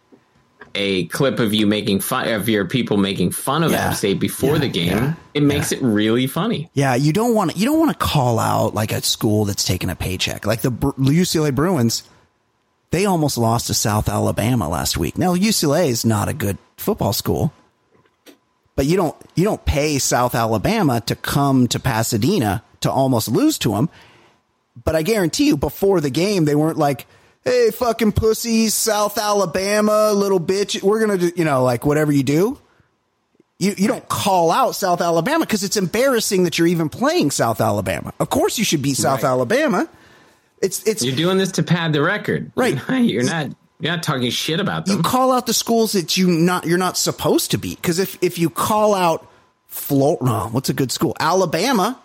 a 0.74 1.06
clip 1.06 1.38
of 1.40 1.54
you 1.54 1.66
making 1.66 2.00
fun 2.00 2.28
of 2.28 2.48
your 2.50 2.66
people 2.66 2.98
making 2.98 3.30
fun 3.30 3.62
of 3.62 3.72
Yeah. 3.72 3.88
App 3.88 3.94
State 3.96 4.20
before 4.20 4.54
Yeah, 4.54 4.58
the 4.58 4.68
game, 4.68 4.88
yeah, 4.88 5.14
it 5.32 5.42
makes 5.42 5.72
it 5.72 5.80
really 5.82 6.26
funny. 6.26 6.70
Yeah, 6.74 6.94
you 6.94 7.12
don't 7.14 7.34
want 7.34 7.52
to. 7.52 7.58
You 7.58 7.64
don't 7.64 7.78
want 7.78 7.92
to 7.98 7.98
call 7.98 8.38
out 8.38 8.74
like 8.74 8.92
a 8.92 9.02
school 9.02 9.46
that's 9.46 9.64
taking 9.64 9.88
a 9.90 9.96
paycheck, 9.96 10.44
like 10.46 10.60
the 10.60 10.70
UCLA 10.70 11.54
Bruins. 11.54 12.02
They 12.90 13.04
almost 13.04 13.36
lost 13.36 13.66
to 13.66 13.74
South 13.74 14.08
Alabama 14.08 14.68
last 14.68 14.96
week. 14.96 15.18
Now 15.18 15.34
UCLA 15.34 15.88
is 15.88 16.04
not 16.04 16.28
a 16.28 16.32
good 16.32 16.56
football 16.76 17.12
school, 17.12 17.52
but 18.74 18.86
you 18.86 18.96
don't 18.96 19.16
you 19.34 19.44
don't 19.44 19.64
pay 19.64 19.98
South 19.98 20.34
Alabama 20.34 21.00
to 21.02 21.16
come 21.16 21.66
to 21.68 21.80
Pasadena 21.80 22.62
to 22.80 22.90
almost 22.90 23.28
lose 23.28 23.58
to 23.58 23.70
them. 23.72 23.88
But 24.84 24.94
I 24.94 25.02
guarantee 25.02 25.46
you, 25.46 25.56
before 25.56 26.00
the 26.00 26.10
game, 26.10 26.44
they 26.44 26.54
weren't 26.54 26.78
like, 26.78 27.06
"Hey, 27.44 27.70
fucking 27.70 28.12
pussies, 28.12 28.74
South 28.74 29.18
Alabama, 29.18 30.12
little 30.12 30.40
bitch, 30.40 30.82
we're 30.82 31.00
gonna 31.00 31.18
do," 31.18 31.32
you 31.34 31.44
know, 31.44 31.64
like 31.64 31.84
whatever 31.84 32.12
you 32.12 32.22
do 32.22 32.58
you, 33.58 33.74
you 33.76 33.88
don't 33.88 34.06
call 34.08 34.50
out 34.50 34.74
South 34.74 35.00
Alabama 35.00 35.46
because 35.46 35.64
it's 35.64 35.76
embarrassing 35.76 36.44
that 36.44 36.58
you're 36.58 36.66
even 36.66 36.88
playing 36.88 37.30
South 37.30 37.60
Alabama. 37.60 38.12
Of 38.20 38.28
course, 38.28 38.58
you 38.58 38.64
should 38.64 38.82
beat 38.82 38.96
South 38.96 39.22
Right. 39.22 39.30
Alabama. 39.30 39.88
It's 40.62 40.82
it's 40.86 41.04
You're 41.04 41.16
doing 41.16 41.38
this 41.38 41.52
to 41.52 41.62
pad 41.62 41.92
the 41.92 42.02
record, 42.02 42.50
Right. 42.56 42.74
You're 42.74 42.84
not. 42.88 43.04
You're 43.04 43.24
not, 43.24 43.56
you're 43.78 43.92
not 43.92 44.02
talking 44.02 44.30
shit 44.30 44.58
about 44.58 44.86
them. 44.86 44.96
you 44.96 45.02
call 45.02 45.32
out 45.32 45.46
the 45.46 45.52
schools 45.52 45.92
that 45.92 46.16
you 46.16 46.28
not 46.28 46.64
you're 46.66 46.78
not 46.78 46.96
supposed 46.96 47.50
to 47.50 47.58
beat 47.58 47.76
because 47.80 47.98
if 47.98 48.16
if 48.22 48.38
you 48.38 48.48
call 48.48 48.94
out 48.94 49.30
Florida, 49.66 50.48
what's 50.50 50.70
a 50.70 50.72
good 50.72 50.90
school? 50.90 51.14
Alabama, 51.20 52.00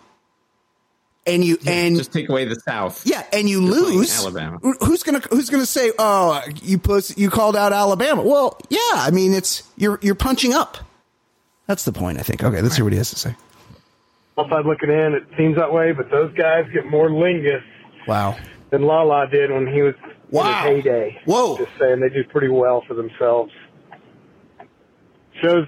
and 1.26 1.42
you 1.44 1.56
and 1.66 1.96
Just 1.96 2.12
take 2.12 2.28
away 2.28 2.44
the 2.44 2.56
South. 2.56 3.06
yeah, 3.06 3.24
and 3.32 3.48
you 3.48 3.62
You're 3.62 3.72
playing 3.80 3.98
lose. 4.00 4.18
Alabama. 4.20 4.58
Who's 4.80 5.02
gonna 5.02 5.20
Who's 5.30 5.48
gonna 5.48 5.64
say, 5.64 5.92
"Oh, 5.98 6.42
you 6.62 6.76
puss, 6.78 7.16
you 7.16 7.30
called 7.30 7.56
out 7.56 7.72
Alabama"? 7.72 8.22
Well, 8.22 8.58
yeah. 8.68 8.78
I 8.92 9.10
mean, 9.10 9.32
it's 9.32 9.62
you're 9.76 9.98
you're 10.02 10.14
punching 10.14 10.52
up. 10.52 10.76
That's 11.66 11.84
the 11.84 11.92
point. 11.92 12.18
I 12.18 12.22
think. 12.22 12.44
Okay, 12.44 12.60
let's 12.60 12.76
hear 12.76 12.84
what 12.84 12.92
he 12.92 12.98
has 12.98 13.08
to 13.10 13.18
say. 13.18 13.34
Outside 14.38 14.66
looking 14.66 14.90
in, 14.90 15.14
it 15.14 15.24
seems 15.38 15.56
that 15.56 15.72
way, 15.72 15.92
but 15.92 16.10
those 16.10 16.34
guys 16.34 16.66
get 16.72 16.86
more 16.86 17.08
lingus 17.08 17.62
Wow. 18.06 18.36
than 18.70 18.82
Lala 18.82 19.26
did 19.30 19.50
when 19.50 19.66
he 19.66 19.82
was 19.82 19.94
Wow. 20.30 20.66
in 20.68 20.76
his 20.76 20.84
heyday. 20.84 21.20
Whoa. 21.26 21.58
Just 21.58 21.70
saying, 21.78 22.00
they 22.00 22.08
do 22.08 22.24
pretty 22.24 22.48
well 22.48 22.82
for 22.86 22.94
themselves. 22.94 23.52
Show's 25.40 25.66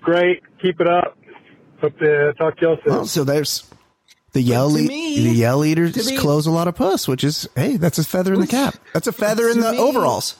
great. 0.00 0.42
Keep 0.60 0.80
it 0.80 0.86
up. 0.88 1.16
Hope 1.80 1.98
to 1.98 2.32
talk 2.34 2.56
to 2.56 2.62
y'all 2.62 2.76
soon. 2.84 2.92
Well, 2.92 3.06
so 3.06 3.24
there's 3.24 3.64
the 4.32 4.42
yell. 4.42 4.70
to 4.70 4.76
me- 4.76 5.22
the 5.22 5.30
yell 5.34 5.64
eaters 5.64 6.10
me- 6.10 6.16
close 6.16 6.46
a 6.46 6.50
lot 6.50 6.68
of 6.68 6.74
puss, 6.74 7.06
which 7.06 7.22
is 7.24 7.48
hey, 7.56 7.76
that's 7.76 7.98
a 7.98 8.04
feather 8.04 8.34
in 8.34 8.40
the 8.40 8.46
cap. 8.46 8.74
That's 8.92 9.06
a 9.06 9.12
feather 9.12 9.48
in 9.48 9.60
the 9.60 9.72
me- 9.72 9.78
overalls. 9.78 10.36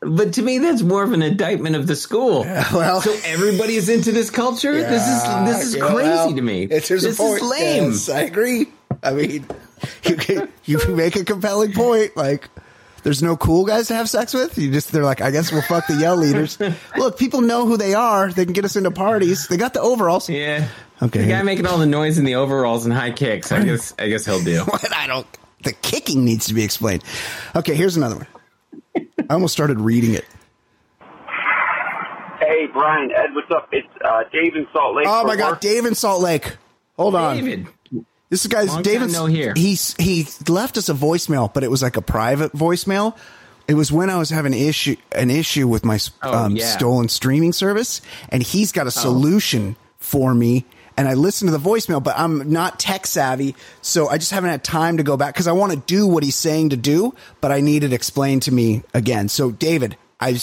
But 0.00 0.34
to 0.34 0.42
me, 0.42 0.58
that's 0.58 0.82
more 0.82 1.02
of 1.02 1.12
an 1.12 1.22
indictment 1.22 1.76
of 1.76 1.86
the 1.86 1.96
school. 1.96 2.40
well- 2.72 3.00
so 3.00 3.14
everybody 3.24 3.76
is 3.76 3.88
into 3.88 4.12
this 4.12 4.30
culture. 4.30 4.72
this 4.72 5.06
is 5.06 5.22
this 5.46 5.64
is 5.68 5.76
Yeah, 5.76 5.86
crazy 5.88 6.08
well, 6.08 6.34
to 6.34 6.42
me. 6.42 6.64
It's, 6.64 6.88
here's 6.88 7.02
this 7.04 7.18
a 7.18 7.22
point. 7.22 7.36
is 7.42 7.48
lame. 7.48 7.84
Yes, 7.92 8.08
I 8.08 8.20
agree. 8.22 8.66
I 9.02 9.12
mean, 9.12 9.46
you 10.04 10.16
can, 10.16 10.48
you 10.64 10.78
make 10.88 11.16
a 11.16 11.24
compelling 11.24 11.72
point. 11.72 12.16
Like, 12.16 12.48
there's 13.04 13.22
no 13.22 13.36
cool 13.36 13.66
guys 13.66 13.88
to 13.88 13.94
have 13.94 14.08
sex 14.08 14.32
with. 14.32 14.56
You 14.58 14.72
just 14.72 14.90
they're 14.90 15.04
like, 15.04 15.20
I 15.20 15.30
guess 15.30 15.52
we'll 15.52 15.62
fuck 15.62 15.86
the 15.86 15.94
yell 15.94 16.16
leaders. 16.16 16.58
Look, 16.96 17.18
people 17.18 17.42
know 17.42 17.66
who 17.66 17.76
they 17.76 17.94
are. 17.94 18.32
They 18.32 18.44
can 18.44 18.54
get 18.54 18.64
us 18.64 18.76
into 18.76 18.90
parties. 18.90 19.46
They 19.48 19.56
got 19.56 19.74
the 19.74 19.80
overalls. 19.80 20.28
Yeah. 20.28 20.68
Okay. 21.02 21.22
The 21.22 21.28
guy 21.28 21.42
making 21.42 21.66
all 21.66 21.78
the 21.78 21.86
noise 21.86 22.18
in 22.18 22.24
the 22.24 22.36
overalls 22.36 22.86
and 22.86 22.94
high 22.94 23.10
kicks. 23.10 23.52
I 23.52 23.62
guess. 23.62 23.94
I 23.98 24.08
guess 24.08 24.24
he'll 24.24 24.42
do. 24.42 24.64
What 24.64 24.96
I 24.96 25.06
don't. 25.06 25.26
The 25.62 25.72
kicking 25.72 26.24
needs 26.24 26.46
to 26.46 26.54
be 26.54 26.62
explained. 26.62 27.04
Okay, 27.54 27.74
here's 27.74 27.96
another 27.96 28.16
one. 28.16 28.26
I 29.28 29.34
almost 29.34 29.52
started 29.52 29.80
reading 29.80 30.14
it. 30.14 30.24
Hey, 32.38 32.66
Brian, 32.72 33.10
Ed, 33.10 33.34
what's 33.34 33.50
up? 33.50 33.68
It's 33.72 33.88
uh, 34.04 34.24
Dave 34.30 34.54
in 34.56 34.66
Salt 34.72 34.96
Lake. 34.96 35.06
Oh 35.08 35.24
my 35.24 35.36
God, 35.36 35.52
work. 35.52 35.60
Dave 35.60 35.86
in 35.86 35.94
Salt 35.94 36.20
Lake. 36.20 36.56
Hold 36.96 37.14
on. 37.14 37.68
This 38.34 38.48
guy's 38.48 38.66
Long 38.68 38.82
David. 38.82 39.12
no 39.12 39.26
hear. 39.26 39.52
He's 39.54 39.94
he 39.96 40.26
left 40.48 40.76
us 40.76 40.88
a 40.88 40.94
voicemail, 40.94 41.54
but 41.54 41.62
it 41.62 41.70
was 41.70 41.82
like 41.82 41.96
a 41.96 42.02
private 42.02 42.52
voicemail. 42.52 43.16
It 43.68 43.74
was 43.74 43.92
when 43.92 44.10
I 44.10 44.18
was 44.18 44.28
having 44.28 44.52
an 44.52 44.58
issue 44.58 44.96
an 45.12 45.30
issue 45.30 45.68
with 45.68 45.84
my 45.84 46.00
Oh, 46.20 46.34
um, 46.34 46.56
yeah. 46.56 46.64
Oh. 46.64 46.76
stolen 46.76 47.08
streaming 47.08 47.52
service, 47.52 48.00
and 48.30 48.42
he's 48.42 48.72
got 48.72 48.88
a 48.88 48.90
solution 48.90 49.76
for 49.98 50.34
me. 50.34 50.64
And 50.96 51.06
I 51.06 51.14
listened 51.14 51.48
to 51.52 51.56
the 51.56 51.62
voicemail, 51.70 52.02
but 52.02 52.18
I'm 52.18 52.50
not 52.50 52.80
tech 52.80 53.06
savvy, 53.06 53.54
so 53.82 54.08
I 54.08 54.18
just 54.18 54.32
haven't 54.32 54.50
had 54.50 54.64
time 54.64 54.96
to 54.96 55.04
go 55.04 55.16
back 55.16 55.34
because 55.34 55.46
I 55.46 55.52
want 55.52 55.70
to 55.72 55.78
do 55.78 56.04
what 56.06 56.24
he's 56.24 56.34
saying 56.34 56.70
to 56.70 56.76
do, 56.76 57.14
but 57.40 57.52
I 57.52 57.60
need 57.60 57.84
it 57.84 57.92
explained 57.92 58.42
to 58.42 58.52
me 58.52 58.82
again. 58.94 59.28
So, 59.28 59.52
David, 59.52 59.96
I 60.18 60.40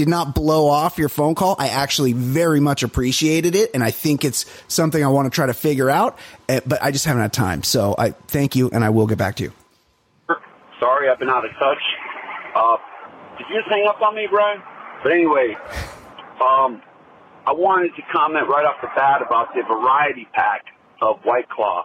did 0.00 0.08
not 0.08 0.34
blow 0.34 0.66
off 0.66 0.96
your 0.96 1.10
phone 1.10 1.34
call. 1.34 1.56
I 1.58 1.68
actually 1.68 2.14
very 2.14 2.58
much 2.58 2.82
appreciated 2.82 3.54
it, 3.54 3.70
and 3.74 3.84
I 3.84 3.90
think 3.90 4.24
it's 4.24 4.46
something 4.66 5.04
I 5.04 5.08
want 5.08 5.26
to 5.26 5.30
try 5.30 5.44
to 5.44 5.52
figure 5.52 5.90
out, 5.90 6.18
eh, 6.48 6.60
but 6.66 6.82
I 6.82 6.90
just 6.90 7.04
haven't 7.04 7.20
had 7.20 7.34
time. 7.34 7.62
So, 7.62 7.94
I 7.98 8.12
thank 8.28 8.56
you, 8.56 8.70
and 8.72 8.82
I 8.82 8.88
will 8.88 9.06
get 9.06 9.18
back 9.18 9.36
to 9.36 9.42
you. 9.44 9.52
Sorry, 10.80 11.10
I've 11.10 11.18
been 11.18 11.28
out 11.28 11.44
of 11.44 11.50
touch. 11.58 11.82
Uh, 12.56 12.76
did 13.36 13.46
you 13.50 13.60
just 13.60 13.68
hang 13.68 13.84
up 13.86 14.00
on 14.00 14.16
me, 14.16 14.26
Brian? 14.30 14.62
But 15.02 15.12
anyway, 15.12 15.54
um, 16.40 16.80
I 17.46 17.52
wanted 17.52 17.94
to 17.96 18.02
comment 18.10 18.48
right 18.48 18.64
off 18.64 18.80
the 18.80 18.88
bat 18.96 19.20
about 19.20 19.52
the 19.52 19.60
variety 19.68 20.26
pack 20.32 20.64
of 21.02 21.20
White 21.24 21.50
Claw. 21.50 21.84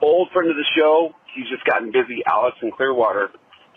Old 0.00 0.30
friend 0.30 0.48
of 0.48 0.54
the 0.54 0.66
show, 0.78 1.10
he's 1.34 1.48
just 1.48 1.64
gotten 1.64 1.90
busy. 1.90 2.22
Alex 2.24 2.56
in 2.62 2.70
Clearwater. 2.70 3.30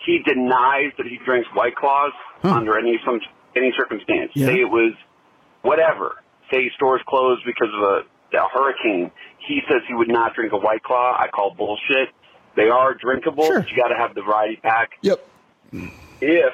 He 0.06 0.20
denies 0.24 0.92
that 0.98 1.06
he 1.06 1.18
drinks 1.24 1.48
White 1.52 1.74
Claws 1.74 2.12
under 2.44 2.78
any 2.78 3.00
some 3.04 3.18
any 3.56 3.72
circumstance. 3.76 4.32
Yeah. 4.34 4.46
Say 4.46 4.60
it 4.60 4.70
was 4.70 4.92
whatever. 5.62 6.16
Say 6.50 6.70
stores 6.76 7.00
closed 7.08 7.42
because 7.44 7.68
of 7.74 7.80
a, 7.82 8.36
a 8.38 8.48
hurricane. 8.52 9.10
He 9.46 9.60
says 9.68 9.82
he 9.88 9.94
would 9.94 10.08
not 10.08 10.34
drink 10.34 10.52
a 10.52 10.58
White 10.58 10.82
Claw. 10.82 11.16
I 11.18 11.28
call 11.28 11.54
bullshit. 11.54 12.08
They 12.56 12.68
are 12.68 12.94
drinkable, 12.94 13.44
Sure. 13.46 13.60
but 13.60 13.70
you 13.70 13.76
got 13.76 13.88
to 13.88 13.96
have 13.96 14.14
the 14.14 14.22
variety 14.22 14.56
pack 14.56 14.92
Yep. 15.02 15.18
if 16.20 16.52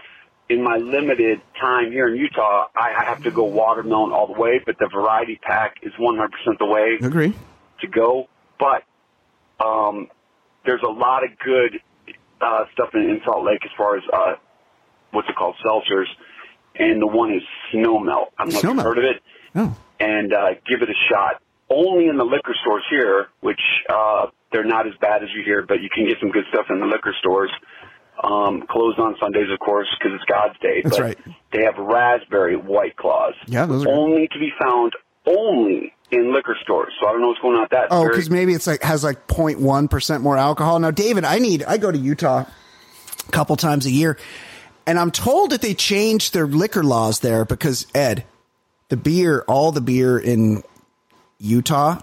in 0.48 0.62
my 0.62 0.76
limited 0.76 1.40
time 1.60 1.92
here 1.92 2.08
in 2.08 2.16
Utah, 2.16 2.66
I 2.76 3.04
have 3.04 3.22
to 3.22 3.30
go 3.30 3.44
watermelon 3.44 4.12
all 4.12 4.26
the 4.26 4.38
way, 4.38 4.60
but 4.64 4.76
the 4.78 4.88
variety 4.92 5.38
pack 5.42 5.76
is 5.82 5.92
100% 5.98 6.58
the 6.58 6.66
way 6.66 6.98
Agree. 7.00 7.32
to 7.80 7.86
go. 7.86 8.28
But 8.58 8.82
um, 9.64 10.08
there's 10.66 10.82
a 10.82 10.90
lot 10.90 11.22
of 11.24 11.30
good 11.38 11.80
uh, 12.40 12.64
stuff 12.72 12.90
in, 12.94 13.02
in 13.02 13.20
Salt 13.24 13.44
Lake 13.46 13.60
as 13.64 13.70
far 13.78 13.96
as 13.96 14.02
uh, 14.12 14.34
what's 15.12 15.28
it 15.28 15.36
called, 15.36 15.54
seltzers, 15.64 16.06
and 16.78 17.00
the 17.00 17.06
one 17.06 17.32
is 17.32 17.42
Snowmelt. 17.72 18.26
I'm 18.38 18.48
not 18.48 18.60
Snow 18.60 18.70
sure 18.70 18.74
Melt. 18.74 18.86
heard 18.86 18.98
of 18.98 19.04
it, 19.04 19.22
Oh. 19.54 19.76
and 20.00 20.32
uh, 20.32 20.50
give 20.68 20.82
it 20.82 20.88
a 20.88 20.98
shot. 21.12 21.40
Only 21.70 22.08
in 22.08 22.16
the 22.18 22.24
liquor 22.24 22.54
stores 22.62 22.84
here, 22.90 23.28
which 23.40 23.60
uh, 23.88 24.26
they're 24.52 24.64
not 24.64 24.86
as 24.86 24.92
bad 25.00 25.22
as 25.22 25.30
you 25.34 25.42
hear, 25.44 25.64
but 25.66 25.80
you 25.80 25.88
can 25.94 26.06
get 26.06 26.18
some 26.20 26.30
good 26.30 26.44
stuff 26.52 26.66
in 26.70 26.80
the 26.80 26.86
liquor 26.86 27.14
stores. 27.18 27.50
Um, 28.22 28.62
closed 28.68 28.98
on 28.98 29.16
Sundays, 29.18 29.50
of 29.50 29.58
course, 29.58 29.88
because 29.98 30.12
it's 30.14 30.24
God's 30.30 30.58
Day. 30.60 30.82
That's 30.84 30.96
but 30.98 31.02
right. 31.02 31.18
They 31.50 31.62
have 31.64 31.76
raspberry 31.78 32.56
white 32.56 32.94
claws. 32.96 33.32
Yeah, 33.46 33.64
those 33.66 33.82
are 33.82 33.86
good. 33.86 33.94
only 33.94 34.28
to 34.28 34.38
be 34.38 34.52
found 34.62 34.92
only 35.26 35.94
in 36.10 36.32
liquor 36.32 36.56
stores. 36.62 36.92
So 37.00 37.08
I 37.08 37.12
don't 37.12 37.22
know 37.22 37.28
what's 37.28 37.40
going 37.40 37.54
on 37.56 37.62
with 37.62 37.70
that. 37.70 37.86
Oh, 37.90 38.06
because 38.06 38.28
maybe 38.28 38.52
it's 38.52 38.66
like 38.66 38.82
has 38.82 39.02
like 39.02 39.26
0.1 39.28 39.88
percent 39.90 40.22
more 40.22 40.36
alcohol. 40.36 40.78
Now, 40.78 40.90
David, 40.90 41.24
I 41.24 41.38
need 41.38 41.64
I 41.64 41.78
go 41.78 41.90
to 41.90 41.98
Utah 41.98 42.44
a 43.26 43.30
couple 43.32 43.56
times 43.56 43.86
a 43.86 43.90
year, 43.90 44.18
and 44.86 44.98
I'm 44.98 45.10
told 45.10 45.50
that 45.50 45.62
they 45.62 45.74
changed 45.74 46.32
their 46.32 46.46
liquor 46.46 46.82
laws 46.82 47.20
there 47.20 47.44
because 47.44 47.86
Ed, 47.94 48.24
the 48.88 48.96
beer, 48.96 49.44
all 49.48 49.72
the 49.72 49.80
beer 49.80 50.18
in 50.18 50.62
Utah, 51.38 52.00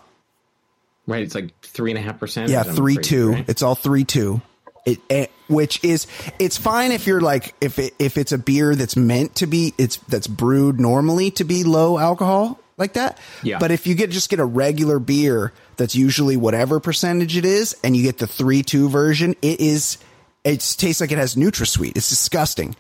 Right. 1.10 1.24
It's 1.24 1.34
like 1.34 1.60
three 1.62 1.90
and 1.90 1.98
a 1.98 2.02
half 2.02 2.20
percent. 2.20 2.52
yeah, 2.52 2.62
three 2.62 2.96
two. 2.96 3.44
It's 3.48 3.64
all 3.64 3.74
three 3.74 4.04
two. 4.04 4.42
It, 4.86 5.00
it 5.10 5.32
which 5.48 5.84
is 5.84 6.06
it's 6.38 6.56
fine 6.56 6.92
if 6.92 7.08
you're 7.08 7.20
like 7.20 7.56
if 7.60 7.80
it, 7.80 7.96
if 7.98 8.16
it's 8.16 8.32
a 8.32 8.38
beer 8.38 8.76
that's 8.76 8.96
meant 8.96 9.36
to 9.36 9.48
be 9.48 9.74
it's 9.80 9.98
that's 9.98 10.28
brewed 10.28 10.80
normally 10.80 11.32
to 11.32 11.44
be 11.44 11.64
low 11.64 11.98
alcohol 11.98 12.60
like 12.78 12.94
that. 12.94 13.18
Yeah. 13.42 13.58
But 13.58 13.72
if 13.72 13.88
you 13.88 13.96
get 13.96 14.12
just 14.12 14.30
get 14.30 14.40
a 14.40 14.46
regular 14.46 15.00
beer 15.00 15.52
that's 15.78 15.96
usually 15.96 16.38
whatever 16.38 16.80
percentage 16.80 17.36
it 17.36 17.46
is, 17.46 17.76
and 17.84 17.98
you 17.98 18.04
get 18.04 18.20
the 18.20 18.28
three 18.28 18.62
two 18.62 18.88
version, 18.88 19.36
it 19.42 19.60
is 19.60 19.98
it 20.44 20.60
tastes 20.78 21.02
like 21.02 21.12
it 21.12 21.18
has 21.18 21.36
NutraSweet. 21.36 21.98
It's 21.98 22.10
disgusting. 22.10 22.76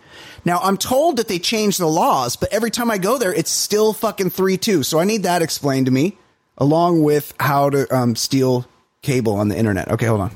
Now 0.45 0.60
I'm 0.60 0.77
told 0.77 1.18
that 1.18 1.27
they 1.27 1.40
changed 1.40 1.80
the 1.80 1.88
laws, 1.88 2.36
but 2.36 2.52
every 2.53 2.72
time 2.72 2.90
I 2.90 2.98
go 2.98 3.18
there, 3.18 3.34
it's 3.34 3.52
still 3.52 3.94
fucking 3.94 4.30
three 4.30 4.57
two. 4.57 4.84
So 4.84 4.99
I 4.99 5.03
need 5.03 5.23
that 5.23 5.41
explained 5.41 5.88
to 5.88 5.91
me, 5.91 6.18
along 6.57 7.03
with 7.03 7.34
how 7.40 7.69
to 7.69 7.94
um, 7.95 8.15
steal 8.15 8.65
cable 9.02 9.34
on 9.34 9.49
the 9.49 9.57
internet. 9.57 9.90
Okay, 9.91 10.06
hold 10.06 10.22
on. 10.22 10.31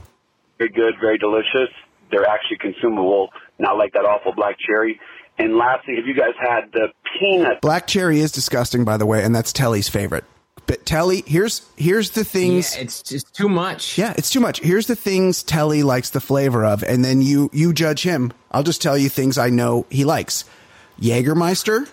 very 0.57 0.69
good, 0.69 0.95
very 0.99 1.17
delicious. 1.17 1.69
They're 2.11 2.27
actually 2.27 2.57
consumable, 2.57 3.29
not 3.57 3.77
like 3.77 3.93
that 3.93 4.05
awful 4.05 4.33
black 4.33 4.57
cherry. 4.59 4.99
And 5.37 5.57
lastly, 5.57 5.95
have 5.95 6.05
you 6.05 6.13
guys 6.13 6.33
had 6.39 6.71
the 6.73 6.89
peanut? 7.19 7.59
Black 7.61 7.87
cherry 7.87 8.19
is 8.19 8.31
disgusting, 8.31 8.83
by 8.83 8.97
the 8.97 9.05
way, 9.05 9.23
and 9.23 9.35
that's 9.35 9.51
Telly's 9.51 9.89
favorite. 9.89 10.23
But 10.65 10.85
Telly, 10.85 11.23
here's 11.27 11.61
here's 11.75 12.11
the 12.11 12.23
things. 12.23 12.75
Yeah, 12.75 12.83
it's 12.83 13.01
just 13.03 13.33
too 13.35 13.49
much. 13.49 13.97
Yeah, 13.97 14.13
it's 14.17 14.29
too 14.29 14.39
much. 14.39 14.61
Here's 14.61 14.87
the 14.87 14.95
things 14.95 15.43
Telly 15.43 15.83
likes 15.83 16.09
the 16.11 16.21
flavor 16.21 16.63
of, 16.65 16.83
and 16.83 17.03
then 17.03 17.21
you 17.21 17.49
you 17.51 17.73
judge 17.73 18.03
him. 18.03 18.31
I'll 18.51 18.63
just 18.63 18.81
tell 18.81 18.97
you 18.97 19.09
things 19.09 19.37
I 19.37 19.49
know 19.49 19.85
he 19.89 20.05
likes. 20.05 20.45
Jägermeister. 21.01 21.89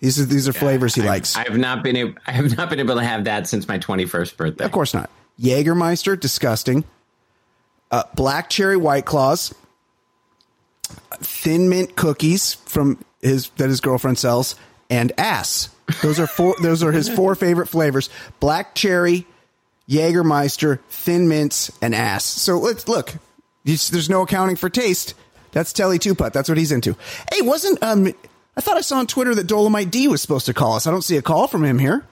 These 0.00 0.20
are 0.20 0.26
these 0.26 0.46
are 0.46 0.52
flavors 0.52 0.94
he 0.94 1.00
I've- 1.00 1.08
likes. 1.08 1.36
I 1.36 1.44
have 1.44 1.56
not 1.56 1.82
been. 1.82 1.96
Able, 1.96 2.14
I 2.26 2.32
have 2.32 2.54
not 2.56 2.68
been 2.68 2.78
able 2.80 2.96
to 2.96 3.02
have 3.04 3.24
that 3.24 3.46
since 3.48 3.66
my 3.66 3.78
twenty 3.78 4.04
first 4.04 4.36
birthday. 4.36 4.64
Of 4.64 4.72
course 4.72 4.92
not. 4.92 5.08
Jägermeister, 5.40 6.18
disgusting. 6.20 6.84
Uh, 7.90 8.02
black 8.14 8.50
cherry 8.50 8.76
white 8.76 9.06
claws. 9.06 9.54
Thin 11.20 11.68
mint 11.70 11.96
cookies 11.96 12.54
from 12.54 13.02
his 13.22 13.48
that 13.56 13.68
his 13.70 13.80
girlfriend 13.80 14.18
sells, 14.18 14.56
and 14.90 15.12
ass. 15.18 15.70
Those 16.02 16.18
are 16.18 16.26
four. 16.26 16.56
those 16.60 16.82
are 16.82 16.92
his 16.92 17.08
four 17.08 17.34
favorite 17.34 17.68
flavors: 17.68 18.10
black 18.40 18.74
cherry, 18.74 19.26
Jägermeister, 19.88 20.80
thin 20.88 21.28
mints, 21.28 21.70
and 21.80 21.94
ass. 21.94 22.24
So 22.24 22.58
let's 22.58 22.88
look. 22.88 23.14
There's 23.64 24.10
no 24.10 24.22
accounting 24.22 24.56
for 24.56 24.68
taste. 24.70 25.14
That's 25.52 25.72
Telly 25.72 25.98
Tuput. 25.98 26.32
That's 26.32 26.48
what 26.48 26.58
he's 26.58 26.72
into. 26.72 26.96
Hey, 27.32 27.42
wasn't 27.42 27.82
um? 27.82 28.12
I 28.56 28.60
thought 28.60 28.76
I 28.76 28.80
saw 28.80 28.98
on 28.98 29.06
Twitter 29.06 29.34
that 29.34 29.46
Dolomite 29.46 29.90
D 29.90 30.08
was 30.08 30.22
supposed 30.22 30.46
to 30.46 30.54
call 30.54 30.74
us. 30.76 30.86
I 30.86 30.90
don't 30.90 31.02
see 31.02 31.16
a 31.18 31.22
call 31.22 31.46
from 31.46 31.64
him 31.64 31.78
here. 31.78 32.04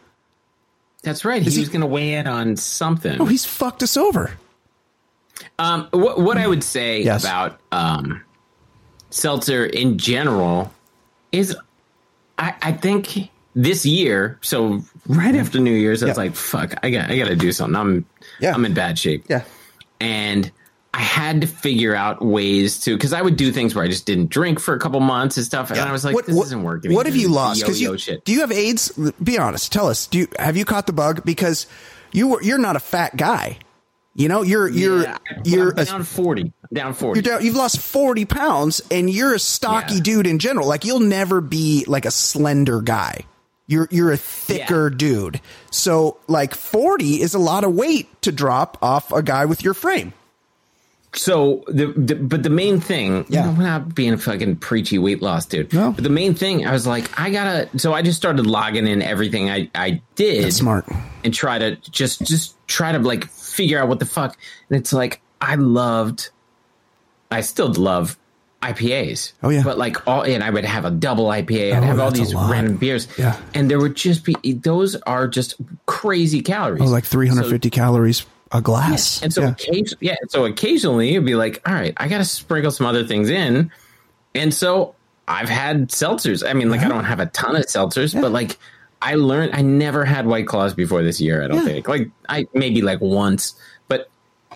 That's 1.02 1.24
right. 1.24 1.42
He, 1.42 1.50
he- 1.50 1.60
was 1.60 1.68
going 1.68 1.80
to 1.82 1.86
weigh 1.86 2.14
in 2.14 2.26
on 2.26 2.56
something. 2.56 3.20
Oh, 3.20 3.24
he's 3.26 3.44
fucked 3.44 3.82
us 3.82 3.96
over. 3.96 4.32
Um, 5.58 5.88
what, 5.90 6.18
what 6.20 6.38
I 6.38 6.46
would 6.46 6.62
say 6.62 7.02
Yes. 7.02 7.24
about 7.24 7.60
um, 7.72 8.22
seltzer 9.10 9.66
in 9.66 9.98
general 9.98 10.72
is, 11.32 11.56
I, 12.38 12.54
I 12.62 12.72
think 12.72 13.30
this 13.54 13.84
year. 13.86 14.38
So 14.42 14.82
right 15.06 15.34
after 15.34 15.58
New 15.60 15.72
Year's, 15.72 16.02
I 16.02 16.06
was 16.06 16.16
Yeah. 16.16 16.22
like, 16.24 16.34
"Fuck, 16.34 16.74
I 16.82 16.90
got, 16.90 17.10
I 17.10 17.16
got 17.18 17.28
to 17.28 17.36
do 17.36 17.52
something." 17.52 17.76
I'm, 17.76 18.04
Yeah. 18.40 18.54
I'm 18.54 18.64
in 18.64 18.74
bad 18.74 18.98
shape. 18.98 19.24
Yeah. 19.28 19.42
and 20.00 20.50
I 20.92 21.00
had 21.00 21.40
to 21.40 21.46
figure 21.48 21.94
out 21.94 22.24
ways 22.24 22.78
to 22.80 22.94
because 22.96 23.12
I 23.12 23.20
would 23.20 23.36
do 23.36 23.50
things 23.50 23.74
where 23.74 23.84
I 23.84 23.88
just 23.88 24.06
didn't 24.06 24.30
drink 24.30 24.60
for 24.60 24.74
a 24.74 24.78
couple 24.78 25.00
months 25.00 25.36
and 25.36 25.44
stuff, 25.44 25.70
and 25.72 25.80
I 25.80 25.90
was 25.90 26.04
like, 26.04 26.14
what, 26.14 26.26
"This 26.26 26.36
what, 26.36 26.46
isn't 26.46 26.62
working." 26.62 26.92
What 26.94 27.06
have 27.06 27.16
you 27.16 27.28
lost? 27.28 27.60
Because 27.62 27.80
you 27.80 27.98
shit. 27.98 28.24
do 28.24 28.32
you 28.32 28.40
have 28.42 28.52
AIDS? 28.52 28.92
Be 29.22 29.36
honest. 29.38 29.72
Tell 29.72 29.88
us. 29.88 30.06
Do 30.06 30.18
you 30.18 30.28
have 30.38 30.56
you 30.56 30.64
caught 30.64 30.86
the 30.86 30.92
bug? 30.92 31.24
Because 31.24 31.66
you 32.12 32.28
were 32.28 32.42
you're 32.42 32.58
not 32.58 32.76
a 32.76 32.80
fat 32.80 33.16
guy. 33.16 33.58
You 34.14 34.28
know 34.28 34.42
you're 34.42 34.68
you're 34.68 35.02
Yeah, 35.02 35.18
you're 35.44 35.68
a, 35.76 35.84
down 35.84 36.04
forty. 36.04 36.52
Down 36.72 36.94
forty. 36.94 37.18
you're 37.18 37.34
down, 37.38 37.44
you've 37.44 37.56
lost 37.56 37.80
forty 37.80 38.24
pounds 38.24 38.80
and 38.88 39.10
you're 39.10 39.34
a 39.34 39.40
stocky 39.40 39.96
Yeah. 39.96 40.00
dude 40.02 40.26
in 40.28 40.38
general. 40.38 40.68
Like 40.68 40.84
you'll 40.84 41.00
never 41.00 41.40
be 41.40 41.84
like 41.88 42.04
a 42.04 42.12
slender 42.12 42.80
guy. 42.80 43.24
You're 43.66 43.88
you're 43.90 44.12
a 44.12 44.16
thicker 44.16 44.90
dude. 44.90 45.40
So 45.70 46.18
like 46.28 46.54
forty 46.54 47.20
is 47.22 47.34
a 47.34 47.38
lot 47.38 47.64
of 47.64 47.74
weight 47.74 48.08
to 48.22 48.30
drop 48.32 48.76
off 48.82 49.10
a 49.12 49.22
guy 49.22 49.44
with 49.46 49.64
your 49.64 49.74
frame. 49.74 50.12
So 51.14 51.62
the, 51.68 51.86
the 51.96 52.16
but 52.16 52.42
the 52.42 52.50
main 52.50 52.80
thing, 52.80 53.24
Yeah. 53.28 53.44
yeah, 53.44 53.48
I'm 53.50 53.58
not 53.58 53.94
being 53.94 54.12
a 54.12 54.18
fucking 54.18 54.56
preachy 54.56 54.98
weight 54.98 55.22
loss 55.22 55.46
dude. 55.46 55.72
No. 55.72 55.92
But 55.92 56.02
the 56.02 56.10
main 56.10 56.34
thing, 56.34 56.66
I 56.66 56.72
was 56.72 56.86
like, 56.88 57.08
I 57.18 57.30
gotta. 57.30 57.68
So 57.78 57.92
I 57.92 58.02
just 58.02 58.18
started 58.18 58.46
logging 58.46 58.88
in 58.88 59.00
everything 59.00 59.48
I 59.48 59.70
I 59.74 60.02
did, 60.16 60.44
That's 60.44 60.56
smart. 60.56 60.86
and 61.22 61.32
try 61.32 61.58
to 61.58 61.76
just 61.76 62.26
just 62.26 62.56
try 62.66 62.90
to 62.92 62.98
like 62.98 63.26
figure 63.30 63.78
out 63.80 63.88
what 63.88 64.00
the 64.00 64.06
fuck. 64.06 64.36
And 64.68 64.78
it's 64.78 64.92
like 64.92 65.22
I 65.40 65.54
loved, 65.54 66.30
I 67.30 67.42
still 67.42 67.72
love 67.72 68.18
IPAs. 68.72 69.32
Oh, 69.42 69.50
yeah. 69.50 69.62
but 69.62 69.78
like 69.78 70.06
all, 70.06 70.22
and 70.22 70.42
I 70.42 70.50
would 70.50 70.64
have 70.64 70.84
a 70.84 70.90
double 70.90 71.26
IPA. 71.26 71.72
I'd 71.74 71.82
Oh, 71.82 71.86
have 71.86 72.00
all 72.00 72.10
these 72.10 72.34
random 72.34 72.76
beers. 72.76 73.06
Yeah. 73.18 73.36
and 73.54 73.70
there 73.70 73.78
would 73.78 73.94
just 73.96 74.24
be 74.24 74.34
those 74.54 74.96
are 75.02 75.28
just 75.28 75.54
crazy 75.86 76.40
calories. 76.42 76.82
Oh, 76.82 76.86
like 76.86 77.04
350 77.04 77.70
calories 77.70 78.24
a 78.52 78.60
glass. 78.60 79.22
And 79.22 79.32
so, 79.32 79.42
yeah. 79.42 79.48
occasion- 79.50 79.98
yeah, 80.00 80.14
so 80.28 80.44
occasionally 80.44 81.10
it'd 81.14 81.24
be 81.26 81.34
like, 81.34 81.60
all 81.66 81.74
right, 81.74 81.92
I 81.96 82.08
got 82.08 82.18
to 82.18 82.24
sprinkle 82.24 82.70
some 82.70 82.86
other 82.86 83.04
things 83.06 83.28
in. 83.30 83.70
And 84.34 84.52
so 84.54 84.94
I've 85.26 85.48
had 85.48 85.88
seltzers. 85.88 86.48
I 86.48 86.52
mean, 86.52 86.70
like, 86.70 86.80
I 86.82 86.88
don't 86.88 87.04
have 87.04 87.20
a 87.20 87.26
ton 87.26 87.56
of 87.56 87.64
seltzers, 87.66 88.18
but 88.20 88.30
like, 88.32 88.58
I 89.02 89.16
learned 89.16 89.54
I 89.54 89.60
never 89.62 90.04
had 90.04 90.26
White 90.26 90.46
Claws 90.46 90.72
before 90.72 91.02
this 91.02 91.20
year. 91.20 91.42
I 91.44 91.46
don't 91.48 91.64
think 91.64 91.88
like 91.88 92.10
I 92.28 92.46
maybe 92.54 92.80
like 92.80 93.00
once, 93.02 93.54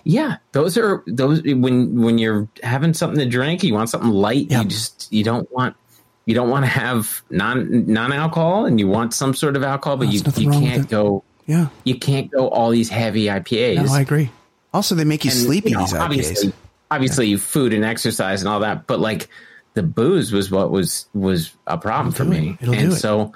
yeah, 0.03 0.37
those 0.51 0.77
are 0.77 1.03
those 1.07 1.41
when 1.43 2.01
when 2.01 2.17
you're 2.17 2.47
having 2.63 2.93
something 2.93 3.19
to 3.19 3.25
drink, 3.25 3.63
you 3.63 3.73
want 3.73 3.89
something 3.89 4.09
light. 4.09 4.47
Yeah. 4.49 4.61
You 4.61 4.67
just 4.69 5.07
you 5.11 5.23
don't 5.23 5.51
want 5.51 5.75
you 6.25 6.35
don't 6.35 6.49
want 6.49 6.65
to 6.65 6.69
have 6.69 7.21
non 7.29 7.91
non 7.91 8.11
alcohol, 8.13 8.65
and 8.65 8.79
you 8.79 8.87
want 8.87 9.13
some 9.13 9.33
sort 9.33 9.55
of 9.55 9.63
alcohol, 9.63 9.97
but 9.97 10.09
There's 10.11 10.37
you 10.37 10.51
you 10.51 10.59
can't 10.59 10.89
go 10.89 11.23
yeah. 11.47 11.67
you 11.83 11.95
can't 11.97 12.29
go 12.31 12.47
all 12.49 12.69
these 12.69 12.89
heavy 12.89 13.25
IPAs. 13.25 13.85
No, 13.85 13.93
I 13.93 14.01
agree. 14.01 14.29
Also, 14.73 14.93
they 14.95 15.03
make 15.03 15.25
you 15.25 15.31
And, 15.31 15.39
sleepy. 15.39 15.69
you 15.71 15.75
know, 15.77 15.81
these 15.85 15.93
IPAs. 15.93 15.99
obviously, 16.01 16.53
obviously, 16.91 17.35
food 17.37 17.73
and 17.73 17.83
exercise 17.83 18.41
and 18.41 18.47
all 18.49 18.59
that, 18.59 18.85
but 18.87 18.99
like 18.99 19.27
the 19.73 19.81
booze 19.83 20.31
was 20.31 20.51
what 20.51 20.69
was 20.71 21.07
was 21.13 21.51
a 21.67 21.77
problem 21.77 22.13
for 22.13 22.25
me, 22.25 22.57
It'll 22.61 22.73
and 22.75 22.93
it. 22.93 22.95
so 22.97 23.33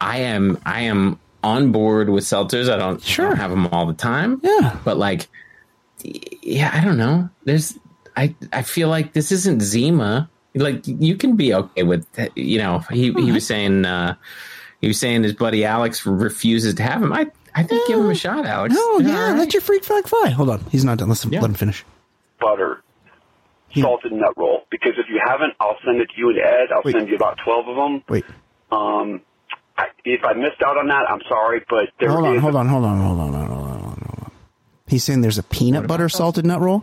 I 0.00 0.18
am 0.18 0.58
I 0.64 0.82
am 0.82 1.18
on 1.42 1.72
board 1.72 2.08
with 2.10 2.24
seltzers. 2.24 2.68
I 2.72 2.76
don't, 2.76 3.00
I 3.00 3.04
Sure. 3.06 3.28
don't 3.28 3.36
have 3.36 3.50
them 3.50 3.66
all 3.68 3.86
the 3.86 3.94
time, 3.94 4.40
Yeah. 4.42 4.76
but 4.84 4.96
like, 4.96 5.28
yeah, 6.02 6.70
I 6.72 6.84
don't 6.84 6.98
know. 6.98 7.28
There's 7.44 7.78
I 8.16 8.34
I 8.52 8.62
feel 8.62 8.88
like 8.88 9.12
this 9.12 9.32
isn't 9.32 9.60
Zima. 9.62 10.30
Like 10.54 10.86
you 10.86 11.16
can 11.16 11.36
be 11.36 11.54
okay 11.54 11.82
with 11.82 12.06
you 12.34 12.58
know 12.58 12.78
he 12.90 13.12
he 13.12 13.32
was 13.32 13.46
saying 13.46 13.84
uh 13.84 14.14
he 14.80 14.88
was 14.88 14.98
saying 14.98 15.22
his 15.22 15.34
buddy 15.34 15.64
Alex 15.64 16.04
refuses 16.06 16.74
to 16.76 16.82
have 16.82 17.02
him. 17.02 17.12
I 17.12 17.26
I 17.54 17.62
think 17.62 17.86
give 17.86 17.98
him 17.98 18.10
a 18.10 18.14
shot, 18.14 18.46
Alex. 18.46 18.74
No, 18.74 18.98
They're 18.98 19.08
yeah, 19.08 19.20
all 19.24 19.28
right. 19.30 19.38
let 19.38 19.52
your 19.54 19.60
freak 19.60 19.84
flag 19.84 20.06
fly. 20.06 20.30
Hold 20.30 20.50
on, 20.50 20.60
he's 20.70 20.84
not 20.84 20.98
done. 20.98 21.08
Let's 21.08 21.24
Yeah. 21.24 21.40
let 21.40 21.50
him 21.50 21.54
finish. 21.54 21.84
butter, 22.40 22.82
salted 23.74 24.12
nut 24.12 24.34
roll. 24.36 24.62
Because 24.70 24.92
if 24.98 25.06
you 25.08 25.20
haven't, 25.24 25.54
I'll 25.60 25.76
send 25.84 26.00
it 26.00 26.08
to 26.10 26.14
you 26.16 26.30
and 26.30 26.38
Ed. 26.38 26.72
I'll 26.74 26.82
Wait. 26.84 26.92
send 26.92 27.08
you 27.08 27.16
about 27.16 27.38
12 27.44 27.68
of 27.68 27.76
them. 27.76 28.02
Wait, 28.08 28.24
Um, 28.70 29.20
I, 29.76 29.86
if 30.04 30.24
I 30.24 30.32
missed 30.34 30.62
out 30.64 30.76
on 30.76 30.88
that, 30.88 31.08
I'm 31.10 31.20
sorry, 31.28 31.62
but 31.68 31.88
there 32.00 32.10
hold 32.10 32.24
on, 32.26 32.36
is 32.36 32.42
hold 32.42 32.56
on, 32.56 32.68
hold 32.68 32.84
on, 32.84 32.98
hold 33.00 33.20
on, 33.20 33.32
hold 33.32 33.44
on, 33.44 33.48
hold 33.48 33.70
on, 33.70 33.80
hold 33.80 34.02
on. 34.24 34.32
He's 34.88 35.04
saying 35.04 35.20
there's 35.20 35.38
a 35.38 35.42
peanut 35.42 35.86
butter 35.86 36.08
salted 36.08 36.44
nut 36.46 36.60
roll. 36.60 36.82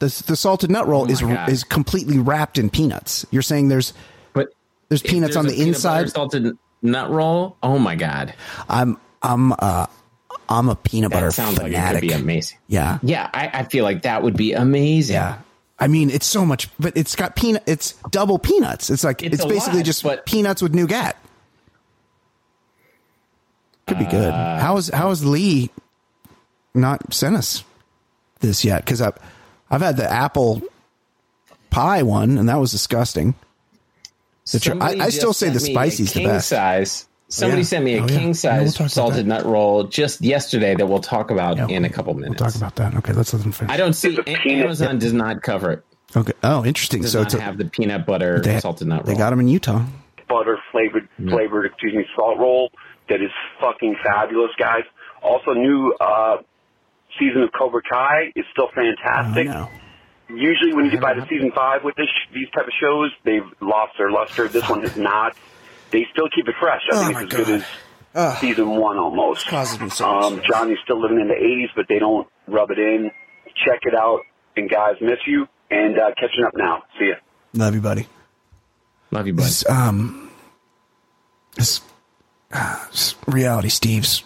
The 0.00 0.06
the 0.26 0.36
salted 0.36 0.70
nut 0.70 0.86
roll 0.86 1.02
Oh 1.02 1.06
is 1.12 1.20
God. 1.20 1.48
is 1.48 1.64
completely 1.64 2.18
wrapped 2.18 2.58
in 2.58 2.70
peanuts. 2.70 3.26
You're 3.30 3.42
saying 3.42 3.68
there's 3.68 3.92
But 4.32 4.52
There's 4.88 5.02
peanuts 5.02 5.34
on 5.36 5.46
a 5.46 5.48
the 5.48 5.54
peanut 5.56 5.82
butter 5.82 6.00
inside. 6.00 6.10
salted 6.10 6.56
nut 6.82 7.10
roll. 7.10 7.56
Oh 7.62 7.78
my 7.78 7.96
god, 7.96 8.34
I'm 8.68 8.96
I'm 9.22 9.52
uh 9.58 9.86
I'm 10.48 10.68
a 10.68 10.76
peanut 10.76 11.10
butter 11.10 11.26
that 11.26 11.32
sounds 11.32 11.58
like 11.58 11.72
it 11.72 11.74
fanatic. 11.74 12.00
could 12.02 12.08
be 12.08 12.14
amazing. 12.14 12.58
yeah, 12.68 12.98
Yeah, 13.02 13.28
I, 13.34 13.50
I 13.52 13.62
feel 13.64 13.84
like 13.84 14.02
that 14.02 14.22
would 14.22 14.36
be 14.36 14.52
amazing. 14.52 15.14
yeah. 15.14 15.38
I 15.80 15.86
mean, 15.88 16.10
it's 16.10 16.26
so 16.26 16.44
much, 16.46 16.68
but 16.80 16.96
it's 16.96 17.14
got 17.14 17.36
peanut. 17.36 17.62
It's 17.66 17.92
double 18.10 18.38
peanuts. 18.38 18.88
It's 18.90 19.04
like 19.04 19.22
it's, 19.22 19.36
It's 19.36 19.44
basically 19.44 19.80
lot, 19.80 19.86
just 19.86 20.02
but- 20.02 20.24
peanuts 20.26 20.62
with 20.62 20.74
nougat. 20.74 21.16
Could 23.86 23.98
be 23.98 24.04
good. 24.06 24.32
Uh, 24.32 24.58
how 24.58 24.76
is 24.76 24.88
how 24.88 25.10
is 25.10 25.24
Lee 25.24 25.70
not 26.78 27.12
sent 27.12 27.36
us 27.36 27.64
this 28.40 28.64
yet? 28.64 28.84
Because 28.84 29.00
I've 29.02 29.18
I've 29.70 29.80
had 29.82 29.96
the 29.96 30.10
apple 30.10 30.62
pie 31.70 32.02
one, 32.02 32.38
and 32.38 32.48
that 32.48 32.56
was 32.56 32.72
disgusting. 32.72 33.34
The 34.52 34.60
tr- 34.60 34.72
I, 34.80 34.96
I 34.98 35.08
still 35.10 35.32
say 35.34 35.50
the 35.50 35.60
sent 35.60 35.72
spicy's 35.72 36.12
the 36.12 36.20
king 36.20 36.28
best. 36.28 36.48
size. 36.48 37.04
Somebody 37.30 37.60
yeah. 37.60 37.66
sent 37.66 37.84
me 37.84 37.94
a 37.98 38.02
Oh, 38.02 38.06
yeah. 38.06 38.08
king 38.08 38.34
Yeah, 38.42 38.58
we'll 38.62 38.70
size 38.72 38.92
salted 38.94 39.26
nut 39.26 39.44
roll 39.44 39.84
just 39.84 40.22
yesterday 40.22 40.74
that 40.74 40.86
we'll 40.86 41.00
talk 41.00 41.30
about 41.30 41.58
Yeah, 41.58 41.66
in 41.68 41.84
a 41.84 41.90
couple 41.90 42.14
minutes. 42.14 42.40
We'll 42.40 42.50
talk 42.50 42.56
about 42.56 42.76
that. 42.76 42.94
Okay, 42.96 43.12
let's 43.12 43.34
let 43.34 43.42
them 43.42 43.52
finish. 43.52 43.70
I 43.70 43.76
don't 43.76 43.92
see 43.92 44.16
It's 44.16 44.26
a 44.26 44.48
Amazon 44.48 44.98
does 44.98 45.12
not 45.12 45.42
cover 45.42 45.72
it. 45.72 45.84
Okay. 46.16 46.32
Oh, 46.42 46.64
interesting. 46.64 47.02
Does 47.02 47.12
so 47.12 47.18
not 47.18 47.26
it's 47.26 47.34
a, 47.34 47.40
have 47.42 47.58
the 47.58 47.66
peanut 47.66 48.06
butter 48.06 48.40
they, 48.40 48.58
salted 48.60 48.88
nut 48.88 49.00
roll. 49.06 49.14
they 49.14 49.18
got 49.18 49.28
them 49.28 49.40
in 49.40 49.48
Utah. 49.48 49.84
butter 50.26 50.58
flavored, 50.72 51.06
flavored, 51.18 51.66
excuse 51.66 51.92
me, 51.94 52.06
salt 52.16 52.38
roll 52.38 52.70
that 53.10 53.20
is 53.20 53.30
fucking 53.60 53.96
fabulous, 54.02 54.50
guys. 54.58 54.84
Also, 55.22 55.52
new 55.52 55.92
uh, 56.00 56.38
season 57.18 57.42
of 57.42 57.50
Cobra 57.56 57.82
Kai 57.82 58.32
is 58.36 58.44
still 58.52 58.66
Oh, 58.76 58.80
I 58.80 58.94
fantastic. 58.94 59.46
know. 59.46 59.68
Usually, 60.30 60.74
when 60.74 60.84
you 60.86 60.90
get 60.90 61.00
by 61.00 61.14
to 61.14 61.26
season 61.28 61.52
five 61.54 61.82
with 61.84 61.96
this 61.96 62.08
these 62.34 62.48
type 62.50 62.66
of 62.66 62.72
shows, 62.80 63.10
they've 63.24 63.46
lost 63.60 63.92
their 63.96 64.10
luster. 64.10 64.46
This 64.48 64.68
one 64.68 64.82
has 64.82 64.96
not. 64.96 65.34
They 65.90 66.06
still 66.12 66.28
keep 66.34 66.46
it 66.48 66.54
fresh. 66.60 66.82
I 66.92 66.96
Oh, 66.96 67.06
think 67.06 67.22
it's 67.22 67.34
as 67.34 67.46
good 67.46 67.64
God. 68.12 68.32
as 68.34 68.38
season 68.40 68.68
one 68.76 68.98
almost. 68.98 69.46
causes 69.46 69.80
me 69.80 69.88
so 69.88 70.06
um. 70.06 70.42
Johnny's 70.46 70.78
still 70.84 71.00
living 71.00 71.18
in 71.20 71.28
the 71.28 71.34
'80s, 71.34 71.68
but 71.74 71.86
they 71.88 71.98
don't 71.98 72.28
rub 72.46 72.70
it 72.70 72.78
in. 72.78 73.10
Check 73.64 73.80
it 73.84 73.94
out, 73.94 74.20
and 74.56 74.68
guys, 74.68 74.96
miss 75.00 75.18
you. 75.26 75.48
And 75.70 75.98
uh, 75.98 76.10
catching 76.18 76.44
up 76.46 76.52
now. 76.54 76.82
See 76.98 77.06
ya. 77.08 77.14
Love 77.54 77.74
you, 77.74 77.80
buddy. 77.80 78.06
Love 79.10 79.26
you, 79.26 79.32
buddy. 79.32 79.46
This, 79.46 79.68
um, 79.68 80.30
this, 81.56 81.80
uh, 82.52 82.86
this 82.90 83.14
reality 83.26 83.68
Steve's 83.70 84.22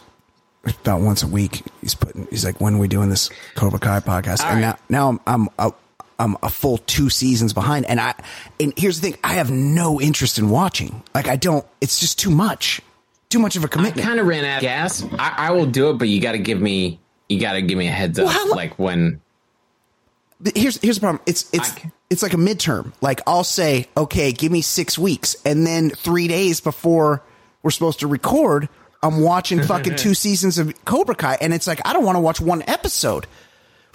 about 0.65 1.01
once 1.01 1.23
a 1.23 1.27
week. 1.27 1.63
He's 1.81 1.95
putting. 1.95 2.27
He's 2.29 2.45
like, 2.45 2.61
when 2.61 2.75
are 2.75 2.79
we 2.79 2.89
doing 2.89 3.11
this 3.11 3.31
Cobra 3.55 3.79
Kai 3.79 4.01
podcast? 4.01 4.45
and 4.45 4.61
right. 4.61 4.61
now, 4.61 4.79
now 4.89 5.09
I'm 5.09 5.21
I'm 5.27 5.49
a, 5.59 5.73
I'm 6.19 6.37
a 6.43 6.51
full 6.51 6.79
two 6.79 7.11
seasons 7.11 7.53
behind. 7.53 7.87
And 7.87 8.01
I 8.01 8.15
and 8.61 8.73
here's 8.77 9.01
the 9.01 9.11
thing: 9.11 9.21
I 9.25 9.35
have 9.35 9.51
no 9.51 10.01
interest 10.01 10.39
in 10.39 10.51
watching. 10.51 11.03
Like, 11.15 11.29
I 11.29 11.37
don't. 11.37 11.67
It's 11.81 12.01
just 12.01 12.19
too 12.19 12.31
much. 12.31 12.81
Too 13.29 13.39
much 13.39 13.57
of 13.57 13.65
a 13.65 13.69
commitment. 13.69 14.07
kind 14.07 14.21
of 14.21 14.27
ran 14.27 14.45
out 14.45 14.59
of 14.59 14.63
gas. 14.63 15.03
I, 15.19 15.35
I 15.49 15.51
will 15.53 15.65
do 15.65 15.89
it, 15.89 15.95
but 15.95 16.09
you 16.09 16.21
got 16.21 16.33
to 16.33 16.39
give 16.39 16.61
me 16.61 17.01
you 17.33 17.41
got 17.41 17.55
to 17.55 17.63
give 17.63 17.79
me 17.79 17.89
a 17.89 17.93
heads 17.93 18.19
up, 18.19 18.27
Well, 18.27 18.51
like 18.51 18.79
when 18.79 19.21
here's 20.55 20.79
here's 20.81 20.97
the 20.97 21.01
problem. 21.01 21.23
It's 21.27 21.49
it's 21.53 21.75
it's 22.11 22.23
like 22.23 22.35
a 22.35 22.39
midterm. 22.39 22.93
Like 23.01 23.21
I'll 23.27 23.45
say, 23.45 23.89
okay, 23.97 24.33
give 24.33 24.53
me 24.53 24.61
six 24.61 24.99
weeks, 24.99 25.37
and 25.45 25.67
then 25.67 25.91
three 25.91 26.29
days 26.29 26.61
before 26.61 27.23
we're 27.63 27.71
supposed 27.71 28.01
to 28.01 28.07
record, 28.07 28.69
I'm 29.03 29.21
watching 29.21 29.63
fucking 29.65 29.97
two 29.97 30.15
seasons 30.15 30.59
of 30.59 30.85
Cobra 30.85 31.15
Kai, 31.15 31.37
and 31.41 31.53
it's 31.53 31.67
like 31.67 31.81
I 31.85 31.93
don't 31.93 32.05
want 32.05 32.17
to 32.17 32.21
watch 32.21 32.41
one 32.41 32.63
episode. 32.67 33.27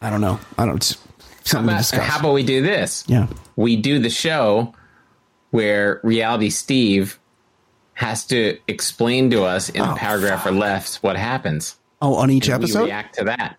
I 0.00 0.10
don't 0.10 0.20
know. 0.20 0.38
I 0.58 0.66
don't. 0.66 0.76
It's 0.76 0.96
something 1.44 1.68
to 1.68 1.74
But 1.74 1.78
discuss. 1.78 2.06
how 2.06 2.20
about 2.20 2.34
we 2.34 2.42
do 2.42 2.62
this? 2.62 3.04
yeah. 3.06 3.26
We 3.56 3.76
do 3.76 3.98
the 3.98 4.10
show 4.10 4.74
where 5.50 6.00
Reality 6.02 6.50
Steve 6.50 7.18
has 7.94 8.24
to 8.26 8.58
explain 8.66 9.30
to 9.30 9.44
us 9.44 9.68
in 9.68 9.80
Oh, 9.80 9.92
a 9.92 9.96
paragraph 9.96 10.44
or 10.46 10.50
less 10.50 11.02
what 11.02 11.16
happens. 11.16 11.76
Oh, 12.02 12.16
on 12.16 12.30
each 12.30 12.48
And 12.48 12.58
We 12.58 12.64
episode. 12.64 12.84
react 12.86 13.14
to 13.18 13.24
that, 13.24 13.56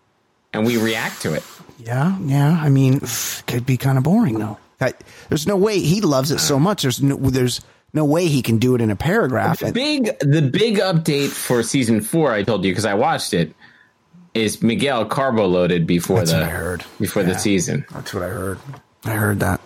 and 0.52 0.66
we 0.66 0.76
react 0.76 1.22
to 1.22 1.32
it. 1.34 1.42
Yeah, 1.78 2.16
yeah. 2.20 2.58
I 2.60 2.68
mean, 2.68 3.00
could 3.46 3.64
be 3.66 3.76
kind 3.76 3.96
of 3.98 4.04
boring 4.04 4.38
though. 4.38 4.58
I, 4.80 4.92
there's 5.30 5.46
no 5.46 5.56
way 5.56 5.78
he 5.80 6.02
loves 6.02 6.30
it 6.30 6.38
so 6.38 6.56
uh. 6.56 6.60
much. 6.60 6.82
There's 6.82 7.02
no 7.02 7.16
there's 7.16 7.60
no 7.92 8.04
way 8.04 8.26
he 8.26 8.42
can 8.42 8.58
do 8.58 8.74
it 8.74 8.80
in 8.80 8.90
a 8.90 8.96
paragraph. 8.96 9.60
The 9.60 9.72
big 9.72 10.18
the 10.20 10.42
big 10.42 10.76
update 10.78 11.28
for 11.28 11.62
season 11.62 12.00
four, 12.00 12.32
I 12.32 12.42
told 12.42 12.64
you 12.64 12.70
because 12.72 12.84
I 12.84 12.94
watched 12.94 13.32
it, 13.34 13.54
is 14.34 14.62
Miguel 14.62 15.04
carbo 15.06 15.46
loaded 15.46 15.86
before 15.86 16.18
That's 16.18 16.32
the 16.32 16.38
what 16.38 16.46
I 16.46 16.50
heard. 16.50 16.84
before 17.00 17.22
the 17.22 17.38
season. 17.38 17.86
That's 17.92 18.12
what 18.12 18.22
I 18.22 18.28
heard. 18.28 18.58
I 19.04 19.10
heard 19.12 19.40
that. 19.40 19.60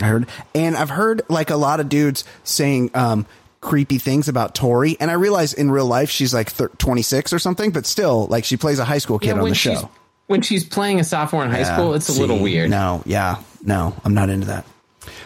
I 0.00 0.06
heard, 0.06 0.26
and 0.54 0.76
I've 0.76 0.90
heard 0.90 1.22
like 1.28 1.50
a 1.50 1.56
lot 1.56 1.78
of 1.78 1.88
dudes 1.88 2.24
saying 2.42 2.90
um, 2.94 3.26
creepy 3.60 3.98
things 3.98 4.28
about 4.28 4.54
Tori, 4.56 4.96
and 4.98 5.08
I 5.10 5.14
realize 5.14 5.52
in 5.52 5.70
real 5.70 5.86
life 5.86 6.10
she's 6.10 6.34
like 6.34 6.50
thir- 6.50 6.68
26 6.78 7.32
or 7.32 7.38
something, 7.38 7.70
but 7.70 7.86
still, 7.86 8.26
like 8.26 8.44
she 8.44 8.56
plays 8.56 8.80
a 8.80 8.84
high 8.84 8.98
school 8.98 9.20
kid 9.20 9.36
Yeah, 9.36 9.42
on 9.42 9.48
the 9.48 9.54
show. 9.54 9.88
when 10.26 10.42
she's 10.42 10.64
playing 10.64 10.98
a 10.98 11.04
sophomore 11.04 11.44
in 11.44 11.50
high 11.52 11.60
Yeah, 11.60 11.76
school, 11.76 11.94
it's 11.94 12.08
a 12.08 12.20
little 12.20 12.40
weird. 12.40 12.70
No, 12.70 13.02
yeah, 13.06 13.40
no, 13.62 13.94
I'm 14.04 14.14
not 14.14 14.30
into 14.30 14.48
that. 14.48 14.66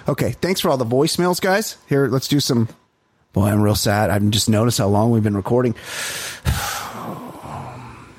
Okay, 0.08 0.32
thanks 0.32 0.60
for 0.60 0.70
all 0.70 0.76
the 0.76 0.84
voicemails, 0.84 1.40
guys. 1.40 1.76
Here, 1.88 2.06
let's 2.08 2.28
do 2.28 2.40
some. 2.40 2.68
Boy, 3.32 3.46
I'm 3.46 3.62
real 3.62 3.74
sad. 3.74 4.10
I've 4.10 4.28
just 4.30 4.48
noticed 4.48 4.78
how 4.78 4.88
long 4.88 5.10
we've 5.10 5.22
been 5.22 5.36
recording. 5.36 5.72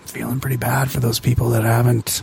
Feeling 0.05 0.39
pretty 0.39 0.57
bad 0.57 0.91
for 0.91 0.99
those 0.99 1.19
people 1.19 1.49
that 1.51 1.63
haven't 1.63 2.21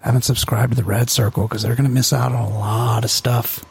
haven't 0.00 0.22
subscribed 0.22 0.72
to 0.72 0.76
the 0.76 0.84
Red 0.84 1.10
Circle 1.10 1.46
because 1.46 1.62
they're 1.62 1.74
going 1.74 1.88
to 1.88 1.92
miss 1.94 2.12
out 2.12 2.32
on 2.32 2.50
a 2.50 2.58
lot 2.58 3.04
of 3.04 3.10
stuff. 3.10 3.64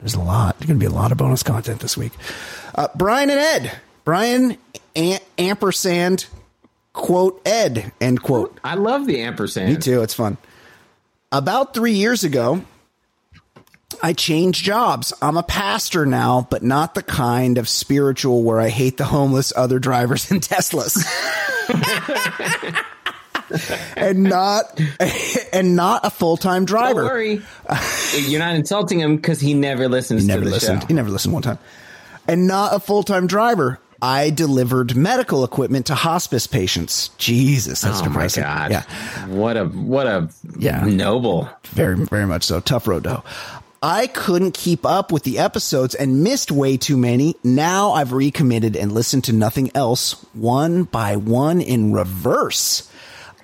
There's 0.00 0.14
a 0.14 0.20
lot. 0.20 0.58
There's 0.58 0.66
going 0.68 0.80
to 0.80 0.84
be 0.84 0.90
a 0.92 0.94
lot 0.94 1.12
of 1.12 1.18
bonus 1.18 1.42
content 1.44 1.80
this 1.80 1.96
week. 1.96 2.12
Uh, 2.74 2.88
Brian 2.96 3.30
and 3.30 3.38
Ed. 3.38 3.72
Brian 4.04 4.58
a- 4.96 5.20
ampersand 5.38 6.26
quote 6.92 7.40
Ed 7.46 7.92
end 8.00 8.22
quote. 8.22 8.58
I 8.64 8.74
love 8.74 9.06
the 9.06 9.20
ampersand. 9.20 9.72
Me 9.72 9.76
too. 9.78 10.02
It's 10.02 10.14
fun. 10.14 10.36
About 11.30 11.72
three 11.74 11.92
years 11.94 12.24
ago, 12.24 12.64
I 14.02 14.12
changed 14.12 14.64
jobs. 14.64 15.12
I'm 15.22 15.36
a 15.36 15.42
pastor 15.42 16.06
now, 16.06 16.46
but 16.50 16.62
not 16.62 16.94
the 16.94 17.02
kind 17.02 17.58
of 17.58 17.68
spiritual 17.68 18.42
where 18.42 18.60
I 18.60 18.68
hate 18.68 18.96
the 18.96 19.04
homeless, 19.04 19.52
other 19.56 19.78
drivers, 19.78 20.30
and 20.30 20.40
Teslas. 20.40 20.98
and 23.96 24.22
not 24.24 24.80
and 25.52 25.76
not 25.76 26.04
a 26.06 26.10
full 26.10 26.36
time 26.36 26.64
Don't 26.64 26.66
driver. 26.66 27.04
worry, 27.04 27.42
you're 28.18 28.38
not 28.40 28.54
insulting 28.54 29.00
him 29.00 29.16
because 29.16 29.40
he 29.40 29.54
never 29.54 29.88
listens 29.88 30.22
He 30.22 30.28
never 30.28 30.40
to 30.40 30.44
the 30.48 30.54
listened. 30.54 30.82
show. 30.82 30.86
He 30.88 30.94
never 30.94 31.10
listened 31.10 31.34
one 31.34 31.42
time. 31.42 31.58
And 32.28 32.46
not 32.46 32.74
a 32.74 32.80
full 32.80 33.02
time 33.02 33.26
driver. 33.26 33.78
I 34.04 34.30
delivered 34.30 34.96
medical 34.96 35.44
equipment 35.44 35.86
to 35.86 35.94
hospice 35.94 36.48
patients. 36.48 37.10
Jesus, 37.18 37.82
that's 37.82 37.98
oh 38.00 38.02
my 38.02 38.08
depressing. 38.08 38.42
god! 38.42 38.70
Yeah. 38.72 38.82
what 39.28 39.56
a 39.56 39.66
what 39.66 40.06
a 40.08 40.28
Yeah. 40.58 40.84
noble. 40.84 41.48
Very, 41.66 41.96
very 42.06 42.26
much 42.26 42.42
so. 42.44 42.58
Tough 42.60 42.88
road 42.88 43.04
though. 43.04 43.22
I 43.82 44.06
couldn't 44.06 44.52
keep 44.52 44.86
up 44.86 45.10
with 45.10 45.24
the 45.24 45.40
episodes 45.40 45.94
and 45.96 46.22
missed 46.22 46.52
way 46.52 46.76
too 46.76 46.96
many. 46.96 47.34
Now 47.42 47.92
I've 47.92 48.12
recommitted 48.12 48.76
and 48.76 48.92
listened 48.92 49.24
to 49.24 49.32
nothing 49.32 49.70
else 49.74 50.12
one 50.32 50.84
by 50.84 51.16
one 51.16 51.60
in 51.60 51.92
reverse. 51.92 52.88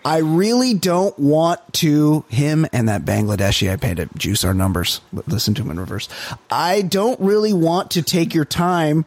I 0.04 0.18
really 0.18 0.74
don't 0.74 1.18
want 1.18 1.60
to 1.74 2.24
him 2.28 2.66
and 2.72 2.88
that 2.88 3.04
Bangladeshi 3.04 3.70
I 3.70 3.76
paid 3.76 3.96
to 3.96 4.08
juice 4.16 4.44
our 4.44 4.54
numbers. 4.54 5.00
Listen 5.26 5.54
to 5.54 5.62
him 5.62 5.72
in 5.72 5.80
reverse. 5.80 6.08
I 6.50 6.82
don't 6.82 7.18
really 7.20 7.52
want 7.52 7.90
to 7.92 8.02
take 8.02 8.32
your 8.32 8.44
time. 8.44 9.06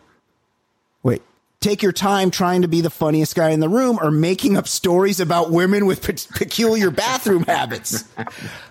Wait, 1.01 1.21
take 1.61 1.83
your 1.83 1.91
time 1.91 2.31
trying 2.31 2.63
to 2.63 2.67
be 2.67 2.81
the 2.81 2.89
funniest 2.89 3.35
guy 3.35 3.51
in 3.51 3.59
the 3.59 3.69
room 3.69 3.99
or 4.01 4.09
making 4.09 4.57
up 4.57 4.67
stories 4.67 5.19
about 5.19 5.51
women 5.51 5.85
with 5.85 6.01
pe- 6.01 6.37
peculiar 6.37 6.89
bathroom 6.91 7.43
habits. 7.43 8.03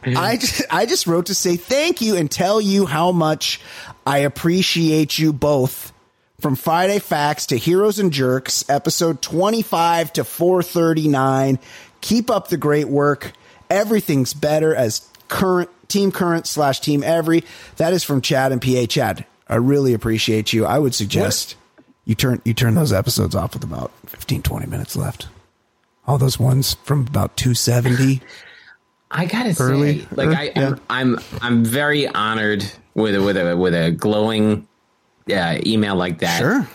I 0.05 0.37
just, 0.37 0.63
I 0.71 0.87
just 0.87 1.07
wrote 1.07 1.27
to 1.27 1.35
say 1.35 1.57
thank 1.57 2.01
you 2.01 2.17
and 2.17 2.29
tell 2.31 2.61
you 2.61 2.87
how 2.87 3.13
much 3.13 3.61
I 4.05 4.19
appreciate 4.19 5.19
you 5.19 5.33
both. 5.33 5.93
From 6.41 6.57
Friday 6.57 6.99
Facts 6.99 7.47
to 7.47 7.59
Heroes 7.59 7.99
and 7.99 8.13
Jerks, 8.13 8.69
episode 8.69 9.21
25 9.21 10.15
to 10.15 10.25
439. 10.25 11.59
Keep 12.01 12.31
up 12.31 12.49
the 12.49 12.57
great 12.57 12.89
work. 12.89 13.33
Everything's 13.69 14.33
better 14.33 14.75
as 14.75 15.07
current 15.29 15.69
team 15.87 16.11
current 16.11 16.47
slash 16.47 16.81
team 16.81 17.03
every. 17.05 17.45
That 17.77 17.93
is 17.93 18.05
from 18.05 18.23
Chad 18.23 18.53
and 18.53 18.63
PA 18.63 18.87
Chad. 18.87 19.27
I 19.47 19.57
really 19.57 19.93
appreciate 19.93 20.53
you. 20.53 20.65
I 20.65 20.79
would 20.79 20.95
suggest 20.95 21.57
you 22.11 22.17
turn 22.17 22.43
you 22.45 22.53
turn 22.55 22.75
those 22.75 22.93
episodes 22.93 23.37
off 23.37 23.55
with 23.55 23.63
about 23.63 23.93
15, 24.07 24.43
20 24.43 24.67
minutes 24.67 24.97
left. 24.97 25.29
All 26.09 26.19
those 26.19 26.41
ones 26.41 26.75
from 26.83 27.07
about 27.07 27.37
270. 27.37 28.21
I 29.13 29.27
gotta 29.27 29.55
Early, 29.61 30.01
say, 30.01 30.07
like 30.11 30.29
er, 30.29 30.33
I, 30.33 30.43
yeah. 30.57 30.75
I'm, 30.89 31.17
I'm, 31.17 31.19
I'm 31.41 31.65
very 31.65 32.09
honored 32.09 32.65
with 32.95 33.15
a, 33.15 33.23
with 33.23 33.37
a 33.37 33.57
with 33.57 33.75
a 33.75 33.93
glowing 33.93 34.67
uh, 35.33 35.59
email 35.65 35.95
like 35.95 36.19
that. 36.19 36.39
Sure. 36.39 36.69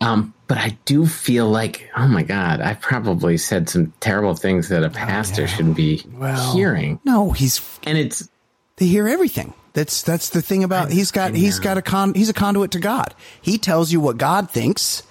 Um, 0.00 0.34
but 0.48 0.58
I 0.58 0.76
do 0.86 1.06
feel 1.06 1.48
like, 1.48 1.88
oh 1.96 2.08
my 2.08 2.24
god, 2.24 2.60
I 2.60 2.74
probably 2.74 3.38
said 3.38 3.68
some 3.68 3.92
terrible 4.00 4.34
things 4.34 4.70
that 4.70 4.82
a 4.82 4.90
pastor 4.90 5.46
shouldn't 5.46 5.76
be 5.76 6.02
Oh, 6.04 6.18
Well, 6.18 6.52
hearing, 6.52 6.98
No, 7.04 7.30
he's 7.30 7.60
and 7.84 7.96
it's 7.96 8.28
they 8.76 8.86
hear 8.86 9.06
everything. 9.06 9.54
That's 9.72 10.02
that's 10.02 10.30
the 10.30 10.42
thing 10.42 10.64
about 10.64 10.90
he's 10.90 11.10
got 11.12 11.34
he's 11.34 11.58
got 11.60 11.78
a 11.78 11.82
con 11.82 12.14
he's 12.14 12.28
a 12.28 12.32
conduit 12.34 12.72
to 12.72 12.80
God. 12.80 13.14
He 13.40 13.56
tells 13.58 13.92
you 13.92 14.00
what 14.00 14.18
God 14.18 14.50
thinks 14.50 15.02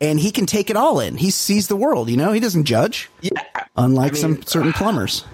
and 0.00 0.18
he 0.20 0.30
can 0.30 0.46
take 0.46 0.70
it 0.70 0.76
all 0.76 1.00
in. 1.00 1.16
He 1.16 1.30
sees 1.30 1.68
the 1.68 1.76
world, 1.76 2.08
you 2.10 2.16
know? 2.16 2.32
He 2.32 2.40
doesn't 2.40 2.64
judge. 2.64 3.10
yeah. 3.20 3.30
Unlike 3.76 4.16
some 4.16 4.42
certain 4.42 4.72
plumbers. 4.72 5.24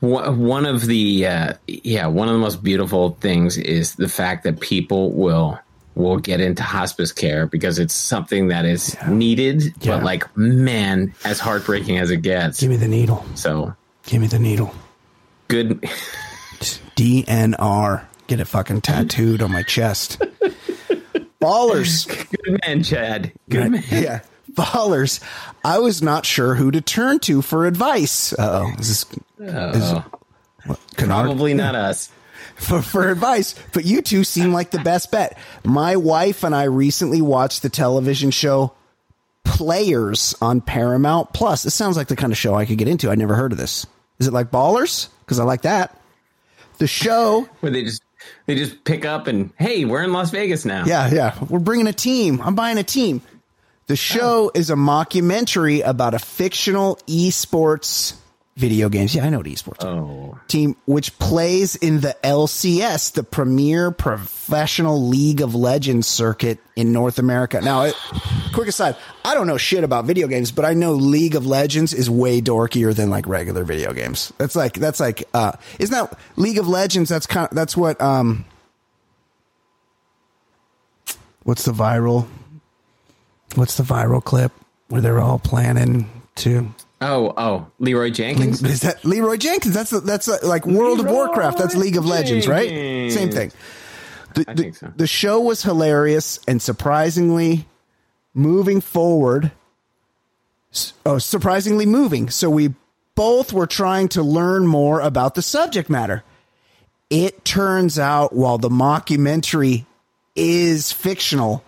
One 0.00 0.40
one 0.40 0.66
of 0.66 0.86
the 0.86 1.26
uh, 1.26 1.52
yeah, 1.66 2.06
one 2.06 2.28
of 2.28 2.34
the 2.34 2.40
most 2.40 2.62
beautiful 2.62 3.16
things 3.20 3.56
is 3.56 3.94
the 3.94 4.08
fact 4.08 4.44
that 4.44 4.60
people 4.60 5.12
will 5.12 5.58
will 5.94 6.18
get 6.18 6.40
into 6.40 6.62
hospice 6.62 7.12
care 7.12 7.46
because 7.46 7.78
it's 7.78 7.94
something 7.94 8.48
that 8.48 8.64
is 8.64 8.96
needed, 9.08 9.62
Yeah. 9.80 9.96
but 9.96 10.04
like 10.04 10.36
man, 10.36 11.14
as 11.24 11.38
heartbreaking 11.38 11.98
as 11.98 12.10
it 12.10 12.18
gets. 12.22 12.60
Give 12.60 12.70
me 12.70 12.76
the 12.76 12.88
needle. 12.88 13.24
So 13.34 13.74
Give 14.06 14.20
me 14.20 14.26
the 14.26 14.38
needle. 14.38 14.74
good. 15.48 15.88
DNR. 16.96 18.04
Get 18.26 18.40
it 18.40 18.46
fucking 18.46 18.80
tattooed 18.80 19.42
on 19.42 19.52
my 19.52 19.62
chest. 19.62 20.22
Ballers. 21.40 22.06
Good 22.30 22.60
man, 22.66 22.82
Chad. 22.82 23.32
Good 23.50 23.70
man. 23.70 23.84
yeah. 23.90 24.20
Ballers. 24.52 25.20
I 25.64 25.78
was 25.78 26.00
not 26.00 26.24
sure 26.24 26.54
who 26.54 26.70
to 26.70 26.80
turn 26.80 27.18
to 27.20 27.42
for 27.42 27.66
advice. 27.66 28.32
Uh 28.32 28.64
oh. 28.64 28.72
Is 28.78 28.88
this 28.88 29.06
is, 29.38 29.92
what? 30.64 30.80
Probably 30.96 31.54
not 31.54 31.74
us. 31.74 32.10
for, 32.54 32.80
for 32.80 33.10
advice, 33.10 33.54
but 33.72 33.84
you 33.84 34.00
two 34.00 34.24
seem 34.24 34.52
like 34.52 34.70
the 34.70 34.78
best 34.78 35.10
bet. 35.10 35.36
My 35.64 35.96
wife 35.96 36.44
and 36.44 36.54
I 36.54 36.64
recently 36.64 37.20
watched 37.20 37.62
the 37.62 37.68
television 37.68 38.30
show 38.30 38.72
Players 39.44 40.34
on 40.40 40.60
Paramount 40.60 41.32
Plus. 41.32 41.66
It 41.66 41.70
sounds 41.70 41.96
like 41.96 42.08
the 42.08 42.16
kind 42.16 42.32
of 42.32 42.38
show 42.38 42.54
I 42.54 42.64
could 42.64 42.78
get 42.78 42.88
into. 42.88 43.10
I 43.10 43.14
never 43.14 43.34
heard 43.34 43.52
of 43.52 43.58
this. 43.58 43.86
Is 44.18 44.26
it 44.26 44.32
like 44.32 44.50
Ballers? 44.50 45.08
Because 45.20 45.38
I 45.38 45.44
like 45.44 45.62
that. 45.62 46.00
The 46.78 46.86
show, 46.86 47.48
Where 47.60 47.70
they 47.72 47.84
just 47.84 48.02
they 48.46 48.54
just 48.54 48.84
pick 48.84 49.04
up 49.04 49.26
and 49.26 49.52
hey, 49.58 49.84
we're 49.84 50.02
in 50.02 50.12
Las 50.12 50.30
Vegas 50.30 50.64
now. 50.64 50.84
yeah, 50.86 51.08
yeah, 51.12 51.38
we're 51.48 51.60
bringing 51.60 51.86
a 51.86 51.92
team. 51.92 52.40
I'm 52.40 52.54
buying 52.54 52.78
a 52.78 52.82
team. 52.82 53.22
The 53.86 53.96
show 53.96 54.50
oh. 54.54 54.58
is 54.58 54.70
a 54.70 54.74
mockumentary 54.74 55.86
about 55.86 56.14
a 56.14 56.18
fictional 56.18 56.96
esports 57.06 58.16
video 58.56 58.88
games. 58.88 59.14
Yeah, 59.14 59.26
I 59.26 59.30
know 59.30 59.38
what 59.38 59.46
esports. 59.46 59.84
Oh. 59.84 60.38
team 60.48 60.76
which 60.86 61.18
plays 61.18 61.74
in 61.76 62.00
the 62.00 62.16
LCS, 62.22 63.12
the 63.12 63.24
premier 63.24 63.90
professional 63.90 65.08
League 65.08 65.40
of 65.40 65.54
Legends 65.54 66.06
circuit 66.06 66.58
in 66.76 66.92
North 66.92 67.18
America. 67.18 67.60
Now, 67.60 67.82
it, 67.84 67.96
quick 68.52 68.68
aside, 68.68 68.96
I 69.24 69.34
don't 69.34 69.46
know 69.46 69.56
shit 69.56 69.82
about 69.82 70.04
video 70.04 70.28
games, 70.28 70.52
but 70.52 70.64
I 70.64 70.74
know 70.74 70.92
League 70.92 71.34
of 71.34 71.46
Legends 71.46 71.92
is 71.92 72.08
way 72.08 72.40
dorkier 72.40 72.94
than 72.94 73.10
like 73.10 73.26
regular 73.26 73.64
video 73.64 73.92
games. 73.92 74.32
That's 74.38 74.54
like 74.54 74.74
that's 74.74 75.00
like 75.00 75.24
uh 75.34 75.52
isn't 75.78 75.92
that 75.92 76.18
League 76.36 76.58
of 76.58 76.68
Legends 76.68 77.10
that's 77.10 77.26
kind 77.26 77.48
of, 77.48 77.54
that's 77.54 77.76
what 77.76 78.00
um 78.00 78.44
what's 81.42 81.64
the 81.64 81.72
viral 81.72 82.28
what's 83.56 83.76
the 83.76 83.82
viral 83.82 84.22
clip 84.22 84.52
where 84.88 85.00
they're 85.00 85.20
all 85.20 85.38
planning 85.38 86.10
to 86.36 86.72
Oh, 87.06 87.34
oh, 87.36 87.70
Leroy 87.78 88.10
Jenkins. 88.10 88.62
is 88.62 88.80
that 88.80 89.04
Leroy 89.04 89.36
Jenkins? 89.36 89.74
That's 89.74 89.90
that's 89.90 90.26
like 90.42 90.64
World 90.64 91.00
of 91.00 91.06
Warcraft. 91.06 91.58
That's 91.58 91.76
League 91.76 91.98
of 91.98 92.06
Legends, 92.06 92.48
right? 92.48 93.10
Same 93.12 93.30
thing. 93.30 93.52
The, 94.34 94.44
I 94.48 94.54
think 94.54 94.74
so. 94.74 94.90
the 94.96 95.06
show 95.06 95.38
was 95.40 95.62
hilarious 95.62 96.40
and 96.48 96.62
surprisingly 96.62 97.68
moving 98.32 98.80
forward. 98.80 99.52
Oh, 101.04 101.18
surprisingly 101.18 101.86
moving. 101.86 102.30
So 102.30 102.48
we 102.48 102.74
both 103.14 103.52
were 103.52 103.66
trying 103.66 104.08
to 104.08 104.22
learn 104.22 104.66
more 104.66 105.00
about 105.00 105.34
the 105.34 105.42
subject 105.42 105.90
matter. 105.90 106.24
It 107.10 107.44
turns 107.44 107.98
out 107.98 108.32
while 108.32 108.56
the 108.58 108.70
mockumentary 108.70 109.84
is 110.34 110.90
fictional, 110.90 111.62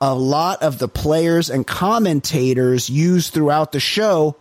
a 0.00 0.14
lot 0.14 0.62
of 0.62 0.78
the 0.78 0.88
players 0.88 1.48
and 1.48 1.64
commentators 1.64 2.90
used 2.90 3.32
throughout 3.32 3.70
the 3.70 3.80
show 3.80 4.36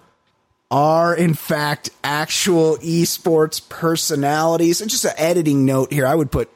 are 0.73 1.15
in 1.15 1.35
fact 1.35 1.91
actual 2.03 2.77
esports 2.77 3.69
personalities. 3.69 4.81
And 4.81 4.89
just 4.89 5.05
an 5.05 5.11
editing 5.17 5.65
note 5.65 5.93
here, 5.93 6.07
I 6.07 6.15
would 6.15 6.31
put 6.31 6.49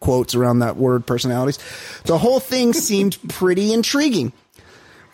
quotes 0.00 0.34
around 0.34 0.60
that 0.60 0.76
word 0.76 1.06
personalities. 1.06 1.58
The 2.04 2.16
whole 2.16 2.40
thing 2.40 2.72
seemed 2.72 3.18
pretty 3.28 3.74
intriguing. 3.74 4.32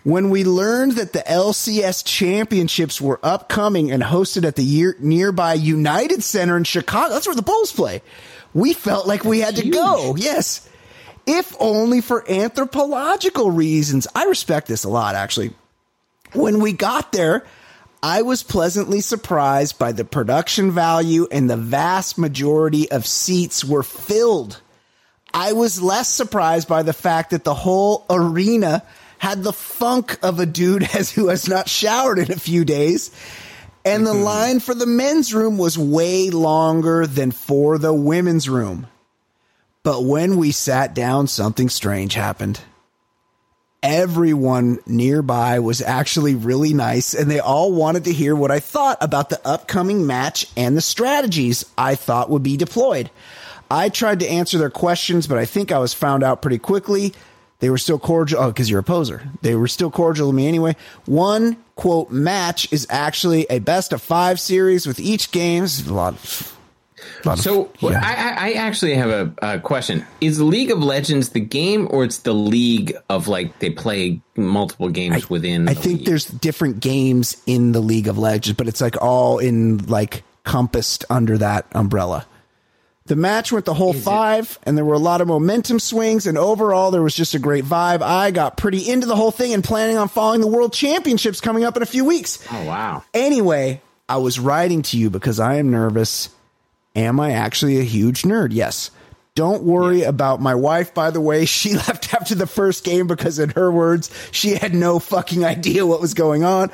When 0.04 0.30
we 0.30 0.44
learned 0.44 0.92
that 0.92 1.12
the 1.12 1.24
LCS 1.26 2.04
championships 2.04 3.00
were 3.00 3.18
upcoming 3.24 3.90
and 3.90 4.04
hosted 4.04 4.44
at 4.44 4.54
the 4.54 4.62
year, 4.62 4.94
nearby 5.00 5.54
United 5.54 6.22
Center 6.22 6.56
in 6.56 6.62
Chicago, 6.62 7.12
that's 7.12 7.26
where 7.26 7.34
the 7.34 7.42
Bulls 7.42 7.72
play. 7.72 8.02
We 8.52 8.72
felt 8.72 9.08
like 9.08 9.24
we 9.24 9.40
had 9.40 9.56
to 9.56 9.68
go. 9.68 10.14
Yes. 10.14 10.68
If 11.26 11.56
only 11.58 12.02
for 12.02 12.30
anthropological 12.30 13.50
reasons. 13.50 14.06
I 14.14 14.26
respect 14.26 14.68
this 14.68 14.84
a 14.84 14.90
lot, 14.90 15.16
actually. 15.16 15.54
When 16.34 16.60
we 16.60 16.72
got 16.72 17.10
there, 17.10 17.44
I 18.04 18.20
was 18.20 18.42
pleasantly 18.42 19.00
surprised 19.00 19.78
by 19.78 19.92
the 19.92 20.04
production 20.04 20.72
value 20.72 21.26
and 21.32 21.48
the 21.48 21.56
vast 21.56 22.18
majority 22.18 22.90
of 22.90 23.06
seats 23.06 23.64
were 23.64 23.82
filled. 23.82 24.60
I 25.32 25.54
was 25.54 25.80
less 25.80 26.10
surprised 26.10 26.68
by 26.68 26.82
the 26.82 26.92
fact 26.92 27.30
that 27.30 27.44
the 27.44 27.54
whole 27.54 28.04
arena 28.10 28.82
had 29.16 29.42
the 29.42 29.54
funk 29.54 30.18
of 30.22 30.38
a 30.38 30.44
dude 30.44 30.82
as 30.94 31.12
who 31.12 31.28
has 31.28 31.48
not 31.48 31.66
showered 31.66 32.18
in 32.18 32.30
a 32.30 32.36
few 32.36 32.66
days. 32.66 33.10
And 33.86 34.06
the 34.06 34.12
mm-hmm. 34.12 34.22
line 34.22 34.60
for 34.60 34.74
the 34.74 34.84
men's 34.84 35.32
room 35.32 35.56
was 35.56 35.78
way 35.78 36.28
longer 36.28 37.06
than 37.06 37.30
for 37.30 37.78
the 37.78 37.94
women's 37.94 38.50
room. 38.50 38.86
But 39.82 40.04
when 40.04 40.36
we 40.36 40.50
sat 40.50 40.94
down, 40.94 41.26
something 41.26 41.70
strange 41.70 42.12
happened. 42.12 42.60
Everyone 43.84 44.78
nearby 44.86 45.58
was 45.58 45.82
actually 45.82 46.34
really 46.34 46.72
nice, 46.72 47.12
and 47.12 47.30
they 47.30 47.38
all 47.38 47.70
wanted 47.70 48.04
to 48.04 48.14
hear 48.14 48.34
what 48.34 48.50
I 48.50 48.58
thought 48.58 48.96
about 49.02 49.28
the 49.28 49.46
upcoming 49.46 50.06
match 50.06 50.46
and 50.56 50.74
the 50.74 50.80
strategies 50.80 51.66
I 51.76 51.94
thought 51.94 52.30
would 52.30 52.42
be 52.42 52.56
deployed. 52.56 53.10
I 53.70 53.90
tried 53.90 54.20
to 54.20 54.26
answer 54.26 54.56
their 54.56 54.70
questions, 54.70 55.26
but 55.26 55.36
I 55.36 55.44
think 55.44 55.70
I 55.70 55.78
was 55.80 55.92
found 55.92 56.22
out 56.22 56.40
pretty 56.40 56.56
quickly. 56.56 57.12
They 57.60 57.68
were 57.68 57.76
still 57.76 57.98
cordial. 57.98 58.40
Oh, 58.40 58.46
because 58.48 58.70
you're 58.70 58.80
a 58.80 58.82
poser. 58.84 59.28
They 59.42 59.54
were 59.54 59.68
still 59.68 59.90
cordial 59.90 60.28
to 60.28 60.32
me 60.32 60.48
anyway. 60.48 60.76
One 61.04 61.56
quote 61.76 62.10
match 62.10 62.72
is 62.72 62.86
actually 62.88 63.46
a 63.50 63.58
best 63.58 63.92
of 63.92 64.00
five 64.00 64.40
series 64.40 64.86
with 64.86 64.98
each 64.98 65.30
games. 65.30 65.86
A 65.86 65.92
lot 65.92 65.92
a 65.92 65.94
lot 65.94 66.12
of- 66.14 66.53
So 67.36 67.70
yeah. 67.80 68.00
I, 68.02 68.14
I 68.14 68.48
I 68.48 68.52
actually 68.52 68.94
have 68.94 69.10
a, 69.10 69.34
a 69.54 69.58
question: 69.60 70.04
Is 70.20 70.40
League 70.40 70.70
of 70.70 70.82
Legends 70.82 71.30
the 71.30 71.40
game, 71.40 71.88
or 71.90 72.04
it's 72.04 72.18
the 72.18 72.34
league 72.34 72.94
of 73.08 73.28
like 73.28 73.58
they 73.58 73.70
play 73.70 74.20
multiple 74.36 74.88
games 74.90 75.30
within? 75.30 75.68
I 75.68 75.74
the 75.74 75.80
think 75.80 75.98
league? 76.00 76.06
there's 76.06 76.26
different 76.26 76.80
games 76.80 77.40
in 77.46 77.72
the 77.72 77.80
League 77.80 78.08
of 78.08 78.18
Legends, 78.18 78.56
but 78.56 78.68
it's 78.68 78.80
like 78.80 79.00
all 79.00 79.38
in 79.38 79.78
like 79.86 80.22
compassed 80.44 81.04
under 81.08 81.38
that 81.38 81.66
umbrella. 81.72 82.26
The 83.06 83.16
match 83.16 83.52
went 83.52 83.66
the 83.66 83.74
whole 83.74 83.92
five, 83.92 84.58
and 84.62 84.78
there 84.78 84.84
were 84.84 84.94
a 84.94 84.98
lot 84.98 85.20
of 85.20 85.28
momentum 85.28 85.78
swings, 85.78 86.26
and 86.26 86.38
overall 86.38 86.90
there 86.90 87.02
was 87.02 87.14
just 87.14 87.34
a 87.34 87.38
great 87.38 87.64
vibe. 87.64 88.00
I 88.00 88.30
got 88.30 88.56
pretty 88.56 88.90
into 88.90 89.06
the 89.06 89.16
whole 89.16 89.30
thing 89.30 89.52
and 89.52 89.62
planning 89.62 89.98
on 89.98 90.08
following 90.08 90.40
the 90.40 90.46
World 90.46 90.72
Championships 90.72 91.42
coming 91.42 91.64
up 91.64 91.76
in 91.76 91.82
a 91.82 91.86
few 91.86 92.06
weeks. 92.06 92.42
Oh 92.50 92.64
wow! 92.64 93.04
Anyway, 93.12 93.82
I 94.08 94.16
was 94.16 94.38
writing 94.38 94.80
to 94.82 94.98
you 94.98 95.10
because 95.10 95.38
I 95.38 95.56
am 95.56 95.70
nervous. 95.70 96.30
Am 96.94 97.18
I 97.20 97.32
actually 97.32 97.78
a 97.78 97.84
huge 97.84 98.22
nerd? 98.22 98.48
Yes. 98.52 98.90
Don't 99.34 99.64
worry 99.64 100.02
about 100.04 100.40
my 100.40 100.54
wife, 100.54 100.94
by 100.94 101.10
the 101.10 101.20
way. 101.20 101.44
She 101.54 101.74
left 101.74 102.14
after 102.14 102.34
the 102.36 102.46
first 102.46 102.84
game 102.84 103.06
because, 103.08 103.38
in 103.38 103.50
her 103.50 103.70
words, 103.70 104.10
she 104.30 104.54
had 104.54 104.74
no 104.74 104.98
fucking 105.00 105.44
idea 105.44 105.84
what 105.86 106.00
was 106.00 106.14
going 106.14 106.44
on. 106.44 106.70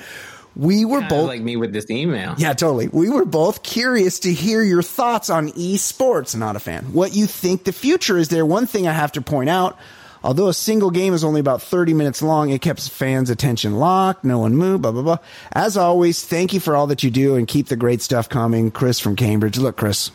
We 0.56 0.84
were 0.84 0.98
Kinda 1.01 1.14
both 1.14 1.28
like 1.28 1.40
me 1.42 1.56
with 1.56 1.72
this 1.72 1.88
email. 1.90 2.34
yeah, 2.36 2.52
totally. 2.52 2.88
We 2.88 3.09
were 3.09 3.24
both 3.24 3.62
curious 3.62 4.18
to 4.20 4.32
hear 4.32 4.62
your 4.62 4.82
thoughts 4.82 5.30
on 5.30 5.51
esports. 5.52 6.36
Not 6.36 6.56
a 6.56 6.59
fan. 6.60 6.92
What 6.92 7.14
you 7.14 7.26
think 7.26 7.64
the 7.64 7.72
future 7.72 8.18
is 8.18 8.28
there. 8.28 8.44
One 8.44 8.66
thing 8.66 8.86
I 8.88 8.92
have 8.92 9.12
to 9.12 9.22
point 9.22 9.48
out, 9.48 9.78
although 10.22 10.48
a 10.48 10.55
single 10.55 10.90
game 10.90 11.14
is 11.14 11.24
only 11.24 11.40
about 11.40 11.62
30 11.62 11.94
minutes 11.94 12.22
long, 12.22 12.51
it 12.51 12.60
kept 12.60 12.88
fans' 12.88 13.30
attention 13.30 13.76
locked. 13.76 14.24
No 14.24 14.38
one 14.38 14.56
moved, 14.56 14.82
blah, 14.82 14.92
blah, 14.92 15.02
blah. 15.02 15.18
As 15.52 15.76
always, 15.76 16.24
thank 16.24 16.52
you 16.52 16.60
for 16.60 16.74
all 16.76 16.86
that 16.88 17.02
you 17.02 17.10
do 17.10 17.36
and 17.36 17.47
keep 17.48 17.66
the 17.68 17.76
great 17.76 18.02
stuff 18.02 18.28
coming. 18.28 18.70
Chris 18.70 19.01
from 19.01 19.16
Cambridge. 19.16 19.59
Look, 19.59 19.76
Chris. 19.76 20.10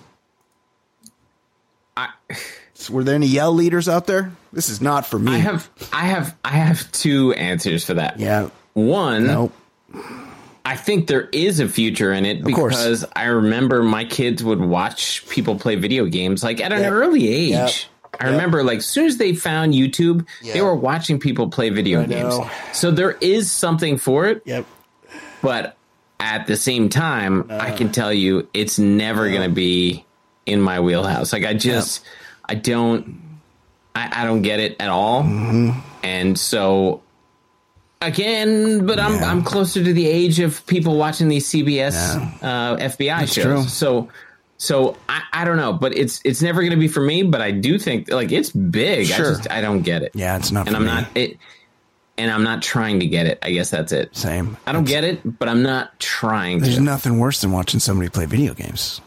I, 1.98 2.10
Were 2.90 3.03
there 3.03 3.15
any 3.15 3.27
yell 3.27 3.53
leaders 3.53 3.88
out 3.88 4.06
there? 4.07 4.32
This 4.52 4.69
is 4.69 4.82
not 4.82 5.06
for 5.06 5.18
me. 5.19 5.34
I 5.34 5.38
have 5.38 5.69
I 5.94 6.06
have 6.07 6.36
I 6.44 6.49
have 6.52 6.91
two 6.91 7.34
answers 7.34 7.86
for 7.86 7.94
that. 7.95 8.19
Yeah. 8.19 8.49
One, 8.73 9.27
Nope. 9.27 9.53
I 10.65 10.76
think 10.76 11.07
there 11.07 11.30
is 11.32 11.60
a 11.60 11.69
future 11.69 12.11
in 12.11 12.26
it 12.26 12.44
because 12.44 13.06
I 13.15 13.26
remember 13.26 13.84
my 13.84 14.03
kids 14.03 14.44
would 14.44 14.60
watch 14.60 15.26
people 15.30 15.57
play 15.60 15.76
video 15.76 16.06
games 16.07 16.44
like 16.44 16.60
at 16.60 16.73
an 16.73 16.82
Yep. 16.82 16.91
early 16.91 17.27
age. 17.30 17.52
Yep. 17.52 17.72
I 18.20 18.30
remember 18.30 18.64
like 18.64 18.78
as 18.80 18.86
soon 18.86 19.06
as 19.06 19.18
they 19.18 19.34
found 19.34 19.74
YouTube, 19.74 20.26
they 20.44 20.62
were 20.62 20.76
watching 20.76 21.20
people 21.20 21.50
play 21.50 21.70
video 21.70 22.02
I 22.02 22.06
games. 22.06 22.38
know. 22.38 22.50
So 22.74 22.92
there 22.92 23.12
is 23.22 23.52
something 23.52 23.98
for 23.98 24.26
it, 24.26 24.42
Yep. 24.46 24.66
but 25.42 25.78
at 26.20 26.48
the 26.48 26.56
same 26.58 26.90
time, 26.90 27.46
I 27.50 27.72
can 27.72 27.92
tell 27.92 28.14
you 28.14 28.48
it's 28.54 28.80
never 28.80 29.30
going 29.30 29.44
to 29.50 29.54
be 29.54 30.06
in 30.46 30.62
my 30.62 30.80
wheelhouse. 30.80 31.34
Like 31.34 31.44
I 31.46 31.54
just 31.54 32.04
I 32.48 32.56
don't 32.56 33.22
I, 33.96 34.22
I 34.22 34.26
don't 34.26 34.42
get 34.42 34.60
it 34.60 34.76
at 34.80 34.90
all. 34.90 35.24
Mm-hmm. 35.24 35.80
And 36.04 36.38
so 36.40 37.02
again, 38.02 38.86
but 38.86 39.00
I'm 39.00 39.24
I'm 39.24 39.44
closer 39.44 39.84
to 39.84 39.94
the 39.94 40.08
age 40.08 40.40
of 40.40 40.66
people 40.68 40.98
watching 40.98 41.28
these 41.28 41.48
CBS 41.50 41.96
uh, 42.42 42.78
FBI 42.78 43.22
shows. 43.22 43.34
true. 43.34 43.64
So 43.64 44.10
so 44.57 44.95
I, 45.10 45.22
I 45.34 45.45
don't 45.45 45.57
know, 45.57 45.73
but 45.73 45.98
it's 45.98 46.22
it's 46.23 46.41
never 46.41 46.61
going 46.61 46.72
to 46.72 46.77
be 46.77 46.88
for 46.88 47.02
me. 47.02 47.23
But 47.23 47.41
I 47.41 47.52
do 47.52 47.77
think 47.77 48.10
like 48.10 48.32
it's 48.32 48.49
big. 48.52 49.07
Sure. 49.07 49.26
I 49.26 49.30
just 49.30 49.52
I 49.52 49.61
don't 49.61 49.82
get 49.82 50.02
it. 50.02 50.11
Yeah, 50.15 50.38
it's 50.38 50.52
not 50.52 50.68
and 50.68 50.76
for 50.76 50.82
I'm 50.82 50.88
me. 50.88 50.91
not 50.91 51.07
it. 51.15 51.38
And 52.18 52.32
I'm 52.32 52.44
not 52.44 52.61
trying 52.61 53.02
to 53.02 53.07
get 53.07 53.26
it. 53.26 53.40
I 53.41 53.52
guess 53.52 53.69
that's 53.69 53.91
it. 53.91 54.15
Same. 54.15 54.56
I 54.65 54.72
don't 54.72 54.86
get 54.88 55.03
it, 55.03 55.38
but 55.38 55.49
I'm 55.49 55.64
not 55.64 55.99
trying 55.99 56.60
to. 56.60 56.64
There's 56.64 56.77
to. 56.77 56.82
nothing 56.82 57.19
worse 57.19 57.41
than 57.41 57.52
watching 57.52 57.82
somebody 57.82 58.10
play 58.10 58.26
video 58.26 58.53
games. 58.53 59.02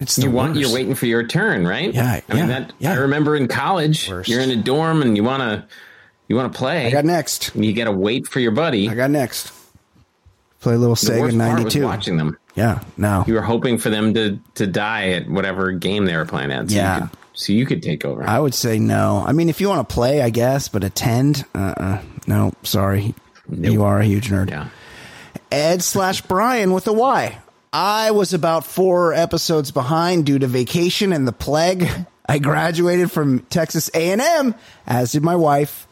It's 0.00 0.16
the 0.16 0.22
you 0.22 0.30
want 0.32 0.54
worst. 0.54 0.60
you're 0.60 0.74
waiting 0.74 0.94
for 0.96 1.06
your 1.06 1.26
turn, 1.26 1.66
right? 1.66 1.92
Yeah, 1.94 2.20
I 2.28 2.34
mean 2.34 2.48
that 2.48 2.72
yeah. 2.80 2.92
I 2.92 2.96
remember 2.96 3.36
in 3.36 3.46
college, 3.48 4.08
Worst. 4.08 4.28
you're 4.28 4.40
in 4.40 4.50
a 4.50 4.56
dorm 4.56 5.02
and 5.02 5.16
you 5.16 5.22
want 5.24 5.42
to 5.42 5.66
you 6.28 6.36
want 6.36 6.52
to 6.52 6.58
play. 6.58 6.86
I 6.86 6.90
got 6.90 7.04
next. 7.04 7.54
and 7.54 7.64
you 7.64 7.72
got 7.72 7.84
to 7.84 7.92
wait 7.92 8.26
for 8.26 8.40
your 8.40 8.52
buddy. 8.52 8.88
I 8.88 8.94
got 8.94 9.10
next. 9.10 9.52
Play 10.60 10.74
a 10.74 10.78
little 10.78 10.96
the 10.96 11.06
Sega 11.06 11.20
worst 11.20 11.38
part 11.38 11.64
was 11.64 11.74
92. 11.74 11.84
watching 11.84 12.16
them. 12.16 12.38
Yeah, 12.54 12.82
no. 12.96 13.24
You 13.26 13.34
were 13.34 13.42
hoping 13.42 13.78
for 13.78 13.90
them 13.90 14.14
to 14.14 14.38
to 14.54 14.66
die 14.66 15.10
at 15.10 15.28
whatever 15.28 15.70
game 15.72 16.04
they 16.04 16.16
were 16.16 16.26
playing 16.26 16.50
at. 16.50 16.70
So 16.70 16.76
Yeah. 16.76 16.94
You 16.94 17.00
could, 17.02 17.18
so 17.34 17.52
you 17.52 17.66
could 17.66 17.82
take 17.82 18.04
over. 18.04 18.24
I 18.24 18.40
would 18.40 18.54
say 18.54 18.80
no. 18.80 19.22
I 19.24 19.32
mean, 19.32 19.48
if 19.48 19.60
you 19.60 19.68
want 19.68 19.88
to 19.88 19.94
play, 19.94 20.20
I 20.22 20.30
guess, 20.30 20.68
but 20.68 20.82
attend, 20.82 21.44
uh, 21.54 21.74
uh 21.76 22.02
no, 22.26 22.52
sorry. 22.64 23.14
You 23.50 23.84
are 23.84 24.00
a 24.00 24.04
huge 24.04 24.28
nerd. 24.28 24.50
yeah. 24.50 24.68
Ed 25.50 25.82
slash 25.82 26.20
Brian 26.22 26.72
with 26.72 26.86
a 26.86 26.92
Y. 26.92 27.38
I 27.72 28.10
was 28.10 28.34
about 28.34 28.64
four 28.64 29.14
episodes 29.14 29.70
behind 29.70 30.26
due 30.26 30.38
to 30.38 30.46
vacation 30.46 31.12
and 31.12 31.26
the 31.26 31.32
plague. 31.32 31.88
I 32.28 32.38
graduated 32.38 33.10
from 33.10 33.40
Texas 33.48 33.88
A&M, 33.94 34.54
as 34.86 35.12
did 35.12 35.22
my 35.22 35.36
wife. 35.36 35.87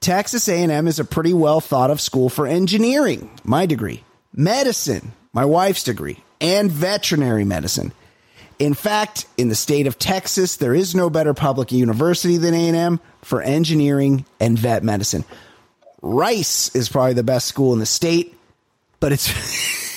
Texas 0.00 0.48
A&M 0.48 0.86
is 0.86 0.98
a 0.98 1.04
pretty 1.04 1.34
well 1.34 1.60
thought 1.60 1.90
of 1.90 2.00
school 2.00 2.28
for 2.28 2.46
engineering, 2.46 3.30
my 3.44 3.66
degree, 3.66 4.04
medicine, 4.32 5.12
my 5.32 5.44
wife's 5.44 5.82
degree, 5.82 6.22
and 6.40 6.70
veterinary 6.70 7.44
medicine. 7.44 7.92
In 8.58 8.74
fact, 8.74 9.26
in 9.36 9.48
the 9.48 9.54
state 9.54 9.86
of 9.86 9.98
Texas, 9.98 10.56
there 10.56 10.74
is 10.74 10.94
no 10.94 11.10
better 11.10 11.34
public 11.34 11.70
university 11.70 12.36
than 12.36 12.54
A&M 12.54 13.00
for 13.22 13.40
engineering 13.42 14.24
and 14.40 14.58
vet 14.58 14.82
medicine. 14.82 15.24
Rice 16.02 16.74
is 16.74 16.88
probably 16.88 17.14
the 17.14 17.22
best 17.22 17.46
school 17.46 17.72
in 17.72 17.78
the 17.78 17.86
state, 17.86 18.36
but 19.00 19.12
it's 19.12 19.28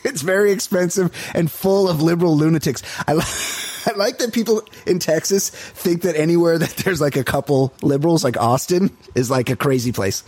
it's 0.04 0.22
very 0.22 0.52
expensive 0.52 1.14
and 1.34 1.50
full 1.50 1.88
of 1.88 2.02
liberal 2.02 2.36
lunatics. 2.36 2.82
I, 3.06 3.14
li- 3.14 3.22
I 3.86 3.96
like 3.96 4.18
that 4.18 4.32
people 4.32 4.62
in 4.86 4.98
Texas 4.98 5.50
think 5.50 6.02
that 6.02 6.16
anywhere 6.16 6.58
that 6.58 6.70
there's 6.84 7.00
like 7.00 7.16
a 7.16 7.24
couple 7.24 7.72
liberals, 7.82 8.24
like 8.24 8.36
Austin, 8.36 8.96
is 9.14 9.30
like 9.30 9.50
a 9.50 9.56
crazy 9.56 9.92
place. 9.92 10.22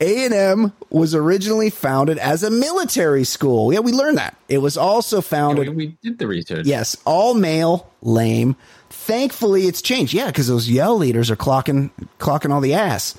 A&M 0.00 0.72
was 0.88 1.14
originally 1.14 1.68
founded 1.68 2.16
as 2.16 2.42
a 2.42 2.50
military 2.50 3.24
school. 3.24 3.70
Yeah, 3.70 3.80
we 3.80 3.92
learned 3.92 4.16
that. 4.16 4.34
It 4.48 4.58
was 4.58 4.78
also 4.78 5.20
founded 5.20 5.68
We, 5.68 5.74
we 5.74 5.86
did 6.02 6.18
the 6.18 6.26
research. 6.26 6.66
Yes, 6.66 6.96
all 7.04 7.34
male, 7.34 7.90
lame. 8.00 8.56
Thankfully, 8.88 9.66
it's 9.66 9.82
changed. 9.82 10.14
Yeah, 10.14 10.26
because 10.26 10.48
those 10.48 10.70
yell 10.70 10.96
leaders 10.96 11.30
are 11.30 11.36
clocking 11.36 11.90
clocking 12.18 12.50
all 12.50 12.60
the 12.62 12.74
ass. 12.74 13.14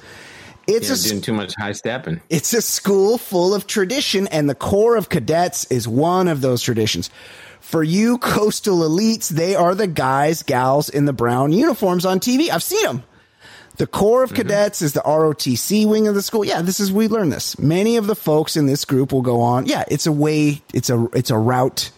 It's 0.75 0.89
Yeah, 0.89 1.09
a 1.09 1.09
doing 1.09 1.21
too 1.21 1.33
much 1.33 1.53
high 1.57 1.71
stepping. 1.73 2.21
it's 2.29 2.53
a 2.53 2.61
school 2.61 3.17
full 3.17 3.53
of 3.53 3.67
tradition, 3.67 4.27
and 4.27 4.49
the 4.49 4.55
Corps 4.55 4.95
of 4.95 5.09
cadets 5.09 5.65
is 5.65 5.87
one 5.87 6.27
of 6.27 6.41
those 6.41 6.61
traditions. 6.61 7.09
For 7.59 7.83
you 7.83 8.17
coastal 8.17 8.79
elites, 8.79 9.29
they 9.29 9.55
are 9.55 9.75
the 9.75 9.87
guys, 9.87 10.43
gals 10.43 10.89
in 10.89 11.05
the 11.05 11.13
brown 11.13 11.51
uniforms 11.53 12.05
on 12.05 12.19
TV. 12.19 12.49
I've 12.49 12.63
seen 12.63 12.83
them. 12.83 13.03
The 13.77 13.87
Corps 13.87 14.23
of 14.23 14.31
mm-hmm. 14.31 14.47
cadets 14.47 14.81
is 14.81 14.93
the 14.93 15.01
ROTC 15.01 15.87
wing 15.87 16.07
of 16.07 16.15
the 16.15 16.21
school. 16.21 16.43
Yeah, 16.43 16.61
this 16.61 16.79
is 16.79 16.91
we 16.91 17.07
learned 17.07 17.31
this. 17.31 17.57
Many 17.57 17.97
of 17.97 18.07
the 18.07 18.15
folks 18.15 18.57
in 18.57 18.65
this 18.65 18.83
group 18.83 19.11
will 19.13 19.21
go 19.21 19.41
on. 19.41 19.65
Yeah, 19.65 19.83
it's 19.87 20.05
a 20.05 20.11
way. 20.11 20.61
It's 20.73 20.89
a 20.89 21.07
it's 21.13 21.31
a 21.31 21.37
route 21.37 21.91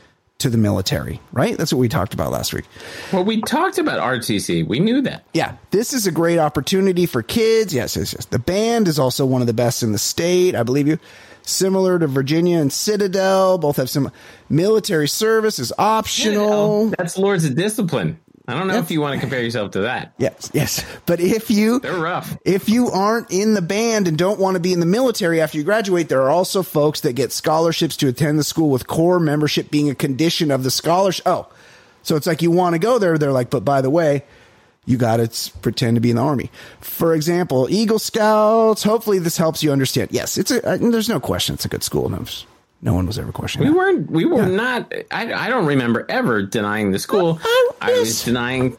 to 0.44 0.50
the 0.50 0.58
military, 0.58 1.20
right? 1.32 1.58
That's 1.58 1.74
what 1.74 1.80
we 1.80 1.90
talked 1.90 2.14
about 2.14 2.32
last 2.32 2.54
week. 2.54 2.66
Well, 3.12 3.24
we 3.24 3.42
talked 3.42 3.78
about 3.78 4.00
RTC. 4.00 4.68
We 4.68 4.80
knew 4.80 5.02
that. 5.02 5.26
Yeah, 5.34 5.56
this 5.72 5.94
is 5.94 6.06
a 6.06 6.12
great 6.12 6.38
opportunity 6.38 7.06
for 7.06 7.24
kids. 7.24 7.74
Yes, 7.74 7.96
yes, 7.96 8.14
yes. 8.14 8.26
The 8.26 8.40
band 8.40 8.88
is 8.88 9.00
also 9.00 9.26
one 9.26 9.42
of 9.42 9.48
the 9.48 9.54
best 9.54 9.84
in 9.84 9.94
the 9.94 9.98
state, 9.98 10.54
I 10.54 10.64
believe 10.64 10.88
you. 10.88 11.00
Similar 11.44 12.00
to 12.00 12.08
Virginia 12.08 12.60
and 12.60 12.72
Citadel, 12.72 13.58
both 13.58 13.78
have 13.78 13.90
some 13.90 14.12
military 14.50 15.08
service 15.08 15.60
is 15.60 15.74
optional. 15.78 16.90
That's 16.98 17.18
Lords 17.18 17.44
of 17.44 17.56
Discipline. 17.56 18.20
I 18.48 18.56
don't 18.56 18.68
know 18.68 18.78
if 18.78 18.92
you 18.92 19.00
want 19.00 19.16
to 19.16 19.22
compare 19.22 19.42
yourself 19.42 19.72
to 19.72 19.82
that. 19.82 20.14
Yes, 20.18 20.52
yes. 20.54 20.86
But 21.06 21.22
if 21.22 21.50
you 21.50 21.80
They're 21.80 21.96
rough. 21.96 22.38
if 22.44 22.68
you 22.68 22.90
aren't 22.90 23.32
in 23.32 23.54
the 23.54 23.62
band 23.62 24.08
and 24.08 24.18
don't 24.18 24.38
want 24.40 24.56
to 24.56 24.60
be 24.60 24.74
in 24.74 24.82
the 24.82 24.86
military 24.86 25.40
after 25.40 25.58
you 25.58 25.64
graduate, 25.64 26.10
there 26.10 26.22
are 26.24 26.30
also 26.30 26.62
folks 26.62 27.02
that 27.02 27.14
get 27.14 27.32
scholarships 27.32 27.96
to 27.98 28.10
attend 28.10 28.38
the 28.38 28.44
school 28.44 28.70
with 28.70 28.86
Corps 28.86 29.20
membership 29.20 29.72
being 29.72 29.90
a 29.90 29.96
condition 29.96 30.52
of 30.52 30.64
the 30.64 30.72
scholarship. 30.72 31.24
Oh, 31.26 31.48
so 32.02 32.18
it's 32.18 32.28
like 32.28 32.42
you 32.42 32.52
want 32.52 32.74
to 32.74 32.80
go 32.80 33.00
there. 33.00 33.18
They're 33.18 33.32
like, 33.32 33.50
but 33.50 33.64
by 33.64 33.80
the 33.80 33.90
way, 33.90 34.26
you 34.86 34.98
got 34.98 35.18
to 35.18 35.52
pretend 35.62 35.96
to 35.96 36.02
be 36.02 36.10
in 36.10 36.18
the 36.18 36.22
army. 36.22 36.52
For 36.82 37.16
example, 37.16 37.68
Eagle 37.70 38.00
Scouts. 38.00 38.84
Hopefully, 38.84 39.20
this 39.20 39.38
helps 39.38 39.64
you 39.64 39.72
understand. 39.72 40.10
Yes, 40.12 40.38
it's 40.38 40.52
a. 40.52 40.60
There's 40.60 41.08
no 41.08 41.22
question. 41.22 41.54
It's 41.56 41.64
a 41.64 41.70
good 41.70 41.84
school. 41.84 42.10
No, 42.10 42.26
no 42.84 42.94
one 42.94 43.08
was 43.08 43.18
ever 43.18 43.32
questioning. 43.32 43.70
We 43.70 43.74
that. 43.74 43.78
weren't. 43.78 44.12
We 44.12 44.26
were 44.26 44.46
not. 44.46 44.94
I, 45.10 45.34
I 45.34 45.50
don't 45.50 45.66
remember 45.66 46.06
ever 46.10 46.44
denying 46.44 46.92
the 46.92 47.00
school. 47.00 47.40
I 47.82 47.98
was 48.00 48.24
denying. 48.24 48.78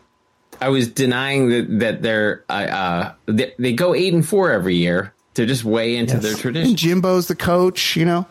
I 0.61 0.69
was 0.69 0.89
denying 0.89 1.49
that 1.49 1.79
that 1.81 2.03
they're. 2.03 2.45
Uh, 2.49 2.53
uh, 2.53 3.15
they, 3.27 3.55
they 3.59 3.73
go 3.73 3.95
eight 3.95 4.13
and 4.13 4.27
four 4.27 4.51
every 4.51 4.77
year. 4.77 5.15
They're 5.33 5.47
just 5.47 5.65
way 5.65 5.97
into 5.97 6.19
their 6.19 6.35
tradition. 6.35 6.49
And 6.49 6.55
tradition. 6.55 6.77
Jimbo's 6.77 7.29
the 7.29 7.35
coach. 7.35 7.97
You 7.97 8.05
know. 8.05 8.27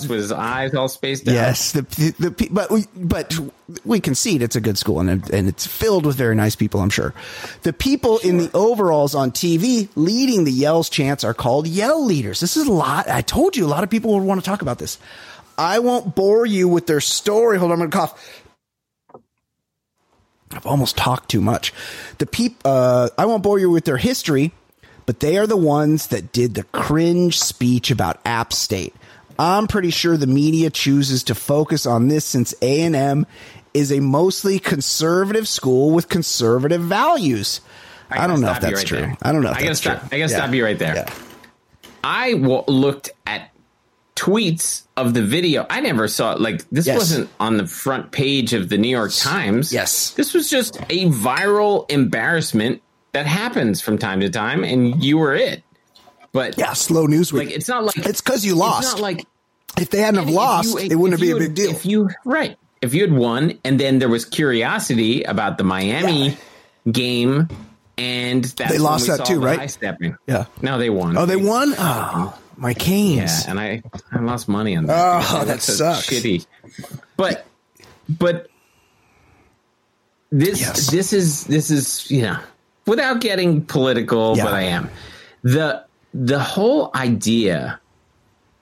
With, 0.00 0.10
with 0.10 0.18
his 0.18 0.32
eyes 0.32 0.74
all 0.74 0.88
spaced 0.88 1.28
out. 1.28 1.34
Yes, 1.34 1.72
the, 1.72 1.82
the, 1.82 2.28
the 2.30 2.48
but 2.50 2.70
we 2.70 2.84
but 2.96 3.38
we 3.84 4.00
concede 4.00 4.42
it's 4.42 4.56
a 4.56 4.60
good 4.60 4.78
school 4.78 5.00
and 5.00 5.30
and 5.30 5.48
it's 5.48 5.66
filled 5.66 6.06
with 6.06 6.16
very 6.16 6.34
nice 6.34 6.56
people. 6.56 6.80
I'm 6.80 6.90
sure. 6.90 7.14
The 7.62 7.72
people 7.72 8.18
in 8.18 8.38
the 8.38 8.50
overalls 8.54 9.14
on 9.14 9.30
TV 9.30 9.88
leading 9.96 10.44
the 10.44 10.52
yells 10.52 10.88
chants 10.88 11.24
are 11.24 11.34
called 11.34 11.66
yell 11.66 12.04
leaders. 12.04 12.40
This 12.40 12.56
is 12.56 12.66
a 12.66 12.72
lot. 12.72 13.08
I 13.08 13.22
told 13.22 13.56
you 13.56 13.66
a 13.66 13.68
lot 13.68 13.84
of 13.84 13.90
people 13.90 14.14
would 14.14 14.24
want 14.24 14.40
to 14.40 14.46
talk 14.46 14.62
about 14.62 14.78
this. 14.78 14.98
I 15.56 15.78
won't 15.78 16.14
bore 16.14 16.46
you 16.46 16.68
with 16.68 16.86
their 16.86 17.00
story. 17.00 17.58
Hold 17.58 17.72
on, 17.72 17.80
I'm 17.80 17.90
gonna 17.90 18.06
cough. 18.08 18.42
I've 20.52 20.66
almost 20.66 20.96
talked 20.96 21.30
too 21.30 21.40
much. 21.40 21.72
The 22.18 22.26
peop, 22.26 22.60
uh, 22.64 23.10
I 23.18 23.26
won't 23.26 23.42
bore 23.42 23.58
you 23.58 23.70
with 23.70 23.84
their 23.84 23.96
history, 23.96 24.52
but 25.06 25.20
they 25.20 25.36
are 25.38 25.46
the 25.46 25.56
ones 25.56 26.08
that 26.08 26.32
did 26.32 26.54
the 26.54 26.64
cringe 26.64 27.40
speech 27.40 27.90
about 27.90 28.20
App 28.24 28.52
State. 28.52 28.94
I'm 29.38 29.66
pretty 29.66 29.90
sure 29.90 30.16
the 30.16 30.26
media 30.26 30.70
chooses 30.70 31.24
to 31.24 31.34
focus 31.34 31.86
on 31.86 32.08
this 32.08 32.24
since 32.24 32.54
A&M 32.62 33.26
is 33.72 33.90
a 33.92 34.00
mostly 34.00 34.58
conservative 34.58 35.48
school 35.48 35.90
with 35.90 36.08
conservative 36.08 36.80
values. 36.82 37.60
I, 38.10 38.16
gotta 38.16 38.28
don't 38.28 38.40
know 38.42 38.52
if 38.52 38.60
that's 38.60 38.74
right 38.74 38.86
true. 38.86 38.98
there. 38.98 39.16
I 39.22 39.32
don't 39.32 39.42
know 39.42 39.50
if 39.50 39.56
I 39.56 39.60
gotta 39.60 39.66
that's 39.70 39.80
stop. 39.80 39.98
true. 40.00 40.08
I 40.12 40.18
gotta 40.18 40.32
Yeah. 40.32 40.38
stop 40.38 40.54
you 40.54 40.64
right 40.64 40.78
there. 40.78 40.94
Yeah. 40.94 41.14
I 42.04 42.32
w- 42.34 42.62
looked 42.68 43.10
at 43.26 43.50
tweets 44.14 44.82
of 44.96 45.14
the 45.14 45.22
video. 45.22 45.66
I 45.68 45.80
never 45.80 46.06
saw 46.06 46.32
it. 46.34 46.40
like 46.40 46.64
this 46.70 46.86
Yes. 46.86 46.96
wasn't 46.98 47.30
on 47.40 47.56
the 47.56 47.66
front 47.66 48.12
page 48.12 48.52
of 48.52 48.68
the 48.68 48.78
New 48.78 48.88
York 48.88 49.12
Times. 49.12 49.72
Yes. 49.72 50.10
This 50.10 50.32
was 50.34 50.48
just 50.48 50.76
a 50.88 51.06
viral 51.10 51.90
embarrassment 51.90 52.80
that 53.12 53.26
happens 53.26 53.80
from 53.80 53.98
time 53.98 54.20
to 54.20 54.30
time, 54.30 54.62
and 54.62 55.02
you 55.02 55.18
were 55.18 55.34
it. 55.34 55.62
But 56.34 56.58
Yeah, 56.58 56.74
slow 56.74 57.06
news 57.06 57.32
week. 57.32 57.46
like 57.46 57.54
it's 57.56 57.68
not 57.68 57.84
like 57.84 57.96
it's 57.96 58.20
because 58.20 58.44
you 58.44 58.56
lost. 58.56 58.82
It's 58.82 58.92
not 58.94 59.00
like 59.00 59.24
if 59.80 59.88
they 59.88 60.00
hadn't 60.00 60.20
have 60.26 60.28
lost, 60.34 60.68
you- 60.74 60.90
it 60.90 60.96
wouldn't 60.96 61.20
be 61.20 61.30
a 61.30 61.36
big 61.36 61.54
deal. 61.54 61.70
If 61.70 61.86
you 61.86 62.10
right, 62.26 62.58
if 62.82 62.92
you 62.92 63.00
had 63.02 63.12
won, 63.14 63.58
and 63.64 63.78
then 63.80 64.00
there 64.00 64.08
was 64.10 64.26
curiosity 64.26 65.22
about 65.22 65.56
the 65.58 65.64
Miami 65.64 66.30
Yeah. 66.30 66.34
game, 66.92 67.48
and 67.96 68.44
that's 68.44 68.72
They 68.72 68.78
lost 68.78 69.06
that 69.06 69.24
too, 69.24 69.40
right? 69.40 69.70
stepping. 69.70 70.16
Yeah. 70.26 70.44
No, 70.60 70.76
they 70.76 70.90
won. 70.90 71.16
oh, 71.16 71.24
they 71.24 71.36
won? 71.36 71.72
Oh, 71.78 72.34
my 72.56 72.74
Canes. 72.74 73.44
Yeah, 73.44 73.50
and 73.52 73.60
I 73.60 73.82
I 74.12 74.18
lost 74.20 74.48
money 74.48 74.76
on 74.76 74.86
that. 74.86 74.96
Oh, 74.98 75.18
because 75.20 75.38
that 75.38 75.46
that's 75.46 75.64
so 75.64 75.72
sucks. 75.74 76.10
Shitty. 76.10 76.46
But 77.16 77.46
but 78.08 78.48
this 80.32 80.60
Yes. 80.60 80.90
this 80.90 81.12
is 81.12 81.44
this 81.44 81.70
is 81.70 82.10
you 82.10 82.22
know 82.22 82.38
without 82.86 83.20
getting 83.20 83.62
political, 83.64 84.36
Yeah. 84.36 84.44
but 84.44 84.54
I 84.54 84.62
am 84.62 84.90
the 85.42 85.84
the 86.14 86.38
whole 86.38 86.92
idea 86.94 87.80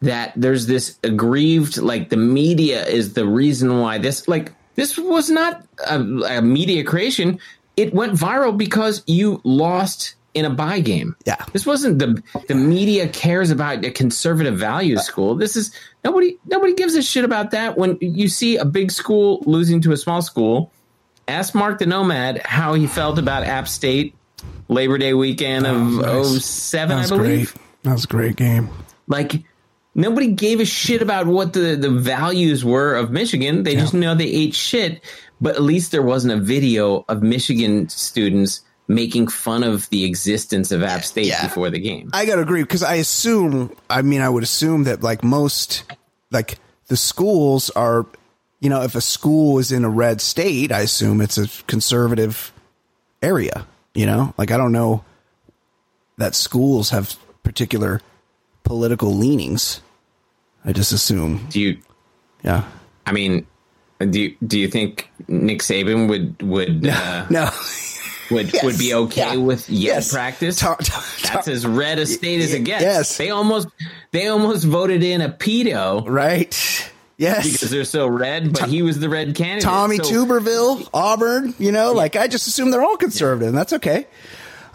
that 0.00 0.32
there's 0.34 0.66
this 0.66 0.98
aggrieved 1.04 1.76
like 1.76 2.08
the 2.08 2.16
media 2.16 2.84
is 2.86 3.12
the 3.12 3.26
reason 3.26 3.80
why 3.80 3.98
this 3.98 4.26
like 4.26 4.52
this 4.74 4.98
was 4.98 5.30
not 5.30 5.64
a, 5.86 6.00
a 6.38 6.42
media 6.42 6.82
creation. 6.82 7.38
It 7.76 7.94
went 7.94 8.14
viral 8.14 8.56
because 8.56 9.02
you 9.06 9.40
lost 9.44 10.16
in 10.34 10.46
a 10.46 10.50
buy 10.50 10.80
game. 10.80 11.14
Yeah. 11.26 11.44
This 11.52 11.66
wasn't 11.66 11.98
the 11.98 12.22
the 12.48 12.54
media 12.54 13.06
cares 13.08 13.50
about 13.50 13.84
a 13.84 13.90
conservative 13.90 14.56
values 14.56 15.02
school. 15.02 15.34
This 15.34 15.54
is 15.54 15.74
nobody 16.04 16.38
nobody 16.46 16.74
gives 16.74 16.94
a 16.94 17.02
shit 17.02 17.24
about 17.24 17.50
that 17.50 17.76
when 17.76 17.98
you 18.00 18.28
see 18.28 18.56
a 18.56 18.64
big 18.64 18.90
school 18.90 19.42
losing 19.46 19.80
to 19.82 19.92
a 19.92 19.96
small 19.96 20.22
school. 20.22 20.72
Ask 21.28 21.54
Mark 21.54 21.78
the 21.78 21.86
Nomad 21.86 22.38
how 22.44 22.74
he 22.74 22.86
felt 22.86 23.18
about 23.18 23.44
App 23.44 23.68
State 23.68 24.14
Labor 24.68 24.98
Day 24.98 25.14
weekend 25.14 25.66
of 25.66 25.76
nice. 25.76 26.44
07, 26.44 26.98
I 26.98 27.08
believe. 27.08 27.54
That 27.82 27.92
was 27.92 28.04
a 28.04 28.08
great 28.08 28.36
game. 28.36 28.68
Like 29.06 29.42
nobody 29.94 30.28
gave 30.28 30.60
a 30.60 30.64
shit 30.64 31.02
about 31.02 31.26
what 31.26 31.52
the, 31.52 31.76
the 31.76 31.90
values 31.90 32.64
were 32.64 32.94
of 32.94 33.10
Michigan. 33.10 33.62
They 33.64 33.74
just 33.74 33.92
know 33.94 34.14
they 34.14 34.24
ate 34.26 34.54
shit. 34.54 35.02
But 35.40 35.56
at 35.56 35.62
least 35.62 35.90
there 35.90 36.02
wasn't 36.02 36.34
a 36.34 36.36
video 36.42 37.04
of 37.08 37.22
Michigan 37.22 37.88
students 37.88 38.60
making 38.86 39.26
fun 39.28 39.64
of 39.64 39.88
the 39.90 40.04
existence 40.04 40.70
of 40.70 40.82
App 40.82 41.02
State 41.02 41.26
Yeah. 41.26 41.42
before 41.42 41.68
the 41.70 41.80
game. 41.80 42.10
I 42.12 42.24
gotta 42.26 42.42
agree 42.42 42.62
because 42.62 42.82
I 42.82 42.94
assume. 42.96 43.74
I 43.90 44.02
mean, 44.02 44.20
I 44.20 44.28
would 44.28 44.42
assume 44.44 44.84
that 44.84 45.02
like 45.02 45.24
most, 45.24 45.82
like 46.30 46.58
the 46.86 46.96
schools 46.96 47.70
are, 47.70 48.06
you 48.60 48.70
know, 48.70 48.82
if 48.82 48.94
a 48.94 49.00
school 49.00 49.58
is 49.58 49.72
in 49.72 49.84
a 49.84 49.90
red 49.90 50.20
state, 50.20 50.70
I 50.70 50.80
assume 50.80 51.20
it's 51.20 51.38
a 51.38 51.48
conservative 51.66 52.52
area. 53.20 53.66
You 53.94 54.06
know, 54.06 54.34
like 54.38 54.50
I 54.50 54.56
don't 54.56 54.72
know 54.72 55.04
that 56.18 56.34
schools 56.34 56.90
have 56.90 57.16
particular 57.42 58.00
political 58.64 59.12
leanings. 59.14 59.80
I 60.64 60.72
just 60.72 60.92
assume. 60.92 61.46
Do 61.50 61.60
you? 61.60 61.78
Yeah. 62.44 62.64
I 63.06 63.12
mean, 63.12 63.46
do 63.98 64.20
you, 64.20 64.36
do 64.46 64.58
you 64.58 64.68
think 64.68 65.10
Nick 65.28 65.60
Saban 65.60 66.08
would 66.08 66.40
would 66.42 66.86
uh, 66.86 67.26
No. 67.30 67.50
would 68.30 68.50
Yes. 68.54 68.64
would 68.64 68.78
be 68.78 68.94
okay 68.94 69.34
Yeah. 69.34 69.36
with 69.36 69.68
yell 69.68 69.96
Yes. 69.96 70.12
practice? 70.12 70.58
Ta- 70.58 70.76
ta- 70.76 71.04
That's 71.32 71.48
as 71.48 71.66
red 71.66 71.98
a 71.98 72.06
state 72.06 72.40
as 72.40 72.54
it 72.54 72.60
gets. 72.64 72.82
Yes. 72.82 73.16
they 73.18 73.30
almost 73.30 73.68
they 74.12 74.28
almost 74.28 74.64
voted 74.64 75.02
in 75.02 75.20
a 75.20 75.28
pedo 75.28 76.04
right. 76.08 76.91
Yes. 77.22 77.52
because 77.52 77.70
they're 77.70 77.84
so 77.84 78.06
red, 78.06 78.52
but 78.52 78.68
he 78.68 78.82
was 78.82 78.98
the 78.98 79.08
red 79.08 79.34
candidate. 79.34 79.62
Tommy 79.62 79.96
So- 79.98 80.04
Tuberville, 80.04 80.88
Auburn, 80.92 81.54
you 81.58 81.72
know, 81.72 81.92
like 81.92 82.16
I 82.16 82.26
just 82.28 82.46
assume 82.46 82.70
they're 82.70 82.82
all 82.82 82.96
conservative, 82.96 83.48
and 83.48 83.56
that's 83.56 83.72
okay. 83.74 84.06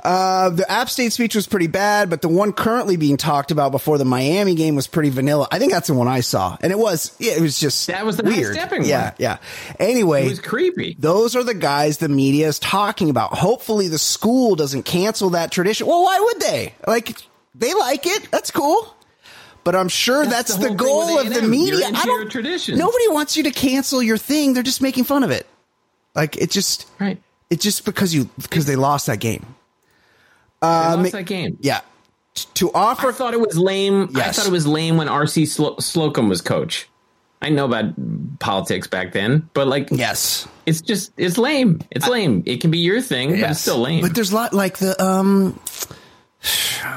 Uh, 0.04 0.50
the 0.52 0.72
App 0.72 0.90
State 0.90 1.12
speech 1.12 1.36
was 1.36 1.48
pretty 1.48 1.68
bad, 1.68 2.10
but 2.10 2.22
the 2.22 2.30
one 2.30 2.54
currently 2.54 2.96
being 2.98 3.18
talked 3.18 3.52
about 3.52 3.72
before 3.72 3.98
the 3.98 4.06
Miami 4.06 4.54
game 4.56 4.76
was 4.76 4.88
pretty 4.88 5.10
vanilla. 5.10 5.48
I 5.52 5.60
think 5.60 5.74
that's 5.74 5.88
the 5.88 5.96
one 5.96 6.08
I 6.08 6.22
saw, 6.22 6.56
and 6.62 6.72
it 6.72 6.78
was 6.80 7.14
yeah, 7.20 7.34
it 7.34 7.42
was 7.42 7.60
just 7.60 7.88
That 7.88 8.06
was 8.06 8.16
the 8.16 8.24
weird. 8.24 8.56
high-stepping 8.56 8.86
Yeah, 8.86 9.06
one. 9.06 9.14
yeah. 9.18 9.38
Anyway, 9.80 10.26
It 10.28 10.30
was 10.30 10.40
creepy. 10.40 10.96
those 11.00 11.36
are 11.36 11.44
the 11.44 11.56
guys 11.56 11.98
the 11.98 12.08
media 12.10 12.48
is 12.48 12.60
talking 12.60 13.10
about. 13.10 13.34
Hopefully, 13.34 13.88
the 13.90 13.98
school 13.98 14.56
doesn't 14.56 14.84
cancel 14.84 15.32
that 15.32 15.52
tradition. 15.52 15.88
Well, 15.88 16.04
why 16.04 16.20
would 16.20 16.42
they? 16.42 16.76
Like, 16.88 17.18
they 17.56 17.74
like 17.74 18.06
it. 18.06 18.30
That's 18.32 18.52
cool. 18.52 18.94
But 19.68 19.76
I'm 19.76 19.90
sure 19.90 20.26
that's, 20.26 20.56
That's 20.56 20.64
the 20.64 20.70
the, 20.70 20.76
goal 20.76 21.20
of 21.20 21.34
the 21.34 21.42
media. 21.42 21.88
I 21.94 22.06
don't. 22.06 22.32
traditions. 22.32 22.80
Nobody 22.80 23.10
wants 23.10 23.36
you 23.36 23.44
to 23.44 23.52
cancel 23.52 24.02
your 24.02 24.18
thing. 24.18 24.54
They're 24.54 24.64
just 24.64 24.82
making 24.82 25.04
fun 25.04 25.26
of 25.26 25.30
it. 25.30 25.46
Like 26.16 26.38
it 26.38 26.52
just. 26.52 26.90
Right. 27.02 27.22
It's 27.50 27.66
just 27.66 27.84
because 27.84 28.16
you 28.16 28.30
because 28.42 28.66
they 28.66 28.78
lost 28.78 29.08
that 29.08 29.20
game. 29.20 29.46
They 30.62 30.68
lost 30.68 31.12
that 31.12 31.26
game. 31.26 31.58
Yeah. 31.60 31.82
To 32.54 32.72
I 32.72 32.80
offer 32.80 33.12
thought 33.12 33.34
it 33.34 33.42
was 33.42 33.58
lame. 33.60 34.08
Yes. 34.14 34.28
I 34.30 34.32
thought 34.32 34.48
it 34.48 34.54
was 34.54 34.66
lame 34.66 34.96
when 34.96 35.10
RC 35.10 35.46
Slo- 35.50 35.76
Slocum 35.80 36.30
was 36.30 36.40
coach. 36.40 36.88
I 37.42 37.50
know 37.50 37.66
about 37.66 38.40
politics 38.40 38.88
back 38.88 39.12
then, 39.12 39.50
but 39.54 39.68
like, 39.68 39.90
yes. 39.92 40.48
it's 40.66 40.80
just 40.80 41.12
it's 41.18 41.38
lame. 41.38 41.82
It's 41.92 42.08
lame. 42.08 42.42
It 42.46 42.62
can 42.62 42.72
be 42.72 42.80
your 42.80 43.02
thing, 43.02 43.32
but 43.32 43.52
it's 43.52 43.60
still 43.60 43.80
lame. 43.80 44.02
But 44.02 44.16
there's 44.16 44.32
a 44.32 44.36
lot 44.36 44.54
like 44.54 44.78
the 44.78 45.04
um 45.04 45.60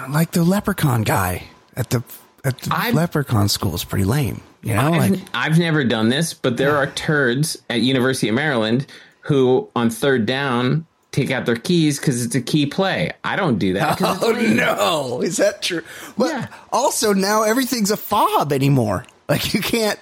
like 0.09 0.31
the 0.31 0.45
leprechaun 0.45 1.03
guy 1.03 1.49
at 1.77 1.91
the 1.91 2.05
at 2.45 2.59
the 2.61 2.75
I've- 2.75 2.97
leprechaun 2.97 3.49
school 3.49 3.75
is 3.75 3.85
pretty 3.85 4.05
lame. 4.05 4.41
You 4.63 4.75
know, 4.75 4.93
I've, 4.93 5.11
like 5.13 5.21
I've 5.33 5.59
never 5.59 5.85
done 5.85 6.11
this, 6.11 6.35
but 6.35 6.59
there 6.59 6.77
are 6.77 6.87
turds 6.89 7.57
at 7.71 7.81
University 7.81 8.29
of 8.29 8.35
Maryland 8.35 8.87
who, 9.23 9.69
on 9.75 9.89
third 9.89 10.27
down, 10.27 10.85
take 11.13 11.31
out 11.31 11.47
their 11.47 11.57
keys 11.57 11.99
because 11.99 12.23
it's 12.25 12.35
a 12.35 12.43
key 12.43 12.67
play. 12.67 13.11
I 13.25 13.37
don't 13.37 13.59
do 13.59 13.73
that. 13.75 13.99
Oh 14.03 14.33
no, 14.33 15.23
is 15.23 15.39
that 15.39 15.63
true? 15.63 15.83
But 16.19 16.29
Yeah. 16.29 16.47
also 16.73 17.15
now 17.15 17.43
everything's 17.45 17.91
a 17.91 17.97
fob 17.97 18.53
anymore. 18.53 19.07
Like 19.31 19.55
you 19.55 19.61
can't. 19.63 19.99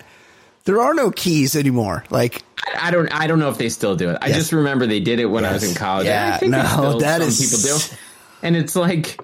There 0.64 0.80
are 0.82 0.92
no 0.92 1.10
keys 1.12 1.54
anymore. 1.54 2.04
Like 2.10 2.42
I, 2.66 2.88
I 2.88 2.90
don't 2.90 3.08
I 3.14 3.26
don't 3.28 3.38
know 3.38 3.48
if 3.50 3.58
they 3.58 3.68
still 3.68 3.94
do 3.94 4.10
it. 4.10 4.18
I 4.20 4.26
Yes. 4.28 4.36
just 4.38 4.52
remember 4.52 4.86
they 4.86 5.00
did 5.00 5.20
it 5.20 5.26
when 5.26 5.44
I 5.44 5.52
was 5.52 5.62
in 5.62 5.74
college. 5.76 6.06
Yeah, 6.06 6.32
I 6.34 6.38
think 6.38 6.50
no, 6.52 6.98
that 6.98 7.20
is- 7.22 7.38
people 7.40 7.78
do. 7.78 7.96
And 8.42 8.56
it's 8.56 8.74
like 8.76 9.20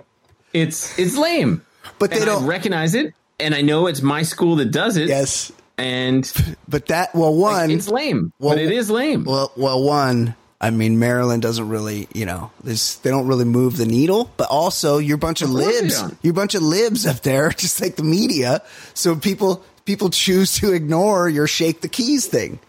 it's 0.53 0.97
it's 0.99 1.17
lame. 1.17 1.65
But 1.99 2.11
they 2.11 2.17
And 2.19 2.27
don't- 2.27 2.45
I 2.45 2.47
recognize 2.47 2.95
it 2.95 3.15
and 3.41 3.55
I 3.55 3.61
know 3.63 3.87
it's 3.87 4.03
my 4.03 4.23
school 4.23 4.57
that 4.57 4.71
does 4.71 4.97
it. 4.97 5.09
yes, 5.09 5.51
And 5.79 6.31
but 6.69 6.87
that 6.87 7.15
well 7.15 7.35
one 7.35 7.71
it's 7.71 7.89
lame. 7.89 8.33
Well, 8.39 8.55
but 8.55 8.63
it 8.63 8.71
is 8.73 8.91
lame. 8.91 9.25
Well, 9.25 9.51
well, 9.57 9.83
one, 9.83 10.35
I 10.61 10.71
mean, 10.71 10.99
Maryland 10.99 11.43
doesn't 11.43 11.69
really, 11.69 12.09
you 12.15 12.25
know, 12.27 12.51
this 12.63 12.95
they 12.97 13.11
don't 13.11 13.27
really 13.27 13.45
move 13.45 13.77
the 13.77 13.85
needle. 13.87 14.31
But 14.37 14.49
also, 14.51 14.99
you're 14.99 15.17
a 15.17 15.19
bunch 15.19 15.43
of, 15.43 15.49
Of 15.51 15.57
libs. 15.57 16.03
You're 16.23 16.31
a 16.31 16.35
bunch 16.35 16.55
of 16.55 16.63
libs 16.63 17.07
up 17.07 17.21
there, 17.21 17.51
just 17.57 17.81
like 17.81 17.97
the 17.97 18.03
media. 18.05 18.63
So 18.95 19.17
people 19.17 19.63
people 19.85 20.11
choose 20.25 20.55
to 20.61 20.73
ignore 20.73 21.29
your 21.29 21.47
shake 21.47 21.81
the 21.81 21.89
keys 21.89 22.27
thing. 22.27 22.61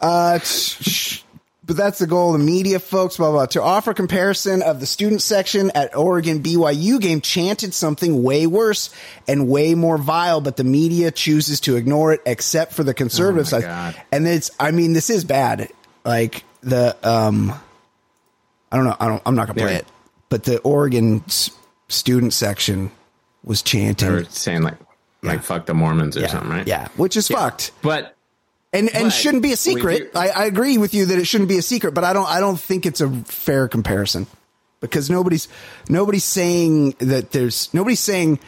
Uh, 0.00 0.38
sh- 0.40 1.20
but 1.66 1.76
that's 1.76 1.98
the 1.98 2.06
goal 2.06 2.34
of 2.34 2.40
the 2.40 2.44
media, 2.44 2.78
folks. 2.78 3.16
Blah, 3.16 3.30
blah 3.30 3.38
blah. 3.40 3.46
To 3.46 3.62
offer 3.62 3.94
comparison 3.94 4.62
of 4.62 4.80
the 4.80 4.86
student 4.86 5.22
section 5.22 5.70
at 5.74 5.96
Oregon 5.96 6.42
BYU 6.42 7.00
game, 7.00 7.20
chanted 7.20 7.72
something 7.74 8.22
way 8.22 8.46
worse 8.46 8.94
and 9.26 9.48
way 9.48 9.74
more 9.74 9.96
vile, 9.98 10.40
but 10.40 10.56
the 10.56 10.64
media 10.64 11.10
chooses 11.10 11.60
to 11.60 11.76
ignore 11.76 12.12
it, 12.12 12.20
except 12.26 12.72
for 12.74 12.84
the 12.84 12.92
conservative 12.94 13.46
Oh 13.52 13.60
side. 13.60 14.02
And 14.12 14.26
it's, 14.26 14.50
I 14.60 14.70
mean, 14.72 14.92
this 14.92 15.08
is 15.10 15.24
bad. 15.24 15.70
Like 16.04 16.44
the, 16.60 16.96
um, 17.08 17.52
I 18.70 18.76
don't 18.76 18.84
know. 18.86 18.96
I 19.00 19.08
don't. 19.08 19.22
I'm 19.24 19.34
not 19.34 19.46
gonna 19.46 19.58
play 19.58 19.68
There. 19.68 19.78
it. 19.78 19.86
But 20.28 20.44
the 20.44 20.58
Oregon 20.60 21.22
s- 21.26 21.50
student 21.88 22.32
section 22.32 22.90
was 23.44 23.62
chanting. 23.62 24.08
Or 24.08 24.24
saying 24.24 24.62
like 24.62 24.76
like 25.22 25.42
fuck 25.42 25.66
the 25.66 25.74
Mormons 25.74 26.16
or 26.16 26.20
yeah, 26.20 26.26
something, 26.26 26.50
right? 26.50 26.66
yeah, 26.66 26.88
which 26.96 27.16
is 27.16 27.28
fucked. 27.28 27.70
But 27.82 28.13
and 28.74 28.94
and 28.94 29.04
But 29.04 29.10
shouldn't 29.10 29.42
be 29.42 29.52
a 29.52 29.56
secret. 29.56 30.10
I, 30.14 30.28
I 30.28 30.44
agree 30.44 30.76
with 30.76 30.92
you 30.92 31.06
that 31.06 31.18
it 31.18 31.26
shouldn't 31.26 31.48
be 31.48 31.56
a 31.58 31.62
secret, 31.62 31.94
but 31.94 32.04
I 32.04 32.12
don't 32.12 32.28
I 32.28 32.40
don't 32.40 32.60
think 32.60 32.84
it's 32.84 33.00
a 33.00 33.08
fair 33.24 33.68
comparison 33.68 34.26
because 34.80 35.08
nobody's 35.08 35.48
nobody's 35.88 36.24
saying 36.24 36.96
that 36.98 37.30
there's 37.32 37.72
nobody's 37.72 38.00
saying 38.00 38.38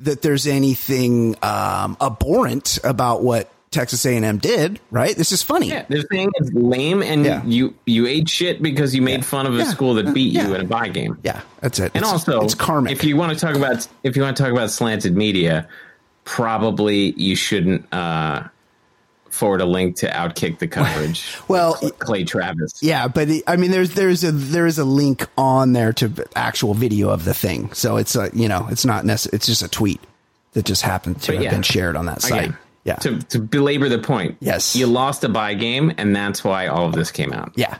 that 0.00 0.20
there's 0.22 0.46
anything 0.46 1.36
um, 1.42 1.96
abhorrent 2.00 2.78
about 2.82 3.22
what 3.22 3.50
Texas 3.70 4.04
A&M 4.04 4.36
did. 4.38 4.80
Right? 4.90 5.16
This 5.16 5.32
is 5.32 5.42
funny. 5.42 5.68
yeah, 5.68 5.86
they're 5.88 6.02
saying 6.12 6.30
it's 6.34 6.50
lame 6.52 7.02
and 7.02 7.24
Yeah. 7.24 7.42
you 7.46 7.74
you 7.86 8.06
ate 8.06 8.28
shit 8.28 8.60
because 8.60 8.94
you 8.94 9.00
made 9.00 9.24
fun 9.24 9.46
of 9.46 9.54
a 9.54 9.58
Yeah. 9.58 9.64
school 9.70 9.94
that 9.94 10.12
beat 10.12 10.32
Yeah. 10.32 10.48
you 10.48 10.54
in 10.56 10.60
a 10.60 10.64
buy 10.64 10.88
game. 10.88 11.16
Yeah, 11.22 11.40
that's 11.60 11.78
it. 11.78 11.92
And 11.94 12.02
It's- 12.02 12.12
also, 12.12 12.42
it's 12.42 12.54
karmic. 12.54 12.92
If 12.92 13.04
you 13.04 13.16
want 13.16 13.32
to 13.32 13.38
talk 13.38 13.54
about 13.56 13.86
if 14.02 14.16
you 14.16 14.22
want 14.22 14.36
to 14.36 14.42
talk 14.42 14.52
about 14.52 14.70
slanted 14.70 15.16
media, 15.16 15.68
probably 16.24 17.12
you 17.16 17.34
shouldn't 17.36 17.86
uh, 17.92 18.42
forward 19.32 19.60
a 19.60 19.64
link 19.64 19.96
to 19.96 20.08
outkick 20.08 20.58
the 20.58 20.68
coverage. 20.68 21.36
Well, 21.48 21.74
Clay 21.98 22.24
Travis. 22.24 22.82
Yeah, 22.82 23.08
but 23.08 23.28
it, 23.28 23.44
I 23.46 23.56
mean, 23.56 23.70
there's 23.70 23.94
there's 23.94 24.24
a 24.24 24.32
there 24.32 24.66
is 24.66 24.78
a 24.78 24.84
link 24.84 25.26
on 25.36 25.72
there 25.72 25.92
to 25.94 26.26
actual 26.36 26.74
video 26.74 27.10
of 27.10 27.24
the 27.24 27.34
thing, 27.34 27.72
so 27.72 27.96
it's 27.96 28.16
a 28.16 28.30
you 28.32 28.48
know 28.48 28.68
it's 28.70 28.84
not 28.84 29.04
necessary. 29.04 29.36
It's 29.36 29.46
just 29.46 29.62
a 29.62 29.68
tweet 29.68 30.00
that 30.52 30.64
just 30.64 30.82
happened 30.82 31.20
to 31.22 31.32
But 31.32 31.34
have 31.36 31.44
yeah. 31.44 31.50
been 31.50 31.62
shared 31.62 31.96
on 31.96 32.06
that 32.06 32.22
site. 32.22 32.52
Yeah, 32.84 32.96
To 32.96 33.18
to 33.18 33.38
belabor 33.38 33.88
the 33.88 33.98
point. 33.98 34.36
Yes. 34.40 34.74
You 34.74 34.86
lost 34.86 35.22
a 35.24 35.28
buy 35.28 35.54
game, 35.54 35.92
and 35.98 36.14
that's 36.16 36.42
why 36.42 36.66
all 36.66 36.86
of 36.86 36.94
this 36.94 37.10
came 37.10 37.32
out. 37.32 37.52
yeah. 37.56 37.78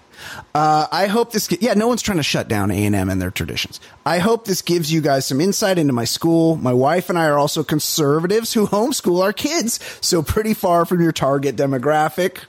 Uh, 0.54 0.86
I 0.92 1.06
hope 1.08 1.32
this. 1.32 1.50
Yeah, 1.60 1.74
no 1.74 1.88
one's 1.88 2.02
trying 2.02 2.18
to 2.18 2.22
shut 2.22 2.46
down 2.46 2.70
A 2.70 2.86
and 2.86 2.94
M 2.94 3.10
and 3.10 3.20
their 3.20 3.32
traditions. 3.32 3.80
I 4.06 4.18
hope 4.18 4.44
this 4.44 4.62
gives 4.62 4.92
you 4.92 5.00
guys 5.00 5.26
some 5.26 5.40
insight 5.40 5.78
into 5.78 5.92
my 5.92 6.04
school. 6.04 6.54
My 6.56 6.72
wife 6.72 7.08
and 7.10 7.18
I 7.18 7.26
are 7.26 7.38
also 7.38 7.64
conservatives 7.64 8.52
who 8.52 8.68
homeschool 8.68 9.20
our 9.20 9.32
kids, 9.32 9.80
so 10.00 10.22
pretty 10.22 10.54
far 10.54 10.84
from 10.84 11.00
your 11.02 11.10
target 11.10 11.56
demographic. 11.56 12.44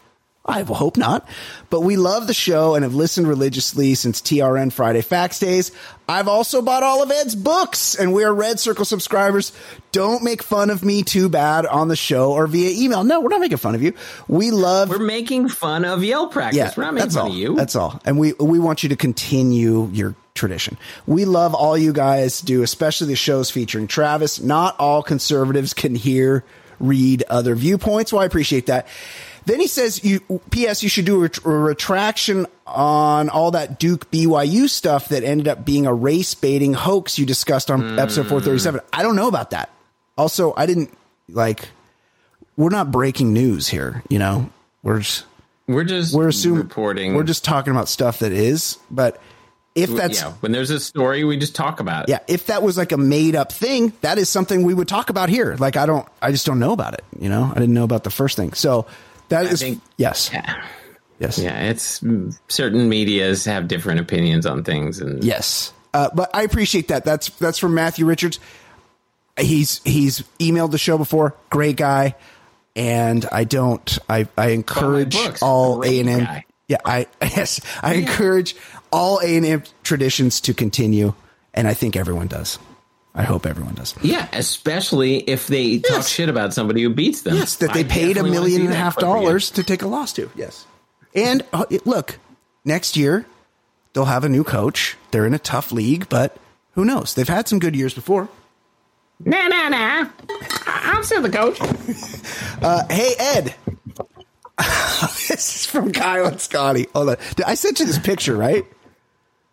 I 0.45 0.61
hope 0.63 0.97
not. 0.97 1.25
But 1.69 1.81
we 1.81 1.95
love 1.95 2.27
the 2.27 2.33
show 2.33 2.75
and 2.75 2.83
have 2.83 2.93
listened 2.93 3.27
religiously 3.29 3.95
since 3.95 4.21
TRN 4.21 4.73
Friday 4.73 5.01
Facts 5.01 5.39
Days. 5.39 5.71
I've 6.09 6.27
also 6.27 6.61
bought 6.61 6.83
all 6.83 7.01
of 7.01 7.09
Ed's 7.11 7.33
books, 7.33 7.95
and 7.95 8.11
we 8.13 8.25
are 8.25 8.33
Red 8.33 8.59
Circle 8.59 8.83
subscribers. 8.83 9.53
Don't 9.93 10.21
make 10.21 10.43
fun 10.43 10.69
of 10.69 10.83
me 10.83 11.01
too 11.01 11.29
bad 11.29 11.65
on 11.65 11.87
the 11.87 11.95
show 11.95 12.33
or 12.33 12.45
via 12.47 12.71
email. 12.71 13.05
No, 13.05 13.21
we're 13.21 13.29
not 13.29 13.39
making 13.39 13.57
fun 13.57 13.73
of 13.73 13.81
you. 13.81 13.93
We 14.27 14.51
love 14.51 14.89
We're 14.89 14.99
making 14.99 15.47
fun 15.47 15.85
of 15.85 16.03
Yale 16.03 16.27
practice. 16.27 16.57
yeah, 16.57 16.73
We're 16.75 16.83
not 16.83 16.95
making 16.95 17.05
that's 17.05 17.15
fun 17.15 17.25
all. 17.27 17.31
of 17.31 17.37
you. 17.37 17.55
That's 17.55 17.75
all. 17.77 18.01
And 18.03 18.19
we 18.19 18.33
we 18.33 18.59
want 18.59 18.83
you 18.83 18.89
to 18.89 18.97
continue 18.97 19.89
your 19.93 20.13
tradition. 20.35 20.77
We 21.07 21.23
love 21.23 21.55
all 21.55 21.77
you 21.77 21.93
guys 21.93 22.41
do, 22.41 22.63
especially 22.63 23.07
the 23.07 23.15
shows 23.15 23.49
featuring 23.49 23.87
Travis. 23.87 24.41
Not 24.41 24.77
all 24.77 25.03
conservatives 25.03 25.73
can 25.73 25.95
hear, 25.95 26.43
read 26.81 27.23
other 27.29 27.55
viewpoints. 27.55 28.11
Well, 28.11 28.21
I 28.21 28.25
appreciate 28.25 28.65
that. 28.65 28.87
Then 29.45 29.59
he 29.59 29.67
says, 29.67 30.03
"You 30.03 30.19
P.S. 30.49 30.83
You 30.83 30.89
should 30.89 31.05
do 31.05 31.17
a, 31.17 31.19
ret- 31.19 31.45
a 31.45 31.49
retraction 31.49 32.45
on 32.65 33.29
all 33.29 33.51
that 33.51 33.79
Duke 33.79 34.09
BYU 34.11 34.69
stuff 34.69 35.09
that 35.09 35.23
ended 35.23 35.47
up 35.47 35.65
being 35.65 35.85
a 35.85 35.93
race 35.93 36.33
baiting 36.33 36.73
hoax 36.73 37.19
you 37.19 37.25
discussed 37.25 37.69
on 37.69 37.81
hmm. 37.81 37.99
episode 37.99 38.27
four 38.27 38.41
thirty 38.41 38.59
seven. 38.59 38.81
I 38.91 39.03
don't 39.03 39.15
know 39.15 39.27
about 39.27 39.51
that. 39.51 39.69
Also, 40.17 40.53
I 40.55 40.65
didn't 40.65 40.95
like. 41.29 41.69
We're 42.55 42.69
not 42.69 42.91
breaking 42.91 43.33
news 43.33 43.67
here. 43.67 44.03
You 44.09 44.19
know, 44.19 44.49
we're 44.83 44.99
just 44.99 45.25
we're 45.67 45.83
just 45.83 46.13
we're 46.13 46.27
assuming 46.27 46.59
reporting. 46.59 47.15
We're 47.15 47.23
just 47.23 47.43
talking 47.43 47.71
about 47.71 47.89
stuff 47.89 48.19
that 48.19 48.31
is, 48.31 48.77
but 48.91 49.19
if 49.75 49.89
that's 49.89 50.21
yeah. 50.21 50.33
When 50.33 50.51
there's 50.51 50.69
a 50.69 50.79
story, 50.79 51.23
we 51.23 51.37
just 51.37 51.55
talk 51.55 51.79
about 51.79 52.03
it. 52.03 52.09
yeah, 52.11 52.19
if 52.27 52.47
that 52.47 52.61
was 52.61 52.77
like 52.77 52.91
a 52.91 52.97
made 52.97 53.35
up 53.35 53.51
thing, 53.51 53.93
that 54.01 54.17
is 54.17 54.29
something 54.29 54.63
we 54.63 54.73
would 54.73 54.87
talk 54.87 55.09
about 55.09 55.29
here. 55.29 55.55
Like 55.57 55.77
I 55.77 55.85
don't, 55.85 56.07
I 56.21 56.31
just 56.31 56.45
don't 56.45 56.59
know 56.59 56.73
about 56.73 56.93
it. 56.93 57.03
You 57.19 57.29
know, 57.29 57.49
I 57.49 57.55
didn't 57.55 57.73
know 57.73 57.83
about 57.83 58.03
the 58.03 58.11
first 58.11 58.37
thing. 58.37 58.53
So 58.53 58.85
that 59.33 59.51
is 59.51 59.59
think- 59.61 59.81
yes, 59.97 60.29
Yeah. 60.33 60.63
yes, 61.19 61.37
Yeah, 61.37 61.59
it's 61.61 62.01
certain 62.49 62.89
medias 62.89 63.45
have 63.45 63.67
different 63.67 63.99
opinions 63.99 64.45
on 64.45 64.63
things, 64.63 64.99
and 64.99 65.23
yes. 65.23 65.73
Uh, 65.93 66.09
but 66.13 66.29
I 66.33 66.41
appreciate 66.43 66.87
that. 66.87 67.05
That's 67.05 67.29
that's 67.29 67.59
from 67.59 67.73
Matthew 67.75 68.05
Richards. 68.05 68.39
He's 69.39 69.81
he's 69.83 70.23
emailed 70.39 70.71
the 70.71 70.77
show 70.77 70.97
before. 70.97 71.35
Great 71.49 71.75
guy, 71.75 72.15
and 72.75 73.25
I 73.31 73.43
don't. 73.43 73.97
I 74.09 74.27
I 74.37 74.49
encourage 74.49 75.13
books. 75.15 75.41
all 75.41 75.83
A 75.83 75.99
and 75.99 76.09
M. 76.09 76.27
Yeah, 76.67 76.77
I 76.85 77.07
yes, 77.21 77.59
I 77.81 77.93
encourage 77.95 78.55
all 78.91 79.19
A 79.19 79.37
and 79.37 79.45
M 79.45 79.63
traditions 79.83 80.39
to 80.41 80.53
continue, 80.53 81.13
and 81.53 81.67
I 81.67 81.73
think 81.73 81.95
everyone 81.95 82.27
does. 82.27 82.57
I 83.15 83.23
hope 83.23 83.45
everyone 83.45 83.75
does. 83.75 83.93
yeah, 84.01 84.27
especially 84.33 85.17
if 85.17 85.45
they 85.47 85.79
talk 85.79 86.07
shit 86.07 86.29
about 86.29 86.53
somebody 86.53 86.81
who 86.81 86.89
beats 86.89 87.21
them. 87.21 87.35
Yes, 87.35 87.57
that 87.57 87.71
they 87.73 87.81
I 87.81 87.83
paid 87.83 88.17
a 88.17 88.23
million 88.23 88.49
see 88.61 88.65
and 88.65 88.69
a 88.69 88.71
that 88.71 88.75
half 88.77 88.95
clip 88.95 89.07
again. 89.07 89.21
dollars 89.23 89.51
to 89.51 89.63
take 89.63 89.83
a 89.83 89.87
loss 89.87 90.13
to. 90.13 90.31
Yes. 90.35 90.65
And 91.13 91.43
uh, 91.53 91.65
it- 91.69 91.85
look, 91.85 92.17
next 92.65 92.97
year 92.97 93.25
they'll 93.93 94.05
have 94.05 94.23
a 94.23 94.29
new 94.29 94.43
coach. 94.43 94.97
They're 95.11 95.27
in 95.27 95.35
a 95.35 95.39
tough 95.39 95.71
league, 95.71 96.09
but 96.09 96.37
who 96.71 96.83
knows? 96.85 97.13
They've 97.13 97.27
had 97.29 97.47
some 97.47 97.59
good 97.59 97.75
years 97.75 97.93
before. 97.93 98.29
Nah, 99.23 99.47
nah, 99.47 99.69
nah. 99.69 100.07
I'm 100.65 101.03
still 101.03 101.21
the 101.21 101.29
coach. 101.29 101.59
Uh, 102.63 102.81
hey, 102.89 103.13
Ed. 103.19 103.55
this 105.27 105.55
is 105.55 105.65
from 105.65 105.91
Kyle 105.91 106.25
and 106.27 106.39
Scotty. 106.39 106.87
Hold 106.93 107.09
on. 107.09 107.17
I 107.45 107.55
sent 107.55 107.79
you 107.81 107.85
this 107.85 107.99
picture, 107.99 108.35
right? 108.37 108.63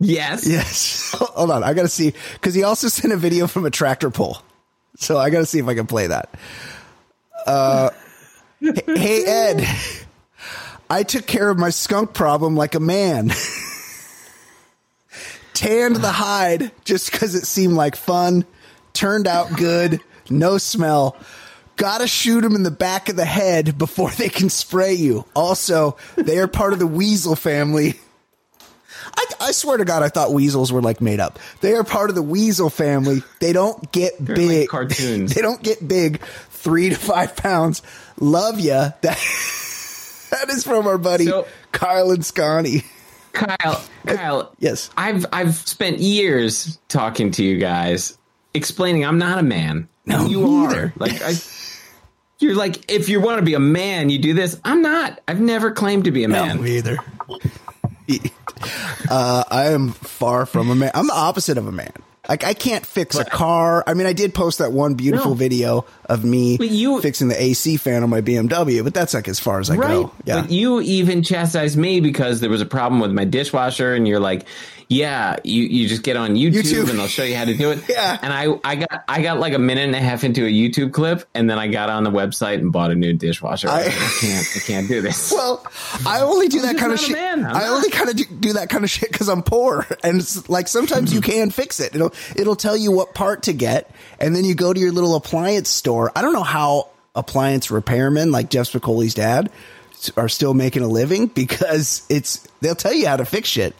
Yes. 0.00 0.46
Yes. 0.48 1.14
Hold 1.18 1.50
on. 1.50 1.62
I 1.62 1.74
got 1.74 1.82
to 1.82 1.88
see. 1.88 2.14
Because 2.32 2.54
he 2.54 2.62
also 2.62 2.88
sent 2.88 3.12
a 3.12 3.16
video 3.16 3.46
from 3.46 3.66
a 3.66 3.70
tractor 3.70 4.10
pull. 4.10 4.42
So 4.96 5.18
I 5.18 5.30
got 5.30 5.40
to 5.40 5.46
see 5.46 5.58
if 5.58 5.68
I 5.68 5.74
can 5.74 5.86
play 5.86 6.08
that. 6.08 6.30
Uh, 7.46 7.90
hey, 8.60 9.24
Ed. 9.24 9.66
I 10.90 11.04
took 11.04 11.26
care 11.26 11.48
of 11.48 11.58
my 11.58 11.70
skunk 11.70 12.14
problem 12.14 12.56
like 12.56 12.74
a 12.74 12.80
man. 12.80 13.30
Tanned 15.54 15.96
the 15.96 16.10
hide 16.10 16.72
just 16.84 17.12
because 17.12 17.34
it 17.34 17.46
seemed 17.46 17.74
like 17.74 17.94
fun. 17.94 18.44
Turned 18.92 19.28
out 19.28 19.56
good. 19.56 20.00
No 20.28 20.58
smell. 20.58 21.16
Gotta 21.76 22.08
shoot 22.08 22.40
them 22.40 22.56
in 22.56 22.62
the 22.62 22.70
back 22.70 23.08
of 23.08 23.16
the 23.16 23.24
head 23.24 23.78
before 23.78 24.10
they 24.10 24.28
can 24.28 24.50
spray 24.50 24.94
you. 24.94 25.26
Also, 25.34 25.96
they 26.16 26.38
are 26.38 26.48
part 26.48 26.72
of 26.72 26.78
the 26.78 26.86
weasel 26.86 27.36
family. 27.36 27.94
I, 29.16 29.26
I 29.40 29.52
swear 29.52 29.76
to 29.78 29.84
God, 29.84 30.02
I 30.02 30.08
thought 30.08 30.32
weasels 30.32 30.72
were 30.72 30.82
like 30.82 31.00
made 31.00 31.20
up. 31.20 31.38
They 31.60 31.74
are 31.74 31.84
part 31.84 32.10
of 32.10 32.16
the 32.16 32.22
weasel 32.22 32.70
family. 32.70 33.22
They 33.40 33.52
don't 33.52 33.90
get 33.92 34.18
like 34.20 34.36
big. 34.36 34.68
cartoons. 34.68 35.34
They 35.34 35.42
don't 35.42 35.62
get 35.62 35.86
big. 35.86 36.20
Three 36.50 36.90
to 36.90 36.94
five 36.96 37.36
pounds. 37.36 37.82
Love 38.18 38.60
ya. 38.60 38.90
That 39.02 39.18
that 40.30 40.48
is 40.50 40.62
from 40.64 40.86
our 40.86 40.98
buddy 40.98 41.26
So- 41.26 41.46
Kyle 41.72 42.10
and 42.12 42.24
Scotty. 42.24 42.84
Kyle, 43.32 43.82
Kyle. 44.06 44.52
Yes. 44.58 44.90
I've 44.96 45.26
I've 45.32 45.54
spent 45.54 45.98
years 45.98 46.78
talking 46.88 47.30
to 47.32 47.44
you 47.44 47.58
guys, 47.58 48.16
explaining 48.54 49.04
I'm 49.04 49.18
not 49.18 49.38
a 49.38 49.42
man. 49.42 49.88
No, 50.06 50.26
you 50.26 50.64
are. 50.64 50.92
Like 50.96 51.20
I, 51.22 51.32
you're 52.38 52.54
like 52.54 52.90
if 52.90 53.08
you 53.08 53.20
want 53.20 53.38
to 53.38 53.44
be 53.44 53.54
a 53.54 53.60
man, 53.60 54.08
you 54.10 54.18
do 54.18 54.34
this. 54.34 54.60
I'm 54.64 54.82
not. 54.82 55.20
I've 55.28 55.40
never 55.40 55.70
claimed 55.72 56.04
to 56.04 56.10
be 56.10 56.24
a 56.24 56.28
man. 56.28 56.62
me 56.62 56.78
either. 56.78 56.98
Uh, 59.10 59.44
I 59.50 59.66
am 59.68 59.90
far 59.92 60.46
from 60.46 60.70
a 60.70 60.74
man. 60.74 60.90
I'm 60.94 61.06
the 61.06 61.14
opposite 61.14 61.58
of 61.58 61.66
a 61.66 61.72
man. 61.72 61.92
Like 62.28 62.44
I 62.44 62.54
can't 62.54 62.84
fix 62.86 63.16
a 63.16 63.24
car. 63.24 63.82
I 63.86 63.94
mean, 63.94 64.06
I 64.06 64.12
did 64.12 64.34
post 64.34 64.58
that 64.58 64.70
one 64.72 64.94
beautiful 64.94 65.30
No. 65.30 65.34
video 65.36 65.84
of 66.04 66.22
me 66.24 66.58
you- 66.60 67.00
fixing 67.00 67.28
the 67.28 67.42
AC 67.42 67.76
fan 67.78 68.02
on 68.04 68.10
my 68.10 68.20
BMW, 68.20 68.84
but 68.84 68.94
that's 68.94 69.14
like 69.14 69.26
as 69.26 69.40
far 69.40 69.58
as 69.58 69.70
I 69.70 69.76
right. 69.76 69.88
go. 69.88 70.12
Yeah. 70.24 70.42
But 70.42 70.50
you 70.50 70.80
even 70.80 71.22
chastised 71.22 71.76
me 71.76 72.00
because 72.00 72.40
there 72.40 72.50
was 72.50 72.60
a 72.60 72.66
problem 72.66 73.00
with 73.00 73.10
my 73.10 73.24
dishwasher, 73.24 73.94
and 73.94 74.06
you're 74.06 74.20
like, 74.20 74.46
"Yeah, 74.90 75.36
you, 75.44 75.62
you 75.62 75.88
just 75.88 76.02
get 76.02 76.16
on 76.16 76.34
YouTube, 76.34 76.64
YouTube. 76.64 76.90
and 76.90 76.98
they'll 76.98 77.06
show 77.06 77.22
you 77.22 77.36
how 77.36 77.46
to 77.46 77.56
do 77.56 77.70
it." 77.70 77.78
Yeah. 77.90 78.18
And 78.22 78.32
I 78.32 78.60
I 78.62 78.76
got 78.76 79.04
I 79.08 79.22
got 79.22 79.40
like 79.40 79.52
a 79.52 79.58
minute 79.58 79.84
and 79.84 79.94
a 79.94 80.00
half 80.00 80.22
into 80.22 80.44
a 80.44 80.50
YouTube 80.50 80.92
clip, 80.92 81.28
and 81.34 81.48
then 81.48 81.58
I 81.58 81.68
got 81.68 81.90
on 81.90 82.04
the 82.04 82.10
website 82.10 82.54
and 82.54 82.70
bought 82.70 82.90
a 82.90 82.94
new 82.94 83.14
dishwasher. 83.14 83.68
I, 83.68 83.80
I- 83.80 83.86
I 83.86 84.16
can't 84.20 84.46
I 84.56 84.58
can't 84.60 84.88
do 84.88 85.00
this. 85.00 85.32
Well, 85.40 85.64
I 86.06 86.20
only 86.20 86.48
do 86.48 86.60
that 86.62 86.76
kind 86.76 86.92
of 86.92 87.00
shit. 87.00 87.12
man. 87.12 87.42
Not. 87.42 87.62
only 87.62 87.90
kind 87.90 88.10
of 88.10 88.16
do, 88.16 88.24
do 88.24 88.52
that 88.54 88.68
kind 88.68 88.84
of 88.84 88.90
shit 88.90 89.10
because 89.10 89.28
I'm 89.28 89.42
poor, 89.42 89.86
and 90.04 90.18
it's 90.20 90.48
like 90.48 90.68
sometimes 90.68 91.14
you 91.14 91.20
mm-hmm. 91.20 91.30
can 91.30 91.50
fix 91.50 91.80
it. 91.80 91.94
It'll 91.94 92.12
it'll 92.36 92.56
tell 92.56 92.76
you 92.76 92.92
what 92.92 93.14
part 93.14 93.44
to 93.44 93.52
get, 93.52 93.90
and 94.18 94.36
then 94.36 94.44
you 94.44 94.54
go 94.54 94.72
to 94.72 94.78
your 94.78 94.92
little 94.92 95.14
appliance 95.14 95.68
store. 95.68 96.12
I 96.14 96.22
don't 96.22 96.32
know 96.32 96.42
how 96.42 96.88
appliance 97.14 97.68
repairmen 97.68 98.30
like 98.32 98.50
Jeff 98.50 98.70
Spicoli's 98.70 99.14
dad 99.14 99.50
are 100.16 100.28
still 100.28 100.54
making 100.54 100.82
a 100.82 100.88
living 100.88 101.26
because 101.26 102.06
it's 102.08 102.46
they'll 102.60 102.74
tell 102.74 102.92
you 102.92 103.06
how 103.06 103.16
to 103.16 103.24
fix 103.24 103.48
shit. 103.48 103.74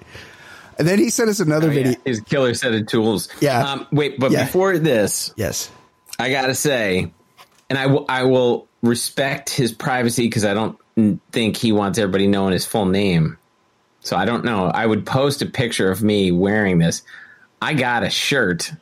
And 0.79 0.87
then 0.89 0.99
he 0.99 1.11
sent 1.11 1.29
us 1.31 1.41
another 1.41 1.69
Oh, 1.69 1.71
yeah. 1.73 1.83
video. 1.85 2.01
His 2.05 2.21
killer 2.21 2.55
set 2.55 2.73
of 2.75 2.87
tools. 2.87 3.29
Yeah. 3.41 3.63
Um, 3.63 3.87
wait, 3.93 4.19
but 4.19 4.31
Yeah. 4.31 4.45
before 4.45 4.79
this, 4.79 5.33
Yes. 5.37 5.71
I 6.19 6.31
gotta 6.31 6.55
say, 6.55 7.11
and 7.69 7.79
I 7.79 7.87
will 7.87 8.05
I 8.09 8.25
will 8.25 8.67
respect 8.83 9.51
his 9.51 9.73
privacy 9.73 10.23
because 10.27 10.45
I 10.45 10.55
don't 10.55 10.77
think 11.33 11.57
he 11.57 11.73
wants 11.73 11.99
everybody 11.99 12.27
knowing 12.27 12.53
his 12.53 12.65
full 12.67 12.87
name. 12.87 13.37
So 14.01 14.17
I 14.17 14.25
don't 14.25 14.45
know. 14.45 14.67
I 14.67 14.87
would 14.87 15.05
post 15.07 15.43
a 15.43 15.47
picture 15.47 15.91
of 15.91 16.03
me 16.03 16.33
wearing 16.33 16.79
this. 16.79 17.03
I 17.63 17.75
got 17.75 18.03
a 18.03 18.11
shirt 18.11 18.73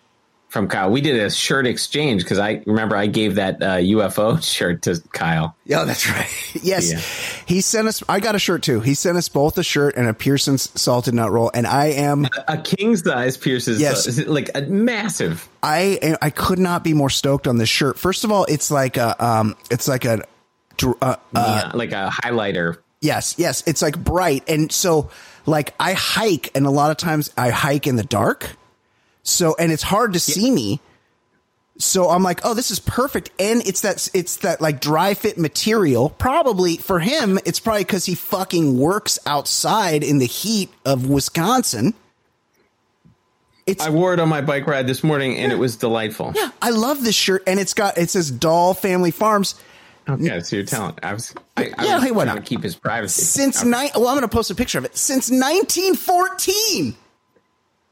from 0.49 0.67
Kyle. 0.69 0.91
We 0.91 1.01
did 1.03 1.21
a 1.21 1.31
shirt 1.31 1.67
exchange 1.67 2.23
because 2.23 2.39
I 2.39 2.63
remember 2.67 2.97
I 2.97 3.07
gave 3.07 3.35
that 3.35 3.63
uh, 3.63 3.77
UFO 3.77 4.43
shirt 4.57 4.83
to 4.83 5.01
Kyle. 5.13 5.55
Yeah, 5.65 5.85
that's 5.85 6.09
right. 6.09 6.27
Yes. 6.63 6.91
Yeah. 6.91 7.01
He 7.47 7.61
sent 7.61 7.87
us 7.87 8.03
I 8.09 8.21
got 8.21 8.35
a 8.35 8.39
shirt 8.39 8.63
too. 8.63 8.81
He 8.81 8.95
sent 8.95 9.17
us 9.19 9.29
both 9.29 9.57
a 9.59 9.63
shirt 9.63 9.97
and 9.97 10.09
a 10.09 10.15
Pearson's 10.15 10.69
salted 10.81 11.15
nut 11.15 11.31
roll 11.31 11.51
and 11.55 11.67
I 11.67 11.87
am 11.87 12.27
A 12.49 12.57
king 12.59 12.97
size 12.97 13.37
pierces 13.37 13.81
Yes. 13.81 14.19
like 14.27 14.51
a 14.55 14.63
massive. 14.63 15.49
I 15.63 16.17
I 16.23 16.31
could 16.31 16.59
not 16.59 16.83
be 16.83 16.95
more 16.95 17.11
stoked 17.11 17.47
on 17.47 17.59
this 17.59 17.69
shirt. 17.69 17.99
First 17.99 18.25
of 18.25 18.33
all, 18.33 18.45
it's 18.47 18.71
like 18.71 18.97
a 18.97 19.23
um 19.25 19.57
it's 19.71 19.87
like 19.87 20.05
a 20.05 20.25
uh, 20.83 20.87
uh, 21.03 21.17
yeah, 21.35 21.71
like 21.75 21.93
a 21.93 22.09
highlighter. 22.23 22.79
yes, 23.01 23.35
yes, 23.37 23.65
it's 23.67 23.83
like 23.83 23.99
bright. 24.03 24.45
And 24.49 24.71
so 24.73 25.11
like 25.45 25.75
I 25.81 25.93
hike 25.93 26.51
and 26.55 26.67
a 26.67 26.71
lot 26.71 26.91
of 26.91 26.97
times 26.97 27.31
I 27.37 27.51
hike 27.51 27.87
in 27.87 27.97
the 27.97 28.05
dark. 28.05 28.51
So 29.23 29.55
and 29.59 29.71
it's 29.73 29.83
hard 29.83 30.13
to 30.15 30.21
see 30.21 30.51
me. 30.51 30.81
So 31.81 32.11
I'm 32.11 32.23
like, 32.25 32.41
"Oh, 32.45 32.55
this 32.55 32.71
is 32.73 32.81
perfect." 32.81 33.31
And 33.39 33.65
it's 33.67 33.83
that 33.83 34.09
it's 34.13 34.37
that 34.39 34.61
like 34.61 34.81
dry 34.81 35.15
fit 35.15 35.39
material. 35.39 36.11
Probably 36.11 36.77
for 36.77 36.99
him, 36.99 37.39
it's 37.45 37.61
probably 37.61 37.85
cuz 37.85 38.05
he 38.05 38.15
fucking 38.17 38.77
works 38.79 39.19
outside 39.27 40.03
in 40.03 40.19
the 40.19 40.27
heat 40.27 40.71
of 40.85 41.07
Wisconsin. 41.09 41.95
It's 43.67 43.85
I 43.85 43.91
wore 43.91 44.15
it 44.15 44.19
on 44.21 44.29
my 44.31 44.41
bike 44.41 44.67
ride 44.67 44.87
this 44.87 45.05
morning 45.05 45.37
and 45.37 45.53
it 45.53 45.57
was 45.59 45.77
delightful. 45.77 46.33
yeah, 46.35 46.51
I 46.63 46.71
love 46.71 47.05
this 47.05 47.15
shirt 47.15 47.43
and 47.47 47.61
it's 47.61 47.75
got 47.75 47.99
it 47.99 48.09
says 48.11 48.31
Doll 48.31 48.73
Family 48.75 49.11
Farms. 49.11 49.55
Okay, 50.09 50.41
so 50.41 50.57
you're 50.57 50.65
telling. 50.65 50.95
I 51.03 51.13
was. 51.13 51.35
I, 51.55 51.71
I 51.77 51.85
Yeah, 51.85 51.95
was 51.97 52.05
hey, 52.05 52.11
why 52.13 52.25
not? 52.25 52.37
to 52.37 52.41
keep 52.43 52.63
his 52.63 52.75
privacy 52.75 53.21
since 53.23 53.63
nine. 53.63 53.91
Well, 53.95 54.09
I'm 54.09 54.15
going 54.15 54.23
to 54.23 54.29
post 54.29 54.51
a 54.51 54.55
picture 54.55 54.79
of 54.79 54.87
it. 54.87 54.97
Since 54.97 55.31
1914. 55.31 56.97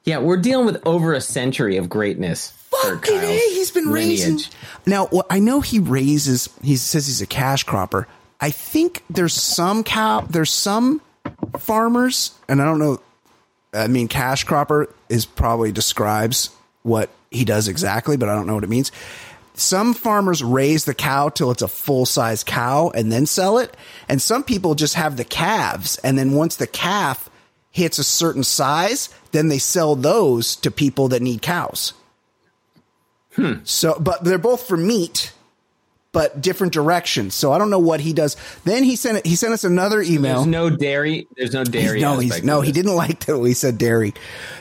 Yeah, 0.06 0.18
we're 0.18 0.36
dealing 0.36 0.66
with 0.66 0.80
over 0.86 1.12
a 1.12 1.20
century 1.20 1.76
of 1.76 1.88
greatness. 1.88 2.52
for 2.70 2.96
Fucking 2.96 3.18
a, 3.18 3.38
he's 3.50 3.72
been 3.72 3.88
raising. 3.88 4.38
Now, 4.86 5.08
well, 5.10 5.26
I 5.28 5.40
know 5.40 5.60
he 5.60 5.80
raises. 5.80 6.48
He 6.62 6.76
says 6.76 7.06
he's 7.06 7.20
a 7.20 7.26
cash 7.26 7.64
cropper. 7.64 8.06
I 8.40 8.50
think 8.50 9.02
there's 9.10 9.34
some 9.34 9.82
cow. 9.82 10.20
There's 10.20 10.52
some 10.52 11.00
farmers, 11.58 12.38
and 12.48 12.62
I 12.62 12.64
don't 12.64 12.78
know. 12.78 13.00
I 13.74 13.88
mean, 13.88 14.06
cash 14.06 14.44
cropper 14.44 14.94
is 15.08 15.26
probably 15.26 15.72
describes 15.72 16.50
what 16.82 17.10
he 17.32 17.44
does 17.44 17.66
exactly, 17.66 18.16
but 18.16 18.28
I 18.28 18.34
don't 18.34 18.46
know 18.46 18.54
what 18.54 18.64
it 18.64 18.70
means. 18.70 18.92
Some 19.54 19.92
farmers 19.92 20.44
raise 20.44 20.84
the 20.84 20.94
cow 20.94 21.30
till 21.30 21.50
it's 21.50 21.62
a 21.62 21.68
full 21.68 22.06
size 22.06 22.44
cow 22.44 22.92
and 22.94 23.10
then 23.10 23.26
sell 23.26 23.58
it. 23.58 23.76
And 24.08 24.22
some 24.22 24.44
people 24.44 24.74
just 24.74 24.94
have 24.94 25.16
the 25.16 25.24
calves. 25.24 25.96
And 25.98 26.16
then 26.16 26.32
once 26.32 26.56
the 26.56 26.66
calf 26.66 27.28
hits 27.70 27.98
a 27.98 28.04
certain 28.04 28.44
size, 28.44 29.08
then 29.36 29.48
they 29.48 29.58
sell 29.58 29.94
those 29.94 30.56
to 30.56 30.70
people 30.70 31.08
that 31.08 31.20
need 31.20 31.42
cows. 31.42 31.92
Hmm. 33.34 33.56
So, 33.64 33.98
but 34.00 34.24
they're 34.24 34.38
both 34.38 34.66
for 34.66 34.78
meat, 34.78 35.32
but 36.10 36.40
different 36.40 36.72
directions. 36.72 37.34
So 37.34 37.52
I 37.52 37.58
don't 37.58 37.68
know 37.68 37.78
what 37.78 38.00
he 38.00 38.14
does. 38.14 38.36
Then 38.64 38.82
he 38.82 38.96
sent 38.96 39.18
it. 39.18 39.26
He 39.26 39.36
sent 39.36 39.52
us 39.52 39.62
another 39.62 40.00
email. 40.00 40.36
There's 40.36 40.46
no 40.46 40.70
dairy. 40.70 41.28
There's 41.36 41.52
no 41.52 41.62
dairy. 41.62 42.00
no, 42.00 42.18
he's 42.18 42.42
no, 42.42 42.62
he 42.62 42.72
didn't 42.72 42.96
like 42.96 43.26
that 43.26 43.38
we 43.38 43.52
said 43.52 43.76
dairy. 43.76 44.14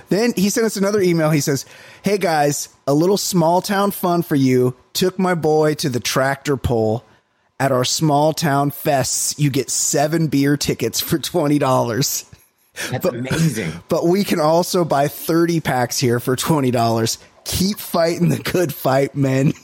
Then 0.10 0.34
he 0.36 0.50
sent 0.50 0.66
us 0.66 0.76
another 0.76 1.00
email. 1.00 1.30
He 1.30 1.40
says, 1.40 1.66
"Hey 2.04 2.18
guys, 2.18 2.68
a 2.86 2.94
little 2.94 3.18
small 3.18 3.62
town 3.62 3.92
fun 3.92 4.24
for 4.24 4.36
you. 4.36 4.76
Took 4.92 5.18
my 5.18 5.36
boy 5.36 5.76
to 5.76 5.88
the 5.88 6.02
tractor 6.02 6.58
pull 6.58 7.06
at 7.58 7.72
our 7.72 7.86
small 7.86 8.34
town 8.34 8.72
fests. 8.72 9.40
You 9.40 9.50
get 9.50 9.70
seven 9.70 10.28
beer 10.28 10.58
tickets 10.58 11.00
for 11.00 11.18
twenty 11.18 11.60
dollars." 11.60 12.26
That's 12.92 13.06
amazing. 13.06 13.72
But 13.90 14.06
we 14.08 14.24
can 14.24 14.40
also 14.40 14.84
buy 14.86 15.08
30 15.08 15.60
packs 15.62 15.98
here 16.00 16.20
for 16.20 16.36
$20. 16.36 17.18
Keep 17.46 17.80
fighting 17.80 18.30
the 18.30 18.40
good 18.40 18.74
fight, 18.74 19.16
men. 19.16 19.54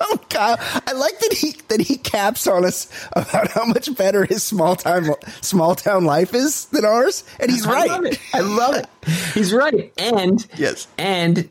Oh 0.00 0.16
God! 0.28 0.60
I 0.86 0.92
like 0.92 1.18
that 1.18 1.32
he 1.32 1.56
that 1.66 1.80
he 1.80 1.96
caps 1.96 2.46
on 2.46 2.64
us 2.64 2.86
about 3.16 3.48
how 3.50 3.64
much 3.64 3.92
better 3.96 4.24
his 4.24 4.44
small 4.44 4.76
town 4.76 5.08
small 5.40 5.74
town 5.74 6.04
life 6.04 6.34
is 6.34 6.66
than 6.66 6.84
ours, 6.84 7.24
and 7.40 7.50
he's 7.50 7.66
I 7.66 7.72
right. 7.72 7.88
love 7.90 8.04
it. 8.04 8.20
I 8.32 8.38
love 8.42 8.74
it. 8.76 8.86
He's 9.34 9.52
right. 9.52 9.92
And 9.98 10.46
Yes. 10.56 10.86
and 10.98 11.50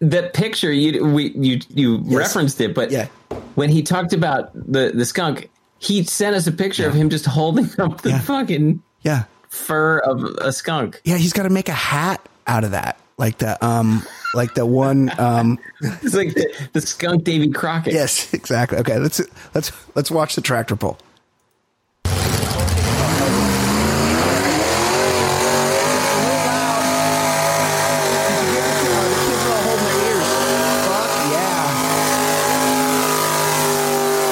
the 0.00 0.32
picture 0.34 0.72
you 0.72 1.04
we 1.06 1.30
you 1.30 1.60
you 1.68 1.98
referenced 2.06 2.60
it, 2.60 2.74
but 2.74 2.90
Yeah. 2.90 3.06
when 3.54 3.70
he 3.70 3.82
talked 3.82 4.12
about 4.12 4.50
the 4.52 4.90
the 4.92 5.04
skunk, 5.04 5.48
he 5.78 6.02
sent 6.02 6.34
us 6.34 6.48
a 6.48 6.52
picture 6.52 6.88
of 6.88 6.94
him 6.94 7.08
just 7.08 7.24
holding 7.24 7.70
up 7.78 8.00
the 8.00 8.08
Yeah. 8.10 8.18
fucking 8.20 8.82
Yeah, 9.02 9.24
fur 9.50 9.98
of 9.98 10.22
a 10.40 10.52
skunk. 10.52 11.00
yeah. 11.04 11.16
He's 11.16 11.32
got 11.32 11.42
to 11.42 11.50
make 11.50 11.68
a 11.68 11.72
hat 11.72 12.26
out 12.46 12.64
of 12.64 12.70
that, 12.70 12.98
like 13.18 13.38
the 13.38 13.62
um, 13.64 14.04
like 14.34 14.54
the 14.54 14.64
one 14.66 15.10
um. 15.20 15.58
It's 16.02 16.14
like 16.14 16.34
the, 16.34 16.68
the 16.72 16.80
skunk 16.80 17.24
Davy 17.24 17.50
Crockett. 17.50 17.92
Yes, 17.92 18.32
exactly. 18.34 18.78
Okay, 18.78 18.98
let's 18.98 19.20
let's 19.54 19.72
let's 19.94 20.10
watch 20.10 20.34
the 20.34 20.40
tractor 20.40 20.76
pull. 20.76 20.98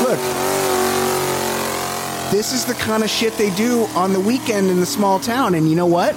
Look, 0.01 0.21
this 2.39 2.53
is 2.53 2.65
the 2.67 2.75
kind 2.75 3.03
of 3.03 3.11
shit 3.11 3.33
they 3.33 3.51
do 3.57 3.83
on 3.97 4.13
the 4.13 4.21
weekend 4.21 4.69
in 4.71 4.79
the 4.79 4.87
small 4.87 5.19
town, 5.19 5.57
and 5.57 5.69
you 5.69 5.75
know 5.75 5.87
what? 5.87 6.15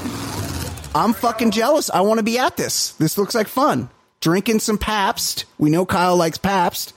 I'm 0.93 1.13
fucking 1.13 1.49
jealous. 1.49 1.89
I 1.89 2.01
want 2.01 2.19
to 2.19 2.23
be 2.23 2.37
at 2.37 2.57
this. 2.57 2.91
This 2.91 3.17
looks 3.17 3.33
like 3.33 3.47
fun. 3.47 3.89
Drinking 4.19 4.59
some 4.59 4.77
Pabst. 4.77 5.45
We 5.57 5.71
know 5.71 5.83
Kyle 5.83 6.15
likes 6.15 6.37
Pabst. 6.37 6.93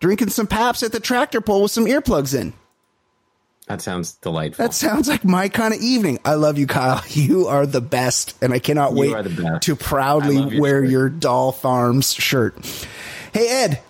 Drinking 0.00 0.30
some 0.30 0.46
Pabst 0.46 0.82
at 0.82 0.92
the 0.92 0.98
tractor 1.00 1.42
pull 1.42 1.60
with 1.60 1.72
some 1.72 1.84
earplugs 1.84 2.34
in. 2.34 2.54
That 3.66 3.82
sounds 3.82 4.12
delightful. 4.14 4.64
That 4.64 4.72
sounds 4.72 5.08
like 5.08 5.26
my 5.26 5.50
kind 5.50 5.74
of 5.74 5.80
evening. 5.82 6.18
I 6.24 6.32
love 6.34 6.56
you, 6.56 6.66
Kyle. 6.66 7.02
You 7.10 7.48
are 7.48 7.66
the 7.66 7.82
best, 7.82 8.34
and 8.42 8.54
I 8.54 8.60
cannot 8.60 8.92
You 8.92 8.98
wait 8.98 9.12
are 9.12 9.22
the 9.22 9.42
best. 9.42 9.64
to 9.64 9.76
proudly 9.76 10.58
wear 10.58 10.80
shirt. 10.82 10.90
your 10.90 11.08
Doll 11.10 11.52
Farms 11.52 12.14
shirt. 12.14 12.56
Hey, 13.34 13.46
Ed. 13.64 13.82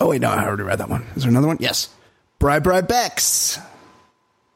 Oh 0.00 0.08
wait, 0.08 0.20
no, 0.20 0.30
I 0.30 0.44
already 0.44 0.64
read 0.64 0.80
that 0.80 0.88
one. 0.88 1.06
Is 1.14 1.22
there 1.22 1.30
another 1.30 1.46
one? 1.46 1.58
Yes. 1.60 1.90
Bri 2.38 2.60
Bri 2.60 2.82
Bex. 2.82 3.58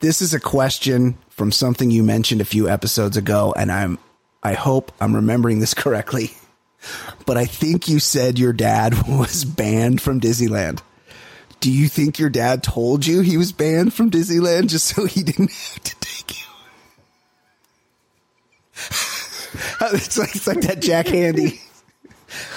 This 0.01 0.23
is 0.23 0.35
a 0.35 0.41
question 0.41 1.17
from 1.29 1.53
something 1.53 1.91
you 1.91 2.03
mentioned 2.03 2.41
a 2.41 2.47
few 2.47 2.69
episodes 2.69 3.17
ago, 3.17 3.55
and 3.57 3.73
I'm 3.73 3.99
I 4.43 4.55
hope 4.55 4.93
I'm 5.01 5.15
remembering 5.15 5.61
this 5.61 5.75
correctly. 5.83 6.33
But 7.27 7.37
I 7.37 7.45
think 7.45 7.89
you 7.89 7.99
said 7.99 8.39
your 8.39 8.53
dad 8.53 8.95
was 9.09 9.45
banned 9.45 10.01
from 10.01 10.21
Disneyland. 10.21 10.81
Do 11.61 11.71
you 11.71 11.89
think 11.89 12.19
your 12.19 12.31
dad 12.31 12.63
told 12.63 13.07
you 13.07 13.21
he 13.21 13.37
was 13.37 13.53
banned 13.53 13.93
from 13.93 14.11
Disneyland 14.11 14.69
just 14.69 14.87
so 14.87 15.05
he 15.05 15.23
didn't 15.25 15.53
have 15.53 15.83
to 15.85 15.97
take 16.01 16.39
you? 16.39 16.47
it's 19.93 20.19
like 20.19 20.35
it's 20.35 20.47
like 20.47 20.61
that 20.63 20.81
Jack 20.81 21.07
Handey. 21.07 21.61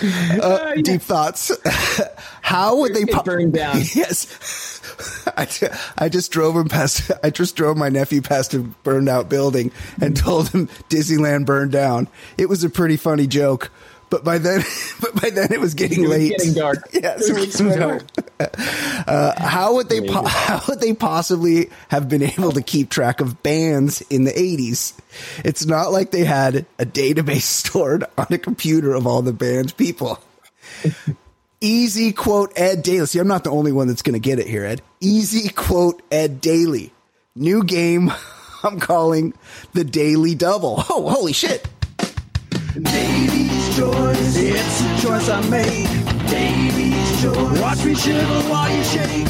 Uh, 0.02 0.76
Deep 0.76 1.02
thoughts. 1.02 1.52
How 2.42 2.78
would 2.80 2.94
they 2.94 3.02
It 3.04 3.26
burned 3.26 3.54
down. 3.54 3.78
Yes. 3.96 4.82
I, 5.38 5.48
I 5.98 6.10
just 6.10 6.32
drove 6.32 6.56
him 6.56 6.68
past. 6.70 7.10
I 7.24 7.30
just 7.30 7.56
drove 7.56 7.78
my 7.78 7.90
nephew 7.90 8.22
past 8.22 8.54
a 8.54 8.60
burned 8.60 9.10
out 9.10 9.30
building 9.30 9.72
and 10.00 10.16
told 10.16 10.50
him 10.50 10.68
Disneyland 10.90 11.46
burned 11.46 11.72
down. 11.72 12.08
It 12.38 12.48
was 12.50 12.64
a 12.64 12.70
pretty 12.70 12.98
funny 12.98 13.26
joke, 13.26 13.72
but 14.14 14.24
by 14.24 14.38
then, 14.38 14.62
but 15.02 15.20
by 15.20 15.32
then 15.32 15.52
it 15.52 15.60
was 15.60 15.74
getting 15.74 16.00
It 16.04 16.08
was 16.08 16.10
late. 16.12 16.38
getting 16.38 16.54
dark. 16.54 16.88
Yeah, 16.94 17.16
It 17.18 17.34
was 17.36 17.56
getting 17.58 17.82
home. 17.82 18.02
Uh, 18.40 19.34
how 19.42 19.74
would 19.76 19.90
they? 19.90 20.02
Po- 20.08 20.24
how 20.28 20.62
would 20.68 20.80
they 20.82 20.94
possibly 20.94 21.72
have 21.88 22.08
been 22.10 22.22
able 22.22 22.52
to 22.52 22.62
keep 22.62 22.90
track 22.92 23.22
of 23.22 23.42
bands 23.42 24.02
in 24.12 24.24
the 24.26 24.40
eighties? 24.40 24.94
It's 25.44 25.66
not 25.66 25.92
like 25.92 26.12
they 26.12 26.26
had 26.26 26.66
a 26.78 26.86
database 26.86 27.42
stored 27.42 28.04
on 28.18 28.28
a 28.30 28.38
computer 28.38 28.94
of 28.94 29.08
all 29.08 29.22
the 29.24 29.34
band's 29.34 29.74
people. 29.74 30.20
Easy 31.62 32.12
quote 32.12 32.52
Ed 32.56 32.84
Daly. 32.84 33.06
See, 33.08 33.20
I'm 33.20 33.28
not 33.28 33.44
the 33.44 33.50
only 33.52 33.72
one 33.72 33.88
that's 33.88 34.02
going 34.04 34.14
to 34.14 34.20
get 34.20 34.38
it 34.38 34.48
here, 34.48 34.66
Ed. 34.66 34.82
Easy 35.00 35.50
quote 35.50 36.02
Ed 36.12 36.40
Daly. 36.42 36.92
New 37.36 37.64
game. 37.64 38.12
I'm 38.64 38.80
calling 38.80 39.34
the 39.74 39.84
Daily 39.84 40.36
Double. 40.36 40.84
Oh, 40.90 41.10
holy 41.10 41.34
shit! 41.34 41.68
Davy's 42.74 43.63
choice, 43.76 44.36
it's 44.38 44.82
a 44.82 45.02
choice 45.02 45.30
I 45.30 45.42
made. 45.50 45.88
Davy's 46.30 47.22
choice, 47.22 47.60
watch 47.62 47.84
me 47.86 47.96
shiver 47.96 48.42
while 48.50 48.76
you 48.76 48.84
shake. 48.84 49.28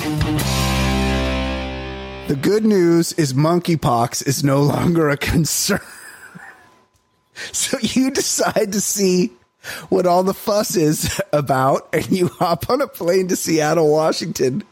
The 2.27 2.35
good 2.35 2.65
news 2.65 3.13
is 3.13 3.33
monkeypox 3.33 4.25
is 4.27 4.43
no 4.43 4.61
longer 4.61 5.09
a 5.09 5.17
concern. 5.17 5.79
So 7.51 7.79
you 7.81 8.11
decide 8.11 8.73
to 8.73 8.79
see 8.79 9.31
what 9.89 10.05
all 10.05 10.21
the 10.21 10.35
fuss 10.35 10.75
is 10.75 11.19
about, 11.33 11.89
and 11.91 12.09
you 12.11 12.27
hop 12.27 12.69
on 12.69 12.79
a 12.79 12.87
plane 12.87 13.27
to 13.29 13.35
Seattle, 13.35 13.91
Washington 13.91 14.63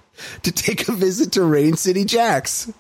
to 0.44 0.52
take 0.52 0.88
a 0.88 0.92
visit 0.92 1.32
to 1.34 1.44
Rain 1.44 1.76
City 1.76 2.06
Jacks. 2.06 2.72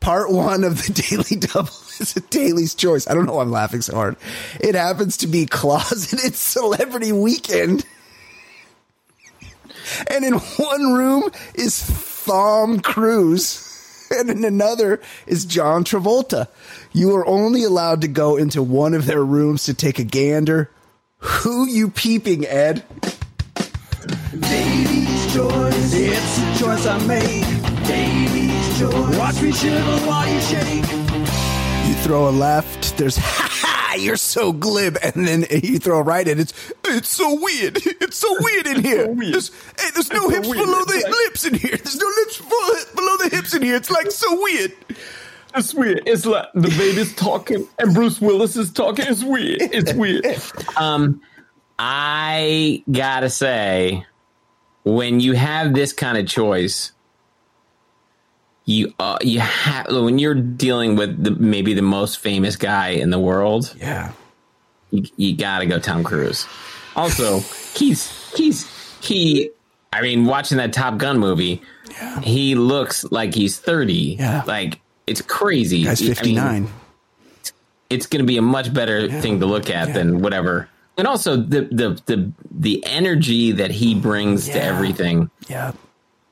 Part 0.00 0.30
one 0.30 0.64
of 0.64 0.86
the 0.86 0.92
Daily 1.08 1.36
Double 1.36 1.66
is 2.00 2.16
a 2.16 2.20
Daily's 2.20 2.74
Choice. 2.74 3.08
I 3.08 3.14
don't 3.14 3.26
know 3.26 3.34
why 3.34 3.42
I'm 3.42 3.50
laughing 3.50 3.82
so 3.82 3.94
hard. 3.94 4.16
It 4.60 4.74
happens 4.74 5.18
to 5.18 5.26
be 5.26 5.46
Closeted 5.46 6.34
Celebrity 6.34 7.12
Weekend. 7.12 7.84
And 10.08 10.24
in 10.24 10.34
one 10.34 10.92
room 10.94 11.30
is 11.54 11.86
Tom 12.26 12.80
Cruise, 12.80 14.08
and 14.10 14.30
in 14.30 14.44
another 14.44 15.00
is 15.26 15.44
John 15.44 15.84
Travolta. 15.84 16.48
You 16.92 17.14
are 17.16 17.26
only 17.26 17.64
allowed 17.64 18.00
to 18.02 18.08
go 18.08 18.36
into 18.36 18.62
one 18.62 18.94
of 18.94 19.06
their 19.06 19.24
rooms 19.24 19.64
to 19.64 19.74
take 19.74 19.98
a 19.98 20.04
gander. 20.04 20.70
Who 21.18 21.66
you 21.66 21.90
peeping, 21.90 22.46
Ed? 22.46 22.84
Davy's 24.38 25.34
choice, 25.34 25.94
it's 25.94 26.38
a 26.38 26.64
choice 26.64 26.86
I 26.86 27.06
made. 27.06 27.86
Davy's 27.86 28.78
choice, 28.78 29.18
watch 29.18 29.42
me 29.42 29.52
shiver 29.52 30.06
while 30.06 30.32
you 30.32 30.40
shake. 30.40 31.03
You 32.04 32.10
throw 32.10 32.28
a 32.28 32.30
left, 32.32 32.98
there's 32.98 33.16
ha 33.20 33.48
ha, 33.50 33.94
you're 33.98 34.18
so 34.18 34.52
glib, 34.52 34.98
and 35.02 35.26
then 35.26 35.46
you 35.50 35.78
throw 35.78 36.00
a 36.00 36.02
right, 36.02 36.28
and 36.28 36.38
it's 36.38 36.52
it's 36.84 37.08
so 37.08 37.40
weird. 37.40 37.78
It's 38.02 38.18
so 38.18 38.28
weird 38.40 38.66
in 38.66 38.84
here. 38.84 39.06
There's, 39.14 39.48
hey, 39.80 39.88
there's 39.94 40.12
no 40.12 40.28
hips 40.28 40.46
weird. 40.46 40.66
below 40.66 40.84
the 40.84 40.96
like- 41.02 41.06
lips 41.24 41.46
in 41.46 41.54
here. 41.54 41.70
There's 41.78 41.96
no 41.96 42.06
lips 42.06 42.38
below, 42.42 42.74
below 42.94 43.16
the 43.16 43.30
hips 43.34 43.54
in 43.54 43.62
here. 43.62 43.74
It's 43.76 43.90
like 43.90 44.10
so 44.10 44.38
weird. 44.42 44.72
It's 45.56 45.72
weird. 45.72 46.02
It's 46.04 46.26
like 46.26 46.46
the 46.52 46.68
baby's 46.68 47.14
talking 47.16 47.66
and 47.78 47.94
Bruce 47.94 48.20
Willis 48.20 48.54
is 48.56 48.70
talking. 48.70 49.06
It's 49.08 49.24
weird. 49.24 49.62
It's 49.62 49.94
weird. 49.94 50.26
Um, 50.76 51.22
I 51.78 52.84
gotta 52.92 53.30
say, 53.30 54.04
when 54.84 55.20
you 55.20 55.32
have 55.32 55.72
this 55.72 55.94
kind 55.94 56.18
of 56.18 56.26
choice, 56.26 56.92
you 58.64 58.92
uh, 58.98 59.18
you 59.22 59.40
have 59.40 59.86
when 59.90 60.18
you're 60.18 60.34
dealing 60.34 60.96
with 60.96 61.22
the, 61.22 61.30
maybe 61.32 61.74
the 61.74 61.82
most 61.82 62.18
famous 62.18 62.56
guy 62.56 62.88
in 62.90 63.10
the 63.10 63.18
world, 63.18 63.74
Yeah. 63.78 64.12
you, 64.90 65.04
you 65.16 65.36
gotta 65.36 65.66
go 65.66 65.78
Tom 65.78 66.02
Cruise. 66.04 66.46
Also, 66.96 67.40
he's 67.74 68.32
he's 68.34 68.68
he. 69.00 69.50
I 69.92 70.00
mean, 70.02 70.24
watching 70.26 70.58
that 70.58 70.72
Top 70.72 70.98
Gun 70.98 71.18
movie, 71.18 71.62
he 72.22 72.54
looks 72.56 73.04
like 73.04 73.34
he's 73.34 73.58
thirty. 73.58 74.16
Yeah. 74.18 74.42
like 74.46 74.80
it's 75.06 75.20
crazy. 75.22 75.84
Guy's 75.84 76.00
I 76.00 76.06
mean, 76.06 76.14
59. 76.14 76.68
it's 77.90 78.06
going 78.06 78.20
to 78.24 78.26
be 78.26 78.38
a 78.38 78.42
much 78.42 78.72
better 78.72 79.08
thing 79.20 79.38
to 79.40 79.46
look 79.46 79.68
at 79.70 79.92
than 79.94 80.20
whatever. 80.20 80.68
And 80.96 81.06
also 81.06 81.36
the 81.36 81.62
the 81.70 82.00
the 82.06 82.32
the 82.50 82.84
energy 82.86 83.52
that 83.52 83.70
he 83.70 83.94
brings 83.94 84.46
to 84.46 84.62
everything. 84.62 85.30
yeah. 85.48 85.72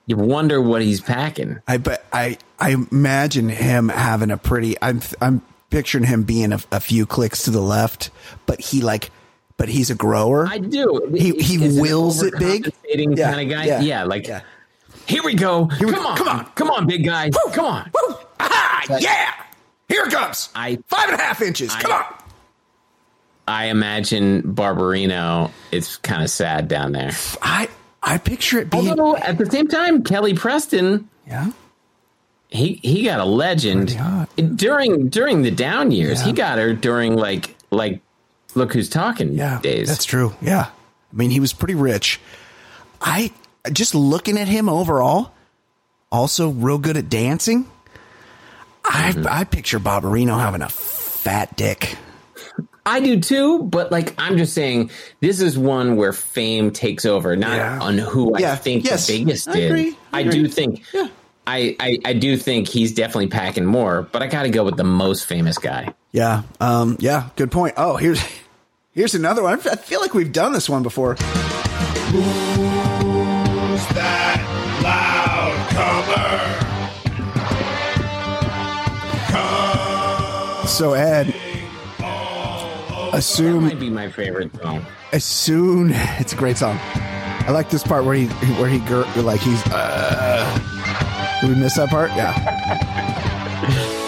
You 0.07 0.17
wonder 0.17 0.61
what 0.61 0.83
he's 0.83 1.01
packing. 1.01 1.61
I 1.69 1.79
but 1.79 2.05
I 2.13 2.39
I 2.59 2.71
imagine 2.91 3.49
him 3.49 3.89
having 3.89 4.31
a 4.31 4.37
pretty. 4.37 4.77
I'm 4.83 5.01
I'm 5.21 5.43
picturing 5.71 6.05
him 6.05 6.25
being 6.25 6.53
a, 6.53 6.59
a 6.73 6.81
few 6.81 7.07
clicks 7.07 7.45
to 7.45 7.51
the 7.51 7.61
left, 7.61 8.11
but 8.47 8.61
he 8.61 8.81
like, 8.83 9.11
but 9.57 9.69
he's 9.69 9.91
a 9.91 9.95
grower. 9.95 10.47
I 10.47 10.59
do. 10.59 11.09
He- 11.15 11.39
he 11.41 11.65
Is 11.65 11.81
wills 11.81 12.23
it 12.23 12.35
big? 12.39 12.73
Yeah, 12.85 13.31
kind 13.33 13.41
of 13.53 13.57
guy. 13.57 13.65
yeah, 13.67 13.81
Yeah, 13.81 14.05
like 14.05 14.27
yeah. 14.27 14.41
here 15.07 15.23
we 15.23 15.35
go. 15.35 15.63
we 15.81 15.93
come 15.93 15.93
go. 15.95 16.07
on, 16.09 16.17
Come 16.17 16.29
on. 16.29 16.45
come 16.57 16.71
on, 16.71 16.87
big 16.87 17.05
guy. 17.05 17.31
Come 17.53 17.65
on. 17.65 17.91
Woo! 17.95 18.17
Aha! 18.41 18.99
Yeah! 19.01 19.33
Here 19.89 20.03
it 20.05 20.11
comes. 20.13 20.49
I- 20.55 20.79
five 20.89 21.11
and 21.11 21.21
a 21.21 21.23
half 21.23 21.41
inches. 21.41 21.75
Come 21.77 21.93
on. 21.93 22.05
I 23.47 23.67
imagine 23.67 24.43
Barbarino. 24.43 25.51
It's 25.71 25.97
kind 25.97 26.23
of 26.23 26.31
sad 26.31 26.69
down 26.69 26.93
there. 26.93 27.13
I 27.41 27.69
I 28.03 28.19
picture 28.19 28.59
it 28.59 28.71
being. 28.71 28.89
Although 28.89 29.17
at 29.17 29.39
the 29.39 29.47
same 29.47 29.69
time, 29.69 30.03
Kelly 30.03 30.35
Preston. 30.35 31.09
yeah. 31.27 31.53
he 32.49 32.81
he 32.83 33.05
got 33.05 33.21
a 33.21 33.25
legend 33.25 33.97
during 34.57 35.09
during 35.09 35.43
the 35.43 35.51
down 35.51 35.91
years. 35.91 36.21
Yeah. 36.21 36.27
He 36.27 36.33
got 36.33 36.59
her 36.59 36.73
during 36.75 37.15
like 37.15 37.55
like 37.71 38.01
look 38.55 38.73
who's 38.73 38.89
talking 38.89 39.35
Yeah, 39.35 39.61
days. 39.61 39.89
that's 39.89 40.05
true. 40.05 40.35
Yeah, 40.43 40.67
I 41.13 41.17
mean 41.17 41.31
he 41.31 41.41
was 41.41 41.53
pretty 41.53 41.75
rich. 41.75 42.21
I 43.01 43.33
just 43.73 43.95
looking 43.95 44.39
at 44.39 44.49
him 44.49 44.69
overall, 44.69 45.33
also 46.11 46.51
real 46.51 46.79
good 46.79 46.97
at 46.97 47.09
dancing. 47.09 47.69
I 48.85 49.13
mm-hmm. 49.13 49.27
I 49.29 49.45
picture 49.45 49.79
Barbarino 49.79 50.39
having 50.39 50.63
a 50.63 50.69
fat 50.69 51.57
dick. 51.57 51.97
I 52.85 52.99
do 53.01 53.21
too, 53.21 53.63
but 53.63 53.93
like 53.93 54.13
I'm 54.19 54.37
just 54.37 54.53
saying, 54.55 54.91
this 55.21 55.41
is 55.41 55.57
one 55.57 55.95
where 55.97 56.13
fame 56.13 56.73
takes 56.73 57.05
over, 57.07 57.37
not 57.37 57.57
Yeah. 57.57 57.79
on 57.81 57.97
who 57.99 58.35
I 58.35 58.57
think 58.57 58.85
yes. 58.85 59.07
the 59.07 59.19
biggest 59.25 59.49
I 59.49 59.53
did. 59.53 59.71
agree, 59.71 59.97
I 60.13 60.19
I, 60.19 60.21
agree. 60.23 60.33
do 60.43 60.49
think. 60.49 60.83
I, 61.47 61.77
I, 61.81 61.99
I 62.05 62.13
do 62.13 62.37
think 62.37 62.67
he's 62.69 62.93
definitely 62.95 63.27
packing 63.29 63.65
more, 63.67 64.03
but 64.03 64.21
I 64.23 64.27
got 64.29 64.43
to 64.45 64.49
go 64.51 64.63
with 64.65 64.77
the 64.77 64.85
most 64.85 65.27
famous 65.27 65.59
guy. 65.59 65.93
Yeah, 66.13 66.43
um, 66.61 66.97
yeah, 67.01 67.31
good 67.37 67.51
point. 67.53 67.75
Oh, 67.77 67.97
here's 67.97 68.21
here's 68.93 69.15
another 69.15 69.43
one. 69.45 69.61
I 69.61 69.77
feel 69.77 70.01
like 70.01 70.13
we've 70.15 70.33
done 70.33 70.53
this 70.53 70.69
one 70.69 70.83
before. 70.83 71.15
that 73.95 74.39
loud 74.83 75.69
comer? 75.71 76.59
So 80.69 80.95
Ed, 80.95 81.35
assume 83.13 83.65
Might 83.65 83.81
be 83.81 83.91
my 83.91 84.11
favorite 84.11 84.55
song. 84.63 84.85
as 85.13 85.25
soon 85.25 85.91
it's 85.93 86.33
a 86.33 86.37
great 86.37 86.57
song. 86.59 86.79
I 87.45 87.51
like 87.51 87.71
this 87.71 87.83
part 87.83 88.05
where 88.05 88.15
he 88.15 88.27
where 88.61 88.69
he 88.69 88.79
gir- 88.81 89.05
like 89.23 89.41
he's. 89.41 89.63
Uh, 89.67 91.39
did 91.41 91.51
we 91.51 91.57
miss 91.57 91.77
that 91.77 91.89
part? 91.91 92.11
Yeah. 92.11 93.89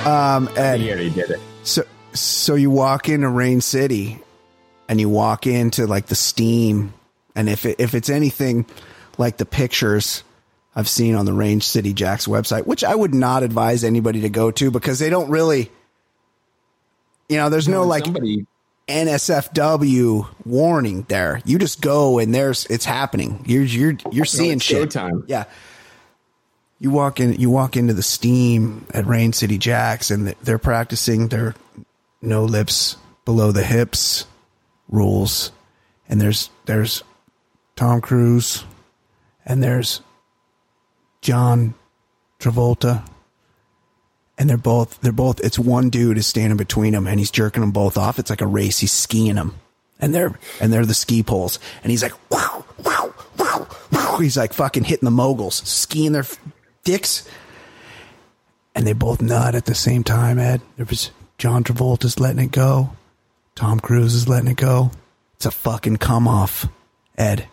Um, 0.00 0.48
Ed, 0.56 0.80
He 0.80 0.88
already 0.90 1.10
did 1.10 1.30
it. 1.30 1.40
so 1.62 1.82
so 2.14 2.54
you 2.54 2.70
walk 2.70 3.08
into 3.10 3.28
Rain 3.28 3.60
City, 3.60 4.18
and 4.88 4.98
you 4.98 5.10
walk 5.10 5.46
into 5.46 5.86
like 5.86 6.06
the 6.06 6.14
steam, 6.14 6.94
and 7.36 7.50
if 7.50 7.66
it, 7.66 7.76
if 7.78 7.94
it's 7.94 8.08
anything 8.08 8.64
like 9.18 9.36
the 9.36 9.44
pictures 9.44 10.24
I've 10.74 10.88
seen 10.88 11.14
on 11.14 11.26
the 11.26 11.34
Rain 11.34 11.60
City 11.60 11.92
Jacks 11.92 12.26
website, 12.26 12.66
which 12.66 12.82
I 12.82 12.94
would 12.94 13.12
not 13.14 13.42
advise 13.42 13.84
anybody 13.84 14.22
to 14.22 14.30
go 14.30 14.50
to 14.52 14.70
because 14.70 14.98
they 14.98 15.10
don't 15.10 15.28
really, 15.28 15.70
you 17.30 17.36
know, 17.36 17.48
there's 17.48 17.68
no 17.68 17.84
like 17.84 18.04
somebody 18.04 18.44
NSFW 18.88 20.26
warning 20.44 21.06
there. 21.08 21.40
You 21.44 21.58
just 21.58 21.80
go 21.80 22.18
and 22.18 22.34
there's 22.34 22.66
it's 22.66 22.84
happening. 22.84 23.44
You're 23.46 23.62
you're 23.62 23.96
you're 24.10 24.24
seeing 24.24 24.58
shit. 24.58 24.90
showtime. 24.90 25.24
Yeah. 25.28 25.44
You 26.80 26.90
walk 26.90 27.20
in. 27.20 27.34
You 27.34 27.50
walk 27.50 27.76
into 27.76 27.94
the 27.94 28.02
steam 28.02 28.86
at 28.92 29.06
Rain 29.06 29.32
City 29.32 29.58
Jacks, 29.58 30.10
and 30.10 30.34
they're 30.42 30.58
practicing 30.58 31.28
their 31.28 31.54
no 32.20 32.44
lips 32.44 32.96
below 33.24 33.52
the 33.52 33.62
hips 33.62 34.26
rules. 34.88 35.52
And 36.08 36.20
there's 36.20 36.50
there's 36.64 37.04
Tom 37.76 38.00
Cruise, 38.00 38.64
and 39.46 39.62
there's 39.62 40.00
John 41.20 41.74
Travolta, 42.40 43.06
and 44.40 44.50
they're 44.50 44.56
both 44.56 45.00
they're 45.02 45.12
both 45.12 45.38
it's 45.40 45.58
one 45.58 45.90
dude 45.90 46.18
is 46.18 46.26
standing 46.26 46.56
between 46.56 46.92
them 46.94 47.06
and 47.06 47.20
he's 47.20 47.30
jerking 47.30 47.60
them 47.60 47.70
both 47.70 47.96
off 47.96 48.18
it's 48.18 48.30
like 48.30 48.40
a 48.40 48.46
race 48.46 48.80
he's 48.80 48.90
skiing 48.90 49.36
them 49.36 49.54
and 50.00 50.12
they're 50.12 50.36
and 50.60 50.72
they're 50.72 50.84
the 50.84 50.94
ski 50.94 51.22
poles 51.22 51.60
and 51.84 51.92
he's 51.92 52.02
like 52.02 52.14
wow 52.32 52.64
wow 52.84 53.14
wow 53.38 53.68
wow 53.92 54.16
he's 54.18 54.36
like 54.36 54.52
fucking 54.52 54.82
hitting 54.82 55.04
the 55.04 55.10
moguls 55.12 55.56
skiing 55.68 56.10
their 56.10 56.24
dicks. 56.84 57.28
And 58.74 58.86
they 58.86 58.92
both 58.92 59.20
nod 59.20 59.54
at 59.54 59.66
the 59.66 59.74
same 59.74 60.04
time, 60.04 60.38
Ed. 60.38 60.60
There 60.76 60.86
was 60.86 61.10
John 61.38 61.64
Travolta's 61.64 62.20
letting 62.20 62.44
it 62.44 62.52
go. 62.52 62.90
Tom 63.54 63.80
Cruise 63.80 64.14
is 64.14 64.28
letting 64.28 64.50
it 64.50 64.56
go. 64.56 64.92
It's 65.34 65.46
a 65.46 65.50
fucking 65.50 65.96
come 65.96 66.28
off, 66.28 66.66
Ed. 67.16 67.46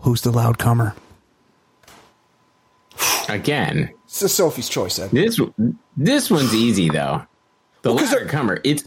Who's 0.00 0.22
the 0.22 0.30
loud 0.30 0.58
comer? 0.58 0.94
Again, 3.28 3.90
It's 4.22 4.32
a 4.32 4.34
Sophie's 4.34 4.68
choice, 4.68 4.98
Ed. 4.98 5.10
this 5.12 5.38
this 5.96 6.28
one's 6.30 6.52
easy 6.54 6.88
though. 6.88 7.22
The 7.82 7.92
Well, 7.94 8.04
ladder 8.04 8.26
comer. 8.26 8.60
It's 8.64 8.82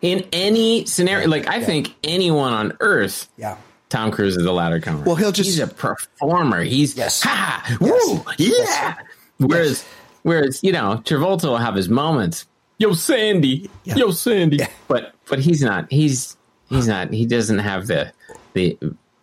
in 0.00 0.26
any 0.32 0.86
scenario. 0.86 1.28
Like 1.28 1.46
I 1.48 1.62
think 1.62 1.94
anyone 2.02 2.54
on 2.54 2.76
Earth, 2.80 3.28
Yeah. 3.36 3.56
Tom 3.90 4.10
Cruise 4.10 4.36
is 4.38 4.46
a 4.46 4.52
ladder 4.52 4.80
comer. 4.80 5.02
Well, 5.04 5.16
he'll 5.16 5.32
just- 5.32 5.50
he's 5.50 5.58
a 5.58 5.66
performer. 5.66 6.62
He's 6.62 6.96
Yes. 6.96 7.20
ha 7.22 7.62
woo 7.78 8.24
yeah. 8.38 8.94
Whereas 9.36 9.84
whereas 10.22 10.60
you 10.62 10.72
know 10.72 11.02
Travolta 11.04 11.44
will 11.44 11.58
have 11.58 11.74
his 11.74 11.90
moments. 11.90 12.46
Yo 12.78 12.94
Sandy, 12.94 13.68
Yeah. 13.84 13.96
yo 13.96 14.10
Sandy. 14.12 14.56
Yeah. 14.56 14.68
But 14.88 15.12
but 15.28 15.40
he's 15.40 15.60
not. 15.62 15.88
He's 15.90 16.38
he's 16.70 16.86
not. 16.88 17.12
He 17.12 17.26
doesn't 17.26 17.58
have 17.58 17.86
the 17.86 18.12
the 18.54 18.78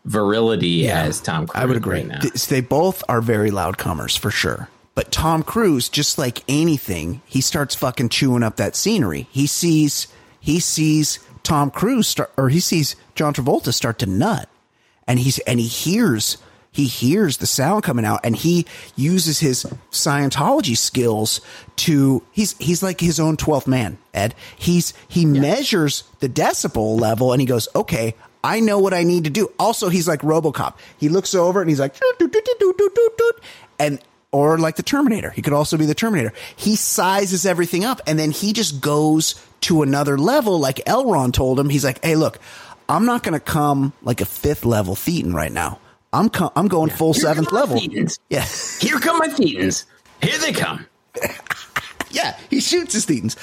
virility 0.05 0.87
as 0.87 1.19
Tom 1.19 1.47
Cruise. 1.47 1.63
I 1.63 1.65
would 1.65 1.77
agree. 1.77 2.01
Right 2.03 2.07
now. 2.07 2.19
They 2.47 2.61
both 2.61 3.03
are 3.09 3.21
very 3.21 3.49
loud 3.49 3.77
comers 3.79 4.15
for 4.15 4.29
sure. 4.29 4.69
But 4.97 5.11
Tom 5.11 5.43
Cruise, 5.43 5.89
just 5.89 6.17
like 6.17 6.41
anything, 6.47 7.21
he 7.27 7.39
starts 7.39 7.75
fucking 7.75 8.09
chewing 8.09 8.41
up 8.41 8.55
that 8.55 8.75
scenery. 8.75 9.27
He 9.29 9.45
sees 9.45 10.07
he 10.39 10.59
sees 10.59 11.19
Tom 11.43 11.69
Cruise 11.69 12.07
start, 12.07 12.31
or 12.35 12.49
he 12.49 12.59
sees 12.59 12.95
John 13.13 13.31
Travolta 13.31 13.71
start 13.71 13.99
to 13.99 14.07
nut, 14.07 14.49
and 15.05 15.19
he's 15.19 15.37
and 15.37 15.59
he 15.59 15.67
hears 15.67 16.39
he 16.71 16.85
hears 16.85 17.37
the 17.37 17.45
sound 17.45 17.83
coming 17.83 18.05
out, 18.05 18.21
and 18.23 18.35
he 18.35 18.65
uses 18.95 19.39
his 19.39 19.65
Scientology 19.91 20.75
skills 20.75 21.41
to 21.75 22.23
he's 22.31 22.57
he's 22.57 22.81
like 22.81 22.99
his 22.99 23.19
own 23.19 23.37
twelfth 23.37 23.67
man. 23.67 23.99
Ed, 24.15 24.33
he's 24.55 24.95
he 25.07 25.27
measures 25.27 26.05
the 26.21 26.27
decibel 26.27 26.99
level, 26.99 27.33
and 27.33 27.39
he 27.39 27.45
goes, 27.45 27.67
okay. 27.75 28.15
I 28.43 28.61
know 28.61 28.79
what 28.79 28.93
I 28.93 29.03
need 29.03 29.25
to 29.25 29.29
do. 29.29 29.51
Also, 29.59 29.89
he's 29.89 30.07
like 30.07 30.21
RoboCop. 30.21 30.75
He 30.97 31.09
looks 31.09 31.35
over 31.35 31.59
and 31.59 31.69
he's 31.69 31.81
like, 31.81 31.95
and 33.77 33.99
or 34.31 34.57
like 34.57 34.75
the 34.75 34.83
Terminator. 34.83 35.29
He 35.29 35.41
could 35.41 35.53
also 35.53 35.77
be 35.77 35.85
the 35.85 35.95
Terminator. 35.95 36.33
He 36.55 36.75
sizes 36.75 37.45
everything 37.45 37.85
up 37.85 38.01
and 38.07 38.17
then 38.19 38.31
he 38.31 38.53
just 38.53 38.81
goes 38.81 39.43
to 39.61 39.81
another 39.81 40.17
level. 40.17 40.59
Like 40.59 40.81
L. 40.85 41.09
Ron 41.09 41.31
told 41.31 41.59
him, 41.59 41.69
he's 41.69 41.83
like, 41.83 42.03
"Hey, 42.03 42.15
look, 42.15 42.39
I'm 42.89 43.05
not 43.05 43.23
going 43.23 43.33
to 43.33 43.39
come 43.39 43.93
like 44.03 44.21
a 44.21 44.25
fifth 44.25 44.65
level 44.65 44.95
Thetan 44.95 45.33
right 45.33 45.51
now. 45.51 45.79
I'm 46.13 46.29
com- 46.29 46.51
I'm 46.55 46.67
going 46.67 46.89
full 46.89 47.13
Here 47.13 47.21
seventh 47.23 47.51
level." 47.51 47.77
Thetans. 47.77 48.19
Yeah, 48.29 48.45
Here 48.79 48.99
come 48.99 49.17
my 49.17 49.27
Thetans. 49.27 49.85
Here 50.21 50.37
they 50.39 50.51
come. 50.51 50.85
yeah, 52.11 52.37
he 52.49 52.59
shoots 52.59 52.93
his 52.93 53.05
Thetans. 53.05 53.35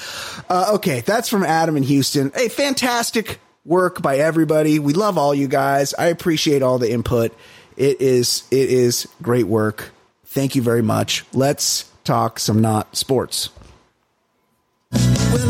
Uh, 0.49 0.75
okay, 0.75 1.01
that's 1.01 1.29
from 1.29 1.43
Adam 1.43 1.77
in 1.77 1.83
Houston. 1.83 2.31
Hey, 2.33 2.47
fantastic 2.49 3.39
work 3.65 4.01
by 4.01 4.17
everybody. 4.17 4.79
We 4.79 4.93
love 4.93 5.17
all 5.17 5.33
you 5.33 5.47
guys. 5.47 5.93
I 5.95 6.07
appreciate 6.07 6.61
all 6.61 6.77
the 6.77 6.91
input. 6.91 7.35
It 7.77 7.99
is 7.99 8.43
it 8.51 8.69
is 8.69 9.07
great 9.21 9.47
work. 9.47 9.91
Thank 10.35 10.53
you 10.53 10.61
very 10.61 10.81
much. 10.81 11.23
Let's 11.31 11.89
talk 12.03 12.39
some 12.39 12.59
not 12.59 12.97
sports. 12.97 13.51
Well, 14.91 14.99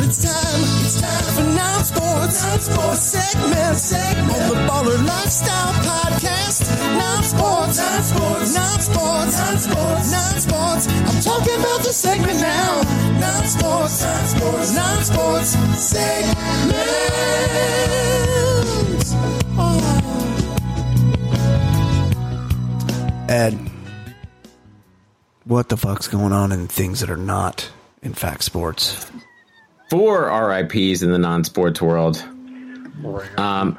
it's 0.06 0.22
time, 0.22 0.62
it's 0.86 1.02
time 1.02 1.24
for 1.34 1.42
non-sports, 1.58 2.44
non-sports 2.46 3.02
segment, 3.02 3.78
segment 3.78 4.30
on 4.30 4.50
the 4.50 4.56
Baller 4.70 5.08
Lifestyle 5.08 5.74
Podcast. 5.82 6.70
Non-sports, 7.00 7.78
non-sports, 7.80 8.54
non-sports, 8.54 9.38
non-sports, 9.40 10.12
non-sports. 10.12 10.88
I'm 10.88 11.20
talking 11.24 11.58
about 11.60 11.82
the 11.82 11.92
segment 11.92 12.40
now. 12.40 12.84
Non-sports, 13.20 14.04
non-sports, 14.04 14.76
non-sports 14.76 15.50
segment. 15.82 16.76
Oh. 19.58 19.82
Ed, 23.28 23.58
what 25.46 25.70
the 25.70 25.78
fuck's 25.78 26.08
going 26.08 26.34
on 26.34 26.52
in 26.52 26.68
things 26.68 27.00
that 27.00 27.10
are 27.10 27.18
not, 27.18 27.70
in 28.02 28.14
fact, 28.14 28.44
sports? 28.44 29.10
Four 29.90 30.26
RIPS 30.26 31.02
in 31.02 31.12
the 31.12 31.18
non-sports 31.18 31.82
world. 31.82 32.24
Um, 33.38 33.76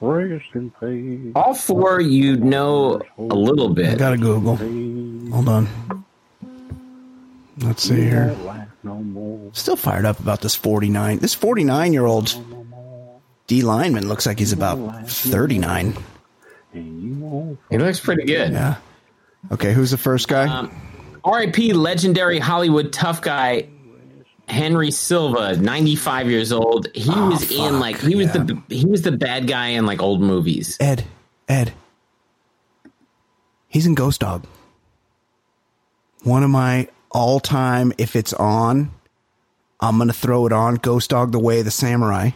Rest 0.00 0.44
in 0.54 0.70
peace. 0.78 1.32
all 1.34 1.54
four 1.54 2.00
you 2.00 2.36
know 2.36 3.00
a 3.18 3.22
little 3.22 3.70
bit. 3.70 3.86
I 3.86 3.90
bit. 3.90 3.98
gotta 3.98 4.16
Google. 4.18 4.56
Hold 5.32 5.48
on. 5.48 6.04
Let's 7.58 7.82
see 7.82 8.02
here. 8.02 8.36
Still 9.52 9.76
fired 9.76 10.04
up 10.04 10.20
about 10.20 10.42
this 10.42 10.54
49. 10.54 11.18
This 11.18 11.34
49 11.34 11.92
year 11.94 12.04
old 12.04 12.34
D 13.46 13.62
lineman 13.62 14.06
looks 14.08 14.26
like 14.26 14.38
he's 14.38 14.52
about 14.52 15.08
39. 15.08 15.96
He 16.72 17.78
looks 17.78 18.00
pretty 18.00 18.24
good. 18.24 18.52
Yeah. 18.52 18.76
Okay, 19.52 19.72
who's 19.72 19.90
the 19.90 19.98
first 19.98 20.28
guy? 20.28 20.46
Um, 20.46 20.70
RIP 21.24 21.74
legendary 21.74 22.38
Hollywood 22.38 22.92
tough 22.92 23.20
guy 23.22 23.68
Henry 24.48 24.90
Silva, 24.92 25.56
95 25.56 26.30
years 26.30 26.52
old. 26.52 26.86
He 26.94 27.10
was 27.10 27.50
in 27.50 27.74
Oh, 27.74 27.78
like 27.78 28.00
he 28.00 28.14
was 28.14 28.26
yeah. 28.34 28.44
the 28.44 28.62
he 28.68 28.86
was 28.86 29.02
the 29.02 29.12
bad 29.12 29.46
guy 29.48 29.68
in 29.68 29.86
like 29.86 30.00
old 30.00 30.20
movies. 30.20 30.76
Ed. 30.80 31.04
Ed. 31.48 31.72
He's 33.68 33.86
in 33.86 33.94
Ghost 33.94 34.20
Dog. 34.20 34.46
One 36.22 36.42
of 36.42 36.50
my 36.50 36.88
all 37.10 37.40
time, 37.40 37.92
if 37.98 38.16
it's 38.16 38.32
on, 38.32 38.90
I'm 39.80 39.96
going 39.96 40.08
to 40.08 40.14
throw 40.14 40.46
it 40.46 40.52
on 40.52 40.76
Ghost 40.76 41.10
Dog 41.10 41.32
the 41.32 41.38
Way 41.38 41.58
of 41.60 41.64
the 41.64 41.70
Samurai. 41.70 42.30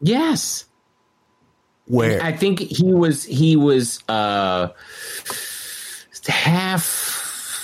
Yes. 0.00 0.66
Where 1.86 2.22
I 2.22 2.32
think 2.32 2.60
he 2.60 2.92
was 2.92 3.24
he 3.24 3.56
was 3.56 4.00
uh 4.08 4.68
half 6.26 6.84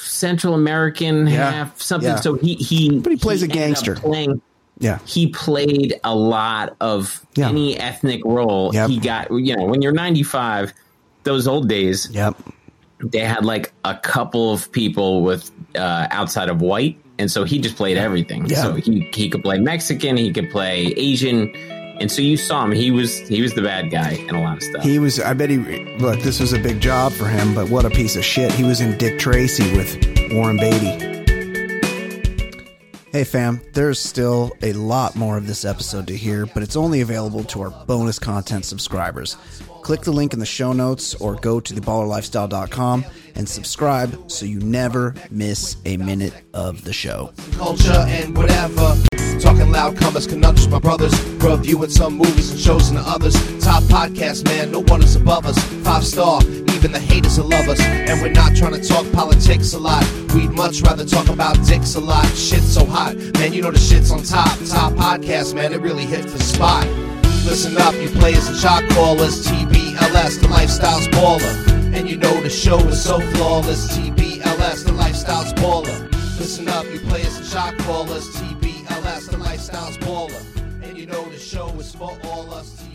Central 0.05 0.55
American, 0.55 1.27
Yeah. 1.27 1.51
half 1.51 1.81
something. 1.81 2.11
Yeah. 2.11 2.17
So 2.17 2.35
he 2.35 2.55
he 2.55 2.99
But 2.99 3.13
he 3.13 3.19
plays 3.19 3.43
a 3.43 3.49
gangster. 3.49 3.95
Playing, 3.95 4.41
yeah. 4.79 4.99
he 5.07 5.29
played 5.29 5.95
a 6.05 6.15
lot 6.15 6.75
of 6.81 7.25
Yeah. 7.37 7.49
any 7.49 7.77
ethnic 7.79 8.25
role. 8.25 8.71
Yep. 8.75 8.91
He 8.91 8.99
got 8.99 9.31
you 9.31 9.57
know 9.57 9.65
when 9.67 9.81
you're 9.83 9.93
95, 9.93 10.73
those 11.25 11.47
old 11.47 11.69
days 11.69 12.09
Yep. 12.13 12.35
they 13.05 13.21
had 13.21 13.45
like 13.45 13.73
a 13.85 13.95
couple 13.95 14.53
of 14.53 14.71
people 14.73 15.23
with 15.23 15.51
uh, 15.77 16.09
outside 16.11 16.49
of 16.49 16.61
white, 16.61 16.99
and 17.19 17.31
so 17.31 17.45
he 17.45 17.59
just 17.61 17.77
played 17.77 17.97
everything. 17.97 18.47
Yeah. 18.47 18.63
So 18.63 18.75
he 18.75 19.09
he 19.15 19.29
could 19.29 19.43
play 19.43 19.59
Mexican, 19.59 20.17
he 20.17 20.33
could 20.33 20.51
play 20.51 20.87
Asian, 20.97 21.53
and 22.01 22.11
so 22.11 22.23
you 22.23 22.37
saw 22.37 22.65
him. 22.65 22.73
He 22.73 22.91
was 22.91 23.19
he 23.19 23.43
was 23.43 23.55
the 23.55 23.63
bad 23.63 23.91
guy 23.91 24.13
in 24.13 24.35
a 24.35 24.41
lot 24.41 24.59
of 24.59 24.63
stuff. 24.63 24.83
He 24.83 24.99
was, 24.99 25.21
I 25.21 25.35
bet 25.35 25.51
he, 25.51 25.59
look, 25.99 26.21
this 26.21 26.41
was 26.41 26.53
a 26.53 26.59
big 26.59 26.81
job 26.81 27.13
for 27.13 27.27
him, 27.27 27.55
but 27.55 27.69
what 27.69 27.85
a 27.85 27.91
piece 27.91 28.17
of 28.17 28.25
shit. 28.25 28.53
He 28.53 28.65
was 28.65 28.81
in 28.81 28.97
Dick 28.99 29.19
Tracy 29.19 29.77
with 29.77 29.97
Warren 30.33 30.57
Beatty. 30.57 31.07
Hey 33.11 33.25
fam, 33.25 33.63
there's 33.73 33.99
still 33.99 34.53
a 34.61 34.75
lot 34.75 35.17
more 35.17 35.39
of 35.39 35.47
this 35.47 35.65
episode 35.65 36.07
to 36.09 36.17
hear, 36.17 36.45
but 36.45 36.63
it's 36.63 36.77
only 36.77 37.01
available 37.01 37.43
to 37.45 37.63
our 37.63 37.71
bonus 37.87 38.19
content 38.19 38.67
subscribers. 38.67 39.37
Click 39.83 40.03
the 40.03 40.13
link 40.13 40.35
in 40.35 40.39
the 40.39 40.47
show 40.47 40.75
notes 40.75 41.15
or 41.15 41.35
go 41.37 41.59
to 41.59 41.73
theballerlifestyle.com 41.73 43.07
and 43.39 43.49
subscribe 43.49 44.31
so 44.31 44.45
you 44.45 44.59
never 44.61 45.15
miss 45.31 45.77
a 45.87 45.97
minute 45.97 46.35
of 46.53 46.85
the 46.85 46.93
show. 46.93 47.33
culture 47.53 48.05
and 48.09 48.37
whatever. 48.37 48.97
Talking 49.41 49.71
loud 49.71 49.97
comers, 49.97 50.27
conundrums, 50.27 50.69
my 50.69 50.81
brothers. 50.81 51.19
Reviewing 51.39 51.91
some 51.91 52.15
movies 52.19 52.51
and 52.51 52.59
shows 52.59 52.91
and 52.91 52.99
others. 52.99 53.35
Top 53.65 53.85
podcast, 53.85 54.45
man, 54.47 54.73
no 54.73 54.81
one 54.81 55.01
is 55.03 55.15
above 55.15 55.47
us. 55.47 55.57
Five 55.85 56.05
star, 56.05 56.43
even 56.43 56.91
the 56.91 56.99
haters 56.99 57.39
will 57.39 57.47
love 57.49 57.69
us. 57.69 57.81
And 57.81 58.21
we're 58.21 58.33
not 58.33 58.57
trying 58.57 58.75
to 58.75 58.83
talk 58.87 59.11
politics 59.13 59.73
a 59.75 59.79
lot. 59.79 60.05
We'd 60.35 60.51
much 60.51 60.83
rather 60.83 61.05
talk 61.05 61.29
about 61.29 61.65
dicks 61.65 61.95
a 61.95 62.01
lot. 62.01 62.27
Shit's 62.35 62.75
so 62.75 62.85
hot, 62.85 63.15
man, 63.39 63.53
you 63.53 63.63
know 63.63 63.71
the 63.71 63.79
shit's 63.79 64.11
on 64.11 64.25
top. 64.25 64.59
Top 64.67 64.93
podcast, 64.95 65.55
man, 65.55 65.73
it 65.73 65.81
really 65.81 66.05
hits 66.05 66.33
the 66.33 66.41
spot. 66.41 66.87
Listen 67.47 67.79
up, 67.79 67.95
you 67.95 68.09
players 68.09 68.49
and 68.49 68.57
shot 68.57 68.83
callers. 68.91 69.47
TBLS, 69.47 70.41
the 70.41 70.49
lifestyle's 70.49 71.07
baller. 71.09 71.68
And 71.95 72.09
you 72.09 72.17
know 72.17 72.41
the 72.43 72.51
show 72.51 72.79
is 72.89 73.03
so 73.03 73.21
flawless. 73.21 73.97
TBLS, 73.97 74.85
the 74.85 74.93
lifestyle's 74.93 75.53
baller. 75.55 76.11
Listen 76.39 76.69
up, 76.69 76.85
you 76.93 77.01
players 77.01 77.37
and 77.37 77.47
shot 77.47 77.77
callers. 77.79 78.29
TBLS, 78.37 79.31
the 79.31 79.39
lifestyle's 79.39 79.97
baller. 79.99 80.43
And 80.83 80.97
you 80.97 81.07
know 81.07 81.25
the 81.29 81.39
show 81.39 81.69
is 81.81 81.95
for 81.95 82.17
all 82.25 82.53
us. 82.53 82.88